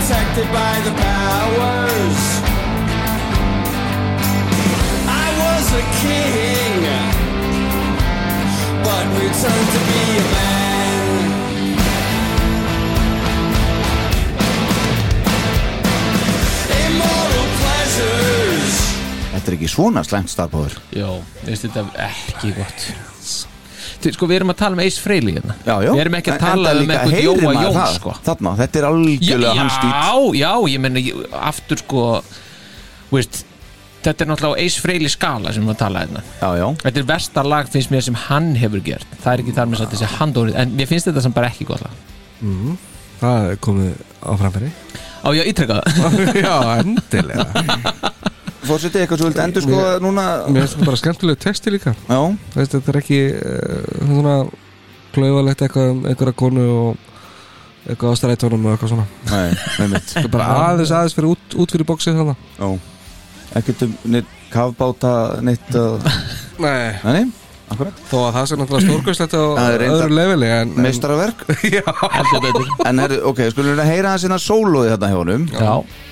protected 0.00 0.48
by 0.52 0.74
the 0.86 0.92
powers. 0.96 2.20
I 5.06 5.26
was 5.42 5.66
a 5.80 5.84
king, 6.00 6.80
but 8.86 9.04
returned 9.20 9.68
to 9.74 9.80
be 9.90 10.02
a 10.16 10.26
man. 10.36 11.10
Immortal 16.80 17.46
pleasures. 17.60 18.74
Þetta 19.34 19.46
er 19.52 19.58
ekki 19.58 19.68
svona 19.68 20.04
slæmt 20.06 20.32
starfbóður 20.32 20.80
veist 21.44 21.68
þetta 21.68 21.84
ekki 22.08 22.56
gott 22.56 22.88
Sko, 24.08 24.28
við 24.30 24.38
erum 24.40 24.52
að 24.54 24.58
tala 24.62 24.76
um 24.76 24.82
Ace 24.84 25.02
Frehley 25.02 25.36
hérna. 25.36 25.56
Já, 25.66 25.74
já. 25.84 25.90
Við 25.90 26.02
erum 26.04 26.16
ekki 26.20 26.32
að 26.34 26.42
tala 26.44 26.72
um 26.78 26.92
eitthvað 26.94 27.24
Jóa 27.24 27.52
Jón 27.56 27.76
það, 27.76 27.94
sko. 27.98 28.14
Þarna, 28.26 28.52
þetta 28.60 28.80
er 28.80 28.88
algjörlega 28.88 29.54
hans 29.58 29.76
stíl 29.76 29.90
Já, 29.90 30.10
já, 30.40 30.52
ég 30.72 30.82
menna 30.86 31.02
aftur 31.50 31.82
sko 31.82 32.04
veist, 33.10 33.42
þetta 34.04 34.24
er 34.24 34.30
náttúrulega 34.30 34.66
Ace 34.66 34.84
Frehley 34.84 35.12
skala 35.12 35.52
sem 35.52 35.60
við 35.60 35.66
erum 35.66 35.74
að 35.74 35.80
tala 35.82 36.04
hérna. 36.04 36.24
Já, 36.40 36.48
já. 36.62 36.66
Þetta 36.84 37.02
er 37.02 37.08
versta 37.10 37.44
lag 37.46 37.72
finnst 37.74 37.92
mér 37.92 38.06
sem 38.06 38.20
hann 38.28 38.52
hefur 38.60 38.84
gert. 38.86 39.18
Það 39.20 39.32
er 39.32 39.44
ekki 39.44 39.56
þar 39.58 39.70
með 39.72 39.98
sé 40.00 40.12
handórið 40.16 40.60
En 40.62 40.74
mér 40.78 40.90
finnst 40.90 41.10
þetta 41.10 41.26
sem 41.26 41.36
bara 41.36 41.52
ekki 41.52 41.68
gott 41.68 41.84
lag. 41.84 42.00
Mm. 42.40 42.78
Það 43.20 43.50
er 43.50 43.62
komið 43.68 43.94
á 44.24 44.32
framfæri. 44.40 44.72
Á 45.20 45.28
ég 45.36 45.44
að 45.44 45.50
ítrekka 45.52 45.80
það? 45.80 46.20
Já, 46.46 46.54
endilega 46.80 47.44
Fórsetið 48.60 49.04
eitthvað 49.04 49.20
svo 49.20 49.28
vildi 49.30 49.42
endur 49.44 49.64
sko 49.64 49.84
núna? 50.04 50.24
Mér 50.50 50.64
finnst 50.64 50.76
þetta 50.76 50.88
bara 50.90 51.00
skemmtilega 51.00 51.40
texti 51.40 51.72
líka. 51.72 51.94
Já. 52.08 52.18
Veist, 52.56 52.74
Þetta 52.74 52.92
er 52.92 52.98
ekki 53.00 53.20
uh, 53.32 53.94
svona 54.10 54.34
klaufalegt 55.14 55.64
eitthvað 55.64 55.92
um 55.94 56.02
einhverja 56.10 56.36
konu 56.42 56.66
og 56.74 57.06
eitthvað 57.88 58.12
á 58.12 58.16
strætónum 58.20 58.66
og 58.68 58.74
eitthvað 58.74 58.92
svona. 58.92 59.06
Nei, 59.30 59.48
með 59.80 59.94
mitt 59.94 60.10
Þetta 60.12 60.26
er 60.26 60.34
bara 60.34 60.48
aðeins 60.68 60.92
aðeins 60.98 61.16
fyrir 61.16 61.32
út, 61.32 61.56
út 61.64 61.74
fyrir 61.74 61.88
bóksið 61.88 62.20
þannig 62.20 62.42
Já. 62.60 62.68
Ekkert 63.60 63.86
um 63.86 63.94
neitt 64.14 64.34
kafbáta 64.52 65.14
neitt 65.46 65.78
uh... 65.78 66.12
Nei, 66.64 67.00
Nei, 67.00 67.22
akkurat 67.72 68.04
þó 68.10 68.18
að 68.26 68.36
það 68.36 68.50
sé 68.50 68.60
náttúrulega 68.60 68.90
stórkvæslegt 68.90 69.38
á 69.40 69.44
Það 69.56 69.86
öðru 69.88 70.18
leveli 70.20 70.52
en, 70.58 70.76
en, 70.76 70.84
betur. 72.44 72.70
En 72.84 73.02
herri, 73.06 73.18
ok, 73.32 73.42
skulum 73.54 73.72
við 73.72 73.92
heyra 73.94 74.14
hans 74.14 74.28
innan 74.28 74.42
sólóði 74.42 74.92
þarna 74.92 75.12
hjá 75.14 75.20
honum. 75.22 75.50
Já 75.56 76.06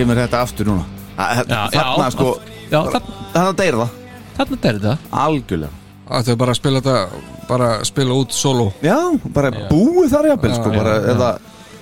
kemur 0.00 0.20
þetta 0.24 0.40
aftur 0.46 0.70
núna. 0.72 0.86
Þarna 1.20 1.60
já, 1.74 2.08
sko 2.14 2.30
Já, 2.70 2.78
þarna, 2.86 3.18
Þarna 3.34 3.52
deyr 3.58 3.76
það. 3.80 3.94
Þarna 4.38 4.58
er 4.70 4.78
þetta. 4.80 4.96
Algjörlega. 5.24 5.76
Það 6.10 6.28
er 6.32 6.38
bara 6.40 6.54
að 6.54 6.58
spila 6.58 6.80
þetta 6.82 7.24
Bara 7.50 7.66
að 7.76 7.84
spila 7.90 8.16
út 8.18 8.34
solo. 8.34 8.66
Já, 8.82 8.96
bara 9.34 9.50
búið 9.70 10.12
þar 10.12 10.28
jafnvel 10.30 10.52
sko 10.54 10.70
Já, 10.70 10.76
bara, 10.78 10.92
já, 10.94 11.14
eða, 11.14 11.30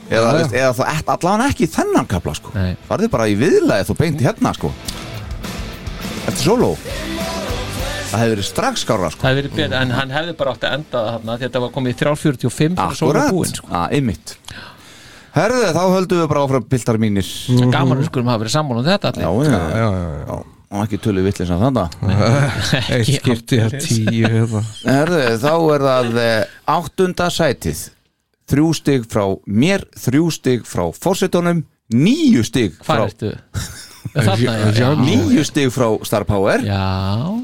eða, 0.09 0.31
Já, 0.33 0.41
já. 0.41 0.49
eða 0.63 0.73
það 0.79 0.93
ett 0.95 1.11
allavega 1.15 1.49
ekki 1.53 1.67
í 1.67 1.71
þennan 1.75 2.09
kapla 2.09 2.35
sko. 2.39 2.53
Nei. 2.57 2.71
Farðu 2.89 3.11
bara 3.13 3.27
í 3.29 3.37
viðlæði 3.41 3.89
þú 3.91 3.97
beint 4.01 4.25
hérna 4.25 4.55
sko. 4.57 4.71
Eftir 6.29 6.43
solo? 6.47 6.71
Það 8.09 8.23
hefði 8.23 8.33
verið 8.33 8.47
strax 8.49 8.85
skára 8.87 9.11
sko. 9.13 9.21
Það 9.21 9.31
hefði 9.35 9.43
verið 9.43 9.57
betur, 9.59 9.77
en 9.83 9.93
hann 9.99 10.15
hefði 10.17 10.35
bara 10.41 10.55
átt 10.57 10.65
að 10.65 10.77
enda 10.79 11.03
það 11.05 11.11
þarna 11.13 11.29
því 11.29 11.37
að 11.39 11.45
þetta 11.47 11.63
var 11.67 11.75
komið 11.77 11.93
í 11.93 11.99
3.45 12.01 12.79
þegar 12.79 12.97
svo 13.03 13.11
var 13.11 13.21
Akkurat, 13.21 13.35
búinn 13.37 13.57
sko. 13.61 13.69
að 13.83 13.97
einmitt 13.99 14.35
Herðu, 15.39 15.67
þá 15.77 15.83
höldum 15.95 16.23
við 16.23 16.31
bara 16.33 16.45
áfram 16.45 16.65
piltar 16.67 16.99
mínir. 17.01 17.27
Mm. 17.53 17.73
Gaman 17.75 18.01
við 18.01 18.09
skulum 18.11 18.31
hafa 18.33 18.43
verið 18.43 18.55
sammála 18.57 18.83
um 18.83 18.89
þetta 18.89 19.13
Já, 19.15 19.29
allir. 19.29 19.53
já, 19.53 19.61
já, 19.71 19.91
já, 19.99 20.23
já. 20.25 20.39
Og 20.69 20.83
ekki 20.85 20.99
tölu 21.01 21.23
vitlis 21.25 21.53
af 21.55 21.63
þetta. 21.65 21.85
Eitt 22.99 23.13
skipti 23.15 23.61
að 23.65 23.77
tíu. 23.81 24.61
Herðu, 24.83 25.23
þá 25.41 25.53
er 25.77 25.85
það 25.87 26.19
eh, 26.25 26.57
áttunda 26.75 27.29
sætið. 27.33 27.85
Þrjú 28.49 28.69
stig 28.77 29.07
frá 29.09 29.25
mér, 29.49 29.85
þrjú 29.97 30.31
stig 30.33 30.69
frá 30.69 30.87
fórsetunum 30.97 31.63
stig 32.45 32.75
frá 32.85 33.07
Hvað 33.07 33.09
ertu? 33.09 33.33
Níu 35.05 35.45
stig 35.45 35.71
frá 35.73 35.89
Star 36.05 36.25
Power. 36.29 36.65
Já, 36.65 36.85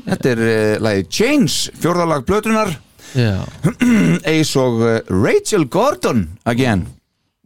Þetta 0.09 0.33
er 0.33 0.43
uh, 0.45 0.83
lagið 0.85 1.09
Change, 1.13 1.77
fjórðalag 1.81 2.25
blötunar 2.29 2.75
já, 3.15 3.45
Ace 4.35 4.59
og 4.61 4.81
uh, 4.83 4.99
Rachel 5.13 5.69
Gordon 5.69 6.27
again 6.45 6.87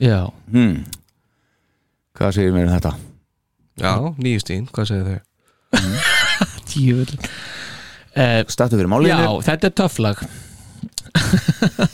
já. 0.03 0.19
Hmm. 0.53 0.83
Hvað 2.19 2.35
segir 2.39 2.55
mér 2.57 2.69
um 2.69 2.75
þetta? 2.75 2.95
Já, 3.79 3.93
nýju 4.19 4.43
stín, 4.43 4.67
hvað 4.75 4.91
segir 4.91 5.07
þau? 5.09 5.21
Djöfull. 6.73 7.31
Uh, 8.19 8.43
Stættu 8.51 8.79
fyrir 8.79 8.89
Já, 8.89 8.93
málinu 8.93 9.43
þetta 9.47 9.69
er 9.69 9.75
töfflag 9.79 10.23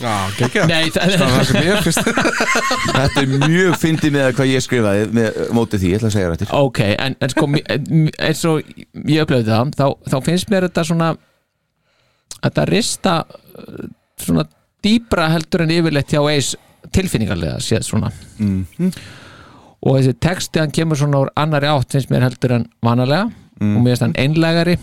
Já, 0.01 0.15
geggja. 0.39 0.65
Nei, 0.71 0.91
það 0.95 1.15
Það 1.21 1.45
sem 1.49 1.67
ég 1.67 1.85
fyrst 1.85 2.09
Þetta 2.97 3.23
er 3.23 3.29
mjög 3.33 3.77
fyndið 3.83 4.15
með 4.15 4.31
hvað 4.39 4.51
ég 4.51 4.65
skrifaði 4.65 5.07
með 5.19 5.39
mótið 5.57 5.83
því, 5.83 5.91
ég 5.93 6.01
ætla 6.01 6.11
að 6.11 6.17
segja 6.17 6.33
þetta 6.35 6.61
Ok, 6.61 6.81
en, 6.95 7.17
en 7.19 7.33
sko 7.35 7.49
eins 7.51 8.45
og 8.51 8.73
ég 8.75 9.25
upplöfði 9.25 9.51
það 9.51 9.73
þá, 9.79 9.87
þá 10.13 10.17
finnst 10.29 10.53
mér 10.53 10.69
þetta 10.69 10.87
svona 10.91 11.11
þetta 12.45 12.67
rista 12.71 13.17
uh, 13.25 13.87
svona 14.21 14.47
dýbra 14.85 15.31
heldur 15.33 15.65
en 15.65 15.75
yfirleitt 15.75 16.15
hjá 16.15 16.23
eis 16.33 16.55
tilfinningarlega 16.93 17.61
séð 17.62 17.86
svona. 17.86 18.12
Mhm. 18.39 18.90
og 19.85 19.98
þessi 19.98 20.15
texti 20.16 20.61
hann 20.61 20.73
kemur 20.73 20.97
svona 20.97 21.24
úr 21.24 21.31
annari 21.36 21.69
átt 21.69 21.93
finnst 21.93 22.11
mér 22.11 22.24
heldur 22.24 22.52
en 22.52 22.66
vanalega. 22.82 23.31
Mhm. 23.61 23.77
og 23.77 23.82
mér 23.82 23.97
finnst 23.97 24.02
hann 24.02 24.19
einlægari. 24.19 24.78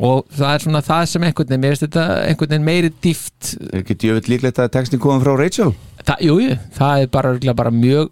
Og 0.00 0.26
það 0.32 0.54
er 0.54 0.58
svona 0.58 0.80
það 0.82 1.06
sem 1.06 1.22
einhvern 1.22 1.48
veginn, 1.48 1.60
mér 1.60 1.74
finnst 1.76 1.86
þetta 1.86 2.26
einhvern 2.26 2.50
veginn 2.50 2.64
meiri 2.64 2.90
dýft. 3.04 3.56
Er 3.72 3.82
ekki 3.82 3.94
djöfitt 3.94 4.28
líklegt 4.28 4.58
að 4.58 4.72
textin 4.72 4.98
komið 4.98 5.22
frá 5.22 5.38
Rachel? 5.38 5.74
það, 6.04 6.20
jú, 6.20 6.36
það 6.76 7.02
er 7.02 7.10
bara, 7.12 7.32
bara 7.54 7.72
mjög 7.72 8.10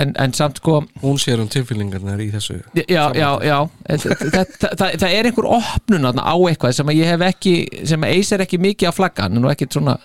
en, 0.00 0.14
en 0.16 0.32
samt 0.32 0.60
sko 0.60 0.78
Hún 1.02 1.18
sér 1.20 1.42
um 1.42 1.50
tilfyllingarnar 1.52 2.20
í 2.24 2.30
þessu 2.32 2.58
Já, 2.88 3.10
já, 3.16 3.28
já. 3.44 3.58
Það, 3.88 4.16
það, 4.32 4.54
það, 4.62 4.96
það 5.02 5.16
er 5.18 5.28
einhver 5.28 5.48
opnun 5.58 6.08
þarna 6.08 6.24
á 6.24 6.34
eitthvað 6.48 6.76
sem 6.78 6.92
að 6.92 7.00
ég 7.02 7.12
hef 7.12 7.26
ekki 7.28 7.54
sem 7.90 8.08
er 8.08 8.44
ekki 8.46 8.60
mikið 8.62 8.90
að 8.90 8.98
flagga. 8.98 9.26
Hann 9.26 9.38
er 9.38 9.44
nú 9.44 9.52
ekkit 9.52 9.76
svona, 9.76 9.98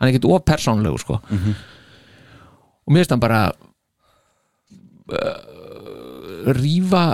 hann 0.00 0.08
er 0.08 0.14
ekkit 0.14 0.24
of 0.30 0.42
persónlegu 0.48 0.98
sko. 0.98 1.20
og 1.20 2.88
mér 2.92 3.02
finnst 3.04 3.10
hann 3.14 3.20
bara 3.22 3.42
uh, 5.10 6.52
rífa 6.56 7.04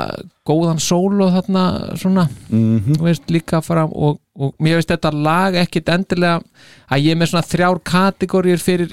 góðan 0.46 0.78
sólo 0.80 1.28
þarna 1.34 1.64
svona 1.98 2.28
Mhm. 2.50 2.94
þú 2.96 3.02
veist 3.08 3.26
líka 3.30 3.60
fram 3.62 3.90
og, 3.92 4.20
og 4.38 4.54
mér 4.60 4.76
finnst 4.78 4.92
þetta 4.94 5.12
lag 5.12 5.54
ekkit 5.54 5.88
endilega 5.88 6.40
að 6.90 7.02
ég 7.02 7.10
er 7.12 7.16
með 7.20 7.32
svona 7.32 7.48
þrjár 7.50 7.80
kategóriur 7.82 8.58
fyrir 8.62 8.92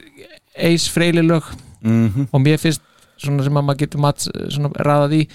Ace 0.58 0.90
freylilög 0.90 1.44
Mhm. 1.84 2.28
og 2.32 2.42
mér 2.42 2.58
finnst 2.60 2.82
svona 3.18 3.44
sem 3.44 3.54
að 3.54 3.64
maður 3.66 3.78
getur 3.84 4.00
mat 4.02 4.18
svona 4.50 4.70
raðað 4.74 5.14
í 5.22 5.28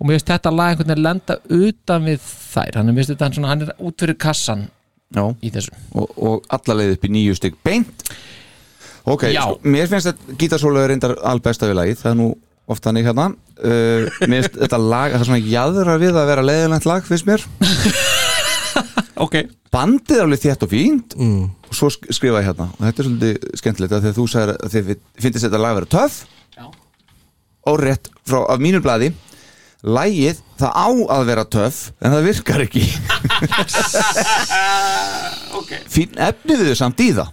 og 0.00 0.06
mér 0.06 0.16
finnst 0.18 0.32
þetta 0.32 0.50
lag 0.56 0.68
einhvern 0.72 0.88
veginn 0.88 1.02
lenda 1.04 1.36
utan 1.48 2.04
við 2.04 2.20
þær 2.54 2.74
hann 2.76 2.88
er, 2.88 3.04
þetta 3.04 3.32
svona, 3.34 3.48
hann 3.48 3.62
er 3.62 3.74
út 3.78 3.96
fyrir 3.98 4.14
kassan 4.18 4.68
í 5.14 5.50
þessu. 5.54 5.72
Og, 5.94 6.10
og 6.18 6.48
alla 6.50 6.74
leið 6.80 6.96
upp 6.96 7.04
í 7.06 7.12
níu 7.14 7.34
stygg 7.38 7.54
beint. 7.64 8.08
Ok, 9.06 9.28
Já. 9.30 9.42
sko, 9.46 9.60
mér 9.70 9.86
finnst 9.90 10.08
þetta 10.10 10.34
gítarsólu 10.40 10.82
reyndar 10.90 11.14
albesta 11.22 11.68
við 11.70 11.78
lagið, 11.78 12.00
það 12.02 12.10
er 12.10 12.18
nú 12.18 12.28
ofta 12.66 12.90
hann 12.90 12.98
hérna. 13.06 13.28
Uh, 13.56 14.08
Mér 14.26 14.42
finnst 14.48 14.56
þetta 14.64 14.80
lag, 14.82 15.12
það 15.14 15.20
er 15.22 15.28
svona 15.30 15.44
jaðra 15.46 15.94
við 16.02 16.16
að 16.18 16.26
vera 16.32 16.42
leiðilegt 16.48 16.88
lag, 16.90 17.06
finnst 17.06 17.28
mér. 17.30 17.44
Ok. 19.16 19.32
Bandið 19.72 20.18
er 20.18 20.26
alveg 20.26 20.40
þétt 20.42 20.64
og 20.66 20.68
fínt. 20.68 21.14
Mm. 21.16 21.44
og 21.70 21.74
svo 21.76 21.88
sk- 21.92 22.10
skrifa 22.12 22.42
ég 22.42 22.50
hérna. 22.50 22.66
Og 22.76 22.82
þetta 22.84 23.00
er 23.02 23.06
svolítið 23.08 23.46
skemmtilegt 23.62 23.94
að 23.96 24.02
þegar 24.04 24.16
þú 24.18 24.26
sagðir 24.32 24.52
að 24.66 24.74
þið 24.74 24.90
finnst 25.24 25.40
þetta 25.46 25.60
lag 25.62 25.72
að 25.72 25.78
vera 25.80 25.88
töff. 25.94 26.18
Já. 26.56 26.66
og 27.66 27.80
rétt 27.82 28.10
frá 28.28 28.38
af 28.52 28.60
mínu 28.62 28.82
blaði 28.84 29.08
Lægið, 29.86 30.38
það 30.58 30.72
á 30.74 30.88
að 31.14 31.24
vera 31.28 31.44
töff 31.46 31.76
en 32.02 32.14
það 32.16 32.24
virkar 32.26 32.64
ekki. 32.66 32.84
Ok, 35.56 35.70
Fín 35.90 36.16
efnið 36.20 36.64
þau 36.68 36.74
samt 36.78 37.00
í 37.04 37.10
það. 37.16 37.30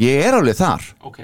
Ég 0.00 0.22
er 0.26 0.36
alveg 0.38 0.56
þar. 0.58 0.84
Ok. 1.08 1.18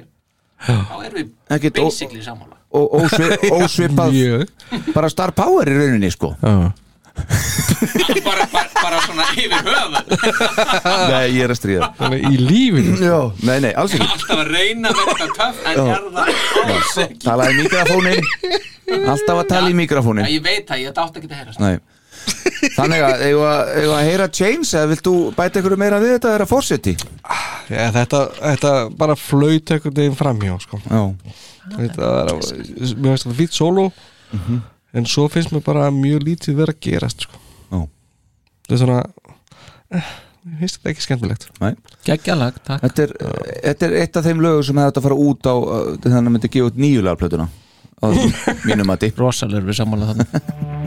Þá 0.63 0.95
erum 1.03 1.17
við 1.17 1.31
Ekkert 1.57 1.79
ó- 1.81 1.85
basically 1.87 2.23
sammála. 2.25 2.59
Og 2.73 2.95
ósvi- 3.01 3.39
ósvipað 3.59 4.19
bara 4.95 5.11
star 5.13 5.33
power 5.37 5.69
í 5.69 5.75
rauninni 5.77 6.11
sko. 6.15 6.33
Já 6.41 6.73
bara, 8.29 8.47
bara, 8.53 8.69
bara 8.79 9.01
svona 9.07 9.27
yfir 9.37 9.69
höfuð. 9.69 10.13
Nei, 11.13 11.25
ég 11.37 11.47
er 11.47 11.55
að 11.55 11.59
stríða. 11.61 11.89
Þannig 11.99 12.27
í 12.29 12.41
lífinu 12.43 12.99
Já, 13.03 13.17
nei, 13.49 13.57
nei, 13.65 13.73
alls 13.79 13.97
ekki. 13.97 14.09
Alltaf 14.17 14.43
að 14.43 14.53
reyna 14.53 14.93
að 14.93 15.01
vera 15.09 15.31
töff 15.39 15.65
en 15.67 15.81
Já. 15.81 15.87
er 15.97 16.05
það 16.19 16.77
alls 16.77 16.95
ekki? 17.07 17.23
Talaði 17.27 17.57
í 17.57 17.63
mikrofónin 17.63 18.31
Alltaf 19.13 19.41
að 19.43 19.49
tala 19.55 19.67
í 19.67 19.75
Já, 19.75 19.79
mikrofónin 19.83 20.31
ég 20.31 20.45
veit 20.45 20.65
það, 20.69 20.85
ég 20.87 20.97
dátt 20.99 21.19
ekki 21.21 21.31
að 21.31 21.41
heyra 21.41 21.59
Nei. 21.63 21.75
Þannig 22.77 23.03
að, 23.03 23.23
eigum 23.27 23.45
að, 23.49 23.61
eigum 23.81 23.95
að 23.97 24.05
heyra 24.07 24.27
Chains 24.39 24.71
eða 24.79 24.91
vilt 24.93 25.07
þú 25.07 25.15
bæta 25.35 25.59
ykkur 25.59 25.75
meira 25.81 25.99
við 26.03 26.13
þetta 26.17 26.35
er 26.37 26.45
að 26.45 26.51
fórseti 26.53 26.93
Já, 27.73 27.89
þetta, 27.97 28.21
þetta 28.37 28.73
bara 29.01 29.17
flaut 29.19 29.73
einhvern 29.75 29.97
veginn 29.97 30.19
framhjá 30.19 30.55
sko. 30.63 30.79
Já, 30.87 31.03
Þetta 31.73 32.13
er, 32.21 32.33
mér 32.99 33.15
finnst 33.15 33.27
þetta 33.27 33.39
fýtt 33.39 33.57
solo 33.59 33.89
en 34.93 35.09
svo 35.09 35.27
finnst 35.33 35.55
mér 35.55 35.65
bara 35.67 35.89
mjög 35.95 36.25
lítið 36.29 36.59
vera 36.63 36.75
að 36.75 36.83
gerast 36.87 37.27
sko. 37.27 37.42
Þetta 38.63 38.77
er 38.77 38.83
svona 38.83 39.01
eh, 39.93 40.13
finnst 40.61 40.79
þetta 40.79 40.93
ekki 40.95 41.07
skemmtilegt. 41.07 41.49
Nei. 41.63 41.73
Geggjalag, 42.07 42.61
takk. 42.67 42.85
Þetta 42.87 43.07
er, 43.07 43.17
þetta 43.69 43.89
er 43.89 43.99
eitt 44.03 44.19
af 44.19 44.29
þeim 44.29 44.45
lögum 44.45 44.67
sem 44.69 44.81
hefði 44.83 44.93
átt 44.93 45.03
að 45.03 45.09
fara 45.09 45.21
út 45.27 45.51
á 45.51 45.55
þannig 46.03 46.23
að 46.23 46.33
myndi 46.37 46.53
gefa 46.57 46.71
út 46.73 46.81
nýjulega 46.83 47.21
plötuna 47.21 47.49
á 48.03 48.07
mínum 48.69 48.89
mati. 48.91 49.13
Rosalega 49.19 49.67
við 49.69 49.79
sammála 49.83 50.13
þannig 50.13 50.82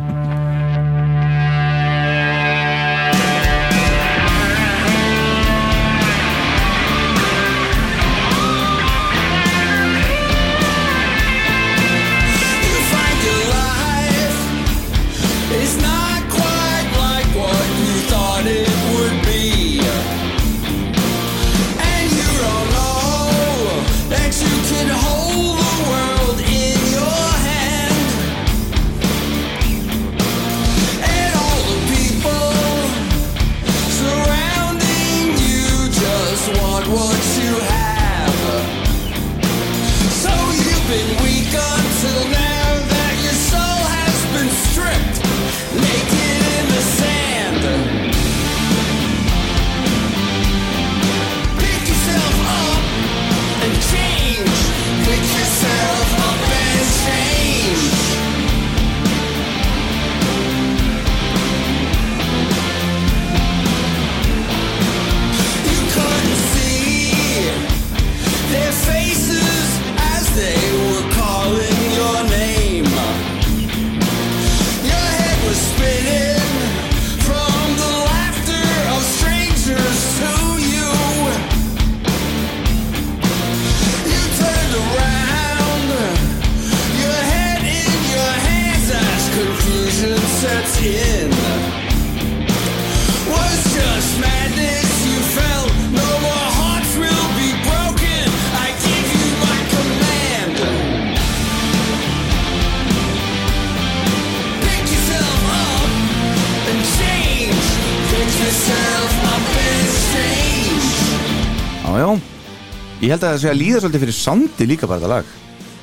Ég 113.15 113.21
held 113.21 113.25
að 113.29 113.33
það 113.35 113.41
sé 113.41 113.49
að 113.51 113.59
líða 113.61 113.81
svolítið 113.83 114.01
fyrir 114.03 114.15
sandi 114.17 114.65
líka 114.67 114.87
bara 114.91 114.99
þetta 114.99 115.11
lag. 115.15 115.33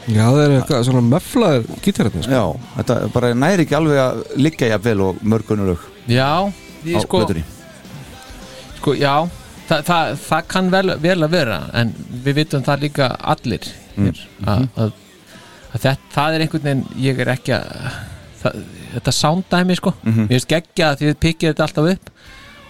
Já, 0.03 0.25
það 0.27 0.41
er 0.43 0.53
eitthvað 0.57 0.81
svona 0.89 1.03
möflaður 1.07 1.67
gítarinn 1.85 2.25
sko. 2.27 2.33
Já, 2.35 2.73
þetta 2.77 2.97
bara 3.15 3.29
næri 3.39 3.65
ekki 3.65 3.77
alveg 3.79 4.01
að 4.03 4.23
liggja 4.43 4.71
jafnvel 4.73 5.05
og 5.07 5.21
mörgunulög 5.23 5.85
Já, 6.11 6.27
á 6.27 6.51
ég 6.89 7.05
sko, 7.05 7.21
plötunni. 7.23 7.45
Sko 8.81 8.97
já 8.99 9.15
það, 9.69 9.85
það, 9.87 10.11
það 10.25 10.49
kann 10.51 10.73
vel, 10.75 10.91
vel 11.07 11.17
að 11.23 11.37
vera 11.37 11.61
en 11.79 11.95
við 12.25 12.41
vitum 12.41 12.67
það 12.67 12.85
líka 12.89 13.09
allir 13.35 13.71
hér, 13.95 14.21
að, 14.43 14.67
að, 14.75 14.93
að 15.71 15.87
þetta, 15.87 15.95
það 16.17 16.35
er 16.35 16.47
einhvern 16.47 16.67
veginn 16.69 16.85
ég 17.07 17.23
er 17.23 17.33
ekki 17.37 17.57
að 17.57 17.73
það, 18.43 18.61
þetta 18.97 19.17
sounddæmi 19.23 19.79
sko. 19.79 19.95
Mhm. 20.03 20.27
mér 20.27 20.35
finnst 20.35 20.51
geggja 20.51 20.91
að 20.91 21.03
þið 21.05 21.19
pikkið 21.29 21.53
þetta 21.53 21.69
alltaf 21.69 21.91
upp 21.95 22.13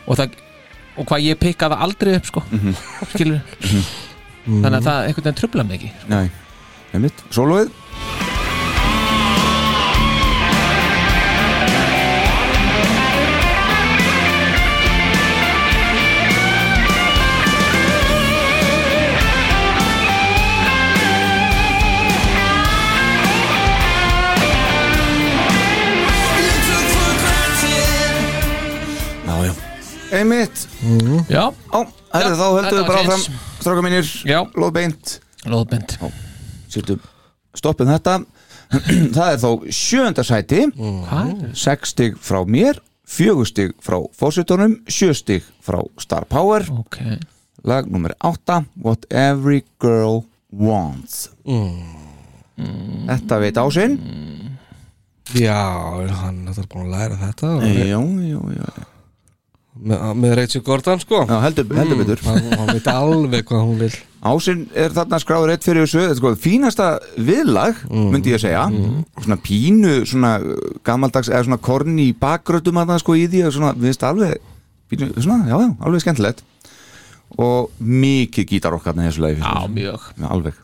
og, 0.05 0.17
það, 0.21 0.41
og 0.99 1.09
hvað 1.09 1.29
ég 1.31 1.41
pikka 1.49 1.73
það 1.73 1.87
aldrei 1.89 2.15
upp 2.21 2.29
sko. 2.35 2.45
Mhm. 2.53 2.81
skilur 3.17 3.41
þannig 4.47 4.79
að 4.79 4.87
það 4.89 5.07
einhvern 5.07 5.25
veginn 5.27 5.41
trubla 5.41 5.65
mig 5.69 5.79
ekki 5.79 6.11
Nei, 6.13 6.31
einmitt, 6.97 7.25
sólóið 7.35 7.71
Einmitt. 30.13 30.67
Já, 31.33 31.47
herri, 32.13 32.33
Já, 32.33 32.37
þá 32.37 32.47
höldum 32.53 32.79
við 32.79 32.87
bara 32.89 33.03
áfram. 33.03 33.23
Stráka 33.59 33.85
mínir, 33.85 34.09
Já. 34.29 34.41
lóðbeint 34.53 35.19
lóðbind 35.49 35.97
Sýttum, 36.73 37.01
stoppum 37.57 37.89
þetta. 37.91 38.19
Það 39.17 39.27
er 39.27 39.41
þó 39.43 39.51
sjönda 39.73 40.25
sæti. 40.25 40.67
Hvað? 40.77 41.33
Sex 41.59 41.93
stig 41.93 42.17
frá 42.21 42.41
mér 42.49 42.81
Fjögur 43.13 43.45
stig 43.49 43.75
frá 43.85 43.99
fósitónum 44.17 44.79
Sjö 44.89 45.13
stig 45.17 45.45
frá 45.65 45.81
Star 46.01 46.25
Power. 46.31 46.65
Ok, 46.81 47.01
Lag 47.69 47.91
nummer 47.93 48.15
átta 48.25 48.63
What 48.81 49.05
Every 49.11 49.65
Girl 49.83 50.23
Wants. 50.53 51.29
Þetta 52.57 53.39
veit 53.43 53.61
ásinn. 53.61 53.99
Já, 55.37 55.61
hann 56.23 56.43
er 56.51 56.67
búin 56.69 56.89
að 56.89 56.97
læra 56.97 57.21
þetta 57.21 57.53
Já, 57.65 57.97
já, 57.97 58.41
já 58.59 58.92
með, 59.81 60.07
með 60.21 60.35
Rachel 60.39 60.63
Gordon 60.67 61.01
sko. 61.03 61.23
Já, 61.29 61.37
heldur, 61.47 61.69
heldur 61.77 62.01
betur. 62.03 62.25
Hann, 62.27 62.49
hann 62.61 62.73
veit 62.77 62.89
alveg 62.93 63.47
hvað 63.49 63.69
hún 63.69 63.79
vil 63.81 63.93
Ásinn 64.23 64.69
er 64.79 64.93
þarna 64.95 65.19
skráður 65.19 65.51
eitt 65.51 65.65
fyrir 65.67 65.83
þessu 65.83 66.15
sko, 66.15 66.31
fínasta 66.39 66.93
viðlag, 67.19 67.81
myndi 67.91 68.31
ég 68.31 68.39
að 68.39 68.45
segja 68.45 68.67
svona 69.25 69.39
pínu, 69.43 69.95
svona 70.07 70.31
gamaldags, 70.87 71.31
eða 71.33 71.49
svona 71.49 71.59
korni 71.59 72.05
í 72.13 72.15
bakgrötum 72.15 72.79
að 72.79 72.93
það 72.93 73.01
sko 73.03 73.17
í 73.19 73.25
því, 73.33 73.41
og 73.49 73.57
svona, 73.57 73.73
við 73.75 73.89
veist 73.91 74.05
alveg 74.07 74.37
pínu, 74.93 75.09
svona, 75.17 75.49
já, 75.51 75.57
já, 75.59 75.73
alveg 75.83 76.05
skemmtilegt. 76.05 76.45
Og 77.43 77.83
mikið 77.83 78.47
gítar 78.53 78.77
okkar 78.77 78.95
með 78.95 79.09
þessu 79.09 79.25
lagi 79.25 79.41
finnst 79.41 79.51
já, 79.51 79.75
mjög. 79.81 80.07
Já, 80.15 80.27
alveg. 80.37 80.63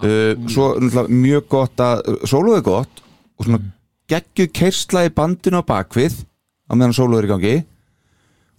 Uh, 0.00 0.48
Svo 0.48 0.70
mjög 1.12 1.48
gott 1.52 1.82
að 1.84 2.06
sólóð 2.24 2.56
er 2.62 2.66
gott 2.70 3.02
og 3.36 3.44
svona 3.50 3.60
geggju 4.08 4.48
kersla 4.56 5.04
í 5.04 5.12
bandinu 5.12 5.60
á 5.60 5.68
bakvið 5.68 6.22
á 6.24 6.72
meðan 6.72 6.96
sólóð 6.96 7.20
er 7.20 7.28
í 7.28 7.32
gangi 7.34 7.54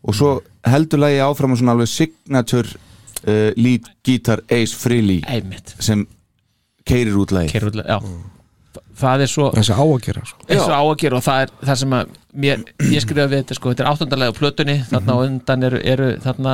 og 0.04 0.18
svo 0.18 0.34
heldur 0.68 1.04
lagi 1.04 1.22
áfram 1.24 1.56
og 1.56 1.62
svona 1.62 1.76
alveg 1.76 1.92
signature 1.92 2.76
uh, 3.28 3.50
lead 3.60 3.88
guitar 4.06 4.44
Ace 4.52 4.76
Frehley 4.76 5.24
sem 5.80 6.06
keirir 6.88 7.18
út 7.20 7.34
lagi 7.36 7.54
Kerúlega, 7.54 7.98
já. 7.98 8.32
Það 9.04 9.24
er 9.26 9.30
svo 9.32 9.50
þessi 9.54 9.74
á 9.74 9.84
að 9.84 10.00
gera 10.06 10.24
sko. 10.28 10.46
og 10.48 10.70
á 10.70 10.82
að 10.84 10.96
gera 11.02 11.18
og 11.18 11.26
það 11.26 11.44
er 11.44 11.52
það 11.64 11.78
sem 11.82 11.96
að 11.98 12.16
mér, 12.44 12.64
ég 12.94 13.04
skrifa 13.04 13.28
við 13.30 13.40
þetta 13.42 13.58
sko, 13.58 13.74
þetta 13.74 13.84
er 13.84 13.90
áttundarlega 13.92 14.34
á 14.34 14.38
plötunni. 14.38 14.76
Þarna 14.90 15.16
á 15.18 15.24
undan 15.26 15.68
eru, 15.68 15.80
eru 15.94 16.10
þarna 16.24 16.54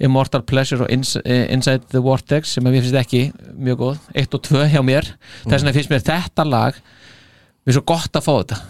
Immortal 0.00 0.42
Pleasure 0.48 0.84
og 0.84 0.92
eh, 0.92 1.46
Inside 1.52 1.88
the 1.92 2.00
Vortex 2.04 2.54
sem 2.56 2.68
að 2.68 2.76
mér 2.76 2.84
finnst 2.86 3.00
ekki 3.00 3.22
mjög 3.56 3.80
góð, 3.82 4.02
1 4.22 4.36
og 4.36 4.44
2 4.48 4.66
hjá 4.74 4.82
mér. 4.84 5.08
Þess 5.44 5.58
vegna 5.58 5.74
finnst 5.76 5.92
mér 5.92 6.04
þetta 6.06 6.46
lag 6.48 6.78
mér 6.80 7.72
er 7.74 7.78
svo 7.78 7.86
gott 7.88 8.20
að 8.20 8.26
fá 8.28 8.32
þetta. 8.38 8.60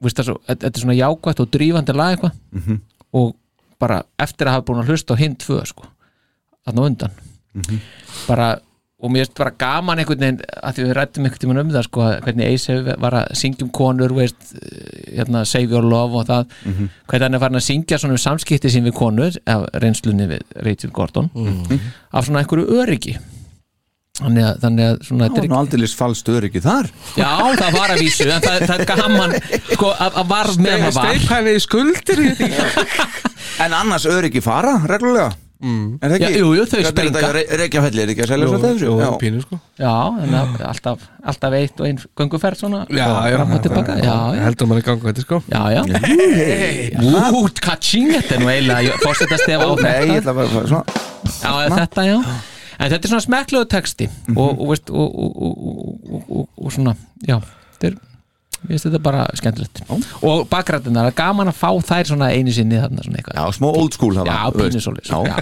Vist, 0.00 0.18
það 0.18 0.30
svo, 0.30 0.38
þetta 0.48 0.70
er 0.70 0.84
svona 0.84 0.98
jákvætt 0.98 1.44
og 1.44 1.52
drífandi 1.54 1.98
lag 1.98 2.14
eitthvað 2.16 2.78
og 3.12 3.36
bara 3.80 4.02
eftir 4.18 4.46
að 4.46 4.58
hafa 4.58 4.66
búin 4.68 4.82
að 4.84 4.90
hlusta 4.92 5.14
á 5.16 5.20
hinn 5.20 5.36
tvö 5.40 5.62
sko, 5.66 5.86
þarna 6.66 6.82
á 6.82 6.88
undan. 6.90 7.14
Bara 8.28 8.48
og 9.00 9.08
mér 9.08 9.24
finnst 9.24 9.38
bara 9.40 9.50
gaman 9.56 9.96
einhvern 10.02 10.20
veginn 10.20 10.42
að 10.60 10.74
því 10.76 10.82
við 10.84 10.90
rættum 10.98 11.24
einhvern 11.24 11.40
tímann 11.40 11.60
um 11.62 11.70
það 11.72 11.84
sko, 11.86 12.02
hvernig 12.26 12.50
Ace 12.52 12.68
hefur- 12.74 12.98
var 13.00 13.14
að 13.16 13.30
syngja 13.40 13.62
um 13.64 13.70
konur 13.72 14.12
veist, 14.12 14.50
hérna, 15.08 15.40
Save 15.48 15.72
Your 15.72 15.82
Love 15.88 16.18
og 16.20 16.26
það. 16.28 16.44
Hvernig 17.08 17.22
hann 17.24 17.34
er 17.34 17.40
farin 17.40 17.56
að 17.56 17.64
syngja 17.64 17.98
svona 17.98 18.18
um 18.18 18.20
samskipti 18.20 18.68
sín 18.68 18.84
við 18.84 18.92
konur 19.00 19.38
af 19.46 19.64
reynslunni 19.80 20.26
við 20.28 20.42
Rachel 20.66 20.90
Gordon. 20.92 21.30
Af 22.12 22.26
svona 22.28 22.42
einhverju 22.44 22.66
öryggi 22.82 23.16
þannig 24.20 24.46
að, 24.46 24.54
þannig 24.64 24.86
að 24.86 24.96
svona, 25.08 25.20
Það 25.20 25.28
þetta 25.28 25.40
var 25.40 25.44
er 25.44 25.52
nú 25.52 25.58
aldrei 25.60 25.90
falstöður 26.00 26.48
ekki 26.50 26.62
þar. 26.64 26.88
Já, 27.16 27.30
það 27.60 27.76
var 27.80 27.94
að 27.94 28.02
vísu 28.04 28.26
en 28.30 28.46
það, 28.46 28.64
það 28.70 28.74
er 28.76 28.88
gaman 28.94 29.36
sko, 29.74 29.92
að, 29.96 30.16
að 30.22 30.32
var 30.32 30.50
meðan 30.56 30.86
það 30.86 30.98
var 31.00 31.12
steip 31.12 31.36
henni 31.36 31.54
í 31.56 31.62
skuldir 31.66 32.24
ekki. 32.30 32.50
En 33.64 33.74
annars 33.76 34.06
öryggi 34.08 34.40
fara, 34.44 34.78
reglulega. 34.88 35.32
Er 35.60 36.08
það 36.14 36.22
Já, 36.22 36.28
ekki? 36.30 36.38
jú, 36.40 36.50
jú, 36.56 36.62
þau 36.64 36.84
springa. 36.88 37.30
Reykjafelli? 37.60 38.00
Er 38.06 38.10
ekki 38.14 38.22
að 38.24 38.30
selja 38.30 38.46
svo 38.48 38.60
þessu? 38.62 38.86
jú, 38.86 38.92
Já. 38.96 39.08
pínu 39.20 39.40
sko. 39.42 39.58
Já, 39.76 39.90
en 40.24 40.30
það, 40.32 40.54
alltaf, 40.70 41.02
alltaf 41.32 41.56
eitt 41.58 41.82
og 41.82 41.88
einn 41.90 41.98
gönguferð 42.16 42.62
svona 42.62 42.80
Já, 42.88 43.08
já, 43.28 43.36
Já, 43.36 43.98
já, 44.00 44.14
heldur 44.46 44.70
maður 44.70 44.80
í 44.80 44.86
gangu 44.86 45.10
þetta 45.10 45.24
sko. 45.26 45.40
Já, 45.52 45.60
já. 45.76 45.82
Út, 47.42 47.60
kaching, 47.60 48.08
þetta 48.16 48.38
er 48.38 48.40
nú 48.40 48.48
eiginlega 48.54 48.96
fórsetastef 49.04 49.60
á 49.60 49.68
Nei, 49.84 49.92
ég 50.14 50.24
þetta 50.24 50.32
að 50.32 50.72
Já, 51.44 51.52
þetta, 51.76 52.08
já 52.08 52.16
En 52.80 52.88
þetta 52.88 53.04
er 53.06 53.12
svona 53.12 53.24
smekklegu 53.26 53.66
texti 53.70 54.06
og, 54.34 54.46
og, 54.54 54.62
veist, 54.70 54.90
og, 54.90 55.10
og, 55.24 55.34
og, 55.36 55.52
og, 55.60 56.22
og, 56.38 56.46
og 56.56 56.72
svona, 56.72 56.94
já 57.26 57.36
þetta 57.40 57.90
er, 57.90 57.98
ég 58.62 58.70
veist 58.72 58.86
þetta 58.88 59.00
bara 59.04 59.24
skemmtilegt. 59.36 59.82
Og 60.26 60.46
bakrættunar, 60.50 61.10
gaman 61.16 61.52
að 61.52 61.58
fá 61.60 61.70
þær 61.90 62.12
svona 62.12 62.30
einu 62.32 62.54
sinni 62.56 62.80
þarna 62.80 63.04
svona 63.04 63.20
eitthvað. 63.20 63.36
Já, 63.36 63.58
smá 63.58 63.68
old 63.70 63.96
school 63.96 64.16
það 64.16 64.30
var, 64.30 64.56
veist. 64.62 65.10
Já, 65.10 65.18
já. 65.28 65.36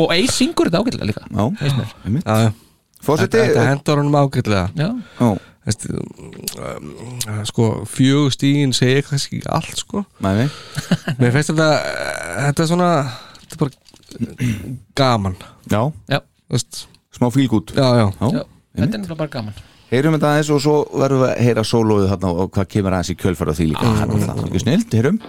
og 0.00 0.14
Ace 0.14 0.36
syngur 0.36 0.70
þetta 0.70 0.84
ágætlega 0.84 1.10
líka. 1.10 1.26
Fórseti 3.04 3.42
Þetta 3.42 3.66
hendur 3.68 4.00
honum 4.00 4.14
ágætlega. 4.22 4.68
Veistu, 5.64 5.96
um, 5.96 6.88
sko, 7.48 7.66
fjögur 7.88 8.32
stígin 8.34 8.74
segir 8.76 9.06
kannski 9.08 9.38
ekki 9.38 9.48
allt 9.48 9.78
sko. 9.80 10.02
Nei 10.20 10.44
Mér 11.16 11.32
finnst 11.32 11.54
þetta 11.54 11.68
þetta 12.50 12.64
er 12.64 12.68
svona 12.68 12.88
þetta 13.38 13.56
er 13.56 13.62
bara 13.62 13.72
gaman. 15.00 15.38
Já, 15.72 15.80
já, 16.12 16.20
veist, 16.50 16.84
smá 17.14 17.30
fílgút 17.32 17.72
já, 17.76 17.86
já, 18.02 18.06
Já, 18.20 18.28
já 18.40 18.44
Þetta 18.74 18.84
er 18.84 18.98
náttúrulega 18.98 19.20
bara 19.20 19.30
gaman. 19.30 19.58
Heyrum 19.92 20.16
þetta 20.16 20.30
aðeins 20.32 20.48
og 20.50 20.62
svo 20.64 20.72
verðum 20.98 21.20
við 21.22 21.28
að 21.30 21.42
heyra 21.46 21.62
þarna 22.10 22.30
og 22.42 22.48
hvað 22.56 22.70
kemur 22.72 22.96
aðeins 22.96 23.12
í 23.12 23.18
kjölfara 23.20 23.54
því 23.54 23.66
líka. 23.70 23.92
Það 24.00 24.32
er 24.32 24.48
ekki 24.48 24.62
snilt, 24.64 24.96
heyrum 24.98 25.20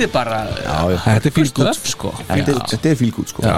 Þetta 0.00 0.06
er 0.08 0.12
bara 0.14 0.38
Já, 0.64 0.76
já. 0.94 0.98
Þetta 1.04 1.28
er 1.30 1.34
fíl 1.36 1.48
stöf 1.50 1.80
sko 1.92 2.10
Þetta 2.22 2.38
er, 2.54 2.60
þetta 2.72 2.90
er 2.90 2.96
fílgút 3.00 3.32
sko 3.34 3.44
Já. 3.44 3.56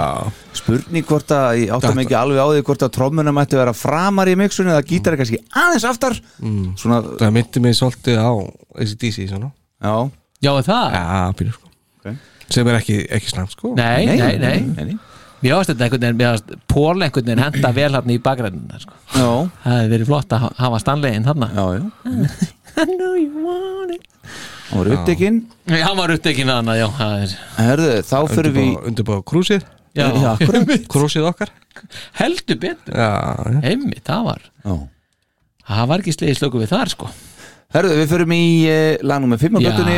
Spurning 0.59 1.07
hvort 1.09 1.31
að 1.33 1.61
ég 1.63 1.71
áttum 1.77 2.01
ekki 2.03 2.17
alveg 2.19 2.41
á 2.43 2.47
því 2.51 2.63
hvort 2.67 2.83
að 2.87 2.91
trommuna 2.97 3.33
mætti 3.35 3.57
vera 3.59 3.73
framar 3.77 4.29
í 4.31 4.35
mixunni 4.39 4.73
eða 4.75 4.83
gítar 4.91 5.15
kannski 5.19 5.39
aðeins 5.55 5.87
aftar 5.89 6.19
Mm. 6.43 6.73
Svona, 6.77 6.99
Það 7.21 7.31
myndi 7.37 7.61
mig 7.63 7.77
svolítið 7.79 8.19
á 8.19 8.31
ACDC 8.83 9.29
svona 9.31 9.49
já 9.79 9.95
Já, 10.43 10.51
er 10.59 10.65
það? 10.67 10.97
Já, 10.99 11.33
pínur 11.39 11.55
sko 11.55 11.71
Ok. 12.03 12.17
Sem 12.51 12.67
er 12.67 12.77
ekki, 12.81 12.99
ekki 13.15 13.31
slæmt 13.31 13.55
sko 13.55 13.71
Nei, 13.79 14.05
nei, 14.05 14.17
nei, 14.19 14.59
nei, 14.59 14.85
nei. 14.91 14.97
Mér 15.43 15.57
ást 15.57 15.71
þetta 15.73 15.87
einhvern 15.87 16.19
veginn, 16.19 16.59
Pól 16.71 17.01
einhvern 17.03 17.25
veginn 17.27 17.41
henda 17.43 17.71
vel 17.75 17.89
hann 17.97 18.11
í 18.13 18.19
bakgrænuna 18.23 18.77
sko. 18.79 18.93
Já, 19.15 19.27
Það 19.63 19.73
hefði 19.79 19.89
verið 19.95 20.07
flott 20.11 20.35
að 20.37 20.43
ha- 20.45 20.51
hafa 20.61 20.79
stanlegin 20.83 21.25
hann 21.27 21.43
já, 21.51 21.65
já 21.79 21.83
I 22.77 22.85
know 22.97 23.13
you 23.17 23.43
want 23.45 23.93
it. 23.95 24.07
Það 24.69 24.79
var 24.79 24.89
upptekinn. 24.95 25.39
Nei, 25.69 25.79
hann 25.83 25.97
var 25.99 26.13
upptekinn 26.15 26.49
að 26.49 26.59
hana, 26.61 26.75
já 26.79 26.85
það 26.97 27.15
er, 27.25 27.33
Herðu, 27.59 27.89
þá 28.09 28.17
fyrir 28.31 28.55
við 28.55 28.71
Undirbúa 28.89 29.25
krúsið. 29.29 29.65
Já, 29.93 30.07
Já, 30.09 30.31
akkurat. 30.31 30.71
Krúsið 30.89 31.27
okkar. 31.29 31.51
Heldur 32.17 32.57
betur. 32.63 32.95
Já. 32.97 33.11
Einmitt, 33.61 34.01
það 34.07 34.23
var 34.31 34.41
Já. 34.63 34.73
Það 35.63 35.89
var 35.91 36.01
ekki 36.03 36.13
slegið 36.15 36.39
slöku 36.39 36.61
við 36.63 36.71
þar 36.73 36.91
sko. 36.91 37.09
Herðu, 37.73 37.97
við 38.01 38.09
fyrir 38.11 38.33
í 38.35 38.47
uh, 38.69 38.79
lag 39.05 39.21
nummer 39.23 39.39
5 39.41 39.57
á 39.57 39.59
Já. 39.61 39.67
göttunni 39.69 39.97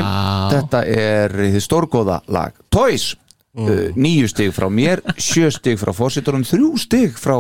Þetta 0.54 0.82
er 0.96 1.38
þið 1.42 1.64
stórgóða 1.66 2.20
lag 2.32 2.60
Toys. 2.72 3.14
Uh, 3.56 3.88
Níu 3.96 4.28
stig 4.28 4.52
frá 4.56 4.68
mér, 4.68 5.00
sjö 5.16 5.48
stig 5.56 5.80
frá 5.80 5.94
fósiturum 5.96 6.44
Þrjú 6.44 6.74
stig 6.80 7.16
frá 7.20 7.38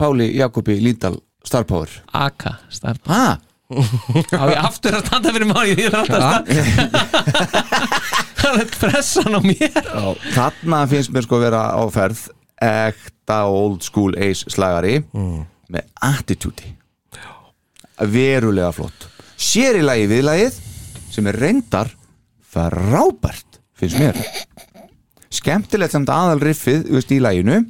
Páli 0.00 0.30
Jakobi 0.38 0.78
Líndal 0.80 1.18
Starpower. 1.44 1.88
Aka, 2.16 2.56
starf 2.72 3.04
Ha? 3.08 3.36
Á 3.70 4.44
ég 4.50 4.58
aftur 4.60 4.96
að 4.98 5.06
standa 5.06 5.32
fyrir 5.34 5.50
Því 5.50 5.86
það 5.86 5.94
er 5.94 5.98
alltaf 6.00 6.22
Það 8.40 8.58
er 8.64 8.70
pressan 8.80 9.36
á 9.36 9.40
mér. 9.44 9.80
Þarna 10.34 10.80
finnst 10.90 11.12
mér 11.14 11.26
sko 11.26 11.38
að 11.38 11.44
vera 11.44 11.62
á 11.76 11.82
ferð 11.92 12.22
ekta 12.60 13.38
old 13.52 13.84
school 13.86 14.16
ace 14.18 14.48
slagari 14.52 14.98
með 15.70 15.84
attitude. 16.02 16.72
Verulega 18.10 18.72
flott. 18.74 19.06
Sér 19.40 19.78
í 19.80 19.84
lagi 19.84 20.08
viðlagið 20.10 20.56
sem 21.12 21.28
er 21.30 21.38
reyndar 21.40 21.92
frábært 22.50 23.60
finnst 23.78 24.00
mér. 24.00 24.18
Skemmtilegt 25.30 25.94
samt 25.94 26.10
aðal 26.10 26.40
riffið 26.42 26.88
veist, 26.90 27.12
í 27.14 27.20
laginu 27.22 27.60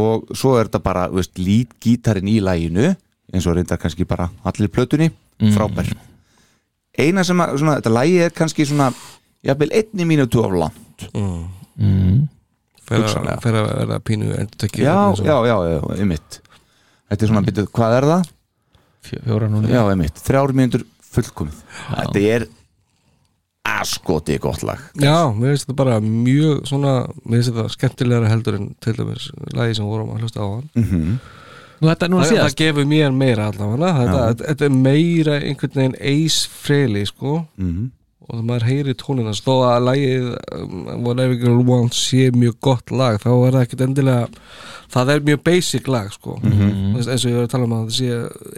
og 0.00 0.30
svo 0.38 0.54
er 0.56 0.70
þetta 0.70 0.80
bara 0.86 1.04
lítgítarinn 1.38 2.30
í 2.30 2.38
laginu 2.42 2.92
eins 3.32 3.46
og 3.46 3.56
reyndar 3.56 3.80
kannski 3.80 4.06
bara 4.08 4.28
allir 4.46 4.70
plötunni 4.72 5.10
frábær. 5.54 5.90
Eina 7.00 7.24
sem 7.24 7.40
að 7.40 7.56
svona, 7.62 7.78
þetta 7.78 7.94
lagi 7.94 8.20
er 8.24 8.34
kannski 8.34 8.66
svona 8.68 8.90
jafnvel 9.46 9.70
einni 9.72 10.20
of 10.22 10.52
langt. 10.52 11.06
Fer 12.90 12.98
að, 12.98 13.04
Hugsanlega. 13.06 13.40
fer 13.44 13.56
að 13.56 13.68
verða 13.70 13.96
pínu 14.02 14.30
endur 14.34 14.58
tekið 14.64 14.82
já, 14.82 14.94
já, 15.22 15.36
já, 15.46 15.56
já, 15.70 15.80
einmitt. 15.94 16.40
Þetta 17.10 17.24
er 17.24 17.30
svona, 17.30 17.42
byrjuð, 17.46 17.68
hvað 17.76 17.92
er 17.96 18.06
það? 18.10 18.30
Fjóra 19.10 19.50
núna 19.50 19.70
já, 19.70 19.80
einmitt, 19.92 20.18
þrjár 20.26 20.54
mínútur 20.58 20.82
fullkomið. 21.14 21.60
Þetta 21.86 22.24
er 22.34 22.46
askoti 23.70 24.38
gott 24.42 24.64
lag. 24.66 24.82
Já, 24.98 25.30
mér 25.30 25.54
finnst 25.54 25.68
þetta 25.68 25.78
bara 25.78 26.00
mjög 26.02 26.66
svona, 26.68 26.94
mér 27.22 27.38
finnst 27.38 27.52
þetta 27.52 27.76
skemmtilegra 27.76 28.32
heldur 28.32 28.58
en 28.58 28.72
til 28.82 28.96
dæmis 28.98 29.30
lagi 29.54 29.78
sem 29.78 29.86
vorum 29.86 30.10
að 30.16 30.24
hlusta 30.24 30.42
á 30.42 30.48
hann 30.50 30.66
mm 30.74 31.20
Nú 31.80 31.88
þetta 31.88 32.06
er 32.06 32.12
núna 32.12 32.24
það, 32.24 32.30
það 32.30 32.36
síðast. 32.36 32.58
gefur 32.60 32.90
mér 32.90 33.14
meira 33.16 33.46
allavega. 33.48 33.92
Þetta, 34.00 34.20
þetta, 34.26 34.50
þetta 34.50 34.64
er 34.68 34.76
meira 34.84 35.38
einhvern 35.40 35.78
veginn 35.80 35.96
eis 36.12 36.36
freli 36.60 37.06
sko. 37.08 37.46
-hmm. 37.58 37.88
og 38.30 38.36
það 38.36 38.42
maður 38.46 38.66
heyri 38.68 38.94
tónina 38.94 39.32
þó 39.34 39.54
að 39.66 39.86
lagið 39.88 40.26
um, 40.54 40.74
Whatever 41.02 41.34
Girl 41.40 41.64
Wants 41.66 42.02
sé 42.10 42.28
mjög 42.30 42.60
gott 42.60 42.92
lag 42.94 43.16
þá 43.18 43.30
er 43.32 43.56
það 43.56 43.62
ekkert 43.64 43.80
endilega 43.88 44.28
það 44.90 45.12
er 45.14 45.24
mjög 45.26 45.42
basic 45.48 45.88
lag 45.88 46.12
sko. 46.12 46.36
Mhm. 46.42 46.96
eins 46.96 47.08
eins 47.08 47.24
og 47.24 47.30
ég 47.30 47.36
var 47.38 47.48
að 47.48 47.52
tala 47.54 47.64
um 47.64 47.74
að 47.74 47.86
það 47.88 47.96
sé 47.96 48.08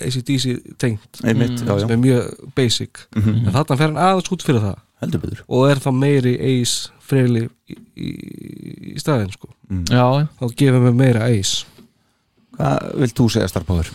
ACDC 0.08 0.76
tengt. 0.78 1.22
Einmitt, 1.24 1.60
já, 1.60 1.78
sem 1.80 1.88
já, 1.88 1.92
er 1.92 2.02
mjög 2.04 2.52
basic. 2.56 3.06
Mhm. 3.16 3.46
en 3.46 3.52
þarna 3.52 3.76
fer 3.78 3.86
hann 3.88 4.02
aðeins 4.08 4.32
út 4.32 4.42
fyrir 4.42 4.60
það. 4.60 4.78
Heldur 5.02 5.20
betur. 5.20 5.42
Og 5.48 5.70
er 5.70 5.80
þá 5.82 5.90
meiri 5.94 6.36
eis 6.38 6.90
freli 7.00 7.48
í, 7.68 7.76
í, 7.96 8.10
í 8.94 8.98
staðinn 9.00 9.32
sko. 9.34 9.48
Já, 9.90 10.26
þá 10.38 10.44
gefur 10.56 10.84
mér 10.84 10.94
meira 10.94 11.28
eis 11.32 11.64
hvað 12.56 12.90
vilt 13.02 13.16
þú 13.18 13.28
segja 13.32 13.48
starfbáður? 13.50 13.92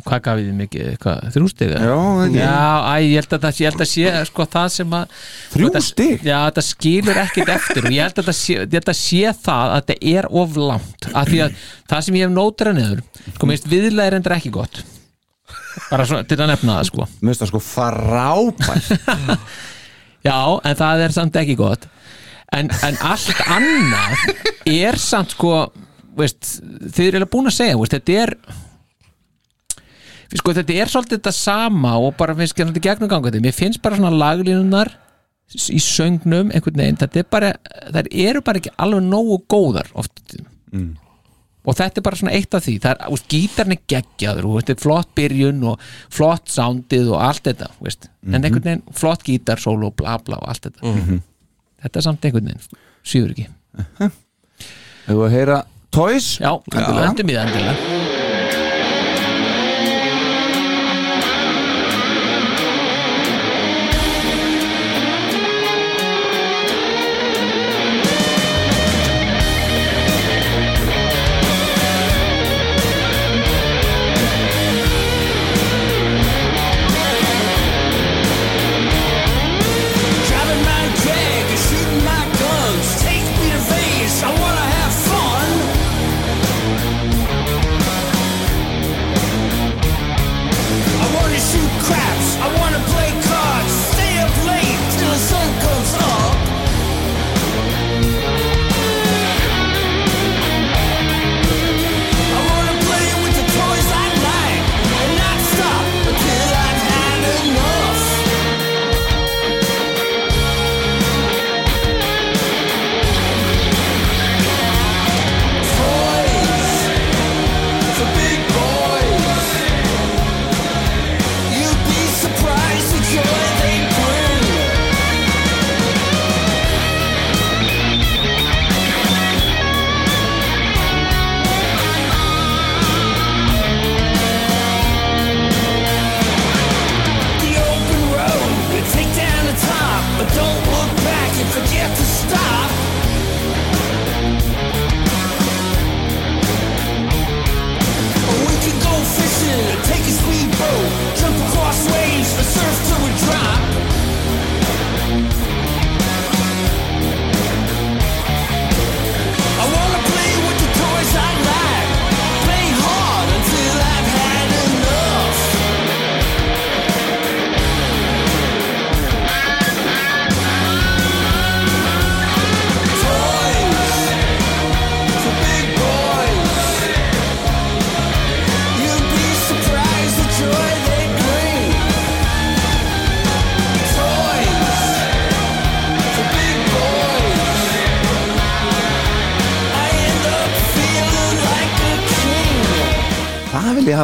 hvað 0.00 0.22
gaf 0.24 0.38
ég 0.40 0.54
mikið, 0.56 0.86
hvað, 1.02 1.18
þrjú 1.34 1.48
stig? 1.52 1.72
eða? 1.76 1.86
já, 1.86 2.38
Já, 2.40 2.54
æ, 2.88 2.94
ég 3.04 3.16
held 3.20 3.34
að 3.36 3.42
það 3.44 3.58
held 3.68 3.82
að 3.84 3.90
sé 3.90 4.12
sko 4.30 4.46
það 4.54 4.68
sem 4.76 4.94
að 4.96 5.16
Þrjú 5.52 5.66
þetta- 5.68 5.82
stig? 5.86 6.24
Já, 6.26 6.36
þetta 6.48 6.64
skilur 6.66 7.20
ekkit 7.24 7.52
eftir 7.54 7.84
og 7.84 7.92
ég 7.94 8.06
held 8.06 8.16
að 8.16 8.24
þetta 8.24 8.36
sé, 8.40 8.56
að 8.80 8.98
sé 9.00 9.34
það 9.44 9.74
að 9.74 9.76
þetta 9.80 9.98
er 10.14 10.30
of 10.42 10.56
langt 10.56 11.10
af 11.12 11.28
því 11.30 11.42
að 11.46 11.60
það 11.92 12.06
sem 12.08 12.18
ég 12.20 12.26
hef 12.26 12.34
nótra 12.34 12.74
niður 12.76 13.02
sko, 13.36 13.50
viðlega 13.74 14.06
er 14.10 14.18
endur 14.18 14.36
ekki 14.38 14.50
gott 14.56 14.82
bara 15.90 16.06
svona, 16.08 16.24
til 16.26 16.38
að 16.40 16.50
nefna 16.54 16.78
það 16.80 16.88
sko 16.90 17.06
mér 17.20 17.30
finnst 17.30 17.44
það 17.44 17.52
sko 17.52 17.62
frábært 17.68 18.90
Já, 20.28 20.36
en 20.68 20.76
það 20.76 21.00
er 21.06 21.14
samt 21.16 21.36
ekki 21.40 21.54
gott 21.56 21.86
en, 22.56 22.70
en 22.86 22.96
allt 23.06 23.44
annað 23.46 24.16
er 24.66 24.98
samt 25.00 25.36
sko 25.36 25.52
veist, 26.18 26.56
þið 26.60 27.04
eru 27.06 27.16
eiginlega 27.20 27.30
búin 27.32 27.50
að 27.50 27.56
segja 27.60 27.78
veist, 27.80 27.94
þetta 27.94 28.16
er 28.24 28.34
sko, 30.38 30.54
þetta 30.54 30.76
er 30.78 30.90
svolítið 30.92 31.18
þetta 31.20 31.34
sama 31.34 31.92
og 31.98 32.14
bara 32.18 32.34
finnst 32.38 32.54
ekki 32.54 32.66
þetta 32.68 32.82
gegnum 32.86 33.10
gangandi. 33.10 33.40
Mér 33.42 33.56
finnst 33.56 33.80
bara 33.82 33.98
svona 33.98 34.12
laglínunar 34.14 34.92
í 35.50 35.80
söngnum 35.82 36.52
einhvern 36.54 36.78
veginn 36.78 36.98
þetta 37.00 37.22
er 37.24 37.30
bara, 37.34 37.48
þær 37.90 38.10
eru 38.28 38.42
bara 38.46 38.60
ekki 38.60 38.70
alveg 38.78 39.06
nógu 39.10 39.40
góðar 39.50 39.90
oft 39.98 40.36
Mm. 40.70 40.92
og 41.66 41.74
þetta 41.74 41.98
er 41.98 42.04
bara 42.06 42.16
svona 42.20 42.32
eitt 42.36 42.54
af 42.54 42.62
því. 42.62 42.76
Það 42.84 42.92
er, 42.92 43.08
úst, 43.10 43.24
gítarn 43.32 43.72
er 43.74 43.80
geggjaður 43.90 44.46
og 44.46 44.60
þetta 44.60 44.70
er 44.76 44.78
flott 44.84 45.08
byrjun 45.18 45.64
og 45.66 45.80
flott 46.14 46.52
soundið 46.54 47.08
og 47.10 47.24
allt 47.26 47.42
þetta, 47.48 47.70
veist, 47.82 48.06
en 48.22 48.38
einhvern 48.46 48.62
veginn 48.68 48.84
flott 48.94 49.24
gítar, 49.26 49.58
solo, 49.58 49.90
bla 49.90 50.14
bla 50.22 50.38
og 50.38 50.46
allt 50.52 50.68
þetta 50.68 50.94
þetta 51.82 52.00
er 52.02 52.06
samt 52.08 52.24
einhvern 52.28 52.50
veginn. 52.52 52.82
Síður 53.06 53.32
ekki, 53.34 53.46
hefur 55.06 55.24
að 55.26 55.34
heyra 55.36 55.60
Toys? 55.90 56.36
Já, 56.38 56.52
Endilega. 56.70 57.08
endum 57.10 57.30
í 57.32 57.34
það 57.34 57.48
endilega 57.48 57.99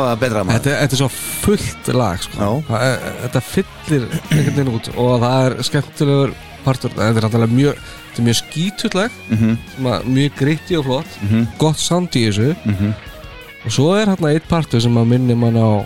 Það 0.07 0.21
betra 0.25 0.43
maður 0.45 0.59
Þetta, 0.59 0.75
þetta 0.81 0.97
er 0.97 1.01
svo 1.03 1.09
fullt 1.43 1.89
lag 1.95 2.23
sko. 2.23 2.51
Það 2.69 2.85
er, 2.87 3.07
Þetta 3.25 3.43
fyllir 3.51 4.07
einhvern 4.11 4.57
veginn 4.57 4.75
út 4.77 4.91
og 4.97 5.21
það 5.25 5.39
er 5.47 5.57
skemmtilegur 5.71 6.35
partur 6.65 6.91
Þetta 6.97 7.09
er 7.11 7.27
náttúrulega 7.27 7.57
mjög 7.61 7.81
Þetta 8.07 8.23
er 8.23 8.27
mjög 8.31 8.39
skítut 8.43 8.95
lag 8.99 9.11
Mhm. 9.31 9.59
sem 9.75 9.85
að 9.93 10.05
Mjög 10.17 10.39
gritti 10.41 10.77
og 10.79 10.85
flott 10.89 11.21
Mhm. 11.23 11.47
Gott 11.59 11.79
sound 11.79 12.09
í 12.17 12.27
þessu 12.29 12.55
Mhm. 12.65 12.95
Og 13.67 13.73
svo 13.73 13.89
er 13.99 14.07
hérna 14.07 14.31
eitt 14.35 14.47
partur 14.49 14.81
sem 14.81 14.95
að 14.95 15.07
minni 15.11 15.35
mann 15.35 15.57
á 15.59 15.85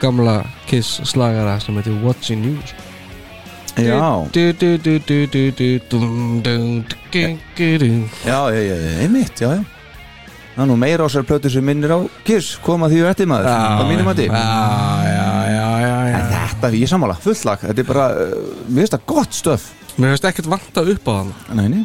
Gamla 0.00 0.44
Kiss 0.66 1.00
slagara 1.04 1.58
sem 1.60 1.74
heitir 1.76 2.00
Watching 2.02 2.44
You 2.44 2.56
sko. 2.66 2.82
Já. 3.76 4.28
du, 4.32 4.52
du, 4.52 4.78
du, 4.78 4.98
du, 5.00 5.26
du, 5.26 5.50
du, 5.50 5.80
dum, 5.90 6.40
dum, 6.42 6.84
du, 7.10 7.38
du, 7.56 7.78
du. 7.78 8.08
Já, 8.24 8.50
já, 8.54 8.60
já, 8.62 8.74
já, 8.76 9.00
einmitt, 9.02 9.40
já, 9.40 9.48
já 9.56 9.64
Það 10.54 10.62
er 10.62 10.68
nú 10.70 10.76
meira 10.78 11.02
á 11.02 11.08
sér 11.10 11.24
plötu 11.26 11.50
sem 11.50 11.64
minnir 11.66 11.90
á 11.90 11.98
Kiss 12.26 12.58
koma 12.62 12.86
því 12.90 13.00
eftir 13.10 13.26
maður, 13.26 13.50
á 13.50 13.82
mínum 13.88 14.06
já. 15.10 15.94
En 16.14 16.28
þetta, 16.30 16.70
ég 16.78 16.90
sammála, 16.90 17.16
fullt 17.18 17.42
lag. 17.48 17.64
Þetta 17.64 17.82
er 17.82 17.88
bara, 17.88 18.06
uh, 18.14 18.46
mér 18.68 18.84
finnst 18.84 18.94
það 18.94 19.04
gott 19.10 19.34
stöf. 19.34 19.66
Mér 19.98 20.14
finnst 20.14 20.28
ekkert 20.30 20.50
vanta 20.52 20.86
upp 20.94 21.10
á 21.10 21.14
hann. 21.18 21.34
Nei, 21.58 21.66
nei. 21.72 21.82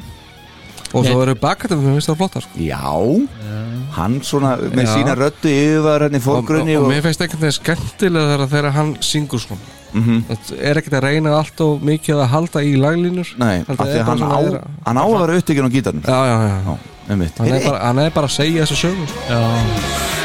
Og 0.90 1.06
svo 1.06 1.20
eru 1.22 1.36
bakkatum 1.38 1.82
mér 1.82 1.98
finnst 1.98 2.12
það 2.12 2.22
flottar 2.22 2.46
sko. 2.46 2.62
Já, 2.62 2.94
hann 3.98 4.22
svona 4.26 4.56
með 4.62 4.86
Já. 4.86 4.94
sína 4.94 5.18
röddu 5.18 5.50
yfir 5.50 6.06
henni 6.08 6.22
fórgrunni 6.24 6.78
og, 6.78 6.86
og, 6.86 6.88
og 6.88 6.94
mér 6.94 7.04
finnst 7.06 7.26
ekkert 7.26 7.44
það 7.44 7.58
skemmtilega 7.58 8.32
þegar, 8.32 8.50
þegar 8.54 8.78
hann 8.78 8.96
syngur 9.06 9.46
svona 9.46 9.76
Mhm. 9.90 10.20
Það 10.30 10.50
er 10.62 10.78
ekkert 10.80 10.96
að 11.00 11.06
reyna 11.08 11.32
allt 11.34 11.62
og 11.66 11.82
mikið 11.82 12.20
að 12.22 12.28
halda 12.30 12.62
í 12.62 12.76
laglínur. 12.78 13.32
Nei, 13.41 13.56
af 13.66 13.80
því 13.80 13.96
að 13.98 14.10
hann 14.86 15.00
á, 15.02 15.06
að 15.06 15.16
vera 15.24 15.38
upptökin 15.40 15.66
á 15.66 15.72
gítarnum. 15.74 16.04
Já, 16.06 16.20
já, 16.30 16.36
já. 16.46 16.76
Hann 17.10 17.53
er, 17.53 17.65
bara, 17.65 17.84
hann 17.88 18.02
er 18.06 18.15
bara 18.15 18.30
að 18.30 18.36
segja 18.38 18.65
þessu 18.65 18.81
sögu 18.86 19.10
sko. 19.10 19.27
Já 19.30 20.19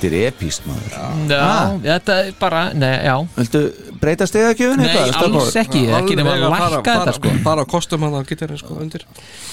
Þetta 0.00 0.16
er 0.16 0.30
epíst 0.30 0.64
maður. 0.64 0.94
Já, 1.28 1.48
þetta 1.84 2.14
er 2.24 2.28
bara, 2.40 2.60
nei, 2.72 2.92
já. 3.04 3.14
Viltu 3.36 3.60
breyta 4.00 4.24
stegagjöfun 4.24 4.80
Nei, 4.80 4.94
alls 4.96 5.56
ekki, 5.60 5.82
ekki 5.92 6.14
nema 6.16 6.32
að 6.38 6.44
lækka 6.54 6.94
þetta 7.02 7.12
sko. 7.18 7.32
Bara 7.44 7.66
kostum 7.68 8.06
hann 8.06 8.16
á 8.16 8.24
gitarinn 8.24 8.60
sko 8.60 8.78
undir. 8.80 9.04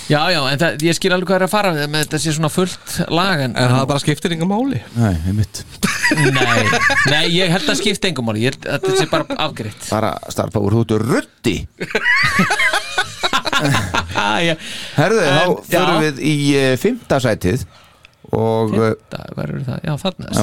Já, 0.07 0.21
já, 0.31 0.39
en 0.47 0.61
það, 0.61 0.85
ég 0.87 0.95
skil 0.95 1.11
alveg 1.11 1.27
hvað 1.27 1.41
er 1.41 1.45
að 1.49 1.51
fara 1.51 1.73
með 1.75 2.05
þetta 2.05 2.21
sé 2.23 2.35
svona 2.37 2.51
fullt 2.53 2.95
lag 3.11 3.43
En, 3.43 3.57
En 3.59 3.73
það 3.73 3.89
bara 3.91 4.03
skiptir 4.05 4.37
yngar 4.37 4.47
máli. 4.53 4.79
Nei, 4.95 5.13
einmitt. 5.27 5.63
Nei, 6.15 6.63
nei, 7.11 7.25
ég 7.35 7.51
held 7.51 7.67
að 7.67 7.81
skipta 7.81 8.07
engum 8.07 8.29
máli. 8.31 8.45
Held 8.47 8.63
að 8.63 8.87
þetta 8.87 9.01
sé 9.01 9.09
bara 9.11 9.39
afgreitt. 9.49 9.89
Bara 9.91 10.13
starpa 10.31 10.63
úr 10.63 10.79
hútu 10.79 11.01
ruddi. 11.03 11.59
Ah, 13.57 14.37
Herðu, 14.93 15.21
þá 15.25 15.73
já. 15.73 15.81
við 16.03 16.19
í 16.21 16.33
uh, 16.53 16.71
fymta 16.77 17.17
sætið 17.23 17.63
Og 18.35 18.73
eru 19.49 19.61
það? 19.63 19.79
Já, 19.87 19.93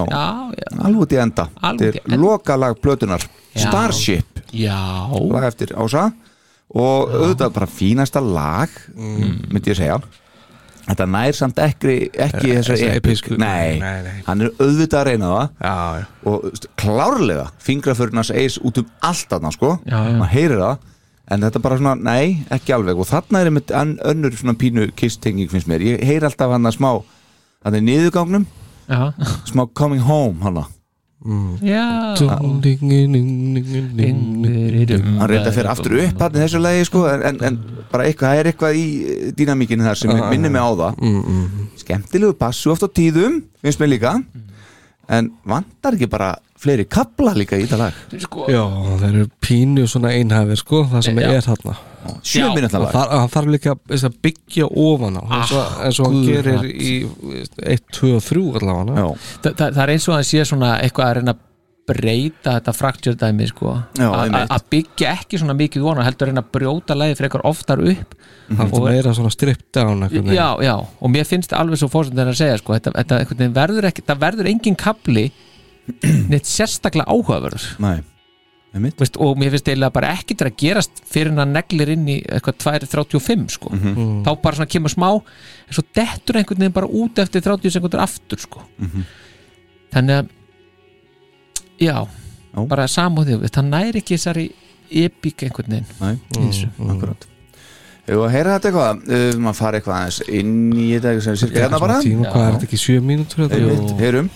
Já. 0.08 0.24
já, 0.56 0.68
alveg 0.88 1.12
í 1.12 1.18
enda. 1.20 1.48
Er 1.84 1.98
enda. 2.00 2.16
lokalag 2.16 2.78
plötunar 2.80 3.20
Já. 3.54 3.68
Starship. 3.68 4.40
Já. 4.52 4.78
lag 5.32 5.44
eftir 5.50 5.74
Ása. 5.76 6.12
Og 6.74 7.10
auðvitað 7.12 7.52
bara 7.54 7.66
fínasta 7.70 8.20
lag 8.24 8.68
myndi 8.96 9.70
ég 9.70 9.76
segja. 9.78 9.98
Þetta 10.84 11.06
nær 11.08 11.32
samt 11.32 11.60
ekki, 11.64 11.92
ekki 12.12 12.50
Eh, 12.50 12.56
þessar 12.58 12.74
þessa 12.76 12.88
episk 12.98 13.24
episku- 13.28 13.38
nei, 13.38 13.78
nei, 13.80 14.02
nei. 14.02 14.22
hann 14.26 14.40
er 14.42 14.50
auðvitað 14.58 14.98
að 15.00 15.06
reyna 15.08 15.30
það. 15.60 16.06
Og 16.26 16.50
klárlega 16.76 17.46
fingraförnars 17.58 18.30
eis 18.34 18.58
út 18.58 18.78
um 18.78 18.86
allt 19.00 19.28
þarna 19.30 19.52
sko, 19.52 19.78
maður 19.86 20.28
heyrir 20.34 20.58
það. 20.60 20.78
En 21.30 21.40
þetta 21.40 21.62
bara 21.62 21.78
svona, 21.78 21.94
nei, 22.02 22.44
ekki 22.50 22.74
alveg. 22.76 22.98
Og 23.00 23.06
þarna 23.08 23.40
er 23.40 23.46
einmitt 23.48 23.70
önnur 24.04 24.36
svona 24.36 24.52
pínu 24.60 24.90
kisstenging 24.94 25.48
finnst 25.48 25.66
mér, 25.68 25.80
ég 25.80 26.02
heyr 26.04 26.20
alltaf 26.28 26.50
hann 26.52 26.64
að 26.68 26.76
smá 26.76 27.02
hann 27.64 27.78
er 27.78 27.84
niðurgangnum. 27.84 28.46
Já, 28.84 29.12
smá 29.48 29.64
coming 29.72 30.02
home 30.04 30.44
hann 30.44 30.60
já. 30.60 30.66
hann 32.28 32.60
reynda 35.24 35.48
að 35.48 35.54
fyrir 35.56 35.70
aftur 35.72 35.94
upp 36.02 36.20
hann 36.20 36.36
í 36.36 36.42
þessu 36.42 36.60
lagi 36.60 36.84
sko 36.84 37.06
en, 37.08 37.22
en, 37.30 37.38
en 37.48 37.56
bara 37.88 38.08
eitthvað, 38.10 38.28
það 38.28 38.40
er 38.42 38.50
eitthvað 38.50 38.76
í 38.76 38.84
eh, 39.08 39.30
dýnamíkinu 39.38 39.86
þar 39.86 40.00
sem 40.02 40.12
minnir 40.28 40.52
mig 40.52 40.60
á 40.60 40.70
það. 40.82 40.92
Skemmtilegu 41.80 42.36
passu 42.36 42.74
oft 42.74 42.84
á 42.84 42.88
tíðum 42.92 43.40
finnst 43.64 43.80
mér 43.80 43.94
líka. 43.94 44.18
En 45.08 45.32
vantar 45.48 45.96
ekki 45.96 46.08
bara 46.12 46.34
fleiri 46.60 46.86
kapla 46.88 47.34
líka 47.36 47.56
í 47.58 47.64
þetta 47.64 47.80
lag? 47.80 48.04
Sko, 48.24 48.46
Já, 48.52 48.62
það 49.00 49.08
eru 49.10 49.26
pínu 49.44 49.88
svona 49.90 50.14
einhæfir 50.16 50.60
sko 50.60 50.84
Það 50.92 51.08
sem 51.08 51.20
er 51.20 51.44
þarna 51.44 51.74
sjö 52.22 52.50
minútna 52.54 52.80
Og 52.80 52.84
lag. 52.86 52.92
þar, 52.96 53.14
hann 53.20 53.32
þarf 53.34 53.50
líka 53.54 53.74
að 53.94 54.18
byggja 54.26 54.68
ofan 54.84 55.18
á 55.20 55.22
eins 55.38 55.52
og, 55.56 55.80
eins 55.86 55.98
og 56.00 56.06
hann 56.10 56.22
gerir 56.28 56.68
í 56.68 56.92
1, 57.64 57.88
2 57.98 58.12
og 58.18 58.22
3 58.28 58.44
allavega 58.60 59.00
Já. 59.00 59.08
það, 59.44 59.50
það, 59.58 59.66
það 59.74 59.82
er 59.86 59.92
eins 59.96 60.08
og 60.10 60.16
að 60.18 60.28
sé 60.30 60.44
svona 60.50 60.70
eitthvað 60.84 61.08
að 61.10 61.18
reyna 61.20 61.34
að 61.36 61.42
breyta 61.84 62.52
þetta 62.56 62.72
fraktur 62.72 63.16
dæmi 63.20 63.44
sko 63.50 63.74
að 64.00 64.62
byggja 64.72 65.10
ekki 65.18 65.36
svona 65.42 65.52
mikið 65.58 65.82
vona 65.84 66.04
heldur 66.06 66.30
að 66.30 66.30
reyna 66.32 66.40
að 66.46 66.52
brjóta 66.56 66.94
lagi 66.96 67.16
fyrir 67.18 67.28
eitthvað 67.28 67.48
oftar 67.50 67.82
upp. 67.92 68.14
Hann 68.48 68.70
Og- 68.72 68.86
er 68.88 68.94
meira 68.94 69.12
svona 69.18 69.32
stripped 69.34 69.66
down 69.76 70.00
já, 70.32 70.46
já, 70.64 70.74
og 70.80 71.10
mér 71.12 71.28
finnst 71.28 71.52
það 71.52 71.60
alveg 71.60 71.82
svo 71.82 71.90
fórsöndir 71.92 72.30
að 72.32 72.38
segja 72.40 72.56
sko, 72.62 72.72
þetta, 72.78 73.04
þetta 73.04 73.50
verður 73.60 73.88
ekki, 73.90 74.04
það 74.08 74.22
verður 74.24 74.48
engin 74.54 74.76
kapli 74.80 75.26
neitt 76.32 76.48
sérstaklega 76.48 77.04
áhugaverður. 77.12 77.66
Nei, 77.84 77.98
Veist, 78.74 79.16
og 79.22 79.36
mér 79.38 79.52
finnst 79.54 79.68
eiginlega 79.70 79.92
bara 79.94 80.08
ekkert 80.16 80.40
að 80.48 80.56
gerast 80.58 81.02
fyrir 81.06 81.30
hann 81.30 81.44
að 81.44 81.52
neglir 81.54 81.92
inn 81.94 82.08
í 82.10 82.16
eitthvað 82.26 82.56
2.35 82.64 83.44
sko. 83.54 83.70
Mhm. 83.70 84.24
þá 84.26 84.30
bara 84.42 84.56
svona 84.58 84.70
kemur 84.74 84.90
smá 84.90 85.10
en 85.14 85.76
svo 85.76 85.84
dettur 85.94 86.40
einhvern 86.40 86.58
veginn 86.64 86.74
bara 86.74 86.86
út 86.90 87.18
eftir 87.22 87.40
30 87.44 87.70
sekundur 87.70 88.02
aftur 88.02 88.38
sko. 88.42 88.64
Mhm. 88.82 89.04
þannig 89.94 90.18
að 90.18 90.28
já, 91.78 92.06
Já. 92.54 92.66
bara 92.68 92.86
samúð 92.90 93.30
því 93.30 93.50
það 93.54 93.68
næri 93.70 94.02
ekki 94.02 94.18
þessari 94.18 94.48
epík 94.90 95.46
einhvern 95.46 95.70
veginn 95.70 95.86
Nei, 96.00 96.14
í 96.34 96.50
þessu. 96.50 96.68
akkurat 96.90 97.26
Jú, 98.04 98.18
að 98.20 98.32
heyra 98.34 98.58
þetta 98.58 98.68
eitthvað, 98.68 98.98
uh, 99.08 99.38
maður 99.40 99.56
fara 99.56 99.78
eitthvað 99.78 99.94
aðeins 99.96 100.18
inn 100.28 100.72
í 100.76 100.88
þetta 101.00 101.22
sem 101.24 101.36
sirka 101.40 101.62
hérna 101.62 101.78
bara 101.80 102.00
tíma, 102.04 102.26
hvað 102.28 102.42
er 102.48 102.52
þetta 102.58 102.66
ekki 102.68 102.80
7 102.82 103.00
mínútur 103.00 103.46
þetta? 103.48 104.28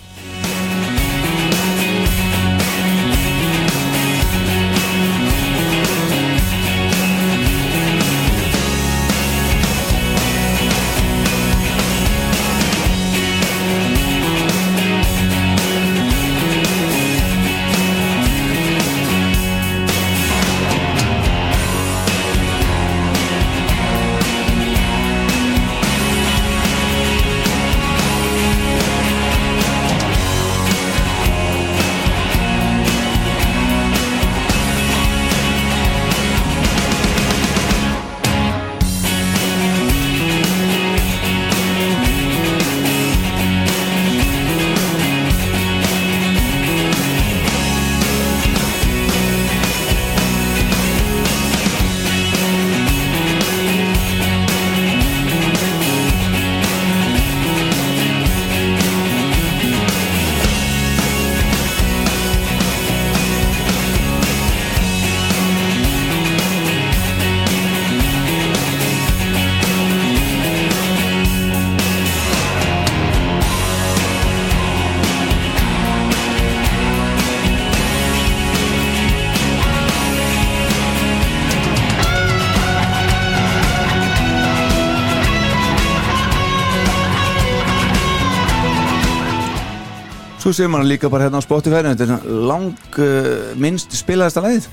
Maður 90.67 90.89
líka 90.91 91.09
bara 91.13 91.27
hérna 91.27 91.39
á 91.39 91.43
Spotify 91.45 91.81
Þetta 91.87 92.07
er 92.07 92.29
lang 92.49 92.73
uh, 92.99 93.55
minnst 93.55 93.95
spilaðasta 93.95 94.43
leið 94.43 94.67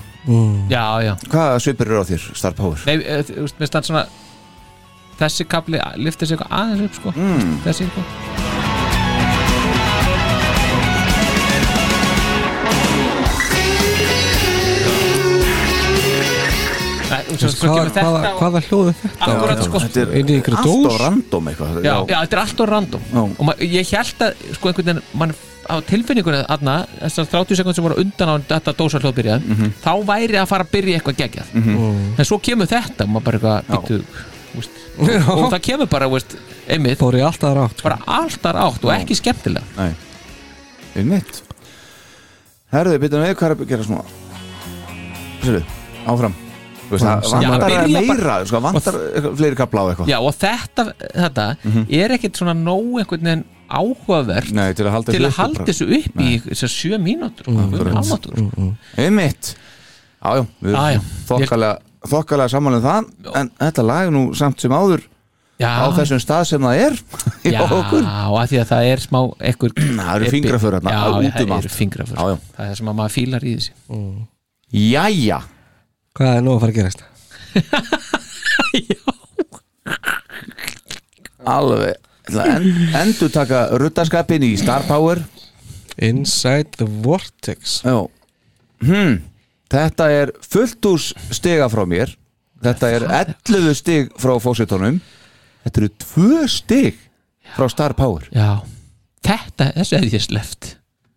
Já, 0.73 0.85
já 1.07 1.13
Hvaða 1.31 1.61
svipur 1.63 1.87
eru 1.93 2.03
á 2.03 2.05
þér, 2.09 2.25
Star 2.35 2.57
Power? 2.59 2.83
Nei, 2.89 2.97
eh, 3.05 3.23
þú 3.29 3.45
veist, 3.47 3.61
mér 3.63 3.71
stann 3.71 3.87
svona 3.87 4.07
Þessi 5.21 5.47
kapli 5.49 5.81
liftir 6.03 6.29
sig 6.29 6.37
eitthvað 6.37 6.59
aðeins 6.59 6.89
upp, 6.89 6.99
sko 6.99 7.15
mm. 7.15 7.55
Þessi, 7.65 7.87
veist, 17.47 17.61
svo 17.61 17.73
Hvaða, 17.73 17.91
hvaða, 17.95 18.31
og- 18.33 18.39
hvaða 18.41 18.61
hljóð 18.67 18.89
er 18.91 18.95
þetta? 19.03 19.27
Akkurat, 19.27 19.63
sko. 19.65 19.79
Þetta 19.81 20.01
er 20.01 20.15
Inn 20.21 20.29
í 20.29 20.37
einhverju 20.37 20.57
allt 20.57 20.67
dós? 20.67 20.93
og 20.93 21.01
random 21.01 21.49
eitthvað 21.51 21.85
já, 21.85 21.95
já, 22.07 22.19
þetta 22.21 22.37
er 22.37 22.43
alltaf 22.43 22.69
random 22.69 23.01
Já. 23.13 23.21
og 23.39 23.45
ma- 23.47 23.59
ég 23.61 23.91
held 23.91 24.19
að 24.27 24.33
sko 24.55 24.69
einhvern 24.69 24.87
veginn 24.87 25.03
mann 25.15 25.35
á 25.71 25.77
tilfinningunni 25.87 26.41
aðna 26.49 26.75
þessar 27.01 27.29
30 27.33 27.59
sekund 27.61 27.75
sem 27.79 27.85
voru 27.87 27.99
undan 28.03 28.33
á 28.33 28.35
þetta 28.51 28.75
dósa 28.79 29.01
hljóðbyrja 29.03 29.37
Mhm. 29.43 29.73
þá 29.85 29.93
væri 30.09 30.39
að 30.41 30.47
fara 30.51 30.65
að 30.65 30.71
byrja 30.73 30.99
eitthvað 31.01 31.19
geggjað. 31.23 31.49
En 32.19 32.25
svo 32.25 32.39
kemur 32.39 32.67
þetta 32.71 33.05
og 33.05 33.11
maður 33.15 33.25
bara 33.25 33.39
eitthvað 33.39 33.71
býttu, 33.73 33.99
úst, 34.57 34.71
og, 34.99 35.11
og 35.37 35.51
það 35.53 35.63
kemur 35.69 35.87
bara 35.93 36.09
úst, 36.09 36.37
einmitt, 36.69 37.03
alltaf 37.03 37.57
rátt 37.57 37.83
bara 37.83 37.99
alltaf 38.07 38.57
átt 38.57 38.85
og 38.85 38.93
ekki 38.97 39.15
skemmtilega. 39.19 39.65
Nei, 39.77 39.93
einmitt. 40.97 41.43
Herðu, 42.73 42.99
byrjum 42.99 43.23
við 43.27 43.35
hvað 43.39 43.51
er 43.51 43.57
að 43.57 43.69
gera 43.71 43.85
svona 43.87 44.05
Sérðu, 45.45 45.63
áfram. 46.07 46.35
Veist, 46.87 47.03
það 47.03 47.43
Já, 47.43 47.49
vantar 47.51 47.73
að 47.73 47.85
byrja 47.91 48.01
meira 48.07 48.35
sko, 48.47 48.61
vantar 48.63 48.97
fleiri 49.39 49.57
kapla 49.59 49.83
á 49.83 49.87
eitthvað. 49.91 50.11
Já 50.13 50.19
og 50.23 50.35
þetta, 50.39 50.85
þetta 51.17 51.47
er 51.99 52.15
ekkert 52.17 52.39
svona 52.39 52.55
nóg 52.55 53.01
einhvern 53.03 53.27
veginn 53.27 53.45
áhugavert 53.69 54.51
Nei, 54.57 54.71
til 54.77 54.87
að 54.87 54.93
halda 54.97 55.11
til 55.15 55.23
þessu 55.23 55.33
að 55.33 55.39
halda 55.43 55.61
þessu 55.71 55.85
upp 55.99 56.15
í 56.23 56.25
þessar 56.47 56.71
sjö 56.73 56.95
mínútur. 57.03 57.45
Mm, 57.51 58.73
Einmitt. 59.03 59.45
Já, 60.23 60.31
já, 60.39 60.43
Já, 60.63 60.85
já. 60.97 61.01
erum 61.01 61.05
þokkalega 61.29 61.75
þokkalega 62.07 62.49
samanlega 62.53 62.87
það 62.87 63.03
en 63.41 63.49
þetta 63.61 63.83
lag 63.87 64.07
nú 64.15 64.23
samt 64.39 64.59
sem 64.63 64.73
áður 64.75 65.03
já, 65.59 65.69
á 65.83 65.85
þessum 65.97 66.21
stað 66.23 66.45
sem 66.51 66.63
það 66.67 66.77
er 66.85 66.95
já, 67.51 67.63
og 67.67 68.35
að 68.39 68.47
því 68.53 68.59
að 68.63 68.69
það 68.71 68.83
er 68.93 68.99
smá 69.03 69.21
ekkur, 69.51 69.71
Það 69.99 70.15
eru 70.17 70.27
fingraför 70.37 70.73
já, 70.95 70.99
um 71.09 71.25
það 71.27 71.51
allt. 71.57 71.65
eru 71.67 71.75
fingraför. 71.77 72.17
Já, 72.17 72.23
já. 72.31 72.37
það 72.57 72.65
er 72.65 72.69
það 72.71 72.77
sem 72.81 72.91
að 72.93 72.97
maður 73.03 73.15
fílar 73.19 73.43
í 73.47 73.53
þessi 73.59 73.73
Jæja. 74.77 75.39
Hvað 76.17 76.31
er 76.37 76.43
nú 76.47 76.51
að 76.57 76.61
fara 76.65 76.73
að 76.73 76.79
gerast? 76.81 77.01
Alveg. 81.47 81.95
en, 81.95 82.01
Endur 82.27 83.31
taka 83.31 83.67
ruttaskapin 83.79 84.45
í 84.47 84.55
Star 84.59 84.87
Power. 84.89 85.23
Inside 86.03 86.77
the 86.81 86.87
Vortex. 86.87 87.81
Já. 87.87 88.07
Hmm. 88.85 89.21
Þetta 89.73 90.09
er 90.13 90.33
fullt 90.45 90.87
úr 90.87 91.03
stiga 91.35 91.69
frá 91.73 91.85
mér. 91.89 92.13
Þetta 92.63 92.91
er 92.91 93.07
11 93.47 93.77
stig 93.77 94.11
frá 94.19 94.33
fósitónum 94.41 94.99
Þetta 95.67 95.81
eru 95.83 95.91
2 95.99 96.49
stig 96.51 96.99
frá 97.57 97.67
Star 97.71 97.95
Power. 97.99 98.29
Já, 98.31 98.63
þetta, 99.27 99.73
þessu 99.75 99.99
hefði 99.99 100.15
ég 100.15 100.23
sleft 100.23 100.69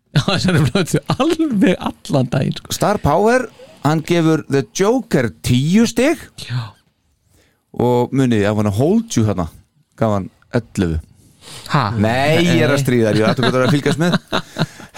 já, 0.09 0.23
þessu 0.31 0.49
er 0.49 0.63
blötu 0.65 1.01
alveg 1.13 1.75
allan 1.77 2.31
daginn 2.33 2.57
sko. 2.57 2.73
Star 2.73 2.97
Power, 3.03 3.45
hann 3.85 4.01
gefur 4.05 4.41
The 4.49 4.63
Joker 4.73 5.29
10 5.45 5.89
stig. 5.93 6.25
Já, 6.47 6.71
og 7.77 8.15
munið, 8.17 8.47
ef 8.49 8.57
hann 8.57 8.73
hold 8.73 9.13
you 9.13 9.27
hérna 9.27 9.51
gaf 9.99 10.15
hann 10.15 10.29
11 10.55 10.97
ha, 11.73 11.83
Nei, 11.97 12.41
ég 12.45 12.63
er 12.65 12.73
að 12.73 12.81
stríða 12.83 13.11
þér, 13.11 13.19
ég 13.21 13.29
ætla 13.31 13.49
að 13.49 13.57
að 13.63 13.73
fylgjast 13.75 14.01
með. 14.01 14.17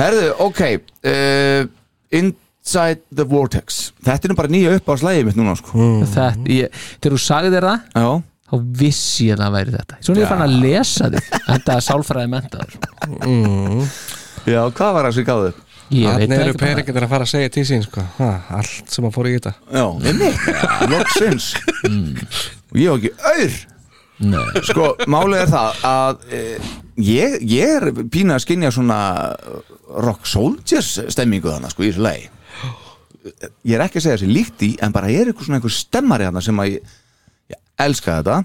Herðu, 0.01 0.25
ok 0.47 0.61
uh, 0.67 1.61
Inside 2.11 3.01
the 3.15 3.25
Vortex. 3.27 3.79
Þetta 4.03 4.27
er 4.27 4.33
nú 4.33 4.37
bara 4.39 4.51
nýja 4.51 4.75
upp 4.77 4.91
á 4.91 4.93
slæði 4.99 5.25
mitt 5.29 5.39
núna 5.39 5.55
sko. 5.59 5.87
þetta, 6.03 6.27
ég, 6.51 6.83
þegar 6.99 7.15
þú 7.17 7.23
sagði 7.25 7.53
þér 7.55 7.67
það 7.69 8.03
Já, 8.03 8.07
þá 8.51 8.55
vissi 8.83 9.27
ég 9.29 9.37
að 9.37 9.43
það 9.45 9.57
væri 9.57 9.75
þetta. 9.77 9.99
Svona 10.07 10.23
ég 10.23 10.31
fann 10.31 10.45
að 10.45 10.55
lesa 10.65 11.11
þig 11.15 11.33
þetta 11.49 11.75
er 11.77 11.85
sálfræði 11.87 12.31
mentaður 12.35 12.79
já, 14.51 14.61
hvað 14.73 14.95
var 14.97 15.07
það 15.07 15.17
sem 15.19 15.27
gáðu? 15.31 15.51
ég 15.91 16.07
veit 16.07 16.21
Þannig 16.21 16.37
það 16.37 16.45
eru 16.45 16.59
peningarnir 16.61 17.05
að 17.05 17.11
fara 17.11 17.25
að 17.25 17.31
segja 17.33 17.51
til 17.51 17.63
sín 17.67 17.81
sko. 17.83 18.03
ha, 18.17 18.29
Allt 18.59 18.93
sem 18.93 19.07
að 19.07 19.15
fór 19.17 19.27
í 19.27 19.33
þetta. 19.35 19.51
Já, 19.75 19.85
loksins. 20.93 21.49
Og 22.71 22.79
ég 22.79 22.93
var 22.93 23.01
ekki 23.01 23.11
auður 23.19 23.57
Nei. 24.21 24.61
Sko, 24.67 24.91
málið 25.09 25.43
er 25.43 25.49
það 25.49 25.85
að 25.87 26.25
e, 26.29 26.41
ég, 27.01 27.37
ég 27.49 27.75
er 27.79 27.87
pína 28.13 28.37
að 28.37 28.43
skinja 28.45 28.71
svona 28.73 28.99
rock 30.05 30.27
soldiers 30.29 30.93
stemmingu 31.11 31.49
þannig 31.49 31.73
sko 31.73 31.85
í 31.85 31.89
þessu 31.89 32.05
lagi. 32.05 32.27
Ég 33.65 33.75
er 33.77 33.83
ekki 33.85 33.99
að 33.99 34.05
segja 34.05 34.17
þessi 34.19 34.31
líkt 34.31 34.65
í 34.65 34.71
en 34.81 34.93
bara 34.93 35.09
er 35.09 35.29
eitthvað 35.29 35.47
svona 35.47 35.59
einhver 35.59 35.73
stemmari 35.75 36.27
þannig 36.27 36.45
sem 36.47 36.61
að 36.61 36.69
ég, 36.71 36.93
ég 37.53 37.61
elska 37.85 38.19
þetta. 38.19 38.37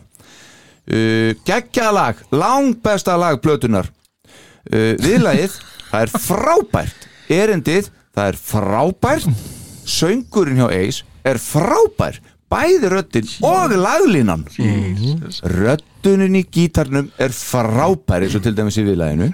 Uh, 0.87 1.31
Geggja 1.47 1.91
lag, 1.91 2.21
langbesta 2.31 3.17
lag 3.19 3.41
plötunar 3.43 3.89
uh, 3.91 4.93
Viðlagið, 5.03 5.57
það 5.91 6.05
er 6.05 6.13
frábært. 6.29 7.09
Erindið, 7.37 7.91
það 8.15 8.33
er 8.33 8.41
frábært. 8.53 9.45
Söngurinn 9.87 10.61
hjá 10.63 10.69
Ace 10.71 11.07
er 11.27 11.41
frábær 11.43 12.21
Bæði 12.53 12.91
röddin 12.93 13.29
og 13.43 13.73
laglínan 13.75 14.45
Röddunin 15.43 16.39
í 16.39 16.45
gítarnum 16.47 17.09
er 17.19 17.35
frábær 17.35 18.23
eins 18.23 18.37
og 18.39 18.45
til 18.45 18.55
dæmis 18.55 18.79
í 18.79 18.85
viðlaginu. 18.87 19.33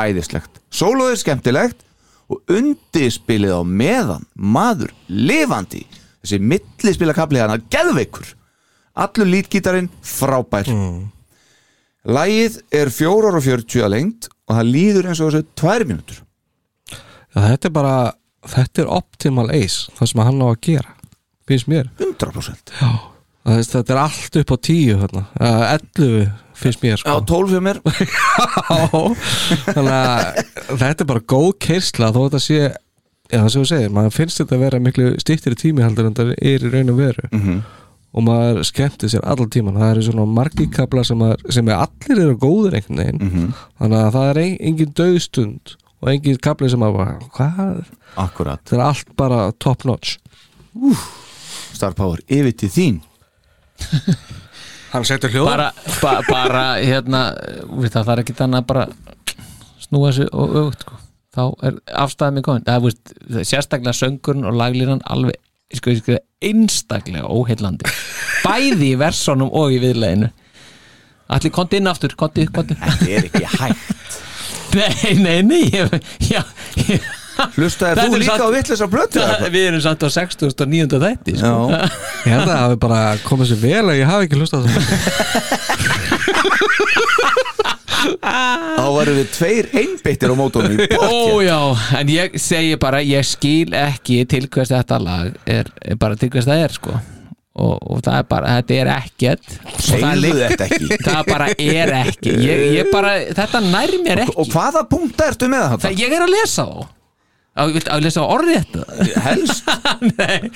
Æðislegt. 0.00 0.58
Sólóð 0.72 1.12
er 1.12 1.20
skemmtilegt 1.20 1.84
og 2.32 2.40
undirspilið 2.50 3.54
á 3.54 3.62
meðan 3.62 4.26
maður 4.34 4.90
lifandi 5.06 5.84
þessi 6.22 6.40
millispila 6.42 7.14
kapli 7.14 7.42
hana 7.42 7.60
geðveikur. 7.70 8.26
Allur 8.98 9.28
lítgítarinn 9.30 9.90
frábær. 10.02 10.68
Lægið 12.02 12.58
er 12.74 12.90
4.40 12.90 13.84
að 13.86 13.92
lengt 13.94 14.28
og 14.48 14.56
það 14.58 14.72
líður 14.74 15.08
eins 15.12 15.22
og 15.22 15.30
þessu 15.30 15.46
2 15.62 15.86
mínútur. 15.86 16.18
Já, 17.32 17.38
Þetta 17.52 17.68
er 17.68 17.76
bara 17.78 17.94
Þetta 18.42 18.82
er 18.82 18.88
optimal 18.90 19.46
ace 19.54 19.92
Það 19.94 20.08
sem 20.10 20.20
hann 20.26 20.40
á 20.42 20.46
að 20.50 20.58
gera 20.66 20.96
Finnst 21.52 21.68
mér 21.72 21.90
100% 22.00 22.76
Já 22.80 22.90
Það 23.42 23.56
veist, 23.58 23.72
Þetta 23.74 23.92
er 23.96 23.98
allt 24.04 24.36
upp 24.38 24.50
á 24.54 24.56
10 24.70 25.00
hérna. 25.02 25.22
uh, 25.42 25.62
11 25.74 26.30
finnst 26.62 26.82
mér 26.84 26.92
Já, 26.94 27.00
sko. 27.02 27.14
12 27.26 27.48
fyrir 27.50 27.64
mér 27.66 27.80
Já, 28.70 29.00
Þannig 29.66 29.92
að 29.96 30.78
þetta 30.78 31.02
er 31.04 31.08
bara 31.10 31.22
góð 31.32 31.48
keirsla 31.66 32.10
þó 32.14 32.20
þetta 32.28 32.40
sé 32.44 32.58
Já, 33.32 33.38
það 33.40 33.48
sem 33.54 33.62
þú 33.64 33.68
segir, 33.72 33.92
maður 33.96 34.12
finnst 34.18 34.38
þetta 34.42 34.54
að 34.58 34.62
vera 34.66 34.78
miklu 34.84 35.06
stýttri 35.22 35.56
tími 35.56 35.82
heldur 35.82 36.10
en 36.10 36.16
það 36.18 36.32
er 36.36 36.66
í 36.68 36.72
raun 36.74 36.90
og 36.92 36.98
veru 37.00 37.28
Mhm. 37.32 37.62
og 38.12 38.24
maður 38.26 38.58
skemmti 38.68 39.08
sér 39.08 39.22
allan 39.24 39.48
tíman 39.54 39.78
það 39.80 39.90
eru 39.94 40.02
svona 40.04 40.26
margikabla 40.36 41.04
sem, 41.08 41.22
sem 41.48 41.68
er 41.72 41.78
allir 41.80 42.18
eru 42.26 42.34
góður 42.36 42.76
einhvern 42.76 43.00
veginn 43.00 43.22
Mhm. 43.24 43.46
þannig 43.80 44.02
að 44.02 44.12
það 44.18 44.28
er 44.34 44.40
ein, 44.42 44.56
engin 44.70 44.92
döðstund 45.00 45.74
og 46.02 46.08
engin 46.12 46.36
kabli 46.44 46.68
sem 46.70 46.84
að 46.84 46.96
bara, 46.98 47.14
hvað? 47.38 47.82
Akkurat 48.20 48.60
Það 48.68 48.78
er 48.78 48.84
allt 48.90 49.16
bara 49.16 49.40
top 49.58 49.84
notch 49.88 50.18
Star 51.72 51.96
Power, 51.98 52.22
yfir 52.28 52.56
til 52.56 52.70
þín. 52.72 53.00
Hann 54.92 55.06
setur 55.08 55.32
hljóð 55.32 55.48
bara, 55.48 55.70
ba, 56.02 56.18
bara 56.28 56.64
hérna 56.82 57.22
við 57.70 57.94
það, 57.94 58.02
það 58.02 58.12
er 58.14 58.22
ekki 58.22 58.36
þannig 58.36 58.60
að 58.60 58.66
bara 58.72 58.84
snúa 59.80 60.10
þessu 60.10 60.26
og 60.36 60.58
aukt 60.60 60.84
sko. 60.84 60.98
þá 61.32 61.44
er 61.64 61.78
komin 62.44 62.66
það, 62.66 62.84
veist, 62.84 63.14
sérstaklega 63.48 63.96
söngurinn 63.96 64.48
og 64.50 64.58
laglínan 64.60 65.00
alveg 65.08 65.40
sko, 65.72 65.94
sko, 65.96 66.18
einstaklega 66.44 67.30
óheillandi. 67.32 67.88
Bæði 68.44 68.92
í 68.92 69.00
versónum 69.00 69.52
og 69.56 69.72
í 69.72 69.80
viðleginu. 69.80 70.28
Allir 71.32 71.54
konti 71.54 71.80
inn 71.80 71.88
aftur 71.88 72.12
konti, 72.18 72.44
konti 72.52 72.76
Þetta 72.76 73.08
er 73.08 73.28
ekki 73.30 73.48
hægt. 73.48 74.20
Nei, 74.72 75.12
nei, 75.20 75.40
nei 75.44 75.62
ég, 75.68 75.90
já, 76.24 76.40
ég, 76.80 77.08
Hlustaðir 77.56 77.96
Þetta 77.98 78.08
þú 78.12 78.18
líka 78.22 78.36
samt- 78.36 78.42
á 78.82 78.88
blötu? 78.92 79.18
eða 79.18 79.28
það, 79.32 79.38
hvað? 79.42 79.52
við 79.56 79.64
erum 79.70 79.82
samt 79.86 80.02
á 80.02 80.08
60.9. 80.16 81.00
þætti 81.06 81.32
sko. 81.38 81.46
Já. 81.46 81.54
Ég 82.26 82.32
held 82.32 82.42
að 82.42 82.50
það 82.52 82.62
hafi 82.62 82.78
bara 82.86 83.00
komið 83.26 83.46
sér 83.52 83.60
vel 83.62 83.86
að 83.92 83.98
ég 84.02 84.06
hafi 84.12 84.22
ekki 84.28 84.38
hlustað 84.40 84.62
á 84.62 84.70
það 84.72 84.82
Þá 88.02 88.84
varum 88.96 89.16
við 89.18 89.28
tveir 89.36 89.68
einbeittir 89.78 90.32
á 90.32 90.36
mótónum 90.38 90.74
í 90.74 90.86
Ó 90.88 90.98
pottjætt 90.98 91.46
já, 91.46 91.58
en 92.00 92.10
ég 92.12 92.36
segi 92.42 92.76
bara 92.82 93.00
ég 93.04 93.26
skil 93.26 93.74
ekki 93.78 94.22
til 94.30 94.46
hvers 94.50 94.72
þetta 94.72 94.98
lag 95.02 95.36
er, 95.46 95.70
er 95.86 95.98
bara 96.00 96.18
til 96.18 96.30
hvers 96.32 96.48
það 96.48 96.64
er 96.66 96.74
sko 96.76 96.94
og, 97.52 97.76
og 97.92 98.00
það 98.02 98.16
er 98.16 98.26
bara, 98.32 98.54
þetta 98.58 98.78
er 98.80 98.90
ekkert 98.96 99.46
og 99.60 99.76
það 99.76 99.92
er 99.92 100.00
Segðu 100.00 100.22
líka- 100.24 100.48
þetta 100.48 100.64
ekki 100.70 100.98
það 101.06 101.22
bara 101.30 101.48
er 101.52 101.94
ekki 102.00 102.34
ég, 102.48 102.64
ég 102.78 102.90
bara, 102.94 103.12
þetta 103.38 103.62
nær 103.68 103.94
mér 104.06 104.24
ekki 104.24 104.36
Og 104.42 104.50
hvaða 104.54 104.82
punkta 104.90 105.30
ertu 105.32 105.50
með 105.52 105.66
þetta? 105.74 105.84
það, 105.86 106.02
ég 106.02 106.16
er 106.18 106.26
að 106.26 106.34
lesa 106.38 106.66
þá 106.66 106.90
að 107.56 108.00
lesa 108.04 108.24
á 108.24 108.32
orðrétt 108.32 108.76
Helst. 109.26 109.68
Nei, 110.18 110.50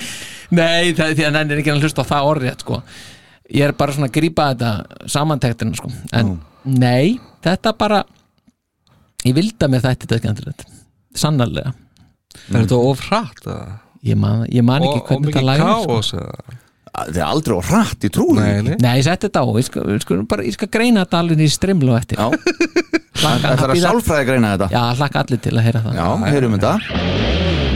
nei 0.49 0.93
það, 0.97 1.13
því 1.17 1.25
að 1.27 1.37
hann 1.37 1.51
er 1.53 1.61
ekki 1.61 1.73
að 1.73 1.83
hlusta 1.85 2.05
á 2.05 2.09
það 2.09 2.29
orðrétt 2.31 2.63
sko. 2.65 2.81
Ég 3.53 3.67
er 3.67 3.75
bara 3.77 3.95
svona 3.95 4.09
að 4.09 4.15
grípa 4.17 4.49
þetta 4.51 5.07
samantektina 5.13 5.77
sko. 5.77 5.91
En 6.17 6.37
nei, 6.67 7.17
þetta 7.45 7.73
bara 7.79 8.01
ég 9.27 9.35
vildi 9.37 9.61
að 9.61 9.73
mér 9.75 9.85
þætti 9.85 10.07
þetta 10.07 10.21
skemmtilegt 10.23 10.65
sannarlega. 11.17 11.73
Er 12.51 12.63
þetta 12.63 12.81
of 12.89 13.03
hratt? 13.07 13.45
eða? 13.45 13.77
ég 14.07 14.17
man, 14.19 14.45
ég 14.51 14.63
man 14.65 14.83
ekki 14.83 14.97
Og- 14.97 15.01
og 15.01 15.07
hvernig 15.07 15.27
mikið 15.27 15.39
þetta 15.39 15.47
lægir 15.47 15.87
kaos, 15.87 16.13
eða? 16.13 16.57
Það 16.97 17.19
er 17.19 17.27
aldrei 17.27 17.53
á 17.53 17.61
hratt, 17.61 18.05
ég 18.07 18.13
trúi 18.15 18.33
Nei, 18.39 18.63
nei. 18.65 18.75
Nei, 18.81 18.93
ég 18.97 19.05
setti 19.05 19.27
þetta 19.27 19.43
á, 19.45 19.47
ég 19.53 19.67
skal, 19.67 19.83
ég 19.93 20.01
skal, 20.01 20.23
bara, 20.31 20.45
ég 20.47 20.55
skal 20.57 20.69
greina 20.73 21.03
þetta 21.05 21.21
alveg 21.21 21.43
í 21.45 21.49
strimlu 21.53 21.93
á 21.93 21.97
eftir. 22.01 22.17
Já, 22.17 22.27
það 23.21 23.47
er 23.53 23.75
að 23.75 23.83
sálfræði 23.85 24.29
greina 24.31 24.55
þetta? 24.55 24.71
Já, 24.73 24.83
hlakka 24.97 25.25
allir 25.25 25.43
til 25.45 25.53
að 25.53 25.67
heyra 25.69 25.85
það. 25.85 26.01
Já, 26.01 26.07
heyrum 26.33 26.57
þetta 26.57 27.66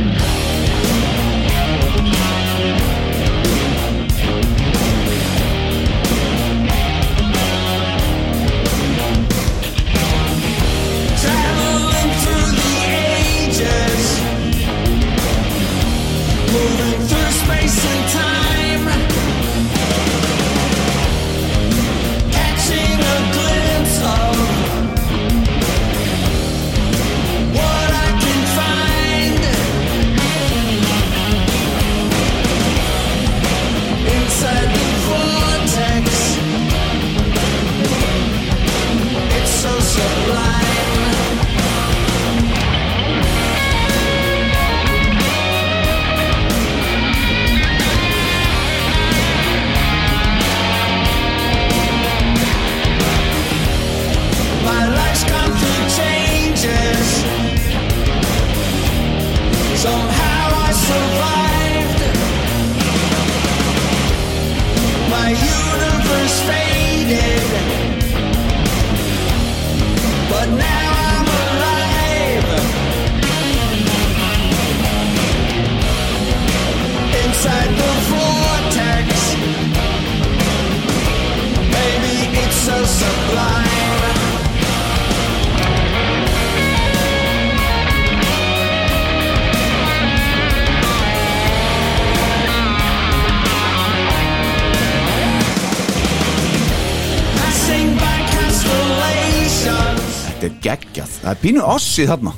það 101.31 101.37
er 101.37 101.43
pínu 101.45 101.63
ossi 101.71 102.07
þarna. 102.09 102.33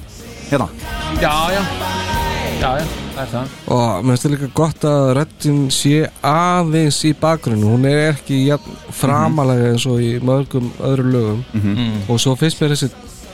Hérna. 0.52 0.68
Já, 1.22 1.34
já, 1.54 1.62
já, 2.62 2.70
já, 2.78 2.86
það 3.16 3.22
er 3.24 3.32
það. 3.32 3.56
Og 3.74 4.04
mér 4.06 4.14
finnst 4.14 4.28
það 4.28 4.34
líka 4.36 4.50
gott 4.60 4.86
að 4.90 5.06
röddin 5.18 5.62
sé 5.74 5.96
aðeins 6.30 7.00
í 7.08 7.14
bakgrunnu 7.18 7.72
Hún 7.74 7.88
er 7.90 8.04
ekki 8.12 8.44
jafn 8.50 8.78
framalega 8.94 9.72
eins 9.74 9.88
og 9.90 10.04
í 10.04 10.14
mörgum 10.22 10.70
öðrum 10.80 11.14
lögum. 11.16 11.44
Mhm. 11.54 12.06
Og 12.08 12.22
svo 12.22 12.36
finnst 12.38 12.62
mér 12.62 12.76
þessi 12.76 12.92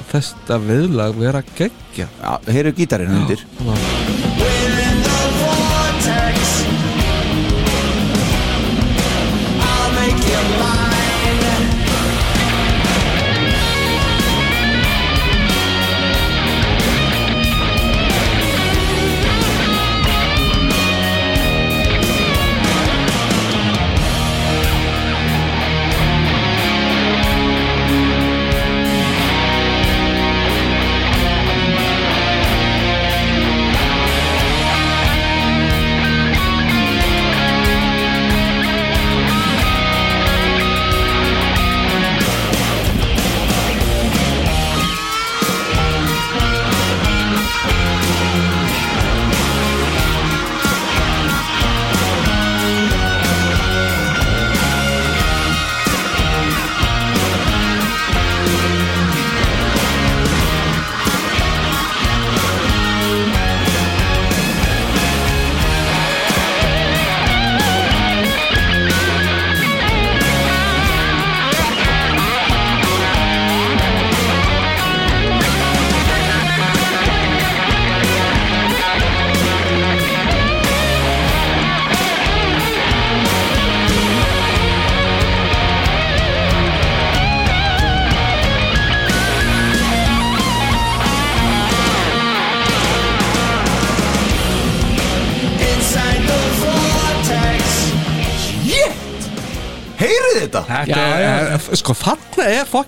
þetta 0.10 0.58
viðlag 0.64 1.20
vera 1.20 1.44
geggja 1.54 2.08
Já, 2.08 2.32
heyru 2.50 2.74
gítarinn 2.74 3.20
undir. 3.20 3.44
Within 3.60 3.99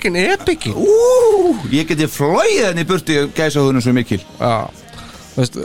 fokkin 0.01 0.15
epiki 0.17 0.73
Ú, 0.73 1.55
ég 1.71 1.87
geti 1.89 2.07
flóið 2.09 2.71
henni 2.71 2.85
burti 2.87 3.17
gæsa 3.35 3.61
húnum 3.61 3.81
svo 3.83 3.93
mikil. 3.93 4.21
Já. 4.39 4.69
Veist, 5.31 5.55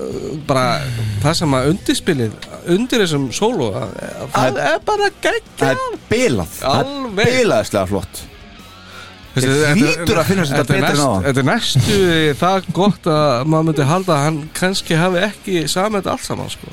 bara 0.47 0.81
það 1.25 1.35
sem 1.41 1.55
að 1.59 1.69
undirspilið 1.73 2.35
undir 2.71 3.03
þessum 3.03 3.25
sólu 3.35 3.73
það 3.75 4.61
er 4.63 4.77
bara 4.87 5.09
geggja 5.25 5.41
Það 5.59 5.73
er 5.73 5.97
bilað. 6.11 6.53
Það 6.61 6.83
er 6.85 7.31
bilaðislega 7.33 7.87
flott. 7.91 8.23
Þetta- 9.37 9.73
hlýtur 9.77 10.21
að 10.21 10.29
finnast 10.31 10.53
þetta 10.55 10.73
betra 10.73 10.93
en 10.93 11.03
áðan. 11.03 11.25
Þetta 11.27 11.41
er 11.43 11.49
næstu 11.51 11.97
það 12.41 12.71
gott 12.73 13.11
að 13.11 13.51
maður 13.51 13.67
myndi 13.67 13.89
halda 13.91 14.15
að 14.15 14.23
hann 14.25 14.39
kannski 14.55 14.97
hafi 14.97 15.19
ekki 15.27 15.59
þetta 15.67 16.15
allt 16.15 16.25
saman 16.25 16.49
sko. 16.49 16.71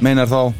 Meinar 0.00 0.28
þá? 0.30 0.54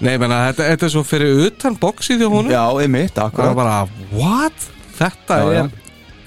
Nei, 0.00 0.16
menna, 0.16 0.52
þetta, 0.52 0.64
þetta 0.70 0.86
er 0.86 0.90
svo 0.94 1.02
fyrir 1.02 1.46
utan 1.48 1.74
bóksið 1.76 2.20
hjá 2.22 2.28
honum. 2.30 2.52
Já, 2.52 2.62
einmitt, 2.78 3.18
og 3.18 3.18
það 3.18 3.26
akkurat 3.32 3.50
er 3.50 3.54
bara, 3.58 3.88
what? 4.14 4.77
Þetta 4.98 5.36
Já, 5.38 5.50
er 5.62 5.68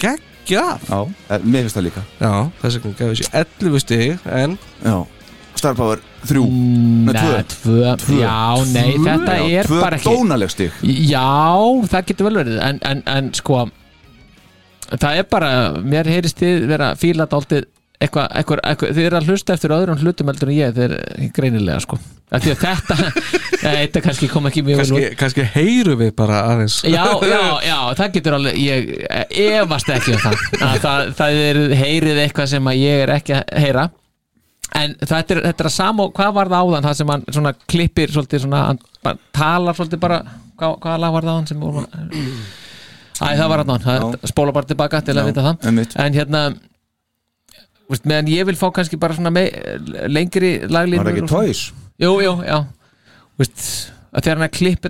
geggjað. 0.02 0.86
Já, 0.88 1.00
eh, 1.30 1.42
mér 1.44 1.66
finnst 1.66 1.76
það 1.78 1.84
líka. 1.88 2.02
Já, 2.20 2.30
þess 2.62 2.78
vegna 2.78 2.94
gefur 2.98 3.18
sér 3.20 3.34
11 3.42 3.82
stig 3.84 4.18
en 4.42 4.56
Já, 4.84 4.96
Star 5.60 5.74
Power 5.78 6.00
3 6.26 6.40
Nei, 6.48 7.12
tvö. 7.12 7.28
Nei, 7.36 7.44
tvö, 7.52 7.92
Tvö. 8.02 8.16
já, 8.22 8.38
nei, 8.72 8.88
Tvö, 8.96 9.04
þetta 9.06 9.36
já, 9.36 9.60
er 9.60 9.68
tvö 9.70 9.80
bara 9.84 9.96
ekki 10.00 10.10
dónaleg 10.16 10.50
stig. 10.50 10.72
Já, 10.82 11.28
það 11.92 12.06
getur 12.10 12.28
vel 12.30 12.40
verið 12.40 12.58
en, 12.66 12.80
en, 12.88 13.02
en 13.06 13.30
sko 13.36 13.60
það 14.92 15.20
er 15.22 15.28
bara, 15.30 15.50
mér 15.80 16.08
heyrist 16.10 16.40
þið 16.42 16.66
vera 16.68 16.90
fíla 17.00 17.24
dálítið 17.30 17.68
eitthvað, 18.02 18.26
eitthvað, 18.38 18.60
eitthvað 18.66 18.96
þið 18.96 19.06
eru 19.08 19.18
að 19.18 19.30
hlusta 19.30 19.54
eftir 19.56 19.74
öðrum 19.76 20.00
hlutum 20.02 20.30
heldur 20.32 20.50
en 20.50 20.56
ég, 20.56 20.74
þið 20.76 20.84
er 20.86 21.30
greinilega 21.36 21.80
sko. 21.84 21.98
Af 22.32 22.44
því 22.44 22.52
að 22.54 22.62
þetta, 22.62 22.96
þetta 23.62 24.02
kannski 24.06 24.28
kom 24.32 24.48
ekki 24.48 24.64
mjög 24.66 24.82
kannski, 24.82 25.08
kannski 25.20 25.46
heyrum 25.54 25.98
við 26.00 26.12
bara 26.18 26.42
aðeins. 26.52 26.78
Já, 26.88 27.04
já, 27.28 27.40
já, 27.70 27.76
það 27.98 28.14
getur 28.16 28.38
alveg 28.38 28.60
ég 28.62 28.92
efast 29.46 29.92
ekki 29.94 30.16
um 30.16 30.22
það 30.22 30.46
að 30.68 30.78
það, 30.86 31.10
það 31.20 31.42
er 31.48 31.60
heyrið 31.82 32.22
eitthvað 32.26 32.54
sem 32.54 32.72
að 32.72 32.80
ég 32.80 33.04
er 33.04 33.14
ekki 33.18 33.36
að 33.38 33.60
heyra. 33.66 33.86
En 34.80 34.96
þetta 34.96 35.36
er, 35.36 35.44
þetta 35.50 35.66
er 35.66 35.68
að 35.68 35.76
sama 35.76 36.08
og 36.08 36.16
hvað 36.16 36.34
var 36.38 36.48
það 36.48 36.66
áðan 36.66 36.86
það 36.88 36.98
sem 37.02 37.10
hann 37.12 37.24
svona 37.28 37.54
klippir 37.68 38.12
svolítið 38.14 38.44
svona, 38.46 38.64
hann 38.70 38.82
bara, 39.04 39.20
talar 39.36 39.76
svolítið 39.76 40.00
bara 40.00 40.20
hvað, 40.56 40.76
hvaða 40.80 40.98
lag 41.02 41.16
var 41.16 41.26
það 41.26 41.36
áðan 41.36 41.50
sem 41.50 41.60
voru 41.60 41.84
Æ, 43.22 43.26
það 43.36 43.48
var 43.52 43.62
hann 43.68 44.14
spóla 44.26 44.54
bara 44.56 44.66
tilbaka 44.66 45.02
til 45.04 45.14
að 45.20 45.28
vita 45.28 45.44
það. 45.44 45.66
en 46.00 46.16
hérna 46.16 46.40
veist, 47.92 48.06
meðan 48.08 48.30
ég 48.32 48.48
vil 48.50 48.58
fá 48.58 48.68
kannski 48.74 48.98
bara 49.00 49.16
svona 49.16 49.32
me, 49.34 49.46
lengri 50.10 50.54
laglínur 50.68 51.08
Var 51.08 51.16
ekki. 51.16 51.30
Toys? 51.32 51.64
Jú, 52.02 52.16
jú, 52.24 52.36
já. 52.46 52.62
Veist, 53.40 53.66
að 54.12 54.26
þegar 54.26 54.36
hann 54.36 54.44
er 54.44 54.52
klipp 54.52 54.86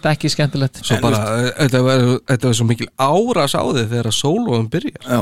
það 0.00 0.12
ekki 0.14 0.30
skemmtilegt. 0.32 0.78
Svo 0.86 0.96
bara, 1.02 1.18
þetta 1.58 1.82
var, 1.84 2.04
þetta 2.30 2.48
var 2.48 2.56
svo 2.56 2.66
mikil 2.70 2.86
áras 2.96 3.52
á 3.52 3.62
þig 3.76 3.90
þegar 3.90 4.08
að 4.08 4.16
sólóum 4.16 4.68
byrjar. 4.72 5.02
Já, 5.04 5.20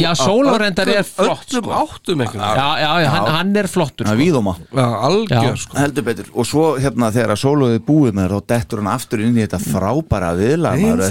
Já, 0.00 0.08
á 0.08 0.14
sólórendar 0.16 0.92
er 0.94 1.04
flott, 1.04 1.52
Öllum 1.52 1.68
áttum 1.76 2.24
einhvern 2.24 2.40
já, 2.40 2.66
já, 2.80 2.88
já, 3.04 3.08
hann, 3.12 3.28
hann 3.36 3.60
er 3.60 3.68
flottur 3.70 4.08
það 4.08 4.14
er 4.14 4.16
sko. 4.16 4.22
víðóma 4.24 4.54
Já, 4.64 4.86
algjör 5.10 5.44
Já. 5.50 5.60
sko. 5.66 5.78
Heldur 5.82 6.06
betur. 6.08 6.32
Og 6.32 6.48
svo 6.48 6.64
hérna 6.80 7.12
þegar 7.14 7.34
að 7.36 7.42
sóluði 7.44 7.82
búið 7.90 8.16
með 8.16 8.32
þá 8.32 8.40
dettur 8.54 8.82
hann 8.82 8.92
aftur 8.96 9.24
inn 9.26 9.36
í 9.36 9.44
þetta 9.44 9.60
frábæra 9.66 10.32
viðlag 10.40 10.86
er 10.88 11.04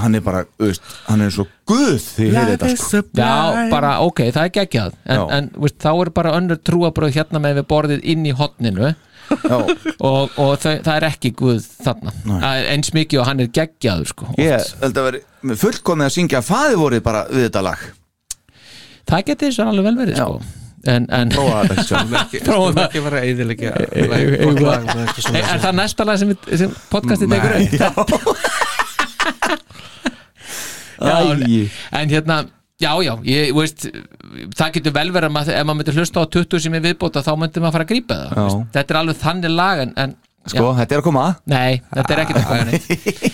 hann 0.00 0.16
er 0.16 0.24
bara 0.24 0.46
þú 0.56 0.72
veist, 0.72 0.92
hann 1.10 1.26
er 1.28 1.36
svo 1.36 1.46
guð 1.72 1.96
því 2.06 2.26
heyri 2.36 2.54
þetta 2.56 2.70
sko. 2.78 3.00
Já, 3.18 3.30
bara 3.72 3.94
ok, 4.06 4.22
það 4.36 4.44
er 4.48 4.52
geggjað. 4.60 4.98
En, 5.16 5.24
en 5.38 5.48
veist, 5.64 5.78
þá 5.82 5.90
er 6.04 6.12
bara 6.20 6.36
önnur 6.38 6.60
trúabröð 6.68 7.16
hérna 7.18 7.40
með 7.42 7.58
við 7.62 7.66
borðið 7.72 8.06
inn 8.14 8.28
í 8.28 8.36
hotninu 8.38 8.92
Já, 9.32 9.54
og, 10.04 10.32
og 10.36 10.50
þau, 10.60 10.74
það 10.84 10.94
er 10.98 11.04
ekki 11.08 11.30
guð 11.38 11.62
þarna. 11.86 12.12
Það 12.28 12.56
er 12.58 12.66
eins 12.74 12.90
mikið 12.92 13.20
og 13.22 13.28
hann 13.30 13.40
er 13.40 13.52
geggjaður 13.56 14.10
sko, 14.10 14.26
ég 14.36 14.66
held 14.82 14.98
að 15.00 15.06
vera 15.08 15.56
fullkomið 15.62 16.08
að 16.10 16.16
syngja 16.18 16.42
faði 16.44 16.76
vorið 16.82 17.04
bara 17.06 17.22
við 17.30 17.46
þetta 17.46 17.62
lag. 17.64 17.86
Það 19.08 19.22
þess 19.46 19.62
að 19.62 19.70
alveg 19.72 19.86
vel 19.88 19.94
verið 20.02 20.18
Já. 20.20 20.26
sko. 20.26 20.58
en, 20.92 21.06
en 21.14 21.30
prófa 21.32 21.62
þetta 21.70 21.84
ekki 22.20 22.42
það. 22.44 23.06
vera 23.06 23.22
eðilegja 23.30 23.72
eitthvað 23.78 25.22
svona 25.22 25.42
er 25.54 25.60
það 25.64 25.76
næsta 25.80 26.06
lag 26.10 26.20
sem, 26.20 26.32
við- 26.34 26.56
sem 26.64 26.76
podcastið 26.92 27.32
tekur 27.36 27.56
upp? 27.56 28.51
Já, 31.02 32.00
en 32.00 32.12
hérna 32.12 32.36
já, 32.82 32.92
já, 33.06 33.12
ég, 33.28 33.52
veist 33.56 33.86
það 34.58 34.74
getur 34.76 34.96
vel 34.96 35.08
verið 35.14 35.38
að 35.38 35.52
ef 35.54 35.66
maður 35.68 35.78
myndir 35.80 35.98
hlusta 36.00 36.24
á 36.24 36.26
20 36.38 36.64
sem 36.64 36.76
er 36.78 36.84
viðbóta 36.88 37.22
þá 37.24 37.32
myndir 37.38 37.64
maður 37.64 37.76
fara 37.78 37.86
að 37.86 37.92
grípa 37.92 38.18
það 38.32 38.58
þetta 38.74 38.94
er 38.94 39.00
alveg 39.02 39.20
þannig 39.22 39.54
lag 39.54 39.82
en, 39.84 39.94
en 40.04 40.16
sko, 40.50 40.72
þetta 40.78 40.96
er 40.96 41.02
að 41.02 41.06
koma. 41.06 41.26
Nei, 41.52 41.82
þetta 41.92 42.16
er 42.16 42.24
ekkert 42.24 42.42
að 42.42 42.48
koma 42.50 43.31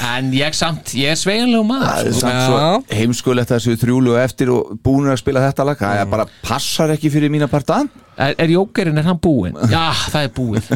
en 0.00 0.30
ég 0.32 0.54
samt, 0.56 0.92
ég 0.96 1.12
er 1.12 1.18
sveigjanlegu 1.20 1.62
Það 1.62 1.70
maður 1.70 2.06
er 2.08 2.12
sko. 2.14 2.20
samt 2.20 2.44
svo 2.46 2.98
heimskulegt 2.98 3.50
að 3.52 3.58
þessu 3.60 3.74
þrjúlu 3.82 4.14
og 4.14 4.20
eftir 4.22 4.52
og 4.54 4.70
búinir 4.84 5.12
að 5.14 5.20
spila 5.22 5.42
þetta 5.44 5.66
lag 5.68 5.80
það 5.82 6.00
er 6.02 6.10
bara 6.14 6.26
passar 6.46 6.92
ekki 6.94 7.10
fyrir 7.12 7.32
mína 7.32 7.48
parta 7.52 7.80
er, 8.20 8.34
er 8.40 8.52
jókerinn, 8.54 8.98
er 9.00 9.08
hann 9.10 9.20
búinn? 9.22 9.56
já, 9.74 9.84
það 10.12 10.26
er 10.26 10.32
búið 10.36 10.70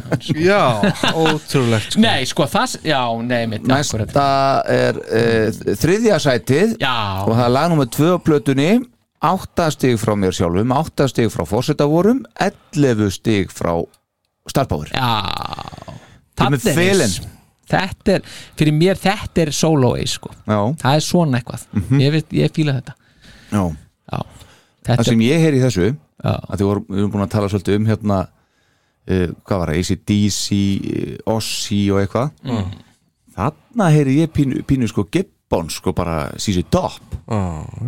Já, 0.44 0.60
ótrúlegt 1.12 1.92
sko. 1.96 2.02
nei, 2.04 2.24
sko, 2.28 2.46
það, 2.52 2.76
já, 2.88 3.00
nei, 3.24 3.42
mitt 3.54 3.64
akkurat. 3.68 4.12
næsta 4.12 4.26
er 4.76 5.00
uh, 5.04 5.76
þriðja 5.84 6.20
sætið 6.24 6.76
já, 6.82 6.94
og 7.24 7.32
það 7.34 7.44
er 7.48 7.54
lag 7.58 7.70
nummer 7.72 7.90
tvö 7.96 8.14
á 8.16 8.18
plötunni 8.24 8.70
átta 9.24 9.70
stig 9.72 9.96
frá 10.00 10.12
mér 10.20 10.34
sjálfum 10.36 10.72
átta 10.76 11.06
stig 11.08 11.30
frá 11.32 11.46
fórsetavorum 11.48 12.24
11 12.44 13.08
stig 13.16 13.52
frá 13.54 13.72
starfbáður 14.52 14.92
já 14.92 15.08
Þarna 16.34 16.58
er 16.58 16.74
felin. 16.74 17.04
eins. 17.06 17.20
Þetta 17.70 18.16
er, 18.18 18.28
fyrir 18.58 18.76
mér 18.76 19.00
þetta 19.00 19.42
er 19.46 19.52
solo 19.56 19.94
ace 19.96 20.16
sko 20.18 20.30
já, 20.34 20.58
það 20.82 20.94
er 20.98 21.04
svona 21.06 21.40
eitthvað 21.40 21.66
ég, 22.00 22.12
veit, 22.14 22.32
ég 22.36 22.54
fíla 22.56 22.76
þetta 22.78 22.94
já. 23.54 23.64
já. 24.12 24.18
það 24.84 24.90
þetta 24.90 25.08
sem 25.10 25.24
ég 25.26 25.44
heyri 25.44 25.60
í 25.60 25.64
þessu 25.64 25.86
já. 25.90 25.96
að 26.34 26.56
því 26.60 26.68
vorum, 26.70 26.86
við 26.88 27.02
erum 27.02 27.12
búin 27.14 27.26
að 27.26 27.34
tala 27.36 27.50
svolítið 27.52 27.78
um 27.80 27.88
hérna 27.92 28.18
uh, 28.24 29.28
hvað 29.44 29.62
var 29.64 29.72
það, 29.72 29.80
ACDC 29.82 30.44
uh, 30.54 31.36
Ossi 31.36 31.80
og 31.92 32.02
eitthvað 32.02 32.30
Mm. 32.44 32.74
þarna 33.34 33.90
heyri 33.90 34.18
ég 34.20 34.30
pínu, 34.34 34.62
pínu 34.68 34.86
sko 34.90 35.06
Gibbon 35.10 35.70
sko 35.72 35.92
bara 35.96 36.28
sísi 36.38 36.62
top 36.70 37.16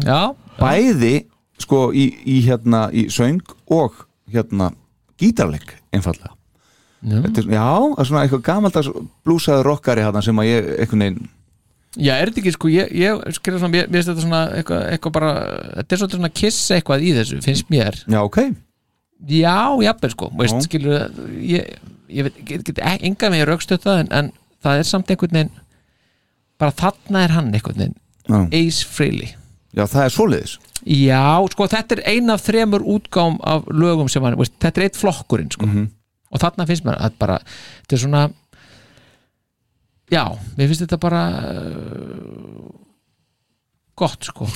já, 0.04 0.32
bæði 0.58 1.26
sko 1.62 1.90
í, 1.96 2.08
í 2.26 2.40
hérna 2.48 2.86
í 2.92 3.06
söng 3.12 3.44
og 3.72 4.04
hérna 4.32 4.72
gítarleik 5.20 5.76
einfallega 5.94 6.32
Já. 6.32 6.35
Þetta 7.04 7.42
er, 7.42 7.48
já, 7.52 7.64
það 7.66 7.98
er 8.02 8.08
svona 8.08 8.22
eitthvað 8.24 8.44
gamaldags 8.46 8.92
blúsaður 9.26 9.66
rockari 9.68 10.04
hérna 10.06 10.22
sem 10.24 10.38
að 10.40 10.48
ég 10.48 10.70
einhvern 10.80 11.04
veginn 11.04 11.26
já, 11.96 12.12
er 12.16 12.30
þetta 12.30 12.40
ekki 12.42 12.54
sko 12.56 12.70
ég, 12.72 12.94
ég 12.96 13.20
skrifa 13.36 13.60
svona, 13.60 13.72
mér 13.74 13.90
finnst 13.92 14.10
þetta 14.12 14.24
svona 14.24 14.40
eitthvað, 14.56 14.86
eitthvað 14.94 15.14
bara, 15.16 15.32
þetta 15.76 15.94
er 15.96 16.00
svolítið 16.02 16.20
svona 16.20 16.32
kiss 16.40 16.62
eitthvað 16.76 17.04
í 17.04 17.12
þessu, 17.16 17.42
finnst 17.44 17.70
mér. 17.72 18.00
Já, 18.04 18.18
ok, 18.24 18.40
já, 19.32 19.58
jafnvel 19.86 20.12
sko, 20.12 20.30
veist, 20.40 20.58
Já. 20.58 20.66
skilur 20.66 21.06
ég, 21.40 21.70
ég 22.12 22.28
veit, 22.28 22.42
get, 22.48 22.66
get 22.68 22.82
enga 22.96 23.30
með 23.32 23.46
raukstöð 23.50 23.84
það, 23.86 24.02
en, 24.04 24.12
en 24.18 24.32
það 24.64 24.82
er 24.82 24.88
samt 24.90 25.12
einhvern 25.12 25.38
veginn 25.40 25.54
bara 26.60 26.76
þarna 26.76 27.24
er 27.26 27.34
hann 27.36 27.52
einhvern 27.52 27.80
veginn. 27.82 27.98
Ace 28.56 28.86
Frehley. 28.88 29.34
Já 29.76 29.84
það 29.84 30.06
er 30.06 30.14
svoleiðis. 30.14 30.54
Já, 30.88 31.24
sko 31.52 31.66
þetta 31.68 31.98
er 31.98 32.02
ein 32.14 32.32
af 32.32 32.44
þremur 32.46 32.84
útgám 32.96 33.36
af 33.44 33.66
lögum 33.68 34.08
sem 34.12 34.24
hann, 34.24 34.38
veist, 34.40 34.54
þetta 34.62 34.80
er 34.82 34.88
eitt 34.88 35.00
flokkurinn 35.00 35.52
sko. 35.52 35.68
Og 36.36 36.42
þarna 36.42 36.68
finnst 36.68 36.86
mér 36.86 37.00
að 37.00 37.16
bara, 37.20 37.38
þetta 37.82 37.96
er 37.96 38.02
svona 38.04 38.24
já, 40.12 40.22
mér 40.58 40.70
finnst 40.70 40.84
þetta 40.84 41.00
bara 41.02 41.22
uh, 41.50 42.66
gott 43.96 44.28
sko. 44.28 44.48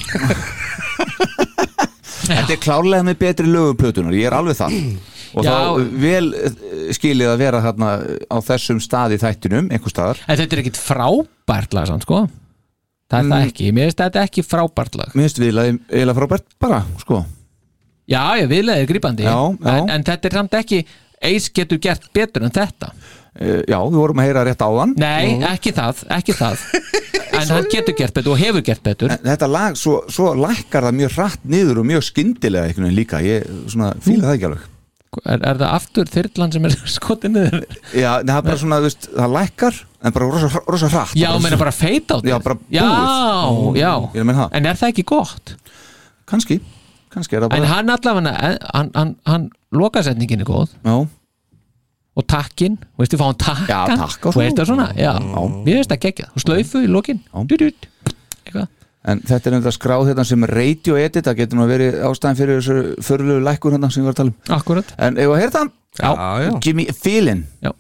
Þetta 2.31 2.53
er 2.53 2.61
klárlega 2.63 3.03
með 3.07 3.17
betri 3.19 3.49
lögum 3.49 3.79
plötunar, 3.81 4.15
ég 4.15 4.29
er 4.29 4.37
alveg 4.37 4.59
það 4.59 4.75
og 5.31 5.47
Já. 5.47 5.51
þá 5.51 5.91
vel 6.03 6.29
eh, 6.35 6.55
skilið 6.97 7.31
að 7.33 7.43
vera 7.43 7.63
þarna 7.65 7.91
á 8.27 8.37
þessum 8.45 8.81
stað 8.83 9.15
í 9.15 9.19
þættinum, 9.23 9.69
einhver 9.71 9.93
staðar. 9.93 10.23
En 10.27 10.39
þetta 10.41 10.57
er 10.57 10.63
ekkit 10.65 10.81
frábært 10.81 11.77
lag 11.77 11.87
samt, 11.91 12.07
sko. 12.07 12.25
Það 13.11 13.21
er 13.21 13.31
það 13.33 13.47
ekki, 13.49 13.69
mér 13.75 13.89
finnst 13.89 14.03
þetta 14.05 14.25
ekki 14.27 14.45
frábært 14.47 14.99
lag. 14.99 15.13
Mér 15.15 15.27
finnst 15.27 15.43
viðlaði 15.43 15.77
eiginlega 15.91 16.19
frábært 16.19 16.57
bara, 16.63 16.81
sko. 17.03 17.23
Já, 18.11 18.25
já, 18.41 18.47
viðlega 18.51 18.83
er 18.83 19.23
já. 19.23 19.37
En, 19.71 19.91
en 19.95 20.07
þetta 20.07 20.29
er 20.31 20.37
samt 20.41 20.59
ekki 20.59 20.81
Ace 21.21 21.51
getur 21.55 21.79
gert 21.83 22.07
betur 22.17 22.47
en 22.47 22.53
þetta. 22.55 22.93
Eh, 23.41 23.61
Já, 23.69 23.77
við 23.85 23.99
vorum 24.01 24.21
að 24.23 24.27
heyra 24.31 24.45
rétt 24.49 24.63
áðan. 24.65 24.95
Nei, 25.01 25.37
ekki 25.53 25.73
það, 25.77 26.05
ekki 26.19 26.37
það. 26.39 26.63
En 27.41 27.47
hann 27.55 27.69
getur 27.73 27.95
gert 27.97 28.13
betur 28.17 28.35
og 28.35 28.41
hefur 28.41 28.65
gert 28.67 28.83
betur. 28.85 29.13
En 29.15 29.21
Þetta 29.25 29.47
lag, 29.49 29.77
svo, 29.79 30.01
svo 30.13 30.33
lækkar 30.37 30.85
það 30.89 30.97
mjög 30.99 31.13
hratt 31.15 31.45
niður 31.49 31.79
og 31.81 31.87
mjög 31.89 32.03
skyndilega 32.09 32.67
einhvern 32.69 32.89
veginn 32.89 32.99
líka. 32.99 33.21
Ég 33.25 33.47
svona, 33.71 33.93
fíla 34.03 34.27
það 34.27 34.35
ekki 34.35 34.49
alveg. 34.51 34.65
Er, 35.25 35.39
er 35.39 35.61
það 35.63 35.71
aftur 35.77 36.11
þyrlan 36.11 36.53
sem 36.57 36.67
er 36.69 36.75
skotin 36.97 37.33
niður? 37.39 37.63
Já, 37.95 38.11
það 38.19 38.35
er 38.35 38.45
bara 38.51 38.59
svona, 38.65 38.81
þú 38.83 38.89
veist, 38.91 39.09
það 39.15 39.33
lækkar 39.39 39.79
en 40.01 40.17
bara 40.19 40.29
rosa, 40.35 40.63
rosa 40.75 40.91
hratt. 40.93 41.15
Já, 41.19 41.29
meina 41.45 41.61
bara 41.63 41.73
feit 41.77 42.13
á 42.13 42.17
Já, 42.19 42.37
bara 42.45 42.59
búið. 42.59 43.79
Já, 43.79 43.95
já 44.27 44.43
En 44.59 44.69
er 44.73 44.83
það 44.83 44.93
ekki 44.93 45.07
gott? 45.15 45.55
kannski 46.31 46.61
Kannski 47.11 47.37
er 47.37 47.45
það 47.45 47.57
En 47.57 47.65
bara 47.65 47.71
hann 47.75 47.95
allavega, 47.95 48.53
hann, 48.75 48.91
hann, 48.95 49.15
hann 49.27 49.49
lokasetningin 49.75 50.45
er 50.45 50.49
góð. 50.49 50.77
Já, 50.87 50.99
og 52.21 52.27
takkin, 52.29 52.77
veistu, 52.99 53.19
fá 53.21 53.29
hann 53.31 53.41
takkan 53.41 53.71
Já, 53.71 53.97
takk 54.03 54.29
og 54.29 54.37
svona. 54.37 54.67
Svona, 54.69 54.87
já, 54.99 55.13
mér 55.65 55.81
finnst 55.81 55.95
það 55.95 56.05
geggjað. 56.05 56.31
Og 56.35 56.45
slaufu 56.45 56.85
í 56.85 56.91
lokin. 56.91 57.25
En 59.01 59.23
þetta 59.25 59.49
er 59.49 59.55
nefnda 59.57 59.73
skráð 59.73 60.11
hérna 60.11 60.27
sem 60.29 60.43
radio 60.45 60.99
edit 61.01 61.25
Það 61.25 61.39
getur 61.39 61.57
nú 61.57 61.65
verið 61.71 61.95
ástæðan 62.05 62.37
fyrir 62.37 62.59
þessu 62.59 63.05
förlulegu 63.07 63.45
lækkun 63.47 63.77
hérna 63.79 63.89
sem 63.89 64.03
við 64.03 64.11
varum 64.11 64.13
að 64.13 64.19
tala 64.19 64.33
um. 64.35 64.59
Akkurat. 64.59 64.91
En 65.01 65.17
ef 65.17 65.33
að 65.33 65.41
heyrta 65.41 65.63
Jimmy 66.61 66.85
Feelin 66.93 67.47
já 67.65 67.73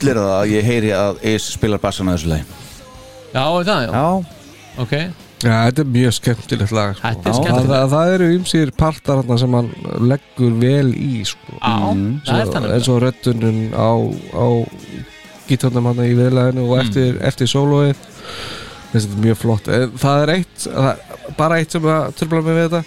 fullir 0.00 0.20
það 0.20 0.34
að 0.34 0.52
ég 0.54 0.68
heyri 0.70 0.92
að 0.96 1.24
Ace 1.34 1.54
spilar 1.54 1.82
bassan 1.82 2.08
að 2.10 2.18
þessu 2.18 2.30
leið 2.34 2.54
Já, 3.30 3.42
er 3.46 3.66
það, 3.68 3.82
já, 3.84 3.90
Já, 3.94 4.06
ok. 4.84 4.94
Já, 5.40 5.52
þetta 5.70 5.80
er 5.80 5.92
mjög 5.94 6.14
skemmtilegt 6.18 6.72
lag 6.76 6.90
sko. 6.96 7.02
Þetta 7.06 7.30
er 7.30 7.36
skemmtilegt. 7.38 7.70
það, 7.70 7.84
það 7.94 8.14
eru 8.14 8.26
ymsir 8.34 8.72
partar 8.76 9.20
þarna 9.22 9.38
sem 9.40 9.54
hann 9.56 9.68
leggur 10.10 10.56
vel 10.60 10.90
í 10.92 11.22
sko. 11.30 11.54
Já, 11.54 11.76
það 12.26 12.40
er 12.42 12.50
þannig. 12.50 12.74
Eins 12.74 12.90
og 12.92 12.98
röddunum 13.06 13.60
á, 13.72 13.90
á 14.36 14.46
gítarnum 15.48 15.88
hann 15.88 16.02
í 16.04 16.10
viðlæðinu 16.18 16.66
og 16.66 16.74
eftir, 16.82 17.16
eftir 17.30 17.48
sólóið. 17.54 18.04
Þetta 18.90 19.00
er 19.06 19.24
mjög 19.24 19.40
flott. 19.40 19.70
Eh, 19.72 19.86
það 20.02 20.26
er 20.26 20.34
eitt, 20.34 20.66
það, 20.66 21.16
bara 21.38 21.60
eitt 21.62 21.78
sem 21.78 21.88
að 21.94 22.12
tröfla 22.20 22.44
mig 22.44 22.58
við 22.58 22.68
þetta 22.68 22.82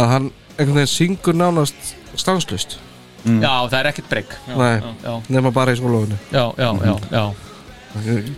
að 0.00 0.12
hann 0.16 0.30
einhvern 0.56 0.80
veginn 0.80 0.94
syngur 0.96 1.38
nánast 1.38 1.94
stanslust 2.18 2.80
Já, 3.24 3.52
það 3.68 3.78
er 3.80 3.88
ekkert 3.90 4.08
breyk. 4.10 4.36
Nema 5.28 5.52
bara 5.52 5.74
í 5.74 5.80
sólóinu 5.80 6.16
já, 6.32 6.44
já, 6.56 6.70
já, 6.86 6.94
já. 7.10 7.24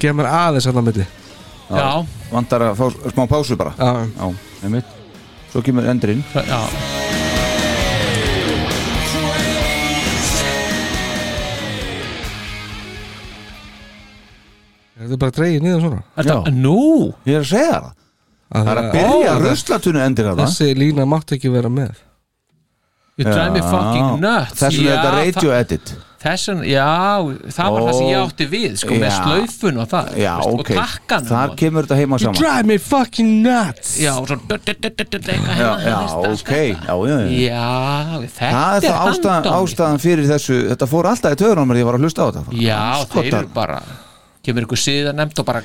gef 0.02 0.16
mér 0.18 0.30
aðeins 0.30 0.66
hann 0.66 0.80
á 0.80 0.84
milli. 0.88 1.06
Já, 1.72 1.86
vantar 2.32 2.66
að 2.70 2.80
fá 2.82 3.12
smá 3.14 3.24
pásu 3.30 3.56
bara. 3.56 3.76
Já. 3.78 4.08
Já, 4.18 4.34
einmitt. 4.66 4.98
Svo 5.52 5.62
kemur 5.62 5.86
endurinn 5.88 6.24
já. 6.34 6.60
þetta 15.02 15.16
er 15.16 15.20
bara 15.24 15.34
dreigið 15.36 15.64
niður 15.64 15.82
svona? 15.86 16.00
Þetta, 16.16 16.36
Já. 16.38 16.54
nú? 16.62 16.78
Ég 17.26 17.36
er 17.36 17.42
að 17.42 17.50
segja 17.50 17.74
það. 17.74 17.92
Það 18.52 18.70
er 18.72 18.80
að 18.80 18.88
byrja 18.92 19.34
Ó, 19.34 19.38
ruslatunni 19.42 20.02
endir 20.04 20.28
að 20.28 20.40
það 20.40 20.50
þessi 20.50 20.74
lína 20.76 21.06
mátt 21.08 21.32
ekki 21.36 21.52
vera 21.52 21.70
með 21.72 22.00
You 23.20 23.24
drive 23.28 23.52
me 23.52 23.60
fucking 23.60 24.20
nuts 24.22 24.56
Þess 24.62 24.78
vegna 24.78 24.88
er 24.88 24.96
þetta 24.96 25.12
radio 25.18 25.50
það- 25.52 25.60
edit 25.66 25.92
Þessun, 26.22 26.60
já, 26.70 26.84
það 27.50 27.72
var 27.74 27.80
það 27.82 27.96
sem 27.98 28.06
ég 28.06 28.18
átti 28.22 28.44
við 28.46 28.74
sko, 28.78 28.94
með 29.02 29.14
slaufun 29.16 29.80
og 29.82 29.88
það 29.90 30.10
Já, 30.22 30.34
veist, 30.38 30.52
ok, 30.52 30.60
og 30.60 30.78
takkan 30.78 31.24
þar 31.26 31.54
kemur 31.58 31.82
þetta 31.88 31.96
heima 31.98 32.18
saman 32.22 32.38
drive 32.38 32.68
me 32.70 32.76
fucking 32.78 33.32
nuts 33.42 33.96
Já, 33.98 34.12
og 34.20 34.28
svo 34.30 34.36
du- 34.38 34.60
du- 34.62 34.76
du- 34.78 34.92
du- 34.94 35.04
du- 35.10 35.18
du- 35.18 35.32
eitthvað 35.32 35.58
Já, 35.58 35.72
hérna, 35.82 35.82
já, 35.82 36.30
ok 36.30 36.52
Já, 36.52 36.94
já, 36.94 37.16
já 37.18 37.26
Já, 37.42 38.20
þetta 38.22 38.52
Það 38.54 38.76
er 38.76 38.86
það 38.86 39.50
ástæðan, 39.58 39.98
fyrir 40.06 40.30
þessu 40.30 40.60
Þetta 40.70 40.88
fór 40.94 41.10
alltaf 41.10 41.34
í 41.34 41.40
töðunum 41.42 41.68
mér 41.72 41.82
ég 41.82 41.90
var 41.90 41.98
að 41.98 42.06
hlusta 42.06 42.22
á 42.22 42.26
þetta 42.30 42.62
Já, 42.62 42.80
þeir 43.16 43.34
eru 43.42 43.50
bara 43.58 43.82
kemur 44.46 44.62
ykkur 44.68 44.78
síðan 44.86 45.18
nefnd 45.18 45.42
og 45.42 45.50
bara 45.50 45.64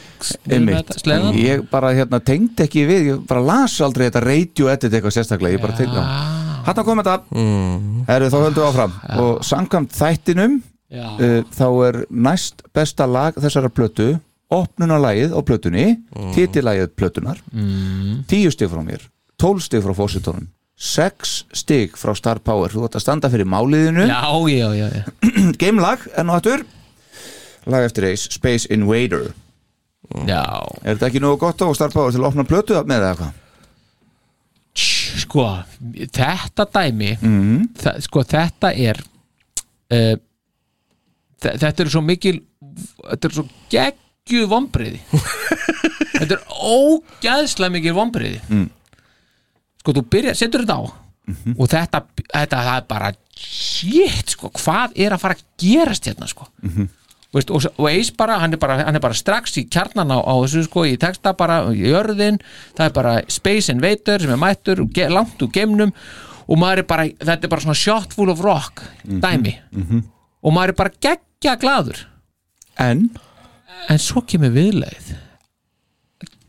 sleðan 0.50 1.38
Ég 1.38 1.70
bara 1.70 1.94
hérna 1.94 2.18
tengdi 2.20 2.66
ekki 2.66 2.84
við 2.90 3.08
Ég 3.14 3.24
bara 3.30 3.46
las 3.46 3.78
aldrei 3.86 4.10
þetta 4.10 4.26
radio 4.26 4.74
edit 4.74 4.90
eitthvað 4.92 5.16
sérstaklega 5.22 5.54
Ég 5.54 5.62
bara 5.62 5.78
tengdi 5.78 6.02
á 6.02 6.47
Hanna 6.68 6.84
kom 6.84 7.00
þetta 7.00 7.18
mm. 7.32 8.08
Herru, 8.10 8.30
þá 8.32 8.38
höldum 8.42 8.60
við 8.60 8.68
áfram 8.68 8.96
Og 9.24 9.44
samkvæmt 9.48 9.94
þættinum 9.96 10.58
Já. 10.92 11.06
uh, 11.16 11.40
Þá 11.56 11.68
er 11.88 12.00
næst 12.12 12.64
besta 12.76 13.08
lag 13.08 13.38
þessara 13.40 13.72
plötu 13.72 14.10
Opnunarlagið 14.54 15.36
á 15.36 15.40
plötunni 15.48 15.88
mm. 15.96 16.34
Titilagið 16.36 16.92
plötunar 17.00 17.40
mm. 17.52 18.28
10 18.32 18.56
stig 18.56 18.72
frá 18.72 18.84
mér 18.84 19.08
12 19.40 19.66
stig 19.68 19.84
frá 19.86 19.96
fósitónum 19.96 20.48
6 20.78 21.34
stig 21.58 21.96
frá 21.98 22.14
Star 22.18 22.44
Power 22.44 22.74
Þú 22.74 22.86
ætti 22.88 23.00
að 23.00 23.06
standa 23.08 23.32
fyrir 23.34 23.48
máliðinu 23.50 24.08
Já, 24.08 24.22
já, 24.52 24.68
já, 24.78 24.88
já. 25.00 25.04
Gamelag, 25.62 26.04
enn 26.20 26.32
og 26.32 26.40
aftur 26.42 26.68
Lag 27.68 27.88
eftir 27.88 28.12
Ace, 28.12 28.32
Space 28.36 28.68
Invader 28.72 29.32
Já 30.28 30.44
Er 30.84 30.96
þetta 30.96 31.10
ekki 31.12 31.24
nógu 31.24 31.42
gott 31.48 31.64
á 31.64 31.68
Star 31.76 31.96
Power 31.96 32.12
til 32.16 32.24
að 32.24 32.32
opna 32.32 32.48
plötu 32.48 32.76
með 32.84 33.04
það 33.04 33.12
eitthvað? 33.14 33.36
Sko, 35.18 35.44
þetta 36.14 36.66
dæmi 36.74 37.12
Mhm. 37.22 37.70
þa- 37.82 37.98
sko, 38.06 38.24
þetta 38.24 38.72
er 38.78 39.00
uh, 39.92 40.16
þetta 41.42 41.84
er 41.86 41.90
svo 41.94 42.02
mikil 42.06 42.40
þetta 43.12 43.30
er 43.30 43.36
svo 43.38 43.46
geggjuð 43.72 44.48
vombriði 44.52 45.00
þetta 46.18 46.38
er 46.38 46.44
ógæðslega 46.50 47.72
mikil 47.78 47.94
vombriði 47.98 48.42
Mm. 48.50 48.70
sko, 49.82 49.94
þú 49.94 50.04
byrjar, 50.10 50.36
setur 50.36 50.66
þetta 50.66 50.78
á 50.78 50.84
Mhm. 51.28 51.56
og 51.60 51.68
þetta, 51.68 52.02
þetta 52.34 52.58
það 52.64 52.78
er 52.78 52.86
bara 52.88 53.12
shit, 53.36 54.30
sko, 54.32 54.50
hvað 54.56 54.94
er 54.96 55.12
að 55.12 55.20
fara 55.20 55.36
að 55.36 55.44
gerast 55.60 56.06
hérna, 56.08 56.28
sko 56.28 56.48
Mhm. 56.64 56.88
Veist, 57.36 57.50
og, 57.52 57.66
og 57.76 57.90
Ace 57.92 58.14
bara, 58.16 58.38
hann 58.40 58.56
bara, 58.60 58.78
hann 58.88 58.96
er 58.96 59.04
bara 59.04 59.18
strax 59.18 59.58
í 59.60 59.66
kjarnan 59.68 60.14
á, 60.16 60.20
á 60.24 60.34
þessu 60.46 60.64
sko, 60.64 60.86
í 60.88 60.96
texta 61.02 61.34
bara 61.36 61.60
í 61.76 61.90
jörðin, 61.90 62.40
það 62.78 62.86
er 62.86 62.94
bara 62.96 63.16
Space 63.28 63.74
Invader 63.74 64.24
sem 64.24 64.32
er 64.32 64.40
mættur 64.40 64.86
ge, 64.96 65.10
langt 65.12 65.42
úr 65.44 65.52
geimnum. 65.52 65.92
Og 66.48 66.56
maður 66.62 66.86
er 66.86 66.88
bara 66.88 67.08
þetta 67.12 67.44
er 67.44 67.52
bara 67.52 67.66
svona 67.66 67.76
shot 67.76 68.14
full 68.16 68.32
of 68.32 68.40
rock 68.46 68.86
dæmi. 69.04 69.58
Mhm. 69.76 70.04
og 70.42 70.54
maður 70.56 70.72
er 70.72 70.78
bara 70.80 70.94
geggja 71.04 71.58
gladur 71.60 72.06
En? 72.80 73.10
en 73.90 73.98
svo 74.00 74.22
kemur 74.22 74.54
viðleið. 74.56 75.16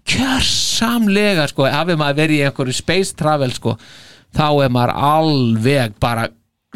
Kjörsamlega 0.08 1.48
sko, 1.50 1.66
hafið 1.68 1.98
maður 2.00 2.18
verið 2.22 2.38
í 2.38 2.44
einhverju 2.46 2.76
space 2.76 3.16
travel 3.18 3.50
sko, 3.52 3.74
þá 4.36 4.46
er 4.64 4.70
maður 4.72 4.94
alveg 5.08 5.96
bara 6.00 6.28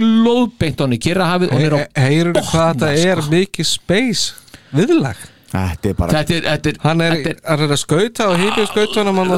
glóðbeint 0.03 0.81
honni 0.83 0.99
kyrrahafið 1.03 1.53
og 1.53 1.61
niður 1.61 1.77
á 1.79 1.81
heyrðu 2.03 2.43
hvað 2.49 2.73
þetta 2.73 2.89
sko. 2.97 3.13
er 3.13 3.23
mikið 3.33 3.69
space 3.69 4.25
viðlag. 4.73 5.29
Þetta 5.53 5.91
er 5.91 5.97
bara 5.99 6.15
Þetta 6.17 6.35
er, 6.35 6.47
þetta 6.47 6.71
er, 6.71 6.77
hann 6.83 7.03
er, 7.05 7.17
hann 7.45 7.63
er 7.67 7.75
að 7.75 7.81
skauta 7.83 8.29
og 8.33 8.39
hýpið 8.41 8.69
skautunum 8.71 9.21
hann. 9.21 9.33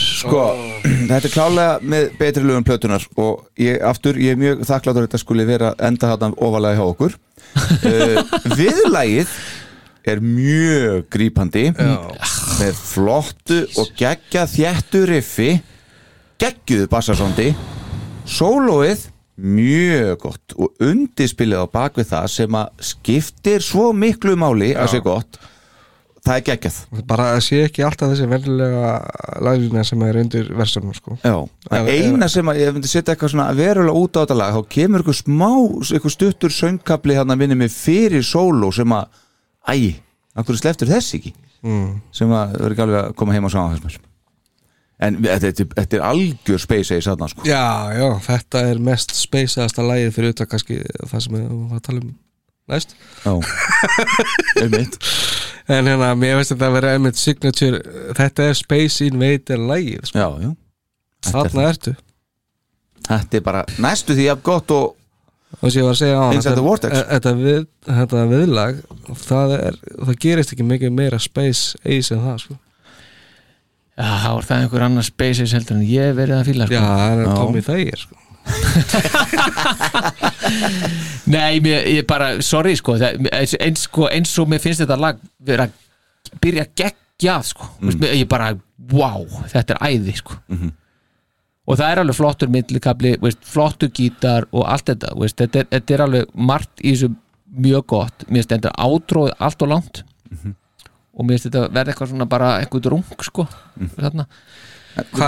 Sko, 0.00 0.42
þetta 0.82 1.20
er 1.20 1.32
klálega 1.34 1.78
með 1.92 2.08
betri 2.18 2.42
lögum 2.46 2.66
plötunar 2.66 3.06
og 3.20 3.46
ég, 3.60 3.78
aftur, 3.86 4.18
ég 4.18 4.34
er 4.34 4.40
mjög 4.40 4.64
þakkláttur 4.66 5.04
að 5.04 5.06
þetta 5.06 5.22
skuli 5.22 5.46
vera 5.46 5.70
enda 5.86 6.10
þarna 6.12 6.34
ofalega 6.36 6.80
hjá 6.80 6.86
okkur. 6.90 7.18
Uh, 7.50 8.20
Viðlægið 8.54 9.30
er 10.06 10.20
mjög 10.22 11.08
grípandi 11.10 11.64
með 11.74 12.78
flottu 12.78 13.64
og 13.80 13.90
geggja 13.98 14.44
þjættu 14.50 15.02
riffi 15.10 15.48
geggjuðu 16.40 16.86
bassasondi 16.92 17.50
sólóið 18.30 19.06
mjög 19.40 20.18
gott. 20.24 20.56
Og 20.60 20.84
undirspilið 20.84 21.64
á 21.64 21.66
bakvið 21.72 22.10
það 22.10 22.26
sem 22.34 22.58
að 22.60 22.84
skiptir 22.90 23.64
svo 23.64 23.90
miklu 23.96 24.36
máli 24.38 24.74
að 24.76 24.94
sé 24.94 25.00
gott 25.04 25.40
það 26.24 26.36
er 26.36 26.44
geggjað. 26.46 26.78
Bara 27.08 27.26
að 27.34 27.42
sé 27.46 27.60
ekki 27.64 27.84
alltaf 27.86 28.12
þessi 28.12 28.28
vennilega 28.28 28.90
lagina 29.44 29.84
sem 29.86 30.02
er 30.04 30.18
undir 30.20 30.50
versunum 30.56 30.94
sko. 30.96 31.16
Já, 31.24 31.36
eina 31.88 32.28
sem 32.30 32.50
að 32.52 32.60
ég 32.60 32.74
myndi 32.76 32.90
setja 32.90 33.14
eitthvað 33.14 33.34
svona 33.34 33.48
verulega 33.56 34.02
út 34.04 34.20
á 34.20 34.22
þetta 34.22 34.38
lag 34.38 34.58
þá 34.58 34.60
kemur 34.76 35.02
eitthvað 35.02 35.20
smá, 35.22 35.48
eitthvað 35.88 36.16
stuttur 36.16 36.54
söngkapli 36.54 37.16
hann 37.18 37.32
að 37.32 37.44
vinna 37.44 37.58
mig 37.62 37.72
fyrir 37.74 38.26
sóló 38.26 38.72
sem 38.74 38.96
að, 38.96 39.08
æ, 39.72 39.96
akkur 40.40 40.60
sleftur 40.60 40.92
þess 40.92 41.16
ekki? 41.18 41.34
Mm. 41.60 41.98
sem 42.16 42.30
að 42.32 42.54
verður 42.56 42.72
ekki 42.72 42.84
alveg 42.86 43.02
að 43.02 43.16
koma 43.20 43.34
heim 43.36 43.44
og 43.44 43.52
saman 43.52 43.74
þess 43.76 43.98
mér 43.98 44.09
en 45.00 45.18
þetta, 45.22 45.38
þetta, 45.46 45.66
þetta 45.78 45.98
er 45.98 46.06
algjör 46.10 46.62
space 46.62 46.96
ace 46.96 47.08
þarna 47.10 47.28
sko. 47.32 47.46
Já, 47.48 47.62
já, 47.96 48.06
þetta 48.26 48.64
er 48.70 48.82
mest 48.90 49.14
speisaðasta 49.16 49.86
lagið 49.86 50.12
fyrir 50.16 50.32
auðvitað 50.32 50.50
kannski 50.54 50.80
það 51.00 51.24
sem 51.26 51.36
við 51.38 51.46
varum 51.46 51.78
að 51.78 51.82
tala 51.88 52.04
um 52.04 52.12
næst. 52.70 52.94
Já, 53.24 53.32
einmitt. 54.62 55.00
En 55.70 55.90
hérna, 55.90 56.12
mér 56.18 56.38
veist 56.40 56.54
að 56.56 56.76
vera 56.76 56.94
einmitt 56.96 57.18
signature, 57.20 57.82
þetta 58.18 58.50
er 58.50 58.56
Space 58.58 59.06
Invader 59.06 59.60
lagið 59.70 60.06
sko. 60.10 60.22
Já, 60.22 60.46
já. 60.48 60.54
Þarna 61.30 61.66
ertu. 61.68 61.92
Þetta 63.10 63.38
er 63.38 63.44
bara 63.44 63.66
næstu 63.80 64.16
því 64.16 64.30
að 64.32 64.42
gott 64.46 64.72
og 64.76 64.96
og 65.58 65.72
sem 65.72 65.80
ég 65.80 65.86
var 65.88 65.96
að 65.96 65.98
segja 65.98 66.18
á 66.22 66.54
the 66.54 66.62
Vortex. 66.62 67.00
þetta, 67.10 67.32
við, 67.34 67.64
þetta 67.86 68.24
viðlag 68.30 68.76
það, 69.18 69.54
er, 69.56 69.78
það 70.06 70.18
gerist 70.22 70.54
ekki 70.54 70.66
mikið 70.66 70.92
meira 70.94 71.18
space 71.18 71.80
ace 71.82 72.14
en 72.14 72.22
það 72.22 72.36
sko. 72.44 72.56
Já, 73.98 74.10
þá 74.22 74.30
er 74.38 74.44
það 74.48 74.60
einhver 74.62 74.82
annar 74.86 75.04
spaces 75.04 75.52
heldur 75.52 75.76
en 75.76 75.82
ég 75.88 76.14
verið 76.16 76.36
að 76.38 76.46
fíla 76.50 76.64
sko. 76.66 76.74
já, 76.74 76.80
það 76.86 77.18
er 77.24 77.28
Tommy 77.36 77.60
Thayer 77.66 77.98
sko. 78.00 78.14
Nei, 81.30 81.60
mér, 81.62 81.84
ég 81.90 82.06
bara, 82.08 82.32
sorry 82.44 82.74
sko, 82.78 82.96
það, 83.00 83.28
eins, 83.36 83.84
sko 83.86 84.08
eins 84.10 84.32
og 84.40 84.48
mér 84.50 84.62
finnst 84.62 84.82
þetta 84.82 84.96
lag 85.00 85.16
vera 85.46 85.66
að 85.68 85.72
byrja 86.42 86.64
geggjað 86.78 87.42
sko, 87.52 87.68
mm. 87.82 88.04
ég 88.16 88.28
bara 88.30 88.52
wow, 88.92 89.24
þetta 89.52 89.76
er 89.76 89.80
æði 89.92 90.14
sko 90.18 90.38
Mhm. 90.50 90.70
og 91.70 91.76
það 91.78 91.90
er 91.92 92.00
alveg 92.02 92.16
flottur 92.18 92.48
myndlikabli, 92.50 93.12
flottur 93.46 93.90
gítar 93.94 94.46
og 94.50 94.64
allt 94.66 94.88
þetta, 94.90 95.12
veist, 95.20 95.36
þetta, 95.38 95.58
er, 95.62 95.66
þetta 95.76 95.94
er 95.98 96.04
alveg 96.06 96.32
margt 96.34 96.82
í 96.82 96.94
þessu 96.94 97.12
mjög 97.60 97.84
gott 97.92 98.24
mér 98.30 98.48
þetta 98.50 98.72
átróð 98.78 99.30
allt 99.38 99.62
og 99.62 99.68
langt 99.76 100.02
Mhm. 100.30 100.54
Og 101.16 101.26
mér 101.26 101.36
finnst 101.38 101.48
þetta 101.50 101.66
verða 101.74 101.92
eitthvað 101.94 102.12
svona 102.12 102.28
bara 102.30 102.52
eitthvað 102.62 102.90
rung 102.94 103.04
sko 103.26 103.46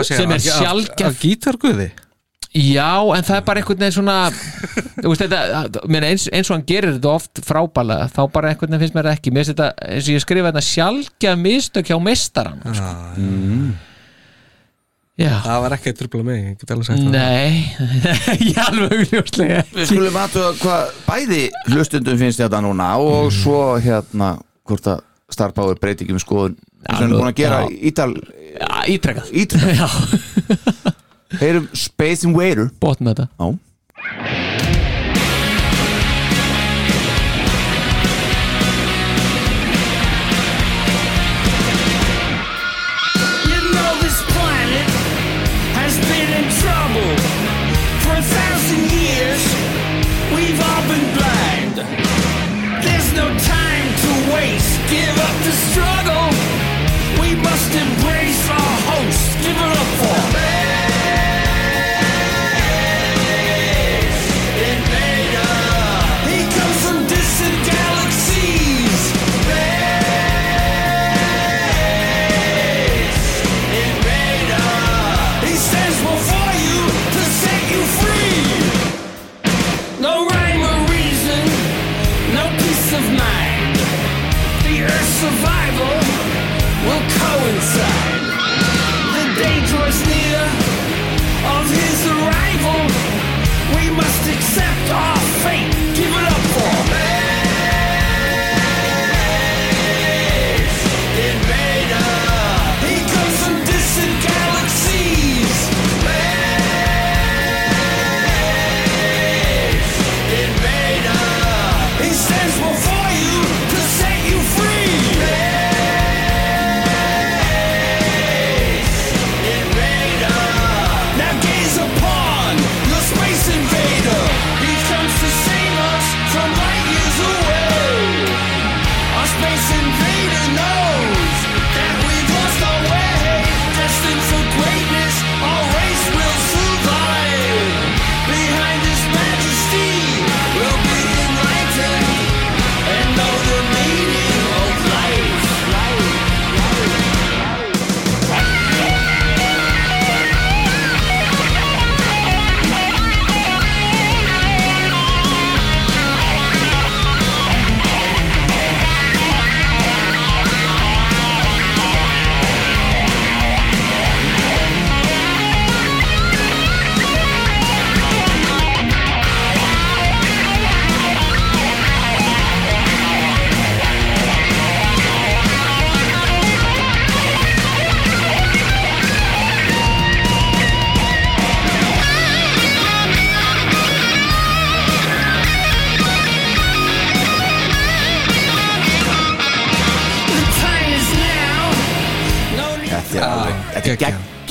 segir 0.07 0.17
sem 0.17 0.31
er 0.31 0.49
hann? 0.53 0.87
Að- 1.03 1.21
gítarguði? 1.23 1.91
Já, 2.53 2.91
en 3.17 3.25
það 3.25 3.37
er 3.39 3.45
bara 3.47 3.61
einhvern 3.63 3.79
veginn 3.81 3.95
svona 3.97 4.17
þú 5.01 5.09
veist 5.09 5.23
þetta, 5.25 5.85
meina, 5.89 6.09
eins, 6.13 6.27
eins 6.37 6.51
og 6.51 6.59
hann 6.59 6.67
gerir 6.69 6.93
þetta 6.99 7.09
oft 7.15 7.41
frábælega, 7.47 8.11
þá 8.13 8.21
bara 8.35 8.51
einhvern 8.53 8.75
veginn 8.75 8.83
finnst 8.83 8.97
mér 8.99 9.09
ekki, 9.15 9.33
mér 9.33 9.47
finnst 9.47 9.55
þetta, 9.55 9.69
eins 9.89 10.11
og 10.11 10.13
ég 10.19 10.25
skrifa 10.27 10.51
þetta 10.51 10.65
sjálfgjaf 10.67 11.39
mistök 11.41 11.89
hjá 11.89 11.97
meistaran 12.05 12.61
sko. 12.77 12.91
Mm. 13.17 13.71
Já, 15.23 15.33
það 15.45 15.59
var 15.65 15.75
ekki 15.77 15.91
að 15.93 15.97
trubla 16.03 16.23
mig, 16.27 16.43
ég 16.51 16.61
get 16.61 16.71
alveg 16.75 16.87
sagt 16.89 17.01
það. 17.01 17.17
Nei. 17.17 17.51
Ég 18.53 18.61
alveg 18.67 18.95
augljóslega. 18.97 19.59
Við 19.77 19.89
skulum 19.91 20.17
aðtöða 20.23 20.53
hvað 20.63 20.95
bæði 21.09 21.41
hlustundum 21.69 22.21
finnst 22.21 22.41
þetta 22.41 22.61
núna 22.65 22.87
og 23.01 23.27
Mm. 23.29 23.35
svo 23.41 23.59
hérna 23.85 24.31
hvort 24.69 24.89
að 24.89 25.03
Star 25.35 25.55
Power 25.57 25.79
breyti 25.81 26.07
ekki 26.07 26.17
um 26.17 26.23
skoðun 26.23 26.57
eins 26.57 26.97
og 26.97 27.01
hann 27.01 27.11
er 27.11 27.19
búin 27.19 27.31
að 27.31 27.39
gera 27.41 27.61
ítal 27.91 28.13
ítrekkað 28.93 29.29
Heyrum 31.41 31.69
Space 31.73 32.27
Invader. 32.29 32.69
Bótt 32.83 33.01
með 33.01 33.23
þetta. 33.23 33.29
Já 33.41 34.62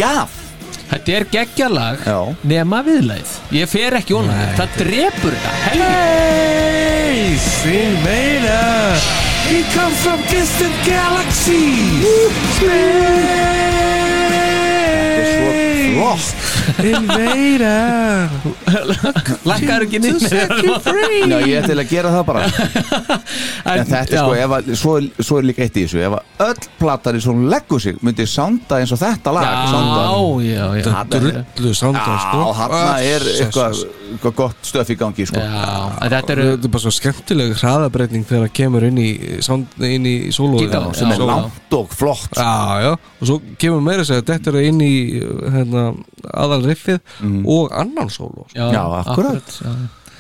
geggjaf 0.02 0.38
Þetta 0.91 1.14
er 1.15 1.26
geggjalag 1.32 2.02
nema 2.48 2.82
viðlæð 2.84 3.30
Ég 3.56 3.69
fer 3.72 3.95
ekki 3.99 4.15
honum, 4.18 4.36
það. 4.57 4.73
Drepur 4.82 5.36
þetta. 5.38 5.52
Space 7.22 7.52
Invader 7.72 8.98
He 9.52 9.60
comes 9.73 9.98
from 9.99 10.22
distant 10.30 10.78
galaxies. 10.86 12.06
Flott 15.91 16.51
Invader 16.80 18.30
Lakkar 19.48 19.85
ekki 19.85 19.99
niður. 20.02 20.22
Já, 20.31 21.38
ég 21.45 21.56
ætla 21.61 21.84
að 21.84 21.89
gera 21.91 22.11
það 22.14 22.26
bara. 22.30 22.43
En 23.72 23.85
þetta 23.88 24.02
er 24.02 24.11
sko, 24.11 24.35
ef 24.38 24.56
að, 24.57 24.69
svo, 24.80 24.93
svo 25.22 25.39
er 25.41 25.48
líka 25.49 25.65
eitt 25.65 25.77
í 25.80 25.85
þessu. 25.85 26.02
Ef 26.07 26.18
að 26.18 26.45
öll 26.48 26.69
platari 26.81 27.22
sem 27.23 27.43
leggur 27.52 27.81
sig 27.84 27.99
myndi 28.06 28.27
sánda 28.30 28.81
eins 28.81 28.93
og 28.95 29.02
þetta 29.02 29.34
lag. 29.35 29.49
Sánda, 29.72 30.02
Já, 30.02 30.19
já, 30.48 30.65
já 30.81 31.03
drullu 31.15 31.73
sándan 31.77 32.22
sko. 32.26 32.39
Já, 32.41 32.53
hann 32.61 32.77
er 33.11 33.27
eitthvað 33.35 33.84
gott 34.35 34.57
stöf 34.67 34.89
í 34.91 34.97
gangi 34.99 35.25
sko. 35.29 35.39
Já, 35.39 36.09
þetta 36.11 36.33
eru 36.35 36.47
Þetta 36.51 36.67
er 36.67 36.73
bara 36.75 36.83
svo 36.85 36.93
skemmtileg 36.95 37.53
hraðabreiting 37.61 38.25
þegar 38.27 38.47
það 38.47 38.53
kemur 38.59 38.85
inn 38.89 38.99
í, 39.01 39.09
í 40.11 40.31
solo 40.35 40.59
Gítar, 40.61 40.89
sem 40.97 41.11
er 41.13 41.21
Já. 41.21 41.25
langt 41.31 41.77
og 41.79 41.95
flott 41.95 42.35
Já, 42.35 42.51
já, 42.83 42.91
og 43.21 43.29
svo 43.29 43.39
kemur 43.61 43.81
meira 43.85 44.03
að 44.03 44.11
segja 44.11 44.27
þetta 44.33 44.53
er 44.55 44.59
inn 44.67 44.81
í 44.83 44.91
hérna, 45.55 45.85
aðal 46.33 46.61
riffið 46.67 46.99
og 47.45 47.71
annan 47.71 48.09
solo 48.13 48.47
Já, 48.55 48.67
akkurat. 49.05 49.57
já. 49.63 49.73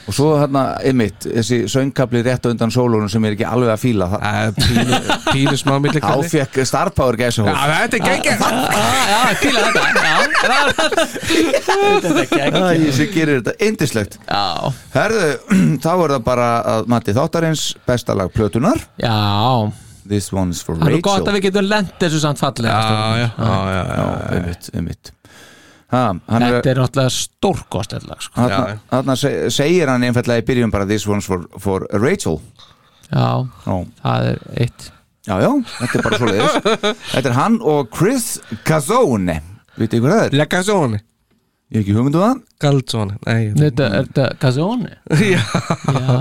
Og 0.07 0.15
svo 0.15 0.29
hérna, 0.39 0.63
einmitt, 0.87 1.27
þessi 1.27 1.61
söngkabli 1.71 2.23
rétt 2.25 2.45
undan 2.49 2.71
sólunum 2.73 3.09
sem 3.11 3.25
er 3.27 3.35
ekki 3.35 3.47
alveg 3.47 3.71
að 3.75 3.81
fíla 3.83 4.07
það. 4.11 4.21
Pínu, 5.31 5.55
smá 5.59 5.75
milli 5.83 6.01
Þá 6.01 6.15
fekk 6.31 6.53
Star 6.67 6.89
Power 6.95 7.15
gæsa 7.19 7.45
Já, 7.45 7.53
þetta 7.83 7.99
er 7.99 8.03
geggjað. 8.07 8.39
Já, 9.11 9.21
fíla 9.41 9.59
þetta. 9.67 9.81
Æ, 12.41 12.91
sem 12.95 13.09
gerir 13.13 13.41
þetta 13.41 13.53
indislegt 13.67 14.17
Já. 14.25 14.71
Herðu, 14.95 15.29
þá 15.83 15.91
er 15.93 16.15
það 16.15 16.25
bara 16.25 16.49
að 16.73 16.91
Matti 16.91 17.15
Þáttarins 17.17 17.63
besta 17.87 18.17
lag 18.17 18.33
plötunar 18.33 18.79
Já. 19.01 19.13
This 20.07 20.31
one's 20.33 20.63
for 20.65 20.75
Það 20.79 20.87
er 20.87 20.95
Rachel 20.97 21.05
gott 21.07 21.29
að 21.29 21.37
við 21.37 21.47
getum 21.47 21.67
lent 21.69 21.97
þessu 22.01 22.21
samt 22.23 22.41
já, 22.41 22.47
já, 22.65 23.29
já, 23.37 23.81
Já, 24.01 24.05
einmitt, 24.35 24.71
einmitt 24.73 25.13
ha, 25.91 26.03
hann 26.31 26.45
er, 26.47 26.55
Þetta 26.57 26.71
er 26.73 26.79
náttúrulega 26.81 27.13
stórkostið 27.17 28.07
lag 28.09 28.23
sko. 28.23 28.39
Þarna, 28.41 28.79
þarna 28.93 29.15
se- 29.19 29.35
segir 29.53 29.91
hann 29.91 30.03
einfallega 30.07 30.43
í 30.43 30.47
byrjun 30.47 30.71
bara 30.73 30.87
This 30.89 31.05
one's 31.07 31.27
for, 31.29 31.45
for 31.59 31.85
Rachel. 31.93 32.39
Já, 33.11 33.45
Já. 33.67 33.75
það 34.03 34.27
er 34.31 34.41
eitt. 34.65 34.89
Já, 35.27 35.35
já, 35.43 35.51
þetta 35.77 35.99
er 35.99 36.03
bara 36.07 36.17
svoleiðis. 36.17 36.53
Þetta 37.13 37.29
er 37.29 37.35
hann 37.37 37.59
og 37.61 37.91
Chris 37.93 38.39
Gazzone 38.65 39.35
Vitið 39.77 39.99
ykkur 39.99 40.13
það? 40.15 40.23
Er? 40.31 40.37
La 40.39 40.47
Gazzone 40.49 40.97
Ég 41.71 41.77
hef 41.77 41.83
ekki 41.85 41.93
hugmyndu 41.95 42.19
það. 42.19 42.39
Galzone 42.59 43.13
Nei, 43.27 43.51
Þetta 43.55 43.85
er 43.85 44.07
þetta 44.09 44.25
Gazzone 44.41 44.89
Já, 45.31 45.43
Já, 45.95 46.17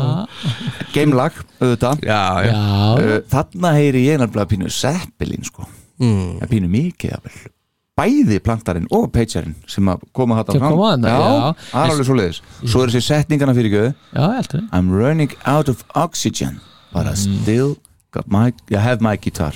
Gamelag, 0.95 1.39
auðvitað. 1.63 2.05
Já, 2.07 2.21
já. 2.45 2.51
já. 2.51 2.61
Uh, 3.01 3.17
Þarna 3.33 3.73
heyri 3.79 4.05
ég 4.05 4.21
nefnilega 4.21 4.51
pínu 4.53 4.71
Seppelin 4.75 5.45
sko. 5.49 5.65
Mm. 6.03 6.39
Pínu 6.51 6.71
mikið 6.71 7.13
jafnvel. 7.15 7.41
Bæði 8.01 8.41
plantarinn 8.41 8.89
og 8.97 9.11
peitjarinn 9.13 9.55
sem 9.69 9.89
að 9.93 10.03
koma 10.17 10.39
Já, 10.41 11.19
já. 11.21 11.53
það 11.71 11.85
er 11.85 11.95
alveg 11.95 12.09
svoleiðis. 12.09 12.43
Svo 12.65 12.83
er 12.85 12.93
þessi 12.95 13.07
setningana 13.11 13.55
fyrir 13.57 13.75
göðu 13.77 13.93
Já, 14.17 14.25
I'm 14.73 14.89
running 14.91 15.37
out 15.45 15.69
of 15.69 15.85
oxygen 15.95 16.61
But 16.93 17.07
I 17.07 17.15
still 17.15 17.77
my, 18.27 18.53
I 18.71 18.81
have 18.81 19.01
my 19.01 19.17
guitar. 19.17 19.55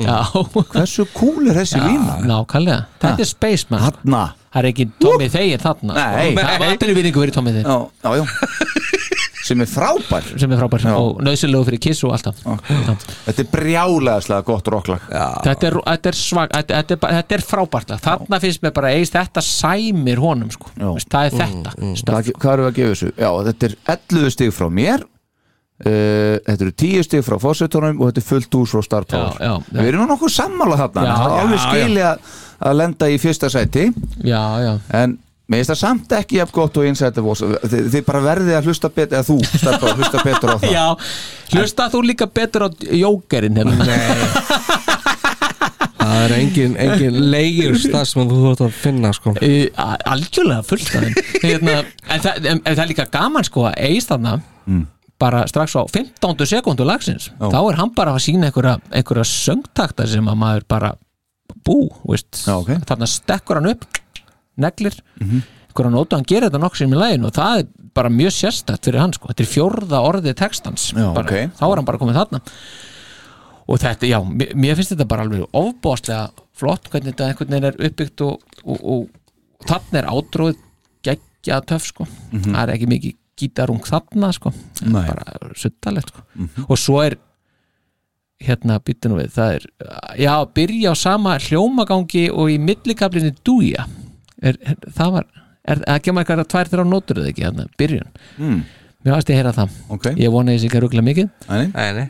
Já, 0.00 0.24
Hversu 0.72 1.06
cool 1.14 1.50
er 1.52 1.60
þessi 1.60 1.78
lína? 1.78 2.16
nákvæmlega. 2.26 2.86
Þetta 3.02 3.22
er 3.22 3.28
Spaceman 3.28 3.84
Þarna. 3.84 4.22
Það 4.52 4.62
er 4.62 4.68
ekki 4.72 4.86
Tommy 5.00 5.28
Þegir 5.32 5.62
þarna. 5.62 5.96
Nei. 5.96 6.32
Það 6.36 6.58
var 6.64 6.70
allir 6.72 6.96
vinningu 6.98 7.22
verið 7.22 7.36
Tommy 7.38 7.54
Þegir. 7.54 7.68
Já, 7.68 7.78
já, 8.02 8.16
já 8.18 9.20
Sem 9.52 9.62
er 9.64 9.70
frábær. 9.70 10.28
Sem 10.40 10.52
er 10.54 10.60
frábær 10.62 10.84
Já. 10.86 10.94
og 10.96 11.22
nöðsilegu 11.24 11.66
fyrir 11.68 11.82
kiss 11.84 12.02
og 12.08 12.14
alltaf 12.16 12.40
Þetta 12.42 13.44
er 13.44 13.48
brjálegaðslega 13.52 14.46
gott 14.48 14.70
rocklag. 14.72 15.06
Þetta 15.44 15.68
er, 15.68 15.78
þetta 15.90 16.12
er 16.12 16.18
svag 16.18 16.52
þetta, 16.56 16.80
þetta, 16.80 16.96
er, 16.96 17.16
þetta 17.20 17.36
er 17.38 17.44
frábært 17.46 17.94
þarna 18.06 18.40
finnst 18.42 18.64
mér 18.64 18.74
bara 18.76 18.92
eist 18.96 19.16
þetta 19.16 19.44
sæmir 19.44 20.22
honum 20.22 20.52
sko. 20.54 20.72
Það 20.76 21.28
er 21.28 21.36
þetta 21.36 21.74
mm, 21.76 21.96
Hvað, 22.02 22.30
hvað 22.38 22.52
erum 22.54 22.66
við 22.66 22.70
að 22.70 22.78
gefa 22.78 22.94
þessu? 22.94 23.10
Já, 23.16 23.30
þetta 23.48 23.68
er 23.68 23.76
11 23.96 24.34
stig 24.36 24.54
frá 24.56 24.68
mér 24.72 25.04
uh, 25.04 26.36
Þetta 26.46 26.56
eru 26.58 26.74
10 26.84 27.06
stig 27.08 27.26
frá 27.26 27.36
fósitónum 27.42 28.00
og 28.00 28.10
þetta 28.10 28.22
er 28.22 28.28
fullt 28.28 28.56
ús 28.60 28.74
frá 28.74 28.86
Star 28.86 29.08
Power 29.10 29.36
Já, 29.36 29.44
já, 29.44 29.52
já. 29.68 29.78
Við 29.80 29.90
erum 29.92 30.04
nú 30.04 30.08
nokkuð 30.14 30.34
sammála 30.36 30.80
þarna 30.84 31.04
Já, 31.06 31.12
Það 31.18 31.34
er 31.36 31.44
alveg 31.44 31.62
skilja 31.66 32.08
að, 32.12 32.32
að 32.70 32.80
lenda 32.80 33.10
í 33.12 33.20
fyrsta 33.22 33.52
sæti. 33.52 33.86
Já, 34.22 34.42
já, 34.64 34.72
En 35.02 35.18
mér 35.50 35.62
finnst 35.62 35.72
það 35.72 35.80
samt 35.82 36.14
ekki 36.16 36.38
jafn 36.38 36.54
gott 36.56 36.78
og 36.80 36.86
einsæti 36.88 37.24
þið, 37.24 37.88
þið 37.94 38.04
bara 38.06 38.22
verðið 38.24 38.58
að 38.58 38.68
hlusta 38.70 38.90
betur 38.92 39.18
eða 39.18 39.26
þú, 39.28 39.36
Star 39.50 39.78
Power, 39.82 39.98
hlusta 39.98 40.22
betur 40.26 40.54
á 40.54 40.56
það. 40.62 40.72
Já. 40.76 40.86
Hlusta 41.56 41.88
þú 41.92 42.02
líka 42.08 42.28
betur 42.30 42.66
á 42.66 42.68
jókerinn 43.02 43.60
hérna? 43.60 43.88
Það 46.02 46.24
er 46.26 46.32
engin, 46.36 46.72
engin 46.82 47.18
leigir 47.32 47.76
stað 47.78 48.08
sem 48.10 48.30
þú 48.30 48.40
þótt 48.46 48.64
að 48.66 48.72
finna 48.82 49.12
sko. 49.16 49.34
Uh, 49.38 49.84
algjörlega 50.10 50.64
fullt 50.66 50.90
af 50.90 51.04
þeim 51.06 51.44
hérna, 51.44 51.76
en, 52.08 52.24
það, 52.24 52.40
en, 52.42 52.58
en 52.58 52.74
það 52.74 52.82
er 52.84 52.90
líka 52.90 53.06
gaman 53.12 53.46
sko 53.46 53.68
að 53.70 53.78
eist 53.86 54.10
þarna 54.10 54.34
bara 55.22 55.44
strax 55.46 55.76
á 55.78 55.82
15. 55.86 56.46
sekundu 56.50 56.86
lagsins 56.86 57.30
þá 57.38 57.58
er 57.60 57.78
hann 57.78 57.92
bara 57.94 58.14
að 58.16 58.24
sína 58.26 58.50
einhverja, 58.50 58.78
einhverja 58.90 59.26
söngtakta 59.28 60.06
sem 60.10 60.26
að 60.30 60.40
maður 60.40 60.66
bara 60.74 60.92
bú, 61.62 61.84
veist 62.08 62.42
Já, 62.46 62.56
ok. 62.58 62.72
þarna 62.88 63.08
stekkur 63.10 63.60
hann 63.60 63.70
upp 63.74 64.01
neglir, 64.60 64.96
einhverja 65.22 65.92
nótu 65.92 66.16
hann 66.16 66.26
gerir 66.28 66.48
þetta 66.48 66.60
nokk 66.62 66.76
sem 66.78 66.92
í 66.92 66.98
læginu 66.98 67.30
og 67.30 67.36
það 67.36 67.62
er 67.62 67.68
bara 67.96 68.12
mjög 68.12 68.34
sérstætt 68.36 68.88
fyrir 68.88 69.02
hann 69.02 69.14
sko, 69.16 69.30
þetta 69.30 69.44
er 69.44 69.50
fjórða 69.50 70.00
orðið 70.08 70.36
textans. 70.40 70.90
Já, 70.92 71.08
bara, 71.12 71.26
ok. 71.26 71.56
þá 71.58 71.64
er 71.68 71.80
hann 71.80 71.88
bara 71.88 72.00
komið 72.00 72.18
þarna. 72.20 72.42
Og 73.72 73.80
þetta, 73.80 74.08
já, 74.10 74.18
mér, 74.26 74.76
finnst 74.76 74.94
þetta 74.94 75.08
bara 75.08 75.26
alveg 75.26 75.56
ofbóðslega 75.56 76.44
flott 76.58 76.88
hvernig 76.92 77.14
þetta 77.14 77.28
einhvern 77.30 77.52
veginn 77.54 77.68
er 77.70 77.80
uppbyggt 77.88 78.24
og, 78.26 78.46
og, 78.64 78.86
og 78.94 79.66
þannig 79.68 80.00
er 80.00 80.08
átróð 80.12 80.62
geggja 81.06 81.60
töff 81.68 81.88
sko. 81.88 82.08
Það 82.32 82.62
er 82.64 82.74
ekki 82.76 82.88
mikið 82.90 83.18
gítarung 83.42 83.84
þarna 83.86 84.32
sko. 84.36 84.52
Bara 84.82 85.52
suttalegt 85.58 86.12
sko. 86.12 86.24
Og 86.68 86.80
svo 86.80 87.00
er 87.04 87.16
hérna 88.42 88.80
býttu 88.82 89.10
nú 89.10 89.20
við, 89.20 89.30
það 89.36 89.56
er 89.56 89.66
já, 90.18 90.32
byrja 90.56 90.90
á 90.90 90.94
sama 90.98 91.36
hljómagangi 91.38 92.24
og 92.34 92.50
í 92.50 92.58
millikaflinni 92.58 93.36
dúja 93.46 93.86
er, 94.42 94.54
er, 94.62 94.76
það 94.98 95.10
var, 95.18 95.24
er, 95.64 95.76
það 95.86 95.98
kemur 96.06 96.20
eitthvað 96.24 96.48
tvær 96.54 96.66
þrjá 96.72 96.84
nótur 96.88 97.16
eða 97.22 97.30
ekki, 97.32 97.42
hérna, 97.46 97.64
byrjun? 97.80 98.10
Mm. 98.38 98.60
mér 99.02 99.12
varst 99.16 99.28
ég 99.30 99.34
að 99.36 99.40
heyra 99.42 99.54
það, 99.60 99.68
Ok, 99.96 100.04
ég 100.18 100.30
vona 100.34 100.52
þessi 100.56 100.66
ekki 100.68 100.78
að 100.80 100.84
ruggla 100.86 101.02
mikið. 101.06 101.28
Nei, 101.48 101.64
Nei, 101.72 101.90
nei, 101.98 102.06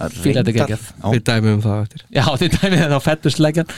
það 0.00 0.08
Fíla 0.20 0.40
þetta 0.40 0.52
geggjað. 0.56 0.84
Við 1.04 1.22
dæmum 1.28 1.52
um 1.52 1.60
það 1.64 1.78
eftir. 1.84 2.00
Já, 2.16 2.22
þið 2.40 2.50
dæmið 2.56 2.78
það 2.80 2.94
á 2.96 3.00
fettusleikjan 3.04 3.68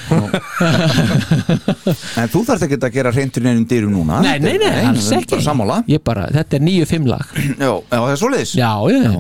En 2.22 2.28
þú 2.30 2.40
þarft 2.46 2.62
ekki 2.68 2.76
að 2.78 2.92
gera 2.94 3.10
hreintur 3.16 3.42
neinum 3.46 3.64
dyrum 3.70 3.90
núna. 3.96 4.14
Nei, 4.22 4.36
nei, 4.42 4.52
nei, 4.60 4.68
alls 4.86 5.08
við 5.08 5.12
erum 5.16 5.22
ekki. 5.24 5.32
bara 5.34 5.44
Sammála. 5.48 5.78
Ég 5.90 6.00
bara, 6.06 6.22
þetta 6.36 6.52
er 6.58 6.62
nýju 6.68 6.84
fimm 6.92 7.06
lag. 7.10 7.24
Já, 7.64 7.72
það 7.90 8.06
er 8.12 8.18
svoleiðis. 8.22 8.52
Já, 8.60 8.70
já, 8.92 8.98
já, 9.02 9.10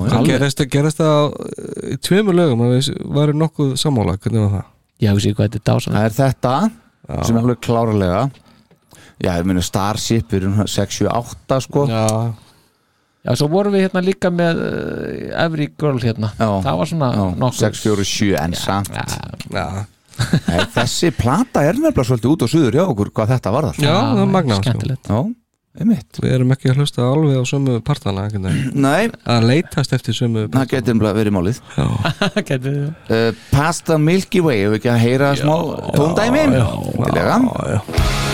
gerast 0.76 0.98
það 1.02 1.10
á- 1.10 1.34
í 1.90 1.92
tveimur 2.06 2.34
lögum 2.38 2.62
að 2.68 2.72
við 2.76 2.84
varum 3.18 3.38
nokkuð 3.42 3.70
sammála, 3.82 4.14
hvernig 4.22 4.40
var 4.46 4.52
það? 4.60 4.66
Já, 5.02 5.10
ég 5.10 5.18
sé 5.24 5.30
hvað 5.34 5.46
þetta 5.48 5.58
er 5.58 5.66
dásan 5.72 5.94
Það 5.96 6.04
er 6.06 6.12
þetta 6.20 6.54
sem 7.26 7.34
er 7.36 7.42
alveg 7.42 7.58
klárlega 7.66 8.20
Já, 9.22 9.36
ég 9.38 9.46
meina 9.46 9.62
Starship 9.62 10.32
við 10.32 10.42
erum 10.42 10.56
6-7-8 10.66 11.60
sko. 11.66 11.86
Já, 11.90 12.06
Já, 13.22 13.36
svo 13.38 13.46
vorum 13.52 13.74
við 13.76 13.84
hérna 13.86 14.02
líka 14.02 14.32
með 14.34 14.60
uh, 14.66 15.44
Every 15.44 15.68
Girl 15.78 16.00
hérna. 16.02 16.32
Já. 16.34 16.48
Það 16.64 16.78
var 16.80 16.88
svona 16.90 17.10
Já, 17.14 17.24
nokkuð. 17.38 17.60
6-4-7 18.02 18.32
en 18.40 18.56
samt. 18.58 18.96
Já, 18.98 19.04
já, 19.54 19.66
Nei, 20.12 20.64
Þessi 20.74 21.12
plata 21.16 21.62
er 21.64 21.78
nefnilega 21.78 22.04
svolítið 22.08 22.32
út 22.34 22.42
og 22.44 22.50
suður 22.52 22.76
hjá 22.76 22.82
okkur 22.84 23.12
hvað 23.16 23.30
þetta 23.36 23.52
var 23.54 23.68
já 23.70 23.94
það 23.94 24.20
er 24.24 24.34
magnað 24.34 24.58
sko. 24.58 24.66
Skemmtilegt. 24.66 25.08
Já, 25.08 25.22
einmitt. 25.82 26.20
Við 26.20 26.34
erum 26.36 26.52
ekki 26.56 26.72
að 26.72 26.82
hlusta 26.82 27.06
alveg 27.06 27.38
á 27.40 27.44
sömu 27.48 27.78
partana. 27.86 28.26
Nei, 28.74 29.08
að 29.22 29.48
leitast 29.48 29.96
eftir 29.96 30.18
sömu 30.18 30.44
það 30.52 30.68
getur 30.74 31.00
verið 31.06 31.36
málið. 31.38 31.62
Við 32.52 32.82
uh, 32.82 33.24
Past 33.54 33.88
the 33.88 33.96
Milky 34.02 34.44
Way, 34.44 34.66
hefur 34.66 34.82
ekki 34.82 34.92
að 34.92 35.00
heyra 35.06 35.32
smá 35.38 35.56
tóndæmi? 35.96 36.46
Tilega 36.50 37.40
já, 37.40 37.78
já. 37.78 38.31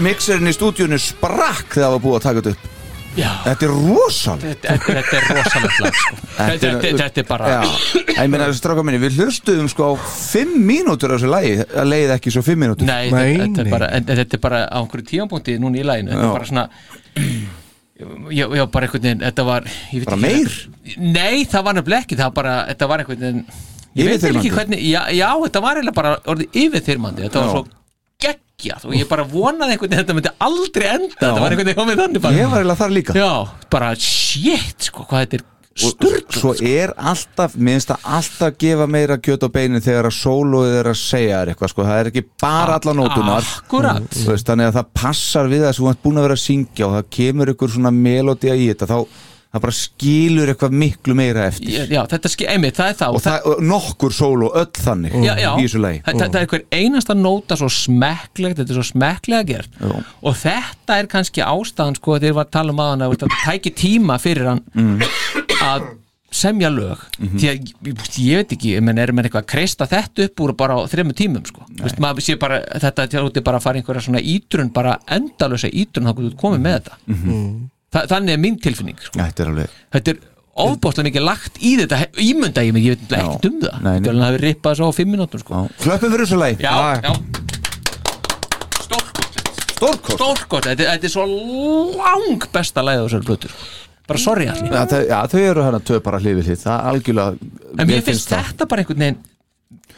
Mixerinn 0.00 0.48
í 0.50 0.52
stúdíunni 0.56 0.98
sprakk 1.02 1.74
þegar 1.74 1.86
það 1.88 1.96
var 1.96 2.04
búið 2.04 2.18
að 2.20 2.26
taka 2.28 2.42
þetta 2.44 2.54
upp 2.56 2.76
Já. 3.18 3.26
Þetta 3.42 3.66
er 3.66 3.72
rosalega 3.74 4.50
Þetta, 4.52 4.68
þetta, 4.70 4.92
þetta 4.94 5.16
er 5.18 5.24
rosalegt 5.34 5.80
lag 5.82 5.96
sko. 5.98 6.18
þetta, 6.36 6.68
þetta, 6.70 6.90
þetta 7.00 7.20
er 7.20 7.26
bara 7.26 7.48
Já, 7.50 7.62
ég 8.22 8.28
meina 8.30 8.46
stráka 8.54 8.84
minni, 8.86 9.00
við 9.02 9.16
hlustuðum 9.18 9.66
sko 9.72 9.88
á 9.90 9.92
fimm 10.14 10.52
mínútur 10.68 11.10
á 11.10 11.14
þessu 11.18 11.30
lagi 11.32 11.56
Það 11.72 11.88
leiði 11.90 12.14
ekki 12.14 12.32
svo 12.36 12.42
fimm 12.46 12.62
mínútur 12.62 12.86
Nei, 12.86 13.10
þetta, 13.10 13.24
þetta, 13.42 13.64
er 13.64 13.72
bara, 13.74 13.88
en, 13.98 14.06
þetta 14.12 14.38
er 14.38 14.42
bara 14.46 14.60
á 14.70 14.78
einhverju 14.78 15.08
tímapunkti 15.10 15.56
núna 15.58 15.82
í 15.82 15.84
læginu 15.90 16.14
Þetta 16.14 16.22
Já. 16.22 16.28
er 16.30 16.38
bara 16.38 16.50
svona 16.52 16.64
Já, 18.30 18.46
já, 18.56 18.64
bara 18.70 18.86
einhvern 18.86 19.02
veginn 19.04 19.24
Þetta 19.26 19.44
var 19.50 19.66
ég 19.66 19.98
veit 19.98 20.06
Bara 20.06 20.16
ekki- 20.16 20.30
meir? 20.30 20.54
Nei, 21.18 21.44
það 21.50 21.66
var 21.66 21.76
nefnilega 21.80 22.06
ekki 22.06 22.16
Það 22.22 22.30
var 22.30 22.36
bara, 22.38 22.54
þetta 22.70 22.88
var 22.94 23.02
einhvern 23.04 23.20
veginn 23.26 23.42
Ég 23.98 24.06
veit 24.06 24.22
ekki 24.22 24.30
Yfirþyrmandi? 24.30 24.54
hvernig 24.54 24.86
Já, 24.86 25.02
já 25.18 25.28
þetta 25.44 25.64
var 25.66 25.80
eiginlega 25.82 25.98
bara 25.98 26.14
orðið 26.30 26.58
yfirþyrmandi 26.62 27.26
Þetta 27.26 27.42
var 27.42 27.50
Já. 27.50 27.52
svo 27.58 27.66
geggjað. 28.60 28.88
Og 28.90 28.98
ég 28.98 29.08
bara 29.10 29.26
vonaði 29.28 29.76
einhvern 29.76 29.90
veginn 29.90 30.00
Þetta 30.00 30.18
myndi 30.18 30.34
aldrei 30.46 30.88
enda. 30.90 31.14
Þetta 31.16 31.32
var 31.36 31.54
einhvern 31.54 31.70
veginn 31.70 31.80
komið 31.80 32.02
þannig 32.04 32.24
bara. 32.26 32.40
Ég 32.40 32.52
var 32.52 32.62
eiginlega 32.62 32.82
þar 32.82 32.94
líka. 32.96 33.16
Já, 33.18 33.32
bara 33.72 33.94
shit, 33.96 34.90
sko, 34.90 35.06
hvað 35.08 35.24
þetta 35.26 35.40
er 35.40 35.48
og 35.80 36.34
svo 36.34 36.52
er 36.66 36.90
alltaf 36.98 37.54
minnst 37.56 37.92
að 37.94 38.06
alltaf 38.16 38.56
gefa 38.60 38.86
meira 38.90 39.16
kjöt 39.22 39.46
á 39.46 39.48
beinin 39.54 39.84
þegar 39.84 40.08
að 40.10 40.16
sólóið 40.18 40.74
er 40.80 40.90
að 40.90 40.98
segja 40.98 41.38
þér 41.40 41.52
eitthvað 41.52 41.72
sko. 41.72 41.86
það 41.86 42.00
er 42.00 42.10
ekki 42.10 42.24
bara 42.42 42.76
alla 42.80 42.94
nótunar 42.98 43.48
veist, 43.70 44.48
þannig 44.50 44.70
að 44.70 44.76
það 44.80 44.90
passar 45.00 45.50
við 45.50 45.64
það 45.64 45.74
sem 45.76 45.86
þú 45.86 45.90
ert 45.92 46.02
búin 46.04 46.20
að 46.20 46.26
vera 46.26 46.38
að 46.38 46.44
syngja 46.44 46.88
og 46.88 46.96
það 46.96 47.10
kemur 47.16 47.52
ykkur 47.54 47.74
svona 47.76 47.94
melodía 47.94 48.56
í 48.58 48.66
þetta 48.72 48.90
þá 48.90 48.98
það 49.50 49.62
bara 49.64 49.74
skilur 49.74 50.50
eitthvað 50.52 50.74
miklu 50.78 51.14
meira 51.18 51.46
eftir 51.50 51.88
Já, 51.90 52.04
þetta 52.06 52.30
skil, 52.30 52.46
einmitt, 52.52 52.76
það 52.78 52.90
er 52.92 52.98
það 53.00 53.16
og, 53.16 53.22
það, 53.24 53.48
nokkur 53.66 54.12
sóló 54.14 54.50
öll 54.60 54.70
þannig 54.78 55.16
já, 55.26 55.32
já, 55.42 55.50
í 55.58 55.64
þessu 55.66 55.80
lagi 55.82 56.02
þetta 56.06 56.20
þetta 56.24 56.38
er 56.38 56.44
einhver 56.46 56.66
einasta 56.78 57.14
nóta 57.18 57.56
svo 57.58 57.68
smekklegt, 57.74 58.60
þetta 58.60 58.70
er 58.70 58.78
svo 58.78 58.86
smekklega 58.92 59.48
gert 59.48 59.80
Já. 59.80 59.96
og 60.22 60.36
þetta 60.44 60.98
er 61.02 61.08
kannski 61.10 61.42
ástæðan 61.42 61.98
sko 61.98 62.14
þegar 62.18 62.28
ég 62.30 62.36
var 62.38 62.46
að 62.46 62.52
tala 62.58 62.74
um 62.76 62.84
aðan 62.84 63.02
að 63.08 63.16
það 63.24 63.34
tæki 63.46 63.74
tíma 63.82 64.20
fyrir 64.22 64.52
hann 64.52 64.62
Mm. 64.74 65.02
að 65.66 65.88
semja 66.30 66.68
lög 66.70 67.00
Mhm. 67.18 67.38
því 67.42 67.48
að 67.50 67.56
ég, 67.58 68.04
ég 68.22 68.36
veit 68.38 68.52
ekki, 68.54 68.80
menn 68.80 68.98
er 69.02 69.10
menn 69.12 69.24
eitthvað 69.26 69.42
að 69.42 69.50
kreista 69.50 69.86
þetta 69.90 70.28
upp 70.28 70.40
úr 70.44 70.52
bara 70.56 70.76
þremmu 70.86 71.12
tímum 71.18 71.42
sko. 71.44 71.64
Vist, 71.82 72.38
bara, 72.38 72.60
þetta 72.78 73.02
er 73.18 73.24
út 73.26 73.42
bara 73.42 73.58
að 73.58 73.62
fara 73.66 73.80
einhverja 73.80 74.04
svona 74.06 74.22
ítrun, 74.22 74.70
bara 74.72 74.94
endalösa 75.10 75.66
ítrun 75.74 76.06
þá 76.06 76.14
þú 76.14 76.30
komið 76.38 76.60
með 76.62 76.76
þetta 76.78 76.94
Mhm. 77.08 77.68
Þa, 77.90 78.04
þannig 78.12 78.36
er 78.36 78.42
mín 78.42 78.58
tilfinning 78.62 79.00
sko. 79.02 79.18
Þetta 79.18 79.44
er 79.44 79.52
alveg 79.52 79.78
þetta 79.96 80.14
er 80.14 80.20
ofbóðslega 80.60 81.08
mikið 81.08 81.24
lagt 81.26 81.60
í 81.62 81.74
þetta 81.80 82.00
ímynda 82.22 82.64
ég 82.66 82.74
mig, 82.76 82.86
ég 82.86 83.00
veit 83.00 83.14
ekki 83.18 83.50
um 83.50 83.60
það. 83.62 83.76
Nei, 83.80 83.84
nei. 83.86 83.92
þetta 83.96 84.10
er 84.10 84.14
alveg 84.14 84.20
að 84.20 84.28
hafa 84.28 84.42
rippað 84.44 84.80
svo 84.80 84.90
á 84.90 84.92
fimm 84.94 85.14
minútum 85.14 85.42
sko. 85.42 85.62
Klöppum 85.80 86.14
fyrir 86.14 86.26
þessu 86.26 86.40
lagi. 86.40 86.60
Já, 86.62 86.74
já. 87.00 87.12
Stórkort 89.80 90.18
Stórkort, 90.18 90.66
þetta, 90.68 90.90
þetta 90.92 91.08
er 91.08 91.12
svo 91.14 91.24
lang 91.30 92.48
besta 92.52 92.84
lagið 92.84 93.00
á 93.00 93.04
þessari 93.06 93.28
blötu 93.30 93.52
bara 94.10 94.20
sorry 94.20 94.48
allir 94.50 94.72
Já, 94.74 94.82
þau, 94.90 95.00
já, 95.06 95.18
þau 95.32 95.40
eru 95.40 95.66
hérna 95.66 95.80
tvö 95.86 96.00
bara 96.04 96.20
hlifið 96.22 96.48
þitt 96.50 96.64
það 96.64 96.74
er 96.76 96.88
algjörlega 96.90 97.50
en 97.78 97.90
mér 97.90 98.06
finnst 98.06 98.32
þetta 98.34 98.66
bara 98.70 98.84
einhvern 98.84 99.04
veginn 99.04 99.20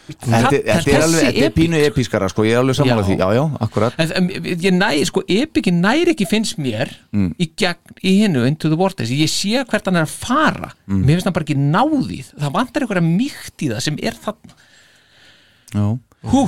Þetta, 0.03 0.49
er 0.67 1.03
alveg, 1.05 1.21
þetta 1.29 1.45
er 1.47 1.53
pínu 1.55 1.79
episkara 1.87 2.27
sko, 2.29 2.43
ég 2.45 2.57
er 2.57 2.61
alveg 2.61 2.75
sammála 2.77 3.05
Já. 3.05 3.07
því, 3.07 3.17
já, 3.21 3.29
já, 3.39 3.43
akkurat. 3.67 3.95
En, 4.03 4.11
en, 4.19 4.29
ég 4.51 4.75
næ, 4.75 4.89
sko, 5.07 5.23
epiki 5.31 5.71
næri 5.73 6.11
ekki 6.17 6.27
finnst 6.29 6.59
mér 6.59 6.91
Mm. 7.13 7.31
í, 7.39 7.47
gegn, 7.57 7.95
í 8.03 8.13
hinnu 8.25 8.43
Into 8.49 8.69
the 8.73 8.77
Vortex, 8.77 9.11
ég 9.15 9.31
sé 9.31 9.63
hvert 9.69 9.87
hann 9.87 9.97
er 10.01 10.07
að 10.09 10.15
fara. 10.17 10.73
Mm. 10.89 11.05
mér 11.07 11.15
finnst 11.21 11.29
hann 11.31 11.37
bara 11.37 11.47
ekki 11.47 11.57
náðið 11.61 12.33
það. 12.35 12.53
Vantar 12.59 12.83
einhverja 12.87 13.05
mýkt 13.07 13.63
í 13.63 13.71
það 13.71 13.81
sem 13.87 13.99
er 14.03 14.19
þarna. 14.25 14.59
Já, 15.73 15.87
hú. 16.33 16.43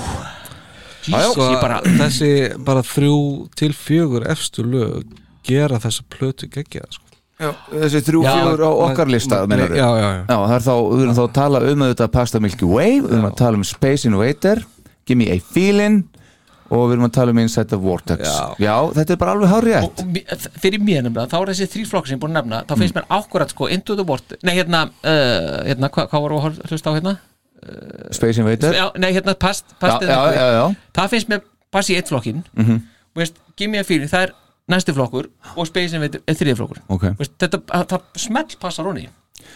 Sko, 1.04 1.46
ég 1.52 1.60
bara 1.60 1.78
þessi 1.84 2.30
bara 2.64 2.80
þrjú 2.82 3.16
til 3.60 3.72
fjögur 3.76 4.24
efstu 4.32 4.64
lög 4.64 5.04
gera 5.44 5.76
þessa 5.78 6.02
plötu 6.08 6.48
geggja 6.48 6.86
sko. 6.90 7.03
Þessi 7.72 8.00
þrjú 8.08 8.22
Já, 8.24 8.32
fjögur 8.34 8.62
á 8.64 8.70
okkar 8.88 9.08
lista 9.12 9.40
já, 9.44 9.58
já, 9.76 9.88
já. 10.18 10.24
það 10.28 10.54
er 10.56 10.64
þá, 10.66 10.74
við 10.90 11.02
erum 11.04 11.14
þá 11.18 11.22
að 11.24 11.32
tala 11.38 11.60
um 11.72 11.84
þetta 11.88 12.08
Pasta 12.14 12.40
Milky 12.40 12.68
Way, 12.68 13.00
við 13.04 13.12
erum 13.16 13.28
að 13.30 13.36
tala 13.40 13.60
um 13.60 13.64
Space 13.64 14.08
Invader 14.08 14.64
Give 15.06 15.18
Me 15.20 15.30
a 15.34 15.38
Feeling 15.52 16.02
og 16.74 16.86
við 16.88 16.94
erum 16.96 17.04
að 17.06 17.12
tala 17.14 17.30
um 17.34 17.38
Inside 17.42 17.68
the 17.70 17.76
Vortex. 17.78 18.30
Já, 18.58 18.72
þetta 18.96 19.12
er 19.14 19.18
bara 19.20 19.34
alveg 19.36 19.50
hárið 19.52 20.04
mér- 20.14 20.46
fyrir 20.62 20.80
mér 20.80 21.02
nefnilega, 21.04 21.28
þá 21.30 21.36
er 21.42 21.50
þessi 21.52 21.66
þrý 21.74 21.82
flokk 21.90 22.08
sem 22.08 22.16
ég 22.16 22.18
er 22.18 22.22
búin 22.24 22.32
að 22.34 22.40
nefna, 22.40 22.62
þá 22.64 22.74
finnst 22.80 22.96
mér 22.96 23.06
ákvörðat 23.12 23.52
sko 23.52 23.68
Into 23.76 23.94
the 24.00 24.06
Vortex, 24.08 24.40
nei 24.42 24.54
hérna, 24.56 24.80
uh, 25.04 25.60
hérna 25.68 25.90
hvað 25.92 26.08
hva 26.10 26.22
voru 26.24 26.40
að 26.40 26.56
hlusta 26.70 26.90
á 26.90 26.96
hérna? 26.96 27.14
Space 28.12 28.40
Invader 28.40 28.74
Já, 28.76 28.86
nei 29.00 29.12
hérna, 29.14 29.34
past, 29.40 29.64
past 29.80 30.02
Já, 30.02 30.08
já, 30.08 30.32
já, 30.36 30.48
já. 30.56 30.64
það 30.96 31.12
finnst 31.14 31.30
mér 31.32 31.44
pass 31.72 31.88
í 31.92 31.96
eitt 32.00 32.10
flokkin 32.10 32.42
Mhm. 32.56 32.80
og 33.14 33.20
veist, 33.22 33.36
give 33.56 33.70
me 33.70 33.78
a 33.78 33.84
feeling, 33.84 34.08
það 34.10 34.22
er 34.28 34.32
næsti 34.70 34.94
flokkur 34.96 35.28
og 35.56 35.66
Space 35.68 35.96
Invader 35.96 36.22
er 36.26 36.34
þriði 36.38 36.56
flokkur 36.60 36.78
Ok. 36.88 37.04
veist, 37.18 37.34
þetta, 37.38 37.60
að- 37.68 37.86
það 37.92 38.00
smell 38.16 38.56
passar 38.60 38.84
honni 38.88 39.08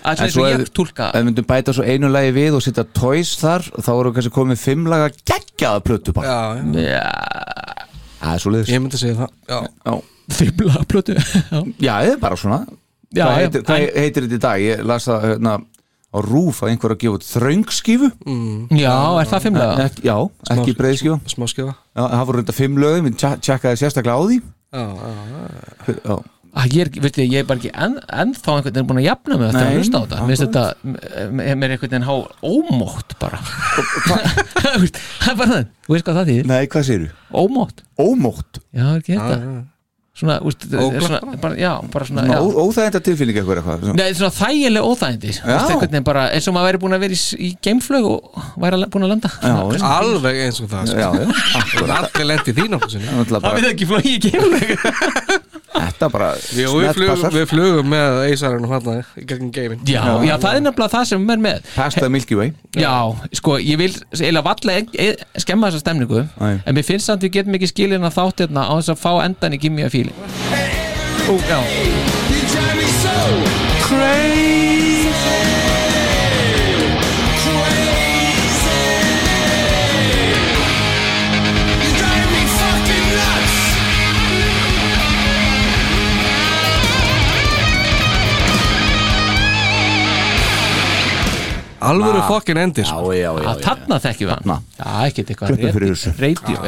það 0.05 0.23
er 0.27 0.33
svo 0.35 0.45
ég 0.49 0.69
tólka 0.77 1.09
ef 1.15 1.21
við 1.21 1.29
myndum 1.31 1.47
bæta 1.49 1.73
svo 1.73 1.85
einu 1.87 2.11
lagi 2.13 2.33
við 2.37 2.57
og 2.59 2.63
setja 2.63 2.85
Toys 2.93 3.37
þar 3.41 3.63
þá 3.79 3.91
eru 4.01 4.13
kannski 4.13 4.35
komið 4.35 4.59
fimm 4.61 4.85
laga 4.91 5.09
geggjaða 5.25 5.81
plötu 5.87 6.13
bara 6.13 6.29
já, 6.29 6.63
já. 6.75 6.83
já, 6.93 7.87
Það 8.19 8.35
er 8.35 8.39
svo 8.43 8.51
liðs 8.53 8.69
Ég 8.75 8.81
myndi 8.83 8.99
segja 8.99 9.15
það. 9.15 9.31
Já, 9.49 9.59
já. 9.87 10.03
fimmla 10.35 10.85
plötu 10.91 11.15
já, 11.19 11.61
Já, 11.79 11.93
það 12.03 12.13
er 12.13 12.17
bara 12.21 12.37
svona. 12.37 12.59
Já, 13.15 13.25
heitir, 13.39 13.63
en- 13.65 13.93
heitir 13.95 14.25
þetta 14.27 14.35
í 14.37 14.41
dag? 14.43 14.61
Ég 14.61 14.83
las 14.85 15.07
það 15.09 15.23
hérna, 15.31 15.53
á 16.09 16.19
rúf 16.27 16.59
að 16.65 16.73
einhver 16.73 16.93
að 16.97 16.99
gefa 17.05 17.15
út 17.21 17.25
þröngskífu. 17.29 18.11
Mm. 18.27 18.69
já, 18.77 18.93
er 19.23 19.31
það 19.31 19.43
fimmlega? 19.47 19.89
Já, 20.05 20.17
ekki 20.53 20.75
breiðskífa 20.77 21.21
Smá 21.31 21.47
skjöfa 21.49 21.75
Já, 21.97 22.03
það 22.11 22.27
voru 22.27 22.39
reynda 22.43 22.57
fimm 22.59 22.77
lögum, 22.83 23.09
við 23.09 23.39
tjekkaði 23.41 23.81
sérstaklega 23.81 24.19
á 24.19 24.23
því 24.27 24.39
Já, 24.69 24.83
já, 25.01 25.11
já. 25.89 25.95
Já, 26.05 26.17
að 26.59 26.75
ég 26.75 26.81
er, 26.83 26.91
veistu, 27.05 27.23
ég 27.25 27.39
er 27.43 27.47
bara 27.49 27.61
ekki 27.61 27.71
enn, 27.73 27.95
ennþá 28.23 28.55
einhvern 28.59 28.75
veginn 28.75 28.89
búin 28.91 29.01
að 29.01 29.07
jafna 29.09 29.39
mig 29.41 29.49
að 29.55 29.77
hlusta 29.79 29.97
á 29.97 30.03
þetta. 30.03 30.19
Mér 30.21 30.33
finnst 30.33 30.45
þetta, 30.47 30.65
m- 30.85 31.39
mér 31.39 31.69
er 31.69 31.75
einhvern 31.77 31.93
veginn 31.93 32.09
há 32.09 32.15
ómótt 32.53 33.15
bara. 33.23 33.41
Það 34.59 35.33
er 35.33 35.39
bara 35.39 35.51
það, 35.53 35.67
þú 35.87 35.95
veist 35.95 36.07
hvað 36.09 36.19
það 36.21 36.31
þýðir? 36.33 36.47
Nei, 36.51 36.61
hvað 36.73 36.87
segirðu? 36.89 37.11
ómótt, 37.43 37.83
Ómótt? 38.03 38.61
Já, 38.75 38.85
er 38.93 39.01
ekki 39.03 39.17
þetta 39.19 39.39
svona, 40.19 40.37
úst, 40.43 40.65
svona 40.69 41.21
bara, 41.43 41.55
já, 41.59 41.73
bara 41.93 42.09
svona, 42.09 42.25
já. 42.27 42.39
Óþægenda 42.43 43.01
tilfinning 43.07 43.39
eitthvað 43.41 43.61
eitthvað 43.63 43.99
Nei, 43.99 44.09
svona 44.19 44.33
þægileg 44.35 44.89
óþægindi. 44.91 45.35
Þú 45.39 45.51
veist, 45.53 45.71
einhvern 45.73 45.93
veginn 45.93 46.09
bara, 46.09 46.25
eins 46.35 46.49
og 46.51 46.57
maður 46.57 46.69
væri 46.73 46.83
búin 46.85 46.97
að 46.99 47.05
vera 47.07 47.19
í, 47.19 47.21
í 47.39 47.51
geimflög 47.69 48.09
og 48.13 48.41
væri 48.65 48.81
að- 48.81 48.89
búin 48.95 49.07
að 49.09 49.13
landa. 49.15 49.31
Já, 49.43 49.55
já. 49.79 49.85
Alveg 49.99 50.41
eins 50.47 50.61
og 50.65 50.73
það 50.73 50.95
sko. 50.95 51.93
Allir 51.99 52.31
lendi 52.33 52.57
því 52.59 52.69
nokkuð 52.75 52.97
sinni. 52.97 53.07
Það 53.29 53.53
er 53.53 53.61
við 53.63 53.71
ekki 53.73 53.91
flóið 53.93 54.11
í 54.13 54.19
geimflög 54.29 55.45
Þetta 55.79 56.09
bara 56.13 56.29
Jú, 56.57 56.73
við, 56.81 56.91
flug, 56.97 57.25
við 57.35 57.47
flugum 57.53 57.91
með 57.93 58.19
Eisarinn 58.29 58.67
og 58.67 58.75
hann 58.77 59.01
í 59.01 59.25
gegnum 59.29 59.51
geimin 59.55 59.83
Já, 59.89 60.03
já, 60.27 60.35
það 60.43 60.59
er 60.59 60.65
nefnilega 60.67 60.93
það 60.95 61.09
sem 61.13 61.33
er 61.35 61.43
með. 61.49 61.71
Pasta 61.75 62.11
Milky 62.13 62.39
Way. 62.39 62.53
Já, 62.79 62.95
sko, 63.41 63.57
ég 63.63 63.81
vil 63.81 63.91
eila 64.29 64.45
valla 64.47 64.79
e 64.79 64.85
e 64.99 65.09
skemma 65.43 65.71
þessa 65.71 65.85
stemningu 65.85 66.25
Nei. 66.39 66.55
En 66.65 66.77
mér 66.77 66.87
finnst 66.87 67.09
samt 67.11 67.25
við 67.27 67.39
getum 67.39 67.59
ekki 67.59 67.73
skilin 67.73 68.07
að 68.09 68.17
þátt 68.19 68.45
hérna 68.47 68.69
á 68.69 68.73
þess 68.79 68.95
að 68.95 69.03
fá 69.03 69.13
endan 69.25 69.57
í 69.57 69.63
Gimme 69.63 69.87
a 69.87 69.93
Feeling. 69.93 70.17
Ú, 71.29 71.39
já. 71.49 71.61
Crazy. 73.89 74.68
Alvöru 91.89 92.21
fokkin 92.29 92.61
endir 92.61 92.85
Já, 92.85 92.91
sko. 92.93 93.13
já, 93.17 93.31
já, 93.33 93.49
að 93.53 93.63
þarna 93.65 93.99
þekkjum 94.05 94.29
við 94.29 94.35
hann. 94.35 94.67
Já, 94.79 94.91
ekkert 95.09 95.33
eitthvað 95.33 95.49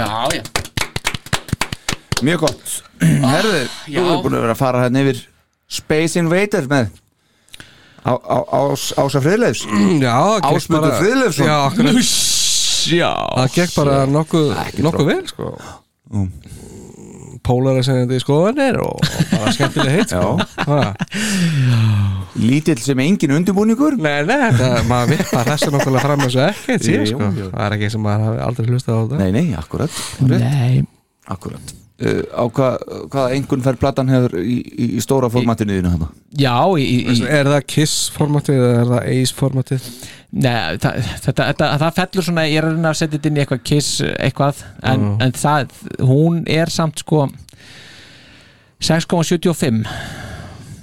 já 0.01 0.09
Mjög 2.21 2.43
gott. 2.45 2.73
Herðu, 3.01 3.61
þú 3.87 4.03
er 4.05 4.19
búin 4.25 4.35
að 4.37 4.43
vera 4.45 4.55
að 4.55 4.61
fara 4.61 4.83
hérna 4.85 5.05
yfir 5.07 5.23
Space 5.71 6.21
Invader 6.21 6.67
með 6.69 6.91
Ása 8.05 9.21
Friðleifs. 9.21 9.65
Ásmundur 10.45 10.93
Já 12.91 13.13
Það 13.13 13.51
gekk 13.59 13.75
bara 13.77 13.97
nokkuð 14.09 14.55
vel 15.11 15.21
sko. 15.29 15.51
Pólar 17.45 17.81
að 17.81 17.87
segja 17.89 18.05
þetta 18.07 18.17
í 18.17 18.23
skoðanir 18.25 18.81
og 18.85 18.97
og 19.01 19.05
bara 19.37 19.53
skemmtileg 19.57 19.93
heitt 20.01 20.13
sko. 20.15 20.31
Lítill 22.41 22.81
sem 22.83 23.03
engin 23.05 23.35
undirbúningur. 23.37 23.99
Nei, 24.01 24.23
nei, 24.29 24.39
þetta, 24.51 24.71
maður 24.89 25.17
vippar 25.17 25.51
þessu 25.53 25.73
nokkulega 25.75 26.07
fram 26.07 26.25
þessu 26.25 26.41
ekkert 26.47 26.87
síðan 26.87 27.05
Jú, 27.07 27.11
sko. 27.13 27.29
jú. 27.41 27.51
Það 27.53 27.67
er 27.67 27.77
ekki 27.77 27.93
sem 27.95 28.05
maður 28.07 28.27
hafi 28.29 28.41
aldrei 28.47 28.71
hlustað 28.73 28.97
á 28.97 29.01
þetta. 29.03 29.21
Nei, 29.21 29.31
nei, 29.37 29.47
akkurat. 29.61 30.01
Nei. 30.31 30.81
Akkurat. 31.31 31.75
Uh, 32.01 32.23
á 32.33 32.45
hvað, 32.49 32.77
hvaða 33.13 33.33
engun 33.37 33.61
fær 33.61 33.77
platan 33.77 34.09
hefur 34.09 34.39
í, 34.41 34.55
í, 34.73 34.87
í 34.97 35.03
stóra 35.05 35.29
formatinu 35.29 35.75
þínu 35.77 35.91
þarna? 35.93 36.07
Já, 36.41 36.55
í, 36.81 36.87
í, 37.13 37.17
Er 37.29 37.51
það 37.51 37.67
Kiss 37.69 38.07
formatið 38.15 38.57
eða 38.57 38.79
er 38.79 38.89
það 38.89 39.11
Ace 39.19 39.37
formatið? 39.37 39.89
Nei, 40.31 40.79
það, 40.81 40.97
þetta, 41.27 41.49
þetta, 41.51 41.69
það 41.83 41.99
fellur 41.99 42.27
svona 42.31 42.47
ég 42.49 42.57
er 42.63 42.69
að 42.71 42.77
reyna 42.79 42.93
að 42.95 42.99
setja 43.03 43.19
þetta 43.19 43.29
inn 43.29 43.37
í 43.37 43.43
eitthvað 43.43 43.63
kiss 43.67 44.01
eitthvað, 44.09 44.61
en, 44.87 45.07
en 45.27 45.33
það 45.35 45.73
hún 46.07 46.41
er 46.49 46.71
samt 46.73 47.03
sko 47.03 47.25
6,75 48.81 49.85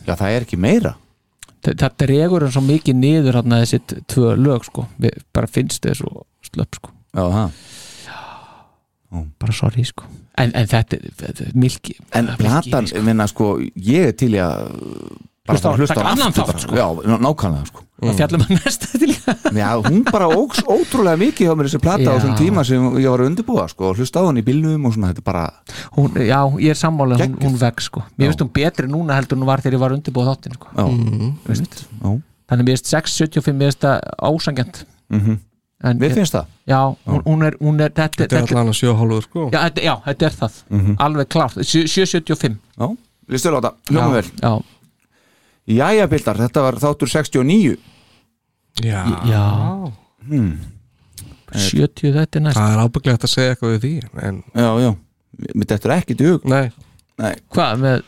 Já, 0.06 0.14
það 0.14 0.30
er 0.36 0.45
ekki 0.45 0.60
meira 0.60 0.94
það, 1.76 1.96
dregur 2.04 2.46
hann 2.46 2.54
svo 2.56 2.64
mikið 2.68 2.96
niður 3.02 3.40
hann 3.42 3.56
þessi 3.58 3.80
t- 3.86 4.02
tvö 4.14 4.36
lög 4.40 4.68
sko. 4.68 4.88
Við, 5.02 5.18
bara 5.36 5.48
finnst 5.52 5.84
þau 5.86 5.96
svo 6.02 6.14
slöpp 6.48 6.80
sko. 6.80 6.94
Já, 7.18 7.26
bara 9.40 9.54
sorry 9.56 9.84
sko. 9.88 10.06
En, 10.38 10.52
en 10.54 10.68
þetta, 10.70 11.00
er 11.32 11.56
milki 11.58 11.96
En 12.14 12.28
platan, 12.38 12.86
ég 12.94 13.02
minna 13.06 13.26
sko, 13.30 13.56
ég 13.74 14.12
er 14.12 14.18
til 14.20 14.36
að 14.38 14.68
bara 15.48 15.74
Hlusta 15.77 15.95
á- 15.95 15.98
að 15.98 16.08
á 16.08 16.11
annan 16.14 16.34
þátt, 16.35 16.59
sko. 16.64 16.76
Já, 16.77 16.88
ná- 17.08 17.22
nákvæmlega 17.26 17.67
sko. 17.72 17.84
Það 17.98 18.17
fjallum 18.19 18.42
að 18.45 18.51
næsta 18.61 18.88
til 19.01 19.14
Já, 19.58 19.69
hún 19.88 20.03
bara 20.06 20.27
óks 20.30 20.59
ótrúlega 20.69 21.17
mikið 21.17 21.48
hjá 21.48 21.53
mér 21.58 21.66
þessi 21.69 21.82
plata 21.82 22.03
á 22.06 22.14
Já. 22.14 22.17
þessum 22.19 22.35
tíma 22.38 22.66
sem 22.67 22.84
ég 23.01 23.09
var 23.09 23.24
að 23.24 23.30
undirbúa 23.32 23.66
sko, 23.72 23.90
og 23.90 23.98
hlusta 23.98 24.22
á 24.22 24.27
hann 24.27 24.38
í 24.38 24.43
bílnum 24.45 24.85
og 24.85 24.93
svona, 24.93 25.09
þetta 25.14 25.24
er 25.24 25.27
bara 25.32 25.45
hún, 25.98 26.11
já, 26.22 26.40
ég 26.61 26.69
er 26.76 26.77
sammála, 26.77 27.17
hún, 27.17 27.34
hún 27.42 27.58
vex 27.58 27.90
sko. 27.90 28.03
Mér 28.19 28.30
finnst 28.30 28.43
hún 28.45 28.53
betri 28.53 28.88
núna 28.92 29.17
heldur 29.17 29.40
hún 29.40 29.50
var 29.50 29.64
þegar 29.66 29.74
ég 29.80 29.84
var 29.88 29.95
undirbúið 29.98 30.30
þáttin 30.30 30.59
sko. 30.59 30.67
Já, 30.77 30.85
þannig 32.48 32.64
mér 32.67 32.77
finnst 32.77 32.93
6,75 32.93 33.58
mér 33.58 33.72
finnst 33.72 33.84
það 33.84 34.00
ásangjant 34.30 34.84
mhm. 35.09 35.38
En, 35.85 36.00
Mér 36.01 36.09
finnst 36.09 36.34
það. 36.34 36.45
Já, 36.66 36.80
hún, 37.06 37.19
hún 37.27 37.43
er, 37.45 37.56
hún 37.61 37.76
er 37.85 37.92
þetta, 37.93 38.24
Þetta 38.24 38.38
er 38.40 38.45
allan 38.48 38.72
að 38.72 38.77
sjö 38.80 38.93
hálfur 38.98 39.22
sko. 39.27 39.43
Já, 39.53 39.59
þetta, 39.67 39.84
já, 39.85 39.92
þetta 40.08 40.26
er 40.26 40.34
það, 40.40 40.56
Mhm. 40.74 40.95
alveg 41.06 41.27
klárt. 41.30 41.58
Sjö- 41.61 41.85
7,75 41.85 42.56
Já, 42.82 42.88
listu 43.30 43.51
láta, 43.53 43.72
hljóma 43.92 44.11
vel. 44.16 44.24
já, 44.42 44.64
Jæja, 45.68 46.08
Bildar, 46.08 46.40
þetta 46.46 46.64
var 46.64 46.78
þáttur 46.80 47.12
69 47.12 47.76
Já, 48.86 49.02
já. 49.28 49.44
hmm. 50.28 50.52
70 51.58 52.14
þetta 52.14 52.40
er 52.40 52.44
næst. 52.46 52.60
Það 52.60 52.74
er 52.76 52.84
ábygglega 52.84 53.24
að 53.24 53.32
segja 53.32 53.56
eitthvað 53.56 53.74
við 53.74 53.84
því 53.86 53.92
en, 54.28 54.40
Já, 54.54 54.70
já, 54.84 54.90
þetta 55.64 55.80
er 55.90 55.96
ekki 55.98 56.18
dug 56.20 56.48
Nei, 56.52 56.66
Nei, 57.18 57.34
hvað 57.56 57.84
með, 57.84 58.06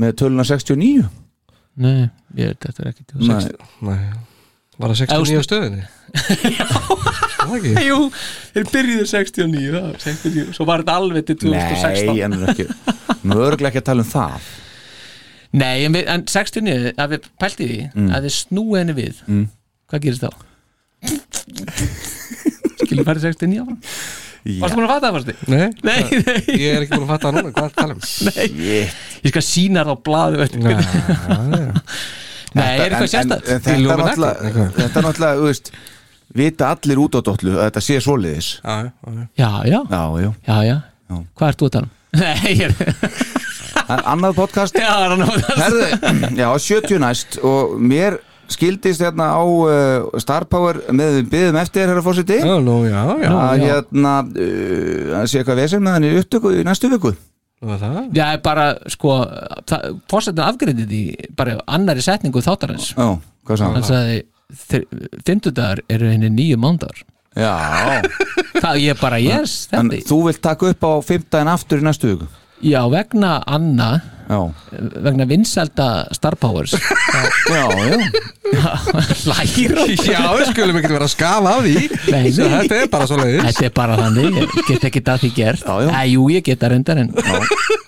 með 0.00 0.16
töluna 0.20 0.46
69 0.48 1.08
nei, 1.84 2.06
ég, 2.38 2.56
þetta 2.62 2.84
er 2.84 2.92
ekki 2.92 3.06
Nei, 3.24 3.52
nei. 3.88 4.00
Var 4.74 4.90
það 4.90 5.00
69 5.04 5.38
á 5.38 5.44
stöðinni? 5.46 5.84
Já. 6.58 6.66
Ekki? 7.44 7.72
Jú, 7.88 7.98
þeir 8.54 8.68
byrjuðu 8.72 9.06
69 9.10 9.72
það, 9.74 9.88
69, 10.02 10.46
svo 10.56 10.66
var 10.68 10.82
þetta 10.82 10.96
alveg 11.02 11.28
til 11.28 11.36
2016 11.44 12.10
Nei, 12.10 12.22
en 12.26 12.36
ekki. 12.50 12.66
Nú 13.24 13.36
er 13.38 13.48
örugglega 13.50 13.70
ekki 13.74 13.82
að 13.84 13.88
tala 13.92 14.04
um 14.04 14.10
það 14.10 14.48
Nei, 15.54 15.84
en, 15.86 15.94
við, 15.94 16.08
en 16.10 16.24
69, 16.26 16.92
að 16.98 17.12
við 17.14 17.28
pælti 17.40 17.66
því 17.70 17.78
Mm. 17.94 18.08
að 18.16 18.24
við 18.26 18.32
snúið 18.40 18.78
henni 18.80 18.94
við 18.98 19.14
Mm. 19.28 19.44
hvað 19.90 20.04
gerist 20.08 20.24
þá? 20.24 20.30
Skilur 22.84 23.04
færi 23.06 23.20
69 23.22 23.60
áfram? 23.62 23.78
Varstu 24.60 24.76
búin 24.76 24.84
að 24.84 24.90
fatta 24.92 25.06
það, 25.08 25.14
varstu? 25.16 25.34
Nei, 25.48 25.68
Nei, 25.86 26.00
nei, 26.20 26.40
ég 26.60 26.74
er 26.76 26.82
ekki 26.84 26.98
búin 26.98 27.06
að 27.06 27.12
fatta 27.14 27.30
það 27.30 27.36
núna, 27.38 27.52
hvað 27.54 27.64
er 27.64 27.70
að 27.70 27.78
tala 27.78 27.94
um? 27.94 28.00
nei 28.26 28.48
Shit. 28.50 28.96
Ég 29.24 29.32
skal 29.32 29.44
sína 29.46 29.84
það 29.86 29.94
á. 29.94 29.96
Já, 32.54 32.60
Nei, 32.60 32.74
er 32.78 32.82
eitthvað 32.84 33.10
sérstætt? 33.10 33.46
Þetta 33.48 33.72
er 33.72 33.78
náttúrulega 33.82 34.66
Þetta 34.76 34.98
er 35.00 35.06
náttúrulega, 35.08 35.38
þú 35.40 35.46
veist 35.48 35.70
Vita 36.34 36.68
allir 36.74 36.98
út 37.02 37.14
á 37.14 37.20
dollu 37.26 37.54
að 37.56 37.64
þetta 37.68 37.82
sé 37.84 37.96
svoleiðis 38.02 38.48
já, 38.64 38.74
já, 39.70 39.80
já. 39.90 40.30
Já, 40.46 40.56
já, 40.68 40.76
Já. 41.04 41.16
Hvað 41.36 41.48
ert 41.50 41.58
þú 41.60 41.66
að 41.68 41.74
tala 41.74 41.86
um? 41.86 41.92
Nei, 42.20 42.54
ég 42.54 42.66
er 42.68 42.74
Annað 43.88 44.36
podcast. 44.38 44.76
Já, 44.78 44.92
er 45.04 45.12
hann 45.14 45.24
Herðu, 45.60 45.88
já, 46.38 46.46
70 46.66 47.02
næst 47.02 47.36
og 47.44 47.74
mér 47.80 48.16
skildist 48.52 49.00
hérna 49.00 49.30
á 49.36 49.42
uh, 49.44 50.18
Star 50.20 50.44
Power 50.50 50.82
með 50.92 51.18
við 51.18 51.28
byggðum 51.32 51.58
eftir 51.62 51.88
herra 51.88 52.02
fórseti 52.04 52.36
Já, 52.42 52.56
nú, 52.60 52.74
já, 52.84 52.98
já 53.24 53.30
að 53.32 53.62
hérna 53.64 54.12
uh, 54.24 55.14
að 55.20 55.30
sé 55.32 55.40
eitthvað 55.40 55.60
vesel 55.62 55.80
með 55.84 55.96
hann 55.96 56.06
í 56.08 56.12
upptöku 56.20 56.52
í 56.58 56.66
næstu 56.66 56.90
viku? 56.92 57.14
Já, 58.12 58.26
bara, 58.44 58.66
sko 58.92 59.14
Fórsetin 60.12 60.44
afgreðið 60.44 60.90
í 60.92 61.02
bara 61.38 61.54
annari 61.64 62.02
setningu 62.04 62.42
þáttarins. 62.44 62.90
Já, 62.92 63.14
hvað 63.48 63.60
sagði 63.62 63.64
Hann 63.64 63.80
hann? 63.80 63.88
sagði 63.88 64.22
Fymtudagar 65.24 65.80
eru 65.90 66.10
henni 66.12 66.28
nýju 66.30 66.58
mándar 66.60 67.00
Já, 67.34 67.54
Það 68.60 68.76
ég 68.84 69.00
bara, 69.00 69.16
yes, 69.18 69.64
en 69.74 69.88
þetta 69.90 70.06
þú 70.12 70.18
vilt 70.28 70.42
taka 70.44 70.68
upp 70.74 70.84
á 70.86 70.92
15 71.02 71.50
aftur 71.56 71.80
í 71.80 71.86
næstu 71.88 72.12
viku 72.12 72.28
Já, 72.64 72.80
vegna 72.88 73.38
Anna 73.46 73.92
Já, 74.24 74.38
vegna 75.04 75.26
vinsælda 75.28 76.06
Star 76.16 76.36
Powers. 76.40 76.72
Já, 77.52 77.68
já. 77.68 77.98
Læra 79.28 79.84
Já, 79.84 80.22
við 80.32 80.48
skulum 80.48 80.78
ekki 80.80 80.92
vera 80.94 81.04
að 81.04 81.12
skafa 81.12 81.52
af 81.58 81.66
því. 81.66 81.74
Nei. 82.08 82.30
Þetta 82.32 82.78
er 82.78 82.88
bara 82.92 83.08
svo 83.10 83.18
leiðis 83.20 83.44
Þetta 83.50 83.66
er 83.68 83.74
bara 83.76 83.98
þannig, 84.00 84.38
ég 84.40 84.56
get 84.70 84.86
ekki 84.88 85.02
það 85.04 85.24
því 85.26 85.30
gert. 85.36 85.66
Já, 85.68 85.74
já. 85.84 85.90
Æ, 85.92 86.00
jú, 86.14 86.26
ég 86.32 86.46
get 86.48 86.62
það 86.64 86.74
reyndar 86.76 87.02
en 87.04 87.12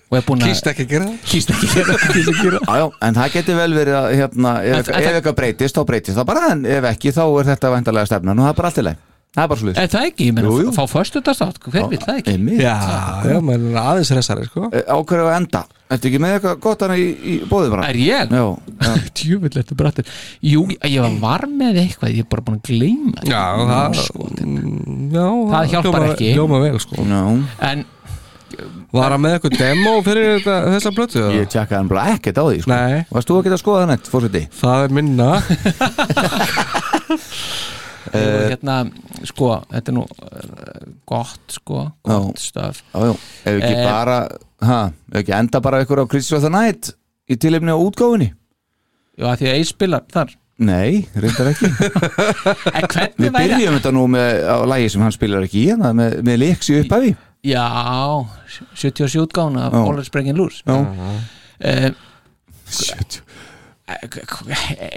Kýst 0.06 0.68
ekki 0.70 0.84
gera 0.86 1.08
Kýst 1.26 1.50
ekki 1.50 1.72
gera 1.72 1.96
kýst 2.04 2.28
ekki 2.30 2.44
gera 2.44 2.60
Já, 2.62 2.76
já, 2.78 2.86
en 3.08 3.16
það 3.16 3.32
getur 3.34 3.58
vel 3.58 3.72
verið 3.74 3.96
að 3.98 4.12
hérna, 4.20 4.52
ef, 4.62 4.92
ef 4.92 5.08
eitthvað 5.10 5.38
breytist, 5.40 5.74
þá 5.80 5.88
breytist 5.88 6.20
það 6.20 6.28
bara 6.30 6.46
en 6.52 6.64
ef 6.76 6.86
ekki, 6.92 7.16
þá 7.16 7.24
er 7.26 7.48
þetta 7.54 7.72
væntalega 7.74 8.10
stefnan 8.12 8.38
og 8.38 8.46
það 8.46 8.52
er 8.52 8.60
bara 8.60 8.70
allt 8.70 8.78
í 8.82 8.86
leið 8.86 9.05
Það 9.36 9.44
er 9.44 9.48
bara 9.52 9.72
Er 9.84 9.88
það 9.92 10.04
ekki, 10.08 10.22
ég 10.30 10.34
meina, 10.36 10.48
Jú, 10.48 10.54
jú. 10.64 10.70
fá 10.72 10.84
föstudagstátt, 10.88 11.58
hver 11.66 11.84
vil 11.90 11.98
það 12.00 12.20
ekki? 12.22 12.32
Einmitt. 12.36 12.60
Já, 12.64 12.76
já, 13.28 13.36
maður 13.44 13.66
er 13.68 13.74
aðeins 13.82 14.12
resari, 14.16 14.44
sko 14.48 14.62
Ákveður 14.72 15.26
að 15.26 15.34
enda 15.42 15.60
Ertu 15.86 16.08
ekki 16.08 16.18
með 16.18 16.32
eitthvað 16.38 16.56
gott 16.64 16.80
hana 16.82 16.96
í, 16.98 17.04
í 17.14 17.34
bóðið 17.46 17.70
bara? 17.76 17.84
Er 17.92 17.98
ég? 18.00 18.32
Já, 18.32 18.46
já. 18.80 18.94
Tjúvill 19.20 19.58
eftir 19.60 19.76
brattir 19.78 20.08
Jú, 20.42 20.64
ég 20.72 20.96
var 21.04 21.12
var 21.22 21.44
með 21.52 21.74
eitthvað, 21.84 22.10
ég 22.16 22.24
er 22.24 22.30
bara 22.32 22.42
búin 22.48 22.56
að 22.58 22.64
gleyma. 22.72 23.20
Já, 23.28 23.44
það 23.68 23.94
Sko, 24.00 24.20
Já, 25.12 25.28
Það 25.52 25.68
hjálpar 25.74 26.06
ekki. 26.08 26.32
Hljómar 26.34 26.60
vel, 26.64 26.80
sko 26.82 26.96
já. 27.06 27.20
En, 27.70 27.84
Var 28.96 29.10
hann 29.12 29.20
með 29.20 29.32
eitthvað 29.36 29.56
demo 29.60 29.92
fyrir 30.06 30.26
þetta, 30.38 30.54
þessa 30.74 30.90
blötu? 30.96 31.18
eða? 31.20 31.30
Ég 31.36 31.44
tjekkaði 31.52 31.78
hann 31.82 31.90
bara 31.92 32.04
ekkert 32.16 32.38
á 32.40 32.44
því 32.46 32.58
sko. 32.64 32.70
Nei, 32.72 32.96
Varst 33.12 33.28
þú 33.30 33.34
að 33.36 33.44
geta 33.46 33.56
að 33.58 33.62
skoða 33.62 33.80
það 33.84 33.90
neitt, 33.92 34.06
fórseti? 34.16 34.42
það 34.56 34.78
er 34.86 34.90
minna 34.96 35.28
uh, 38.12 38.48
hérna, 38.50 38.76
sko, 39.28 39.50
þetta 39.72 39.92
er 39.92 39.96
nú 39.96 40.04
uh, 40.06 40.88
gott, 41.08 41.42
sko, 41.58 41.84
gott 42.06 42.38
stöf 42.42 42.82
Já, 42.92 43.00
já, 43.08 43.12
ef 43.44 43.52
ekki 43.60 43.74
Eh. 43.76 43.84
bara 43.86 44.18
ha, 44.66 44.80
ef 45.12 45.20
ekki 45.22 45.36
enda 45.36 45.60
bara 45.64 45.82
ykkur 45.84 46.04
á 46.04 46.06
the 46.40 46.50
Night 46.52 46.92
í 47.30 47.36
tilefni 47.36 47.74
á 47.74 47.78
útgáfunni? 47.78 48.32
Já, 49.16 49.30
því 49.36 49.46
að 49.48 49.56
ég 49.58 49.66
spilar 49.70 50.02
þar. 50.12 50.34
Nei, 50.56 51.06
reyndar 51.16 51.48
ekki. 51.50 51.68
Við 53.20 53.30
byrjum 53.32 53.76
þetta 53.78 53.92
nú 53.92 54.04
með 54.12 54.42
á 54.48 54.56
lægi 54.68 54.90
sem 54.92 55.02
hann 55.04 55.14
spilar 55.14 55.44
ekki 55.44 55.62
í 55.62 55.66
hérna 55.70 55.90
með, 55.96 56.18
með 56.24 56.38
leiks 56.42 56.70
í 56.72 56.78
upphafi. 56.82 57.10
Já, 57.46 57.64
77 58.76 59.20
útgána 59.24 59.66
af 59.68 59.76
Já. 59.76 60.00
Is 60.04 60.12
Breaking 60.12 60.38
Loose. 60.38 60.62
Já. 60.64 60.76
uh, 60.76 61.90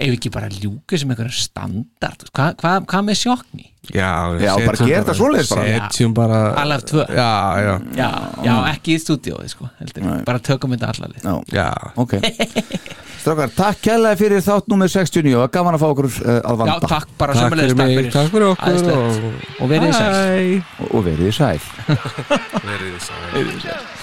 Ef 0.00 0.14
ekki 0.16 0.30
bara 0.32 0.48
ljúka 0.48 0.96
sem 0.98 1.10
einhverjum 1.12 1.34
standard? 1.36 2.22
Hvað 2.32 2.54
hva, 2.62 2.70
hva 2.88 3.00
með 3.04 3.18
sjokkni? 3.20 3.66
Já, 3.90 4.08
Já, 4.40 4.52
bara 4.60 4.76
gera 4.86 5.00
þetta 5.02 5.14
svoleiðis 5.16 5.50
bara. 5.50 5.64
Setjum 5.88 6.12
bara 6.14 6.38
Alaf 6.60 6.82
2 6.90 7.04
Já, 7.16 7.28
já, 7.64 7.70
Já, 7.96 8.08
já, 8.44 8.54
ekki 8.74 8.94
í 8.94 9.00
stúdíói 9.02 9.48
sko, 9.50 9.68
bara 10.28 10.38
tökum 10.44 10.74
þetta 10.76 10.90
allalið 10.92 11.24
Já, 11.24 11.34
já. 11.56 11.68
Ok. 12.00 12.12
Strákar, 13.20 13.50
takk 13.52 13.80
kærlega 13.84 14.16
fyrir 14.16 14.40
þátt 14.44 14.68
nummer 14.72 14.88
69 14.88 15.34
og 15.42 15.50
gaman 15.52 15.76
að 15.76 15.82
fá 15.82 15.88
okkur 15.92 16.06
uh, 16.08 16.28
að 16.28 16.44
Já, 16.44 16.58
vanda. 16.62 16.88
takk 16.88 17.10
bara 17.20 17.34
Takk 17.36 17.56
fyrir 17.56 17.76
mig, 17.80 18.12
takk 18.14 18.30
fyrir 18.32 18.48
okkur 18.54 18.92
og- 18.94 19.60
Og 19.60 19.72
verið 19.74 19.96
sæl. 19.96 20.62
Og, 20.88 21.00
verið 21.04 21.32
sæl. 21.40 21.60
Verið 22.64 23.00
sæl 23.04 23.98